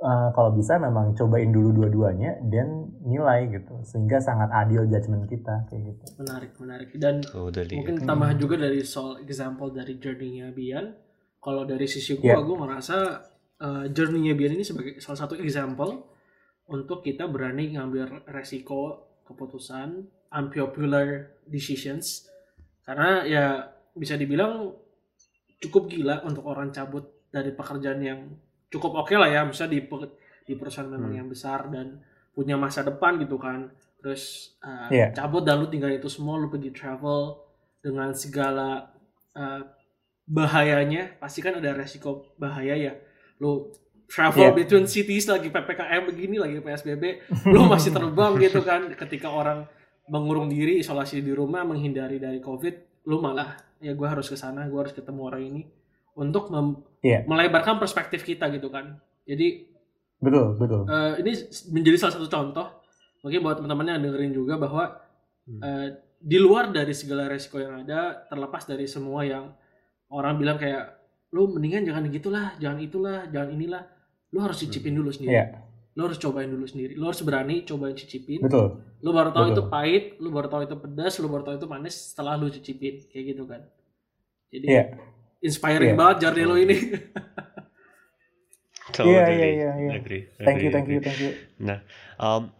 uh, 0.00 0.28
kalau 0.32 0.50
bisa 0.56 0.80
memang 0.80 1.12
cobain 1.14 1.52
dulu 1.52 1.76
dua-duanya 1.76 2.40
dan 2.48 2.90
nilai 3.04 3.52
gitu. 3.52 3.80
Sehingga 3.84 4.18
sangat 4.18 4.48
adil 4.50 4.88
judgement 4.88 5.28
kita 5.28 5.68
kayak 5.68 5.94
gitu. 5.94 6.04
Menarik, 6.20 6.52
menarik. 6.58 6.88
Dan 6.96 7.24
oh, 7.36 7.52
mungkin 7.52 7.96
tambahan 8.02 8.36
juga 8.40 8.60
dari 8.60 8.80
soal 8.82 9.22
example 9.22 9.70
dari 9.70 10.00
journey-nya 10.00 10.50
Bian. 10.50 10.96
Kalau 11.40 11.64
dari 11.64 11.88
sisi 11.88 12.20
gue 12.20 12.28
yeah. 12.28 12.40
gue 12.40 12.56
merasa 12.56 13.24
uh, 13.60 13.86
journey-nya 13.88 14.36
Bian 14.36 14.56
ini 14.56 14.64
sebagai 14.64 15.00
salah 15.00 15.24
satu 15.24 15.40
example 15.40 16.08
untuk 16.68 17.00
kita 17.00 17.26
berani 17.28 17.76
ngambil 17.76 18.28
resiko 18.28 19.08
keputusan 19.24 20.04
unpopular 20.32 21.38
decisions. 21.46 22.28
Karena 22.84 23.24
ya 23.24 23.44
bisa 23.94 24.16
dibilang 24.16 24.72
cukup 25.60 25.92
gila 25.92 26.24
untuk 26.24 26.48
orang 26.48 26.72
cabut 26.72 27.04
dari 27.30 27.52
pekerjaan 27.54 28.00
yang 28.00 28.20
cukup 28.70 29.04
oke 29.04 29.10
okay 29.10 29.16
lah 29.18 29.28
ya 29.28 29.42
misalnya 29.42 29.76
di 29.76 29.80
di 30.46 30.54
perusahaan 30.56 30.88
memang 30.88 31.12
hmm. 31.12 31.20
yang 31.20 31.28
besar 31.28 31.68
dan 31.68 32.00
punya 32.32 32.54
masa 32.54 32.86
depan 32.86 33.18
gitu 33.18 33.36
kan 33.36 33.68
terus 34.00 34.56
uh, 34.64 34.88
yeah. 34.88 35.12
cabut 35.12 35.44
dan 35.44 35.60
lu 35.60 35.68
tinggal 35.68 35.92
itu 35.92 36.08
semua 36.08 36.40
lu 36.40 36.48
pergi 36.48 36.72
travel 36.72 37.36
dengan 37.84 38.14
segala 38.16 38.88
uh, 39.36 39.60
bahayanya 40.24 41.20
pasti 41.20 41.44
kan 41.44 41.58
ada 41.58 41.74
resiko 41.76 42.32
bahaya 42.40 42.78
ya 42.78 42.92
lo 43.42 43.74
travel 44.08 44.50
yeah. 44.50 44.56
between 44.56 44.86
cities 44.86 45.26
lagi 45.26 45.52
ppkm 45.52 46.02
begini 46.08 46.36
lagi 46.40 46.62
psbb 46.62 47.04
lo 47.50 47.66
masih 47.72 47.92
terbang 47.92 48.38
gitu 48.40 48.62
kan 48.64 48.88
ketika 48.94 49.28
orang 49.28 49.66
mengurung 50.10 50.50
diri 50.50 50.80
isolasi 50.82 51.22
di 51.22 51.34
rumah 51.34 51.66
menghindari 51.66 52.18
dari 52.18 52.38
covid 52.38 53.04
lo 53.06 53.22
malah 53.22 53.58
ya 53.82 53.92
gue 53.92 54.08
harus 54.08 54.28
ke 54.28 54.36
sana 54.36 54.66
gue 54.70 54.78
harus 54.80 54.94
ketemu 54.94 55.20
orang 55.24 55.42
ini 55.42 55.62
untuk 56.18 56.52
yeah. 57.04 57.24
melebarkan 57.24 57.80
perspektif 57.80 58.24
kita 58.24 58.48
gitu 58.52 58.68
kan. 58.68 59.00
Jadi 59.24 59.68
betul 60.20 60.56
betul. 60.60 60.84
uh, 60.84 61.16
ini 61.16 61.32
menjadi 61.72 61.96
salah 61.96 62.14
satu 62.20 62.28
contoh. 62.28 62.66
Mungkin 63.20 63.40
buat 63.44 63.60
teman-teman 63.60 63.84
yang 63.96 64.00
dengerin 64.00 64.32
juga 64.32 64.56
bahwa 64.56 64.96
hmm. 65.44 65.60
uh, 65.60 65.88
di 66.20 66.38
luar 66.40 66.72
dari 66.72 66.92
segala 66.92 67.28
resiko 67.28 67.60
yang 67.60 67.84
ada 67.84 68.28
terlepas 68.28 68.64
dari 68.68 68.84
semua 68.84 69.24
yang 69.24 69.52
orang 70.12 70.36
bilang 70.36 70.56
kayak 70.60 71.00
lu 71.32 71.48
mendingan 71.52 71.86
jangan 71.86 72.10
gitulah 72.10 72.46
jangan 72.60 72.78
itulah 72.80 73.18
jangan 73.28 73.50
inilah. 73.56 73.82
Lu 74.30 74.38
harus 74.44 74.62
cicipin 74.62 74.94
dulu 74.94 75.10
sendiri. 75.10 75.36
Yeah. 75.36 75.66
lu 75.98 76.06
harus 76.06 76.22
cobain 76.22 76.46
dulu 76.46 76.70
sendiri. 76.70 76.94
Lu 76.94 77.10
harus 77.10 77.18
berani 77.26 77.66
cobain 77.66 77.98
cicipin. 77.98 78.46
Betul. 78.46 78.78
Lu 79.02 79.10
baru 79.10 79.34
tahu 79.34 79.50
Betul. 79.50 79.56
itu 79.58 79.62
pahit 79.66 80.04
lu 80.22 80.30
baru 80.30 80.46
tahu 80.46 80.62
itu 80.70 80.76
pedas 80.78 81.18
lu 81.18 81.26
baru 81.26 81.42
tahu 81.42 81.54
itu 81.58 81.66
manis 81.66 82.14
setelah 82.14 82.38
lu 82.38 82.46
cicipin. 82.46 83.04
Kayak 83.10 83.24
gitu 83.34 83.42
kan. 83.44 83.66
Jadi 84.54 84.66
yeah. 84.70 84.86
Inspiring 85.40 85.96
yeah. 85.96 85.98
banget 85.98 86.16
journey 86.28 86.44
lu 86.44 86.56
ini 86.60 86.76
Iya 88.98 89.24
iya 89.30 89.48
iya 89.54 89.70
iya. 89.86 89.90
Thank 90.42 90.66
you 90.66 90.70
thank 90.74 90.88
you 90.90 90.98
thank 90.98 91.20
you. 91.22 91.30
Nah, 91.62 91.78
um, 92.18 92.50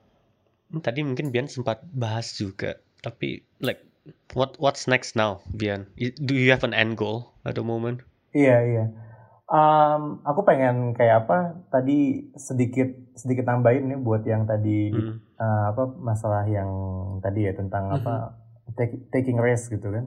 tadi 0.79 1.03
mungkin 1.03 1.35
Bian 1.35 1.51
sempat 1.51 1.83
bahas 1.91 2.39
juga, 2.39 2.79
tapi 3.03 3.43
like 3.59 3.83
what 4.39 4.55
what's 4.63 4.87
next 4.87 5.19
now, 5.19 5.43
Bian? 5.51 5.91
Do 5.99 6.33
you 6.39 6.55
have 6.55 6.63
an 6.63 6.77
end 6.77 6.95
goal 6.95 7.35
at 7.43 7.59
the 7.59 7.67
moment? 7.67 8.07
Iya 8.31 8.57
iya. 8.63 8.85
Um, 9.51 10.23
aku 10.23 10.47
pengen 10.47 10.95
kayak 10.95 11.27
apa? 11.27 11.59
Tadi 11.75 12.31
sedikit 12.39 12.87
sedikit 13.19 13.51
tambahin 13.51 13.91
nih 13.91 13.99
buat 13.99 14.23
yang 14.23 14.47
tadi 14.47 14.95
mm. 14.95 15.15
uh, 15.43 15.75
apa 15.75 15.91
masalah 15.99 16.47
yang 16.47 16.71
tadi 17.19 17.51
ya 17.51 17.53
tentang 17.59 17.91
mm 17.91 17.95
-hmm. 17.99 17.99
apa 18.07 18.15
take, 18.79 19.11
taking 19.11 19.43
risk 19.43 19.75
gitu 19.75 19.91
kan? 19.91 20.07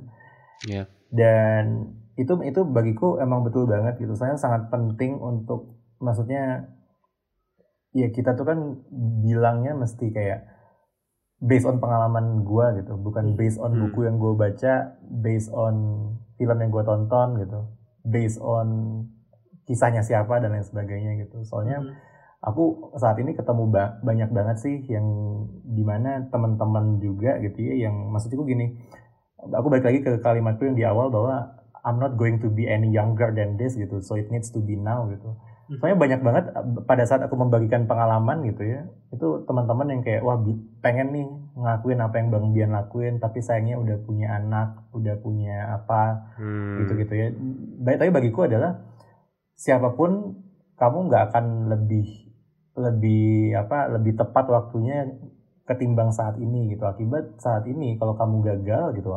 Iya. 0.63 0.76
Yeah. 0.84 0.88
Dan 1.11 1.63
itu 2.14 2.34
itu 2.45 2.61
bagiku 2.66 3.18
emang 3.18 3.41
betul 3.41 3.66
banget 3.66 3.97
gitu. 3.97 4.14
Saya 4.14 4.38
sangat 4.38 4.70
penting 4.70 5.18
untuk 5.18 5.82
maksudnya 5.97 6.70
ya 7.93 8.09
kita 8.09 8.34
tuh 8.34 8.45
kan 8.45 8.59
bilangnya 9.22 9.78
mesti 9.78 10.09
kayak 10.09 10.49
based 11.43 11.68
on 11.68 11.78
pengalaman 11.78 12.41
gue 12.47 12.66
gitu 12.82 12.95
bukan 12.97 13.34
hmm. 13.34 13.38
based 13.38 13.61
on 13.61 13.76
hmm. 13.76 13.82
buku 13.88 14.07
yang 14.07 14.18
gue 14.18 14.34
baca 14.34 14.74
based 15.11 15.51
on 15.53 15.76
film 16.39 16.57
yang 16.57 16.72
gue 16.74 16.84
tonton 16.88 17.30
gitu 17.43 17.59
based 18.07 18.41
on 18.41 18.68
kisahnya 19.70 20.01
siapa 20.01 20.39
dan 20.39 20.57
lain 20.57 20.66
sebagainya 20.66 21.20
gitu 21.22 21.45
soalnya 21.45 21.84
hmm. 21.84 21.93
aku 22.41 22.95
saat 22.95 23.20
ini 23.22 23.38
ketemu 23.38 23.70
ba 23.70 24.01
banyak 24.01 24.34
banget 24.34 24.57
sih 24.64 24.76
yang 24.89 25.05
di 25.61 25.84
mana 25.86 26.26
teman-teman 26.34 26.97
juga 27.03 27.38
gitu 27.43 27.59
ya 27.61 27.88
yang 27.88 27.95
maksudku 28.09 28.47
gini 28.47 28.80
aku 29.38 29.68
balik 29.70 29.86
lagi 29.86 29.99
ke 29.99 30.24
kalimatku 30.24 30.64
yang 30.64 30.78
di 30.80 30.88
awal 30.88 31.11
bahwa 31.11 31.62
I'm 31.84 32.00
not 32.00 32.16
going 32.16 32.40
to 32.40 32.48
be 32.48 32.66
any 32.66 32.90
younger 32.90 33.30
than 33.36 33.60
this 33.60 33.76
gitu 33.76 34.00
so 34.00 34.16
it 34.16 34.32
needs 34.32 34.50
to 34.50 34.64
be 34.64 34.80
now 34.80 35.08
gitu 35.12 35.36
Hmm. 35.64 35.80
Soalnya 35.80 35.98
banyak 36.00 36.20
banget 36.22 36.46
eh, 36.52 36.66
pada 36.84 37.04
saat 37.08 37.22
aku 37.24 37.40
membagikan 37.40 37.88
pengalaman 37.88 38.44
gitu 38.52 38.68
ya, 38.68 38.84
itu 39.16 39.48
teman-teman 39.48 39.96
yang 39.96 40.02
kayak 40.04 40.22
wah 40.22 40.36
pengen 40.84 41.08
nih 41.16 41.28
ngelakuin 41.56 42.00
apa 42.04 42.16
yang 42.20 42.28
Bang 42.36 42.48
Bian 42.52 42.72
lakuin, 42.76 43.16
tapi 43.24 43.40
sayangnya 43.40 43.80
udah 43.80 43.98
punya 44.04 44.36
anak, 44.36 44.84
udah 44.92 45.16
punya 45.24 45.80
apa 45.80 46.36
hmm. 46.36 46.84
gitu-gitu 46.84 47.14
ya. 47.16 47.28
Baik 47.80 47.98
tapi 48.04 48.12
bagiku 48.12 48.44
adalah 48.44 48.84
siapa 49.56 49.96
pun 49.96 50.36
kamu 50.76 50.98
nggak 51.08 51.24
akan 51.32 51.46
lebih 51.72 52.08
lebih 52.74 53.54
apa 53.56 53.88
lebih 53.88 54.18
tepat 54.18 54.50
waktunya 54.50 55.16
ketimbang 55.64 56.12
saat 56.12 56.36
ini 56.42 56.76
gitu 56.76 56.84
akibat 56.84 57.40
saat 57.40 57.64
ini 57.70 57.96
kalau 57.96 58.18
kamu 58.20 58.44
gagal 58.44 58.98
gitu 59.00 59.14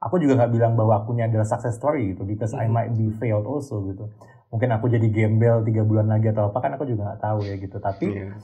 aku 0.00 0.16
juga 0.16 0.40
nggak 0.40 0.52
bilang 0.52 0.72
bahwa 0.74 1.04
akunya 1.04 1.28
adalah 1.28 1.44
success 1.44 1.76
story 1.76 2.16
gitu 2.16 2.24
because 2.24 2.56
mm 2.56 2.60
-hmm. 2.60 2.72
I 2.72 2.74
might 2.74 2.92
be 2.96 3.12
failed 3.20 3.44
also 3.44 3.84
gitu 3.84 4.08
mungkin 4.50 4.68
aku 4.74 4.90
jadi 4.90 5.06
gembel 5.08 5.62
tiga 5.62 5.86
bulan 5.86 6.10
lagi 6.10 6.34
atau 6.34 6.50
apa 6.50 6.58
kan 6.58 6.74
aku 6.74 6.84
juga 6.88 7.12
nggak 7.12 7.22
tahu 7.22 7.38
ya 7.46 7.54
gitu 7.54 7.76
tapi 7.78 8.06
yeah. 8.10 8.18
Iya. 8.18 8.34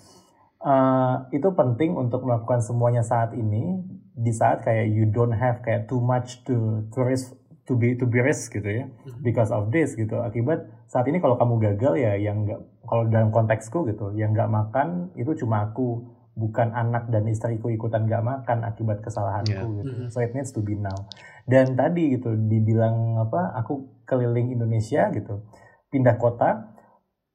uh, 0.63 1.15
itu 1.35 1.49
penting 1.51 1.99
untuk 1.99 2.23
melakukan 2.23 2.63
semuanya 2.63 3.03
saat 3.03 3.35
ini 3.35 3.83
di 4.15 4.33
saat 4.33 4.63
kayak 4.63 4.87
you 4.87 5.05
don't 5.11 5.35
have 5.35 5.61
kayak 5.67 5.91
too 5.91 5.99
much 5.99 6.47
to 6.47 6.87
to 6.95 7.03
risk 7.03 7.35
to 7.67 7.75
be 7.75 7.99
to 7.99 8.07
be 8.07 8.23
risk 8.23 8.55
gitu 8.55 8.65
ya 8.65 8.85
because 9.21 9.51
of 9.51 9.75
this 9.75 9.99
gitu 9.99 10.23
akibat 10.23 10.71
saat 10.87 11.05
ini 11.11 11.19
kalau 11.19 11.35
kamu 11.35 11.59
gagal 11.75 11.99
ya 11.99 12.15
yang 12.15 12.47
nggak 12.47 12.63
kalau 12.87 13.03
dalam 13.11 13.35
konteksku 13.35 13.83
gitu 13.91 14.15
yang 14.15 14.31
nggak 14.31 14.47
makan 14.47 15.11
itu 15.19 15.35
cuma 15.43 15.67
aku 15.67 16.07
bukan 16.37 16.77
anak 16.77 17.09
dan 17.09 17.25
istriku 17.27 17.73
ikutan 17.73 18.05
nggak 18.05 18.21
makan 18.21 18.69
akibat 18.69 19.01
kesalahanku 19.01 19.57
yeah. 19.57 19.65
gitu. 19.81 19.91
Mm-hmm. 19.91 20.09
so 20.13 20.21
it 20.21 20.37
needs 20.37 20.53
to 20.53 20.61
be 20.61 20.77
now. 20.77 21.09
Dan 21.49 21.73
tadi 21.75 22.13
gitu 22.21 22.37
dibilang 22.37 23.17
apa 23.17 23.57
aku 23.57 24.05
keliling 24.05 24.53
Indonesia 24.53 25.09
gitu 25.17 25.43
pindah 25.89 26.21
kota 26.21 26.77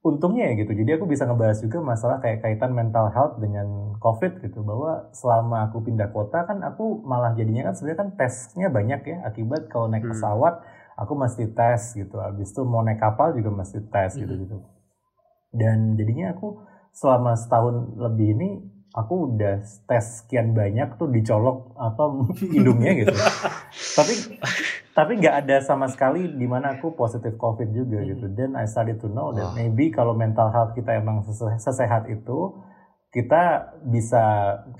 untungnya 0.02 0.50
ya 0.50 0.54
gitu. 0.62 0.74
Jadi 0.74 0.98
aku 0.98 1.06
bisa 1.06 1.26
ngebahas 1.26 1.58
juga 1.62 1.78
masalah 1.78 2.18
kayak 2.18 2.42
kaitan 2.42 2.74
mental 2.74 3.10
health 3.14 3.38
dengan 3.38 3.98
covid 4.02 4.42
gitu. 4.42 4.62
Bahwa 4.66 5.10
selama 5.14 5.70
aku 5.70 5.82
pindah 5.86 6.10
kota 6.10 6.42
kan 6.42 6.62
aku 6.66 7.02
malah 7.06 7.34
jadinya 7.38 7.70
kan 7.70 7.74
sebenarnya 7.78 8.00
kan 8.06 8.10
tesnya 8.18 8.68
banyak 8.70 9.00
ya. 9.06 9.16
Akibat 9.26 9.70
kalau 9.70 9.86
naik 9.86 10.06
hmm. 10.06 10.14
pesawat 10.14 10.62
aku 10.98 11.12
mesti 11.14 11.54
tes 11.54 11.94
gitu. 11.94 12.18
Habis 12.18 12.50
itu 12.50 12.62
mau 12.66 12.82
naik 12.82 12.98
kapal 12.98 13.34
juga 13.34 13.50
mesti 13.54 13.78
tes 13.90 14.18
gitu 14.18 14.34
gitu. 14.42 14.58
Dan 15.54 15.94
jadinya 15.94 16.34
aku 16.34 16.66
selama 16.92 17.38
setahun 17.38 17.94
lebih 17.96 18.36
ini 18.36 18.50
aku 18.92 19.32
udah 19.32 19.64
tes 19.88 20.04
sekian 20.22 20.52
banyak 20.52 21.00
tuh 21.00 21.08
dicolok 21.08 21.72
apa 21.80 22.28
hidungnya 22.54 22.92
gitu. 23.04 23.14
tapi 23.96 24.14
tapi 24.92 25.12
nggak 25.16 25.36
ada 25.44 25.56
sama 25.64 25.88
sekali 25.88 26.28
di 26.36 26.44
mana 26.44 26.76
aku 26.76 26.92
positif 26.92 27.40
covid 27.40 27.72
juga 27.72 28.04
hmm. 28.04 28.08
gitu. 28.12 28.26
Dan 28.36 28.52
I 28.52 28.68
started 28.68 29.00
to 29.00 29.08
know 29.08 29.32
that 29.32 29.56
maybe 29.56 29.88
kalau 29.88 30.12
mental 30.12 30.52
health 30.52 30.76
kita 30.76 31.00
emang 31.00 31.24
sesehat 31.56 32.12
itu 32.12 32.52
kita 33.12 33.76
bisa 33.84 34.22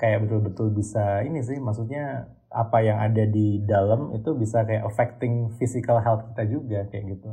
kayak 0.00 0.24
betul-betul 0.24 0.72
bisa 0.72 1.20
ini 1.24 1.44
sih 1.44 1.60
maksudnya 1.60 2.32
apa 2.52 2.84
yang 2.84 3.00
ada 3.00 3.24
di 3.24 3.64
dalam 3.64 4.12
itu 4.12 4.36
bisa 4.36 4.64
kayak 4.68 4.84
affecting 4.84 5.52
physical 5.56 6.00
health 6.04 6.28
kita 6.32 6.44
juga 6.52 6.84
kayak 6.92 7.16
gitu. 7.16 7.30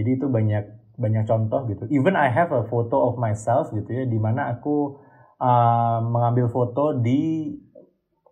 Jadi 0.00 0.10
itu 0.16 0.26
banyak 0.28 0.64
banyak 0.96 1.24
contoh 1.28 1.68
gitu. 1.68 1.84
Even 1.92 2.16
I 2.16 2.32
have 2.32 2.48
a 2.56 2.64
photo 2.64 3.12
of 3.12 3.20
myself 3.20 3.68
gitu 3.76 3.88
ya 3.92 4.04
di 4.08 4.16
mana 4.16 4.56
aku 4.56 4.96
uh, 5.42 5.98
mengambil 6.02 6.50
foto 6.50 6.94
di 6.94 7.54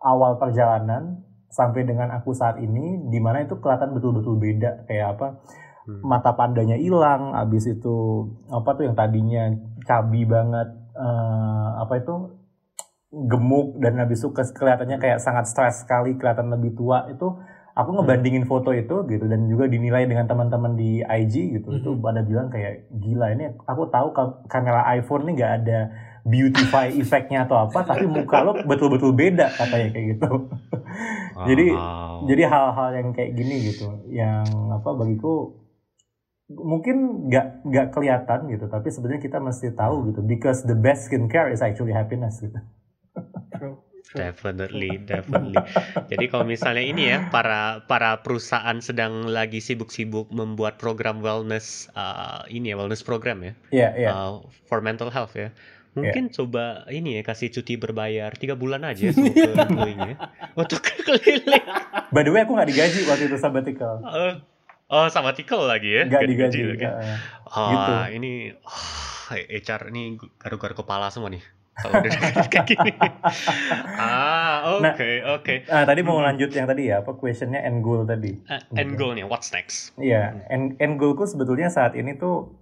awal 0.03 0.39
perjalanan 0.39 1.27
sampai 1.51 1.89
dengan 1.89 2.13
aku 2.13 2.37
saat 2.37 2.61
ini 2.61 3.09
di 3.09 3.19
mana 3.23 3.47
itu 3.47 3.57
kelihatan 3.59 3.97
betul-betul 3.97 4.37
beda 4.37 4.85
kayak 4.85 5.17
apa 5.17 5.41
hmm. 5.89 6.03
mata 6.05 6.37
pandanya 6.37 6.77
hilang 6.77 7.33
habis 7.33 7.65
itu 7.65 8.29
apa 8.53 8.77
tuh 8.77 8.85
yang 8.91 8.97
tadinya 8.99 9.51
cabi 9.87 10.29
banget 10.29 10.69
uh, 10.99 11.81
apa 11.81 12.03
itu 12.03 12.15
gemuk 13.11 13.81
dan 13.81 13.97
habis 14.03 14.21
itu 14.21 14.29
kelihatannya 14.35 15.01
kayak 15.01 15.23
sangat 15.23 15.49
stres 15.49 15.87
sekali 15.87 16.19
kelihatan 16.21 16.53
lebih 16.53 16.77
tua 16.77 17.09
itu 17.09 17.39
aku 17.73 17.91
hmm. 17.95 17.99
ngebandingin 18.03 18.45
foto 18.45 18.75
itu 18.77 19.07
gitu 19.09 19.25
dan 19.25 19.49
juga 19.49 19.71
dinilai 19.71 20.05
dengan 20.05 20.29
teman-teman 20.29 20.77
di 20.77 21.01
IG 21.01 21.57
gitu 21.61 21.73
-hmm. 21.73 21.81
itu 21.81 21.91
pada 22.03 22.21
bilang 22.21 22.49
kayak 22.53 22.91
gila 22.91 23.33
ini 23.33 23.53
aku 23.65 23.89
tahu 23.89 24.13
kamera 24.51 24.85
iPhone 24.97 25.25
ini 25.25 25.41
nggak 25.41 25.53
ada 25.65 25.81
beautify 26.27 26.91
efeknya 26.91 27.47
atau 27.47 27.71
apa 27.71 27.87
tapi 27.87 28.05
muka 28.11 28.43
lo 28.43 28.53
betul-betul 28.67 29.15
beda 29.15 29.55
katanya 29.55 29.89
kayak 29.95 30.07
gitu 30.19 30.31
jadi 31.49 31.67
wow. 31.73 32.27
jadi 32.27 32.43
hal-hal 32.51 32.89
yang 32.99 33.09
kayak 33.15 33.33
gini 33.39 33.57
gitu 33.71 33.87
yang 34.11 34.47
apa 34.75 34.91
bagiku 34.93 35.55
mungkin 36.47 37.27
nggak 37.31 37.67
nggak 37.67 37.87
kelihatan 37.95 38.51
gitu 38.51 38.67
tapi 38.71 38.91
sebenarnya 38.91 39.23
kita 39.23 39.39
mesti 39.39 39.75
tahu 39.75 40.11
gitu 40.11 40.21
because 40.23 40.67
the 40.67 40.75
best 40.75 41.11
skincare 41.11 41.51
is 41.51 41.63
actually 41.63 41.95
happiness 41.95 42.43
gitu 42.43 42.59
Definitely, 44.15 45.03
definitely. 45.03 45.59
Jadi 46.07 46.25
kalau 46.31 46.47
misalnya 46.47 46.85
ini 46.85 47.11
ya, 47.11 47.27
para 47.29 47.85
para 47.91 48.23
perusahaan 48.23 48.79
sedang 48.79 49.27
lagi 49.27 49.59
sibuk-sibuk 49.59 50.31
membuat 50.31 50.79
program 50.79 51.19
wellness 51.21 51.91
uh, 51.99 52.47
ini 52.47 52.71
ya, 52.71 52.79
wellness 52.79 53.03
program 53.03 53.43
ya, 53.43 53.53
yeah, 53.75 53.93
yeah. 53.99 54.13
Uh, 54.15 54.47
for 54.71 54.79
mental 54.79 55.11
health 55.11 55.35
ya. 55.35 55.51
Mungkin 55.97 56.29
yeah. 56.29 56.35
coba 56.37 56.65
ini 56.93 57.17
ya 57.17 57.23
kasih 57.25 57.49
cuti 57.49 57.81
berbayar 57.81 58.29
tiga 58.37 58.53
bulan 58.53 58.85
aja 58.85 59.09
ke 59.17 59.49
employee 59.57 60.13
untuk 60.53 60.85
keliling. 60.85 61.65
By 62.13 62.21
the 62.21 62.31
way 62.37 62.45
aku 62.45 62.53
nggak 62.53 62.69
digaji 62.69 63.09
waktu 63.09 63.33
itu 63.33 63.41
sabbatical. 63.41 64.05
Uh, 64.05 64.37
oh 64.93 65.09
sabbatical 65.09 65.65
lagi 65.65 65.97
ya? 65.97 66.05
Gak, 66.05 66.29
digaji. 66.29 66.77
digaji 66.77 66.85
kan? 66.85 66.93
uh, 67.49 67.57
oh, 67.57 67.71
gitu. 67.73 67.93
ini 68.21 68.53
oh, 68.61 68.85
HR 69.33 69.89
ini 69.89 70.21
garu-garu 70.37 70.77
kepala 70.77 71.09
semua 71.09 71.33
nih. 71.33 71.41
Kalau 71.77 72.01
udah 72.01 72.13
kayak 72.53 72.67
gini. 72.73 72.93
ah, 74.01 74.81
oke, 74.81 74.97
okay, 74.97 75.15
nah, 75.21 75.37
oke. 75.37 75.45
Okay. 75.45 75.57
Nah, 75.69 75.85
tadi 75.85 76.01
mau 76.01 76.17
hmm. 76.17 76.25
lanjut 76.25 76.51
yang 76.57 76.65
tadi 76.65 76.89
ya, 76.89 77.05
apa 77.05 77.13
questionnya 77.21 77.61
end 77.61 77.85
goal 77.85 78.09
tadi. 78.09 78.33
Uh, 78.49 78.61
end 78.81 78.97
goalnya, 78.97 79.29
what's 79.29 79.53
next? 79.53 79.93
Iya, 80.01 80.41
yeah, 80.41 80.49
end, 80.49 80.81
end 80.81 80.97
goalku 80.97 81.29
sebetulnya 81.29 81.69
saat 81.69 81.93
ini 81.93 82.17
tuh, 82.17 82.57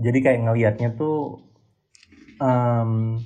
jadi 0.00 0.16
kayak 0.24 0.40
ngelihatnya 0.48 0.96
tuh 0.96 1.44
um, 2.40 3.20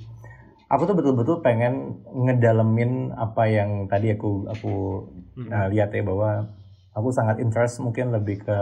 aku 0.71 0.81
tuh 0.87 0.95
betul-betul 0.95 1.37
pengen 1.43 1.99
ngedalemin 2.07 3.11
apa 3.15 3.43
yang 3.51 3.91
tadi 3.91 4.15
aku 4.15 4.47
aku 4.47 4.73
hmm. 5.35 5.49
uh, 5.51 5.67
lihat 5.67 5.91
ya 5.91 6.03
bahwa 6.03 6.47
aku 6.95 7.11
sangat 7.11 7.43
interest 7.43 7.83
mungkin 7.83 8.15
lebih 8.15 8.43
ke 8.43 8.57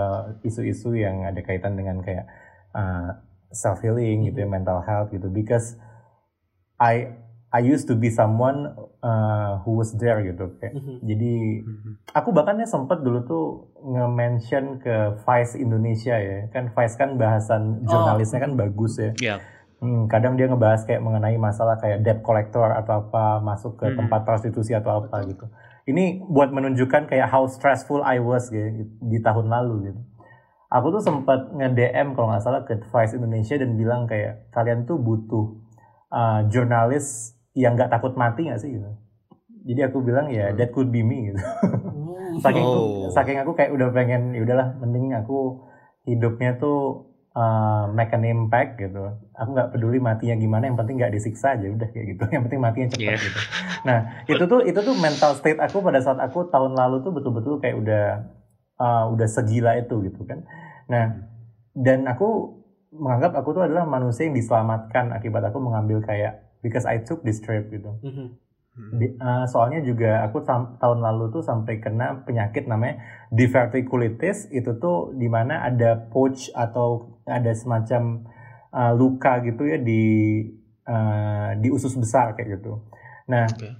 isu-isu 0.46 0.98
yang 0.98 1.26
ada 1.26 1.42
kaitan 1.46 1.78
dengan 1.78 2.02
kayak 2.02 2.26
uh, 2.74 3.22
self 3.54 3.82
healing 3.86 4.26
gitu 4.30 4.42
ya 4.42 4.48
hmm. 4.50 4.58
mental 4.58 4.82
health 4.82 5.14
gitu 5.14 5.30
because 5.30 5.78
I 6.82 7.14
I 7.50 7.66
used 7.66 7.90
to 7.90 7.98
be 7.98 8.14
someone 8.14 8.78
uh, 9.02 9.62
who 9.66 9.82
was 9.82 9.90
there 9.98 10.22
gitu 10.22 10.54
kayak 10.62 10.78
mm-hmm. 10.78 11.02
jadi 11.02 11.34
mm-hmm. 11.66 11.94
aku 12.14 12.30
bahkan 12.30 12.62
ya 12.62 12.70
sempat 12.70 13.02
dulu 13.02 13.26
tuh 13.26 13.46
nge-mention 13.82 14.78
ke 14.78 15.18
Vice 15.26 15.58
Indonesia 15.58 16.14
ya 16.14 16.46
kan 16.54 16.70
Vice 16.70 16.94
kan 16.94 17.18
bahasan 17.18 17.82
oh. 17.82 17.90
jurnalisnya 17.90 18.38
oh. 18.38 18.44
kan 18.46 18.54
bagus 18.54 19.02
ya 19.02 19.12
yeah 19.18 19.42
Hmm, 19.80 20.12
kadang 20.12 20.36
dia 20.36 20.52
ngebahas 20.52 20.84
kayak 20.84 21.00
mengenai 21.00 21.40
masalah 21.40 21.80
kayak 21.80 22.04
debt 22.04 22.20
collector 22.20 22.68
atau 22.68 23.08
apa 23.08 23.40
masuk 23.40 23.80
ke 23.80 23.88
hmm. 23.88 23.96
tempat 23.96 24.28
prostitusi 24.28 24.76
atau 24.76 25.00
apa 25.00 25.24
gitu. 25.24 25.48
Ini 25.88 26.20
buat 26.28 26.52
menunjukkan 26.52 27.08
kayak 27.08 27.32
how 27.32 27.48
stressful 27.48 28.04
I 28.04 28.20
was 28.20 28.52
gitu, 28.52 28.92
di 29.00 29.18
tahun 29.24 29.48
lalu 29.48 29.92
gitu. 29.92 30.02
Aku 30.70 30.94
tuh 30.94 31.02
sempat 31.02 31.50
nge-DM 31.50 32.14
kalau 32.14 32.30
nggak 32.30 32.44
salah 32.46 32.62
ke 32.68 32.78
Vice 32.78 33.18
Indonesia 33.18 33.56
dan 33.58 33.74
bilang 33.74 34.06
kayak 34.06 34.54
kalian 34.54 34.86
tuh 34.86 35.02
butuh 35.02 35.58
uh, 36.14 36.46
jurnalis 36.52 37.34
yang 37.58 37.74
nggak 37.74 37.90
takut 37.90 38.14
mati 38.14 38.46
nggak 38.52 38.62
sih 38.62 38.78
gitu. 38.78 38.86
Jadi 39.66 39.82
aku 39.90 40.04
bilang 40.06 40.30
ya 40.30 40.54
that 40.54 40.70
could 40.76 40.94
be 40.94 41.02
me 41.02 41.34
gitu. 41.34 41.42
Hmm. 41.42 42.38
saking 42.46 42.68
oh. 42.68 43.10
saking 43.10 43.42
aku 43.42 43.58
kayak 43.58 43.74
udah 43.74 43.90
pengen 43.90 44.36
ya 44.38 44.46
udahlah 44.46 44.78
mending 44.78 45.16
aku 45.18 45.66
hidupnya 46.06 46.62
tuh 46.62 47.09
uh, 47.36 47.90
make 47.94 48.14
an 48.16 48.26
impact 48.26 48.80
gitu. 48.82 49.14
Aku 49.36 49.50
nggak 49.54 49.76
peduli 49.76 50.02
matinya 50.02 50.36
gimana, 50.38 50.70
yang 50.70 50.78
penting 50.80 50.98
nggak 51.02 51.14
disiksa 51.14 51.58
aja 51.58 51.68
udah 51.70 51.90
kayak 51.92 52.06
gitu. 52.16 52.24
Yang 52.34 52.44
penting 52.50 52.62
matinya 52.62 52.88
cepat 52.94 53.06
yeah. 53.06 53.20
gitu. 53.20 53.40
Nah 53.86 54.00
itu 54.26 54.44
tuh 54.50 54.60
itu 54.66 54.80
tuh 54.80 54.96
mental 54.98 55.32
state 55.38 55.60
aku 55.62 55.78
pada 55.84 56.00
saat 56.02 56.20
aku 56.20 56.50
tahun 56.50 56.74
lalu 56.74 57.06
tuh 57.06 57.12
betul-betul 57.14 57.62
kayak 57.62 57.76
udah 57.78 58.06
uh, 58.80 59.06
udah 59.14 59.28
segila 59.30 59.78
itu 59.78 59.96
gitu 60.08 60.22
kan. 60.26 60.46
Nah 60.90 61.30
dan 61.78 62.10
aku 62.10 62.60
menganggap 62.90 63.38
aku 63.38 63.54
tuh 63.54 63.64
adalah 63.70 63.86
manusia 63.86 64.26
yang 64.26 64.34
diselamatkan 64.34 65.14
akibat 65.14 65.46
aku 65.46 65.62
mengambil 65.62 66.02
kayak 66.02 66.50
because 66.66 66.90
I 66.90 67.00
took 67.06 67.22
this 67.22 67.38
trip 67.40 67.70
gitu. 67.70 67.94
Mm 68.02 68.12
-hmm. 68.12 68.28
Di, 68.80 69.12
uh, 69.20 69.44
soalnya 69.44 69.84
juga 69.84 70.24
aku 70.24 70.40
tahun 70.80 71.00
lalu 71.04 71.36
tuh 71.36 71.44
sampai 71.44 71.84
kena 71.84 72.24
penyakit 72.24 72.64
namanya 72.64 73.04
diverticulitis 73.28 74.48
itu 74.56 74.80
tuh 74.80 75.12
di 75.20 75.28
mana 75.28 75.68
ada 75.68 76.08
pouch 76.08 76.48
atau 76.56 77.20
ada 77.28 77.52
semacam 77.52 78.24
uh, 78.72 78.96
luka 78.96 79.44
gitu 79.44 79.68
ya 79.68 79.76
di 79.84 80.04
uh, 80.88 81.60
di 81.60 81.68
usus 81.68 81.92
besar 82.00 82.40
kayak 82.40 82.62
gitu. 82.62 82.88
Nah 83.28 83.52
okay. 83.52 83.76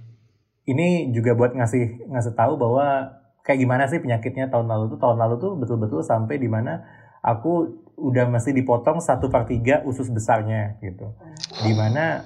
ini 0.68 1.08
juga 1.16 1.32
buat 1.32 1.56
ngasih 1.56 2.10
ngasih 2.12 2.36
tahu 2.36 2.60
bahwa 2.60 3.16
kayak 3.40 3.56
gimana 3.64 3.88
sih 3.88 4.04
penyakitnya 4.04 4.52
tahun 4.52 4.68
lalu 4.68 4.94
tuh 4.94 5.00
tahun 5.00 5.16
lalu 5.16 5.34
tuh 5.40 5.52
betul-betul 5.56 6.04
sampai 6.04 6.36
di 6.36 6.46
mana 6.50 6.84
aku 7.24 7.82
udah 7.96 8.28
masih 8.28 8.52
dipotong 8.52 9.00
satu 9.00 9.32
per 9.32 9.48
tiga 9.48 9.80
usus 9.88 10.12
besarnya 10.12 10.76
gitu. 10.84 11.16
Di 11.64 11.72
mana 11.72 12.24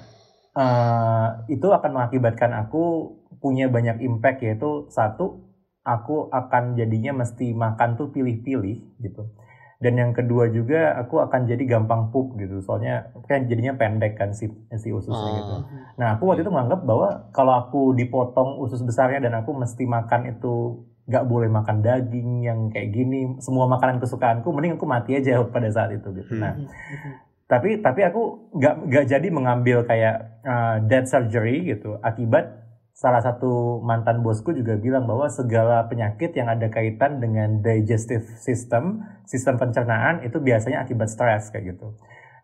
uh, 0.55 1.45
itu 1.51 1.67
akan 1.69 1.91
mengakibatkan 1.99 2.51
aku 2.65 3.15
punya 3.43 3.69
banyak 3.69 4.01
impact 4.01 4.41
yaitu 4.41 4.89
satu 4.89 5.45
aku 5.85 6.33
akan 6.33 6.73
jadinya 6.73 7.21
mesti 7.21 7.53
makan 7.53 7.99
tuh 7.99 8.09
pilih-pilih 8.09 8.97
gitu 9.03 9.29
dan 9.77 9.93
yang 9.99 10.11
kedua 10.15 10.49
juga 10.49 10.97
aku 10.97 11.21
akan 11.21 11.45
jadi 11.45 11.77
gampang 11.77 12.09
pup 12.09 12.33
gitu 12.39 12.63
soalnya 12.63 13.11
kan 13.29 13.45
jadinya 13.45 13.75
pendek 13.75 14.17
kan 14.17 14.33
si 14.33 14.49
si 14.81 14.89
ususnya 14.89 15.29
uh. 15.29 15.35
gitu 15.37 15.55
nah 15.99 16.17
aku 16.17 16.31
waktu 16.31 16.41
itu 16.41 16.49
menganggap 16.49 16.81
bahwa 16.87 17.29
kalau 17.35 17.53
aku 17.53 17.93
dipotong 17.93 18.57
usus 18.63 18.81
besarnya 18.81 19.21
dan 19.21 19.37
aku 19.37 19.53
mesti 19.53 19.85
makan 19.85 20.31
itu 20.31 20.81
nggak 21.05 21.27
boleh 21.29 21.53
makan 21.53 21.85
daging 21.85 22.41
yang 22.41 22.59
kayak 22.73 22.89
gini 22.89 23.37
semua 23.37 23.69
makanan 23.69 24.01
kesukaanku 24.01 24.49
mending 24.49 24.79
aku 24.79 24.89
mati 24.89 25.21
aja 25.21 25.43
pada 25.53 25.69
saat 25.69 25.93
itu 25.93 26.07
gitu 26.17 26.33
nah. 26.39 26.57
Hmm 26.57 27.25
tapi 27.45 27.77
tapi 27.77 28.01
aku 28.01 28.49
nggak 28.57 28.75
nggak 28.89 29.05
jadi 29.05 29.27
mengambil 29.29 29.85
kayak 29.85 30.41
uh, 30.41 30.81
dead 30.81 31.05
surgery 31.05 31.61
gitu 31.69 32.01
akibat 32.01 32.65
salah 32.95 33.21
satu 33.21 33.83
mantan 33.85 34.23
bosku 34.25 34.55
juga 34.55 34.79
bilang 34.79 35.05
bahwa 35.05 35.29
segala 35.29 35.85
penyakit 35.85 36.31
yang 36.33 36.47
ada 36.49 36.71
kaitan 36.71 37.21
dengan 37.21 37.61
digestive 37.61 38.25
system 38.41 39.05
sistem 39.29 39.61
pencernaan 39.61 40.25
itu 40.25 40.41
biasanya 40.41 40.81
akibat 40.81 41.11
stres 41.11 41.53
kayak 41.53 41.75
gitu 41.75 41.93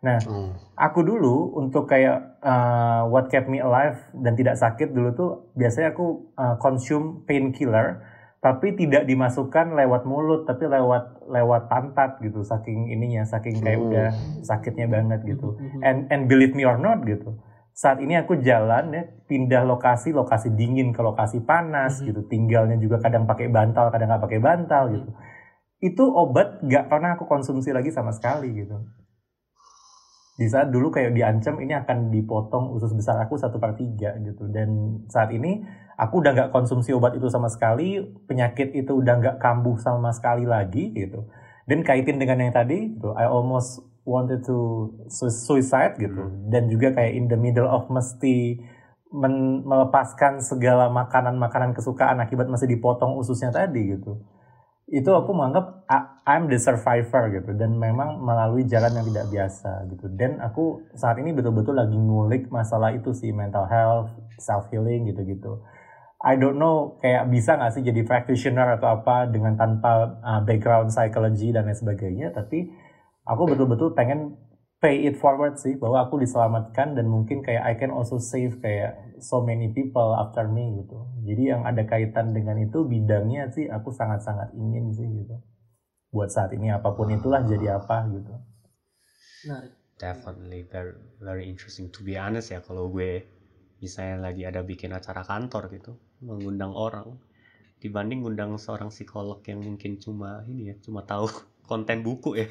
nah 0.02 0.22
hmm. 0.22 0.54
aku 0.78 1.02
dulu 1.02 1.56
untuk 1.58 1.90
kayak 1.90 2.38
uh, 2.42 3.06
what 3.10 3.26
kept 3.26 3.50
me 3.50 3.58
alive 3.58 3.98
dan 4.14 4.38
tidak 4.38 4.54
sakit 4.54 4.94
dulu 4.94 5.08
tuh 5.14 5.30
biasanya 5.58 5.94
aku 5.94 6.30
uh, 6.38 6.58
consume 6.62 7.26
painkiller 7.26 8.02
tapi 8.42 8.74
tidak 8.74 9.06
dimasukkan 9.06 9.78
lewat 9.78 10.02
mulut 10.02 10.42
tapi 10.42 10.66
lewat 10.66 11.30
lewat 11.30 11.70
pantat 11.70 12.18
gitu 12.18 12.42
saking 12.42 12.90
ininya 12.90 13.22
saking 13.22 13.62
kayak 13.62 13.78
oh. 13.78 13.86
udah 13.86 14.10
sakitnya 14.42 14.90
banget 14.90 15.22
gitu 15.22 15.54
mm-hmm. 15.54 15.80
and 15.86 16.10
and 16.10 16.26
believe 16.26 16.50
me 16.50 16.66
or 16.66 16.74
not 16.74 17.06
gitu 17.06 17.38
saat 17.70 18.02
ini 18.02 18.18
aku 18.18 18.42
jalan 18.42 18.90
ya 18.90 19.06
pindah 19.30 19.62
lokasi 19.62 20.10
lokasi 20.10 20.50
dingin 20.58 20.90
ke 20.90 21.00
lokasi 21.00 21.40
panas 21.46 21.96
mm 21.96 21.98
-hmm. 22.02 22.08
gitu 22.10 22.20
tinggalnya 22.26 22.76
juga 22.82 22.98
kadang 22.98 23.30
pakai 23.30 23.46
bantal 23.46 23.94
kadang 23.94 24.10
nggak 24.10 24.24
pakai 24.26 24.40
bantal 24.42 24.84
gitu 24.90 25.10
itu 25.78 26.04
obat 26.10 26.66
nggak 26.66 26.90
pernah 26.90 27.14
aku 27.14 27.30
konsumsi 27.30 27.70
lagi 27.70 27.94
sama 27.94 28.10
sekali 28.10 28.50
gitu 28.58 28.74
di 30.32 30.50
saat 30.50 30.74
dulu 30.74 30.90
kayak 30.90 31.14
diancam 31.14 31.62
ini 31.62 31.78
akan 31.78 32.10
dipotong 32.10 32.74
usus 32.74 32.90
besar 32.96 33.20
aku 33.22 33.38
satu 33.38 33.62
per 33.62 33.78
tiga 33.78 34.18
gitu 34.18 34.50
dan 34.50 34.98
saat 35.06 35.30
ini 35.30 35.62
aku 35.96 36.24
udah 36.24 36.32
nggak 36.32 36.50
konsumsi 36.52 36.94
obat 36.96 37.16
itu 37.16 37.28
sama 37.28 37.52
sekali 37.52 38.00
penyakit 38.24 38.72
itu 38.72 38.92
udah 38.96 39.14
nggak 39.20 39.36
kambuh 39.42 39.76
sama 39.80 40.12
sekali 40.14 40.48
lagi 40.48 40.92
gitu. 40.92 41.28
Dan 41.68 41.86
kaitin 41.86 42.18
dengan 42.18 42.42
yang 42.42 42.54
tadi 42.54 42.96
gitu 42.96 43.14
I 43.14 43.28
almost 43.28 43.82
wanted 44.02 44.42
to 44.46 44.90
suicide 45.30 45.94
gitu. 45.94 46.18
Hmm. 46.26 46.50
dan 46.50 46.66
juga 46.66 46.90
kayak 46.90 47.12
in 47.14 47.30
the 47.30 47.38
middle 47.38 47.70
of 47.70 47.86
mesti 47.86 48.58
men 49.12 49.62
melepaskan 49.62 50.40
segala 50.42 50.88
makanan-makanan 50.90 51.76
kesukaan 51.76 52.18
akibat 52.18 52.48
masih 52.48 52.66
dipotong 52.66 53.14
ususnya 53.20 53.52
tadi 53.52 53.94
gitu. 53.94 54.24
Itu 54.92 55.14
aku 55.14 55.32
menganggap 55.32 55.88
I'm 56.24 56.48
the 56.48 56.56
survivor 56.56 57.28
gitu. 57.32 57.52
Dan 57.52 57.76
memang 57.76 58.20
melalui 58.24 58.64
jalan 58.64 58.92
yang 58.96 59.06
tidak 59.08 59.26
biasa 59.28 59.84
gitu. 59.92 60.08
Dan 60.16 60.40
aku 60.40 60.80
saat 60.96 61.20
ini 61.20 61.36
betul-betul 61.36 61.76
lagi 61.76 61.96
ngulik 61.96 62.48
masalah 62.48 62.92
itu 62.96 63.12
sih 63.12 63.36
mental 63.36 63.68
health 63.68 64.10
self 64.40 64.72
healing 64.72 65.12
gitu-gitu 65.12 65.60
I 66.22 66.38
don't 66.38 66.62
know 66.62 67.02
kayak 67.02 67.26
bisa 67.34 67.58
nggak 67.58 67.72
sih 67.74 67.82
jadi 67.82 68.06
practitioner 68.06 68.78
atau 68.78 68.94
apa 69.02 69.26
dengan 69.26 69.58
tanpa 69.58 70.22
uh, 70.22 70.40
background 70.46 70.94
psychology 70.94 71.50
dan 71.50 71.66
lain 71.66 71.74
sebagainya 71.74 72.30
tapi 72.30 72.70
aku 73.26 73.42
betul-betul 73.50 73.98
pengen 73.98 74.38
pay 74.78 75.06
it 75.06 75.18
forward 75.18 75.58
sih 75.58 75.78
bahwa 75.78 76.06
aku 76.06 76.18
diselamatkan 76.22 76.94
dan 76.98 77.06
mungkin 77.06 77.42
kayak 77.42 77.62
I 77.62 77.74
can 77.78 77.94
also 77.94 78.18
save 78.18 78.58
kayak 78.58 79.18
so 79.22 79.42
many 79.42 79.70
people 79.70 80.14
after 80.18 80.46
me 80.50 80.82
gitu. 80.82 81.06
Jadi 81.22 81.42
yang 81.54 81.62
ada 81.62 81.86
kaitan 81.86 82.34
dengan 82.34 82.58
itu 82.58 82.82
bidangnya 82.82 83.50
sih 83.54 83.70
aku 83.70 83.94
sangat-sangat 83.94 84.54
ingin 84.58 84.90
sih 84.90 85.06
gitu. 85.06 85.38
Buat 86.10 86.34
saat 86.34 86.50
ini 86.54 86.74
apa 86.74 86.98
pun 86.98 87.14
itulah 87.14 87.46
jadi 87.46 87.78
apa 87.78 88.10
gitu. 88.10 88.34
Definitely 90.02 90.66
very 90.66 90.98
very 91.22 91.46
interesting 91.46 91.90
to 91.94 92.02
be 92.02 92.18
honest 92.18 92.50
ya 92.50 92.58
kalau 92.58 92.90
gue 92.90 93.22
misalnya 93.78 94.30
lagi 94.30 94.42
ada 94.46 94.66
bikin 94.66 94.90
acara 94.90 95.22
kantor 95.22 95.70
gitu 95.78 95.94
mengundang 96.22 96.72
orang 96.72 97.18
dibanding 97.82 98.22
ngundang 98.22 98.54
seorang 98.62 98.94
psikolog 98.94 99.42
yang 99.50 99.58
mungkin 99.58 99.98
cuma 99.98 100.46
ini 100.46 100.70
ya 100.70 100.74
cuma 100.78 101.02
tahu 101.02 101.26
konten 101.70 102.06
buku 102.06 102.36
ya. 102.36 102.46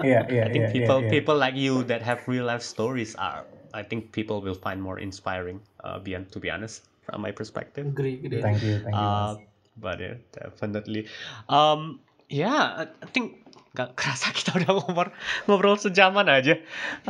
Iya, 0.00 0.20
iya, 0.30 0.42
I 0.46 0.48
think 0.52 0.64
yeah, 0.68 0.72
people 0.72 0.98
yeah, 1.00 1.06
yeah. 1.08 1.12
people 1.12 1.36
like 1.36 1.56
you 1.58 1.84
that 1.84 2.00
have 2.00 2.24
real 2.24 2.48
life 2.48 2.64
stories 2.64 3.12
are 3.20 3.44
I 3.74 3.82
think 3.82 4.14
people 4.14 4.40
will 4.40 4.56
find 4.56 4.78
more 4.80 5.02
inspiring 5.02 5.60
uh, 5.82 5.98
beyond 6.00 6.30
to 6.32 6.38
be 6.40 6.48
honest 6.48 6.86
from 7.04 7.20
my 7.20 7.34
perspective. 7.34 7.84
Agree, 7.84 8.22
agree. 8.24 8.40
Thank 8.40 8.62
you, 8.62 8.80
thank 8.80 8.94
you. 8.94 9.02
Uh, 9.02 9.34
but 9.76 9.98
yeah, 10.00 10.16
definitely. 10.32 11.10
Um, 11.50 12.00
yeah, 12.30 12.88
I 12.88 13.06
think 13.10 13.44
gak 13.74 13.92
kerasa 13.98 14.30
kita 14.30 14.54
udah 14.62 14.70
ngobrol 14.80 15.10
ngobrol 15.50 15.76
sejaman 15.76 16.30
aja 16.30 16.56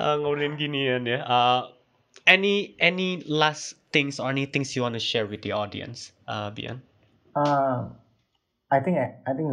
uh, 0.00 0.16
ngobrolin 0.18 0.56
ginian 0.56 1.04
ya. 1.04 1.20
Uh, 1.22 1.60
any 2.26 2.76
any 2.80 3.22
last 3.26 3.76
things 3.92 4.18
or 4.18 4.30
any 4.30 4.46
things 4.46 4.74
you 4.74 4.82
want 4.82 4.94
to 4.94 5.02
share 5.02 5.26
with 5.26 5.42
the 5.42 5.52
audience, 5.52 6.12
uh, 6.28 6.50
Bian? 6.50 6.80
Uh, 7.36 7.88
I 8.70 8.80
think 8.80 8.98
I 8.98 9.32
think 9.32 9.48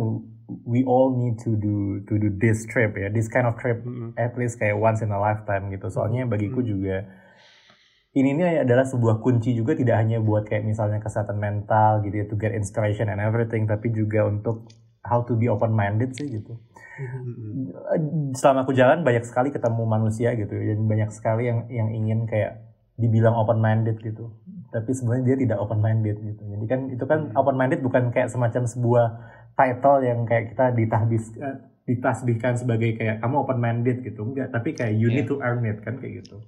we 0.65 0.84
all 0.84 1.15
need 1.15 1.39
to 1.43 1.56
do 1.56 2.03
to 2.07 2.19
do 2.19 2.30
this 2.41 2.68
trip 2.68 2.98
ya 2.99 3.07
this 3.07 3.31
kind 3.31 3.48
of 3.48 3.56
trip 3.56 3.80
mm-hmm. 3.88 4.11
at 4.19 4.35
least 4.35 4.60
kayak 4.60 4.76
once 4.76 4.99
in 4.99 5.11
a 5.11 5.19
lifetime 5.19 5.72
gitu 5.72 5.88
soalnya 5.88 6.27
bagiku 6.27 6.60
mm-hmm. 6.60 6.72
juga 6.76 6.95
ini 8.11 8.35
ini 8.35 8.43
adalah 8.60 8.84
sebuah 8.84 9.23
kunci 9.23 9.56
juga 9.56 9.72
tidak 9.72 9.95
hanya 9.95 10.19
buat 10.19 10.43
kayak 10.43 10.68
misalnya 10.68 10.99
kesehatan 10.99 11.39
mental 11.39 12.03
gitu 12.03 12.15
ya 12.19 12.26
to 12.27 12.35
get 12.35 12.52
inspiration 12.52 13.07
and 13.07 13.23
everything 13.23 13.64
tapi 13.64 13.88
juga 13.95 14.27
untuk 14.27 14.68
how 15.07 15.23
to 15.23 15.39
be 15.39 15.48
open 15.48 15.72
minded 15.72 16.11
sih 16.19 16.27
gitu. 16.27 16.60
Selama 18.36 18.64
aku 18.64 18.73
jalan 18.73 19.03
banyak 19.03 19.26
sekali 19.28 19.49
ketemu 19.49 19.84
manusia 19.84 20.34
gitu. 20.38 20.53
Dan 20.53 20.88
banyak 20.88 21.10
sekali 21.11 21.49
yang 21.49 21.68
yang 21.68 21.90
ingin 21.91 22.19
kayak 22.28 22.61
dibilang 22.99 23.36
open 23.36 23.60
minded 23.60 23.98
gitu. 23.99 24.32
Tapi 24.72 24.91
sebenarnya 24.95 25.34
dia 25.34 25.38
tidak 25.48 25.57
open 25.60 25.80
minded 25.84 26.18
gitu. 26.22 26.41
Jadi 26.41 26.65
kan 26.69 26.82
itu 26.88 27.03
kan 27.03 27.32
hmm. 27.32 27.40
open 27.40 27.56
minded 27.57 27.80
bukan 27.84 28.14
kayak 28.14 28.32
semacam 28.32 28.64
sebuah 28.64 29.06
title 29.57 29.99
yang 30.06 30.19
kayak 30.23 30.56
kita 30.56 30.65
ditahbis 30.72 31.23
uh, 31.41 31.57
ditasbihkan 31.84 32.56
sebagai 32.56 32.95
kayak 32.95 33.19
kamu 33.19 33.36
open 33.44 33.60
minded 33.60 33.98
gitu. 34.06 34.22
Enggak. 34.23 34.53
Tapi 34.53 34.78
kayak 34.78 34.94
you 34.95 35.11
yeah. 35.11 35.22
need 35.22 35.28
to 35.28 35.41
earn 35.44 35.65
it 35.68 35.84
kan 35.84 35.99
kayak 35.99 36.23
gitu. 36.23 36.40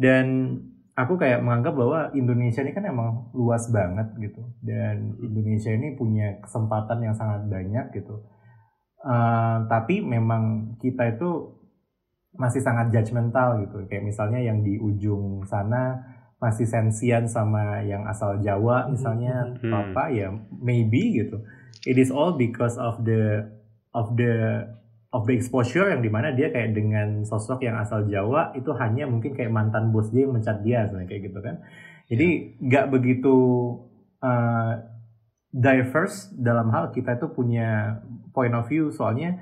Dan 0.00 0.56
aku 0.96 1.20
kayak 1.20 1.44
menganggap 1.44 1.74
bahwa 1.76 2.00
Indonesia 2.16 2.64
ini 2.64 2.72
kan 2.72 2.86
emang 2.88 3.28
luas 3.36 3.68
banget 3.68 4.08
gitu. 4.16 4.42
Dan 4.64 5.18
Indonesia 5.20 5.74
ini 5.74 5.92
punya 5.92 6.40
kesempatan 6.40 7.04
yang 7.04 7.14
sangat 7.18 7.44
banyak 7.50 7.92
gitu 7.92 8.24
uh, 9.04 9.66
tapi 9.68 10.00
memang 10.02 10.74
kita 10.82 11.18
itu 11.18 11.58
masih 12.38 12.62
sangat 12.62 12.94
judgmental 12.94 13.58
gitu 13.66 13.82
kayak 13.90 14.06
misalnya 14.06 14.38
yang 14.38 14.62
di 14.62 14.78
ujung 14.78 15.42
sana 15.48 15.98
masih 16.38 16.70
sensian 16.70 17.26
sama 17.26 17.82
yang 17.82 18.06
asal 18.06 18.38
Jawa 18.38 18.86
misalnya 18.86 19.58
hmm. 19.58 19.74
apa 19.74 20.14
ya 20.14 20.30
maybe 20.54 21.18
gitu 21.18 21.42
it 21.82 21.98
is 21.98 22.14
all 22.14 22.38
because 22.38 22.78
of 22.78 23.02
the 23.02 23.42
of 23.90 24.14
the 24.14 24.62
of 25.10 25.26
the 25.26 25.34
exposure 25.34 25.90
yang 25.90 25.98
di 25.98 26.12
mana 26.12 26.30
dia 26.30 26.54
kayak 26.54 26.78
dengan 26.78 27.26
sosok 27.26 27.66
yang 27.66 27.80
asal 27.80 28.06
Jawa 28.06 28.54
itu 28.54 28.70
hanya 28.78 29.10
mungkin 29.10 29.34
kayak 29.34 29.50
mantan 29.50 29.90
bos 29.90 30.14
dia 30.14 30.28
yang 30.28 30.38
mencat 30.38 30.62
dia 30.62 30.86
sebenarnya 30.86 31.08
kayak 31.10 31.22
gitu 31.26 31.38
kan 31.42 31.56
jadi 32.06 32.28
ya. 32.28 32.40
nggak 32.62 32.84
yeah. 32.86 32.92
begitu 32.92 33.36
uh, 34.22 34.72
diverse 35.48 36.28
dalam 36.36 36.68
hal 36.70 36.92
kita 36.92 37.16
itu 37.16 37.26
punya 37.32 38.00
point 38.36 38.52
of 38.52 38.68
view 38.68 38.92
soalnya 38.92 39.40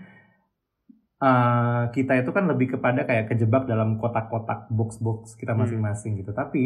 uh, 1.19 1.91
kita 1.91 2.23
itu 2.23 2.31
kan 2.31 2.47
lebih 2.47 2.79
kepada 2.79 3.03
kayak 3.03 3.31
kejebak 3.31 3.67
dalam 3.67 3.99
kotak-kotak 3.99 4.71
box-box 4.71 5.35
kita 5.35 5.53
hmm. 5.53 5.61
masing-masing 5.67 6.15
hmm. 6.15 6.21
gitu 6.23 6.33
tapi 6.33 6.65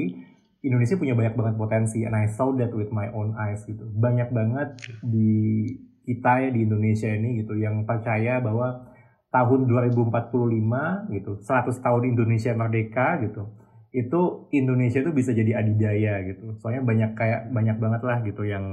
Indonesia 0.61 0.97
punya 1.01 1.17
banyak 1.17 1.35
banget 1.41 1.55
potensi 1.57 2.05
and 2.05 2.12
I 2.12 2.29
saw 2.29 2.53
that 2.61 2.73
with 2.77 2.93
my 2.93 3.09
own 3.17 3.33
eyes 3.33 3.65
gitu. 3.65 3.89
Banyak 3.89 4.29
banget 4.29 4.77
di 5.01 5.65
kita 6.05 6.45
ya 6.45 6.49
di 6.53 6.69
Indonesia 6.69 7.09
ini 7.09 7.41
gitu 7.41 7.57
yang 7.57 7.89
percaya 7.89 8.45
bahwa 8.45 8.93
tahun 9.33 9.65
2045 9.65 11.17
gitu, 11.17 11.33
100 11.41 11.81
tahun 11.81 12.03
Indonesia 12.12 12.53
merdeka 12.53 13.17
gitu. 13.25 13.49
Itu 13.91 14.47
Indonesia 14.55 15.03
itu 15.03 15.11
bisa 15.11 15.35
jadi 15.35 15.59
adidaya 15.59 16.23
gitu. 16.27 16.55
Soalnya 16.62 16.87
banyak 16.87 17.11
kayak 17.19 17.41
banyak 17.51 17.77
banget 17.83 18.03
lah 18.07 18.19
gitu 18.23 18.47
yang 18.47 18.65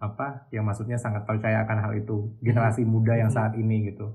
apa 0.00 0.48
yang 0.52 0.68
maksudnya 0.68 1.00
sangat 1.00 1.24
percaya 1.24 1.64
akan 1.64 1.78
hal 1.80 1.92
itu. 1.96 2.28
Generasi 2.44 2.84
muda 2.84 3.16
yang 3.16 3.32
saat 3.32 3.56
ini 3.56 3.88
gitu. 3.88 4.12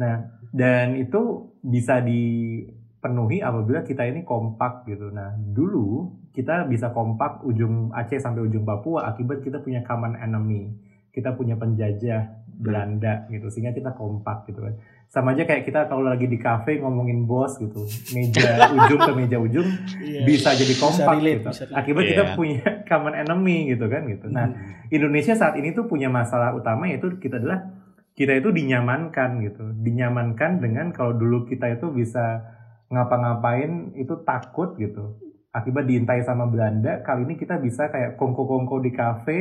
Nah, 0.00 0.30
dan 0.54 0.96
itu 0.96 1.52
bisa 1.60 2.00
dipenuhi 2.00 3.44
apabila 3.44 3.84
kita 3.84 4.08
ini 4.08 4.24
kompak 4.24 4.88
gitu. 4.88 5.12
Nah, 5.12 5.36
dulu 5.36 6.16
kita 6.32 6.70
bisa 6.70 6.94
kompak 6.94 7.42
ujung 7.42 7.90
Aceh 7.90 8.22
sampai 8.22 8.46
ujung 8.46 8.62
Papua 8.62 9.10
akibat 9.10 9.42
kita 9.42 9.58
punya 9.58 9.82
common 9.82 10.14
enemy 10.14 10.70
kita 11.18 11.34
punya 11.34 11.58
penjajah 11.58 12.46
Belanda 12.46 13.26
gitu 13.26 13.50
sehingga 13.50 13.74
kita 13.74 13.90
kompak 13.98 14.46
gitu 14.46 14.62
kan 14.62 14.74
sama 15.08 15.32
aja 15.32 15.48
kayak 15.48 15.64
kita 15.64 15.88
kalau 15.88 16.04
lagi 16.04 16.28
di 16.28 16.36
cafe 16.36 16.84
ngomongin 16.84 17.24
bos 17.24 17.56
gitu 17.56 17.88
meja 18.12 18.68
ujung 18.76 19.00
ke 19.00 19.12
meja 19.16 19.40
ujung 19.40 19.64
yeah. 20.04 20.28
bisa 20.28 20.52
jadi 20.52 20.74
kompak 20.76 21.00
bisa 21.00 21.16
relate, 21.16 21.40
gitu 21.40 21.48
bisa 21.48 21.64
akibat 21.72 22.02
yeah. 22.04 22.10
kita 22.12 22.24
iya. 22.28 22.34
punya 22.36 22.64
common 22.92 23.14
enemy 23.16 23.58
gitu 23.72 23.88
kan 23.88 24.02
gitu 24.04 24.26
nah 24.28 24.52
hmm. 24.52 24.92
Indonesia 24.92 25.32
saat 25.32 25.56
ini 25.56 25.72
tuh 25.72 25.88
punya 25.88 26.12
masalah 26.12 26.52
utama 26.52 26.92
yaitu 26.92 27.16
kita 27.16 27.40
adalah 27.40 27.72
kita 28.12 28.36
itu 28.36 28.52
dinyamankan 28.52 29.40
gitu 29.48 29.64
dinyamankan 29.80 30.60
dengan 30.60 30.92
kalau 30.92 31.16
dulu 31.16 31.48
kita 31.48 31.72
itu 31.72 31.88
bisa 31.88 32.44
ngapa-ngapain 32.92 33.96
itu 33.96 34.12
takut 34.28 34.76
gitu 34.76 35.16
akibat 35.56 35.88
diintai 35.88 36.20
sama 36.20 36.44
Belanda 36.44 37.00
kali 37.00 37.24
ini 37.24 37.40
kita 37.40 37.56
bisa 37.56 37.88
kayak 37.88 38.20
kongko-kongko 38.20 38.76
di 38.84 38.92
kafe 38.92 39.38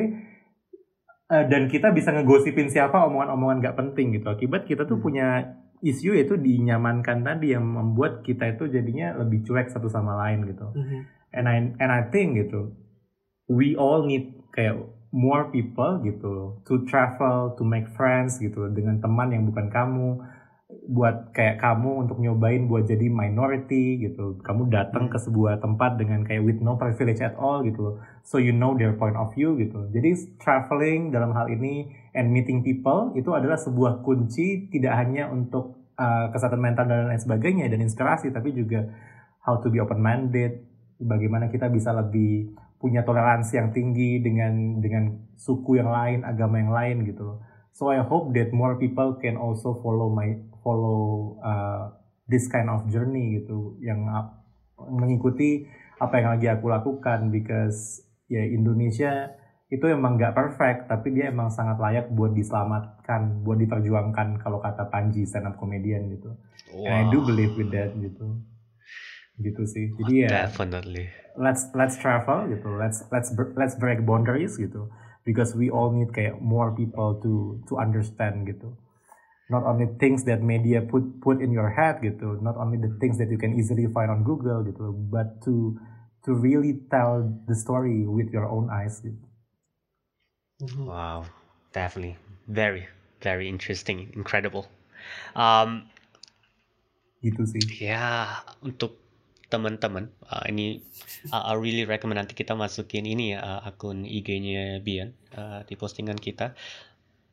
uh, 1.32 1.46
dan 1.48 1.68
kita 1.68 1.92
bisa 1.92 2.12
ngegosipin 2.16 2.72
siapa 2.72 3.04
omongan-omongan 3.08 3.64
gak 3.64 3.78
penting 3.78 4.16
gitu 4.16 4.28
akibat 4.32 4.68
kita 4.68 4.88
tuh 4.88 5.00
hmm. 5.00 5.06
punya 5.06 5.28
isu 5.86 6.18
yaitu 6.18 6.36
dinyamankan 6.42 7.22
tadi 7.22 7.54
yang 7.54 7.62
membuat 7.62 8.26
kita 8.26 8.58
itu 8.58 8.66
jadinya 8.66 9.14
lebih 9.22 9.46
cuek 9.46 9.70
satu 9.70 9.86
sama 9.88 10.18
lain 10.26 10.50
gitu 10.50 10.74
hmm. 10.74 11.06
and 11.38 11.46
I 11.46 11.58
and 11.78 11.92
I 11.94 12.10
think 12.10 12.42
gitu 12.42 12.74
we 13.46 13.78
all 13.78 14.02
need 14.04 14.34
kayak 14.58 14.82
more 15.14 15.48
people 15.54 16.02
gitu 16.04 16.60
to 16.66 16.84
travel 16.90 17.56
to 17.56 17.64
make 17.64 17.88
friends 17.94 18.42
gitu 18.42 18.68
dengan 18.74 19.00
teman 19.00 19.32
yang 19.32 19.48
bukan 19.48 19.72
kamu 19.72 20.20
buat 20.88 21.36
kayak 21.36 21.60
kamu 21.60 22.08
untuk 22.08 22.18
nyobain 22.24 22.64
buat 22.72 22.88
jadi 22.88 23.12
minority 23.12 24.00
gitu. 24.00 24.40
Kamu 24.40 24.72
datang 24.72 25.12
hmm. 25.12 25.14
ke 25.14 25.18
sebuah 25.20 25.60
tempat 25.60 26.00
dengan 26.00 26.24
kayak 26.24 26.48
with 26.48 26.64
no 26.64 26.80
privilege 26.80 27.20
at 27.20 27.36
all 27.36 27.60
gitu. 27.62 28.00
So 28.24 28.40
you 28.40 28.56
know 28.56 28.74
their 28.80 28.96
point 28.96 29.20
of 29.20 29.36
view 29.36 29.60
gitu. 29.60 29.92
Jadi 29.92 30.40
traveling 30.40 31.12
dalam 31.12 31.36
hal 31.36 31.52
ini 31.52 31.92
and 32.16 32.32
meeting 32.32 32.64
people 32.64 33.12
itu 33.20 33.28
adalah 33.36 33.60
sebuah 33.60 34.02
kunci 34.02 34.72
tidak 34.72 34.96
hanya 34.96 35.28
untuk 35.28 35.92
uh, 36.00 36.32
kesehatan 36.32 36.64
mental 36.64 36.88
dan 36.88 37.12
lain 37.12 37.20
sebagainya 37.20 37.68
dan 37.68 37.84
inspirasi 37.84 38.32
tapi 38.32 38.56
juga 38.56 38.88
how 39.44 39.60
to 39.60 39.68
be 39.68 39.84
open 39.84 40.00
minded, 40.00 40.64
bagaimana 41.00 41.52
kita 41.52 41.68
bisa 41.68 41.92
lebih 41.92 42.52
punya 42.78 43.02
toleransi 43.02 43.58
yang 43.58 43.70
tinggi 43.74 44.22
dengan 44.22 44.84
dengan 44.84 45.04
suku 45.36 45.80
yang 45.82 45.90
lain, 45.90 46.24
agama 46.24 46.60
yang 46.62 46.72
lain 46.72 46.98
gitu. 47.08 47.42
So 47.78 47.94
I 47.94 48.02
hope 48.02 48.34
that 48.34 48.50
more 48.52 48.74
people 48.82 49.22
can 49.22 49.38
also 49.38 49.78
follow 49.86 50.10
my 50.10 50.34
follow 50.68 51.40
uh, 51.40 51.96
this 52.28 52.52
kind 52.52 52.68
of 52.68 52.84
journey 52.92 53.40
gitu 53.40 53.80
yang 53.80 54.04
mengikuti 54.76 55.64
apa 55.98 56.20
yang 56.20 56.30
lagi 56.36 56.48
aku 56.52 56.68
lakukan 56.68 57.32
because 57.32 58.04
ya 58.28 58.44
Indonesia 58.44 59.32
itu 59.72 59.84
emang 59.88 60.20
nggak 60.20 60.36
perfect 60.36 60.92
tapi 60.92 61.16
dia 61.16 61.32
emang 61.32 61.52
sangat 61.52 61.80
layak 61.80 62.12
buat 62.12 62.36
diselamatkan 62.36 63.44
buat 63.48 63.60
diperjuangkan 63.60 64.44
kalau 64.44 64.60
kata 64.60 64.92
Panji 64.92 65.24
stand 65.24 65.48
up 65.48 65.56
comedian 65.56 66.12
gitu. 66.12 66.36
Wow. 66.76 66.84
and 66.84 66.94
I 66.96 67.04
do 67.08 67.24
believe 67.24 67.56
with 67.56 67.72
that 67.72 67.96
gitu. 67.96 68.44
Gitu 69.40 69.64
sih. 69.68 69.86
Jadi 69.96 70.14
ya 70.28 70.48
definitely. 70.48 71.08
let's 71.40 71.68
let's 71.76 72.00
travel 72.00 72.48
gitu. 72.52 72.76
Let's 72.76 73.08
let's 73.12 73.32
let's 73.56 73.76
break 73.76 74.04
boundaries 74.08 74.56
gitu. 74.56 74.88
Because 75.28 75.52
we 75.52 75.68
all 75.68 75.92
need 75.92 76.16
kayak 76.16 76.40
more 76.40 76.72
people 76.72 77.20
to 77.20 77.60
to 77.68 77.76
understand 77.76 78.48
gitu 78.48 78.72
not 79.48 79.64
only 79.64 79.88
things 80.00 80.28
that 80.28 80.44
media 80.44 80.84
put 80.84 81.04
put 81.24 81.40
in 81.40 81.56
your 81.56 81.72
head 81.72 82.04
gitu 82.04 82.36
not 82.44 82.60
only 82.60 82.76
the 82.76 82.92
things 83.00 83.16
that 83.16 83.32
you 83.32 83.40
can 83.40 83.56
easily 83.56 83.88
find 83.90 84.12
on 84.12 84.22
Google 84.28 84.64
gitu 84.68 84.92
but 85.08 85.40
to 85.44 85.76
to 86.28 86.36
really 86.36 86.84
tell 86.92 87.24
the 87.48 87.56
story 87.56 88.04
with 88.04 88.28
your 88.36 88.48
own 88.52 88.68
eyes 88.68 89.00
gitu. 89.00 89.24
Wow, 90.84 91.30
definitely 91.72 92.20
very 92.50 92.92
very 93.22 93.50
interesting, 93.50 94.12
incredible. 94.14 94.70
Um, 95.34 95.90
gitu 97.22 97.46
sih. 97.46 97.64
Ya, 97.82 98.42
untuk 98.62 98.98
teman-teman, 99.48 100.12
uh, 100.28 100.44
ini 100.52 100.84
uh, 101.32 101.54
I 101.54 101.56
really 101.56 101.88
recommend 101.88 102.20
nanti 102.20 102.36
kita 102.36 102.54
masukin 102.54 103.08
ini 103.08 103.38
ya 103.38 103.40
uh, 103.42 103.62
akun 103.64 104.04
IG-nya 104.04 104.84
Bian 104.84 105.16
uh, 105.34 105.64
di 105.64 105.74
postingan 105.80 106.20
kita. 106.20 106.54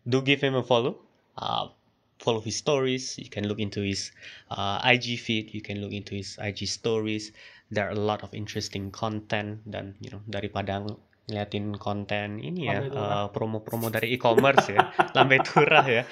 Do 0.04 0.20
give 0.20 0.40
him 0.44 0.54
a 0.54 0.64
follow. 0.64 1.00
Uh, 1.34 1.72
follow 2.18 2.40
his 2.40 2.56
stories. 2.56 3.18
You 3.18 3.28
can 3.28 3.48
look 3.48 3.58
into 3.58 3.80
his 3.80 4.12
uh, 4.50 4.80
IG 4.84 5.18
feed. 5.18 5.54
You 5.54 5.60
can 5.60 5.80
look 5.80 5.92
into 5.92 6.14
his 6.14 6.38
IG 6.40 6.66
stories. 6.68 7.32
There 7.70 7.86
are 7.86 7.92
a 7.92 7.98
lot 7.98 8.22
of 8.22 8.34
interesting 8.34 8.90
content 8.90 9.64
dan 9.66 9.94
you 9.98 10.10
know 10.10 10.22
daripada 10.30 10.84
ngeliatin 11.24 11.80
konten 11.80 12.36
ini 12.36 12.68
ya 12.68 12.84
uh, 12.84 13.26
promo-promo 13.32 13.88
dari 13.88 14.12
e-commerce 14.12 14.68
ya 14.68 14.92
lambe 15.16 15.40
turah 15.40 15.84
ya 15.88 16.02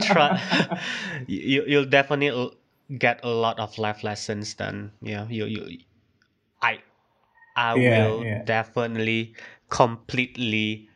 Try, 0.00 0.40
you, 1.28 1.68
you'll 1.68 1.88
definitely 1.88 2.32
get 2.96 3.20
a 3.20 3.28
lot 3.28 3.60
of 3.60 3.76
life 3.76 4.00
lessons 4.00 4.56
dan 4.56 4.96
ya 5.04 5.28
you 5.28 5.44
you 5.44 5.84
I 6.64 6.80
I 7.52 7.76
yeah, 7.76 7.84
will 7.84 8.24
yeah. 8.24 8.40
definitely 8.48 9.36
completely 9.68 10.88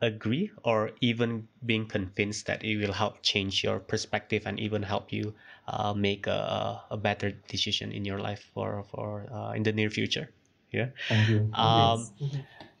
agree 0.00 0.50
or 0.64 0.90
even 1.00 1.48
being 1.66 1.86
convinced 1.86 2.46
that 2.46 2.64
it 2.64 2.76
will 2.78 2.92
help 2.92 3.22
change 3.22 3.64
your 3.64 3.78
perspective 3.80 4.42
and 4.46 4.60
even 4.60 4.82
help 4.82 5.12
you 5.12 5.34
uh, 5.66 5.92
make 5.94 6.26
a, 6.26 6.80
a 6.90 6.96
better 6.96 7.32
decision 7.48 7.92
in 7.92 8.04
your 8.04 8.18
life 8.18 8.50
for 8.54 8.84
for 8.90 9.26
uh, 9.32 9.52
in 9.52 9.62
the 9.62 9.72
near 9.72 9.90
future 9.90 10.30
yeah 10.70 10.88
thank 11.08 11.28
you 11.28 11.48
um, 11.54 12.10
yes. 12.20 12.38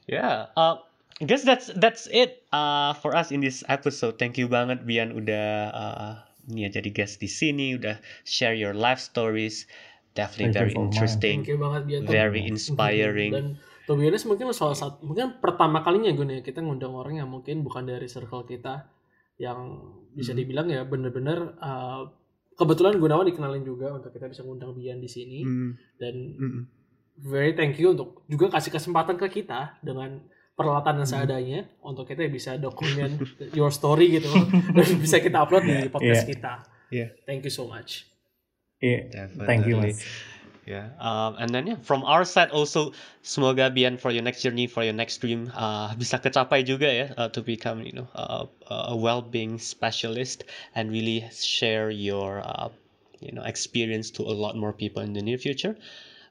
Yeah, 0.08 0.46
uh, 0.56 0.76
I 1.20 1.24
guess 1.24 1.44
that's 1.44 1.68
that's 1.76 2.08
it 2.08 2.42
uh, 2.52 2.94
for 2.94 3.14
us 3.14 3.30
in 3.30 3.40
this 3.40 3.62
episode. 3.68 4.18
Thank 4.18 4.38
you 4.40 4.48
banget 4.48 4.88
Bian 4.88 5.12
udah 5.12 5.48
uh, 5.72 6.12
ya 6.48 6.68
jadi 6.72 6.88
guest 6.88 7.20
di 7.20 7.28
sini, 7.28 7.76
udah 7.76 8.00
share 8.24 8.56
your 8.56 8.72
life 8.72 8.98
stories. 9.00 9.68
Definitely 10.16 10.56
Thank 10.56 10.58
very 10.58 10.74
interesting. 10.74 11.44
Thank 11.44 11.52
you 11.52 11.60
banget 11.60 11.82
Bian. 11.86 12.00
Very 12.08 12.42
inspiring. 12.48 13.32
Dan 13.36 13.48
to 13.88 13.96
be 13.96 14.04
honest, 14.04 14.28
mungkin 14.28 14.52
salah 14.52 14.76
satu 14.76 15.00
mungkin 15.00 15.40
pertama 15.40 15.80
kalinya 15.80 16.12
gue 16.12 16.26
nih 16.28 16.44
kita 16.44 16.60
ngundang 16.60 16.92
orang 16.92 17.24
yang 17.24 17.28
mungkin 17.32 17.64
bukan 17.64 17.88
dari 17.88 18.04
circle 18.04 18.44
kita 18.44 18.84
yang 19.40 19.80
bisa 20.12 20.36
hmm. 20.36 20.40
dibilang 20.44 20.68
ya 20.68 20.84
bener-bener 20.84 21.56
uh, 21.56 22.04
kebetulan 22.58 23.00
Gunawan 23.00 23.24
dikenalin 23.24 23.64
juga 23.64 23.96
untuk 23.96 24.12
kita 24.12 24.28
bisa 24.28 24.44
ngundang 24.44 24.74
Bian 24.74 24.98
di 24.98 25.06
sini 25.06 25.46
mm. 25.46 25.70
dan 26.02 26.14
mm 26.34 26.62
very 27.18 27.52
thank 27.54 27.74
you 27.82 27.90
untuk 27.90 28.22
juga 28.30 28.58
kasih 28.58 28.70
kesempatan 28.70 29.18
ke 29.18 29.42
kita 29.42 29.74
dengan 29.82 30.22
peralatan 30.54 31.02
yang 31.02 31.06
hmm. 31.06 31.14
seadanya 31.18 31.60
hmm. 31.66 31.90
untuk 31.90 32.06
kita 32.06 32.26
bisa 32.30 32.58
dokumen 32.58 33.18
your 33.58 33.70
story 33.70 34.18
gitu 34.18 34.30
dan 34.76 34.86
bisa 34.98 35.22
kita 35.22 35.42
upload 35.42 35.66
di 35.66 35.86
podcast 35.90 36.26
yeah. 36.26 36.30
kita. 36.30 36.52
Yeah. 36.90 37.08
Thank 37.26 37.46
you 37.46 37.52
so 37.54 37.66
much. 37.70 38.06
Yeah. 38.82 39.06
Definitely. 39.10 39.46
Thank 39.46 39.62
you 39.66 39.76
mas. 39.78 39.98
Yeah. 40.68 40.92
Um, 41.00 41.36
and 41.40 41.48
then 41.48 41.66
yeah, 41.66 41.76
from 41.80 42.04
our 42.04 42.24
side 42.28 42.50
also 42.50 42.92
semoga 43.22 43.70
Bian 43.70 43.98
for 43.98 44.10
your 44.10 44.22
next 44.22 44.42
journey, 44.42 44.66
for 44.66 44.84
your 44.84 44.92
next 44.92 45.16
dream 45.24 45.48
uh, 45.56 45.96
bisa 45.96 46.20
kecapai 46.20 46.60
juga 46.60 46.92
ya 46.92 47.06
uh, 47.16 47.32
to 47.32 47.40
become 47.40 47.80
you 47.80 47.96
know 47.96 48.08
uh, 48.12 48.44
a 48.68 48.92
well-being 48.92 49.56
specialist 49.56 50.44
and 50.76 50.92
really 50.92 51.24
share 51.32 51.88
your 51.88 52.44
uh, 52.44 52.68
you 53.24 53.32
know 53.32 53.40
experience 53.48 54.12
to 54.12 54.28
a 54.28 54.34
lot 54.36 54.60
more 54.60 54.76
people 54.76 55.00
in 55.00 55.16
the 55.16 55.24
near 55.24 55.40
future. 55.40 55.72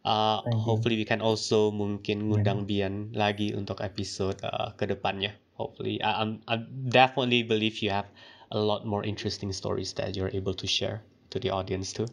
Uh, 0.05 0.45
hopefully 0.53 1.01
we 1.01 1.03
can 1.03 1.19
also 1.19 1.73
mungkin 1.73 2.29
ngundang 2.29 2.69
yeah. 2.69 2.85
Bian 2.85 2.93
lagi 3.17 3.57
untuk 3.57 3.81
episode 3.81 4.37
uh, 4.45 4.69
kedepannya. 4.77 5.33
Hopefully, 5.57 5.97
I, 6.05 6.21
I'm 6.21 6.45
I 6.45 6.61
definitely 6.93 7.41
believe 7.41 7.81
you 7.81 7.89
have 7.89 8.05
a 8.53 8.61
lot 8.61 8.85
more 8.85 9.01
interesting 9.01 9.49
stories 9.49 9.97
that 9.97 10.13
you're 10.13 10.31
able 10.31 10.53
to 10.61 10.69
share 10.69 11.01
to 11.33 11.41
the 11.41 11.49
audience 11.49 11.89
too. 11.89 12.05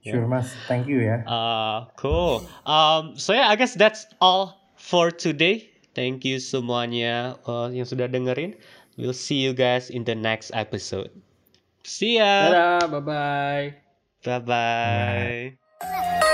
Sure, 0.00 0.24
yeah. 0.24 0.32
Mas. 0.32 0.48
Thank 0.64 0.88
you 0.88 1.04
ya. 1.04 1.20
Uh, 1.28 1.92
cool. 2.00 2.48
Um, 2.64 3.20
so 3.20 3.36
yeah, 3.36 3.52
I 3.52 3.56
guess 3.56 3.76
that's 3.76 4.08
all 4.20 4.56
for 4.76 5.12
today. 5.12 5.68
Thank 5.92 6.24
you 6.24 6.40
semuanya 6.40 7.36
uh, 7.44 7.68
yang 7.68 7.84
sudah 7.84 8.08
dengerin. 8.08 8.56
We'll 8.96 9.16
see 9.16 9.44
you 9.44 9.52
guys 9.52 9.92
in 9.92 10.08
the 10.08 10.16
next 10.16 10.56
episode. 10.56 11.12
See 11.84 12.16
ya. 12.16 12.48
Dadah, 12.48 12.88
bye 12.88 13.04
bye. 13.04 13.66
Bye 14.24 14.42
bye. 14.44 16.29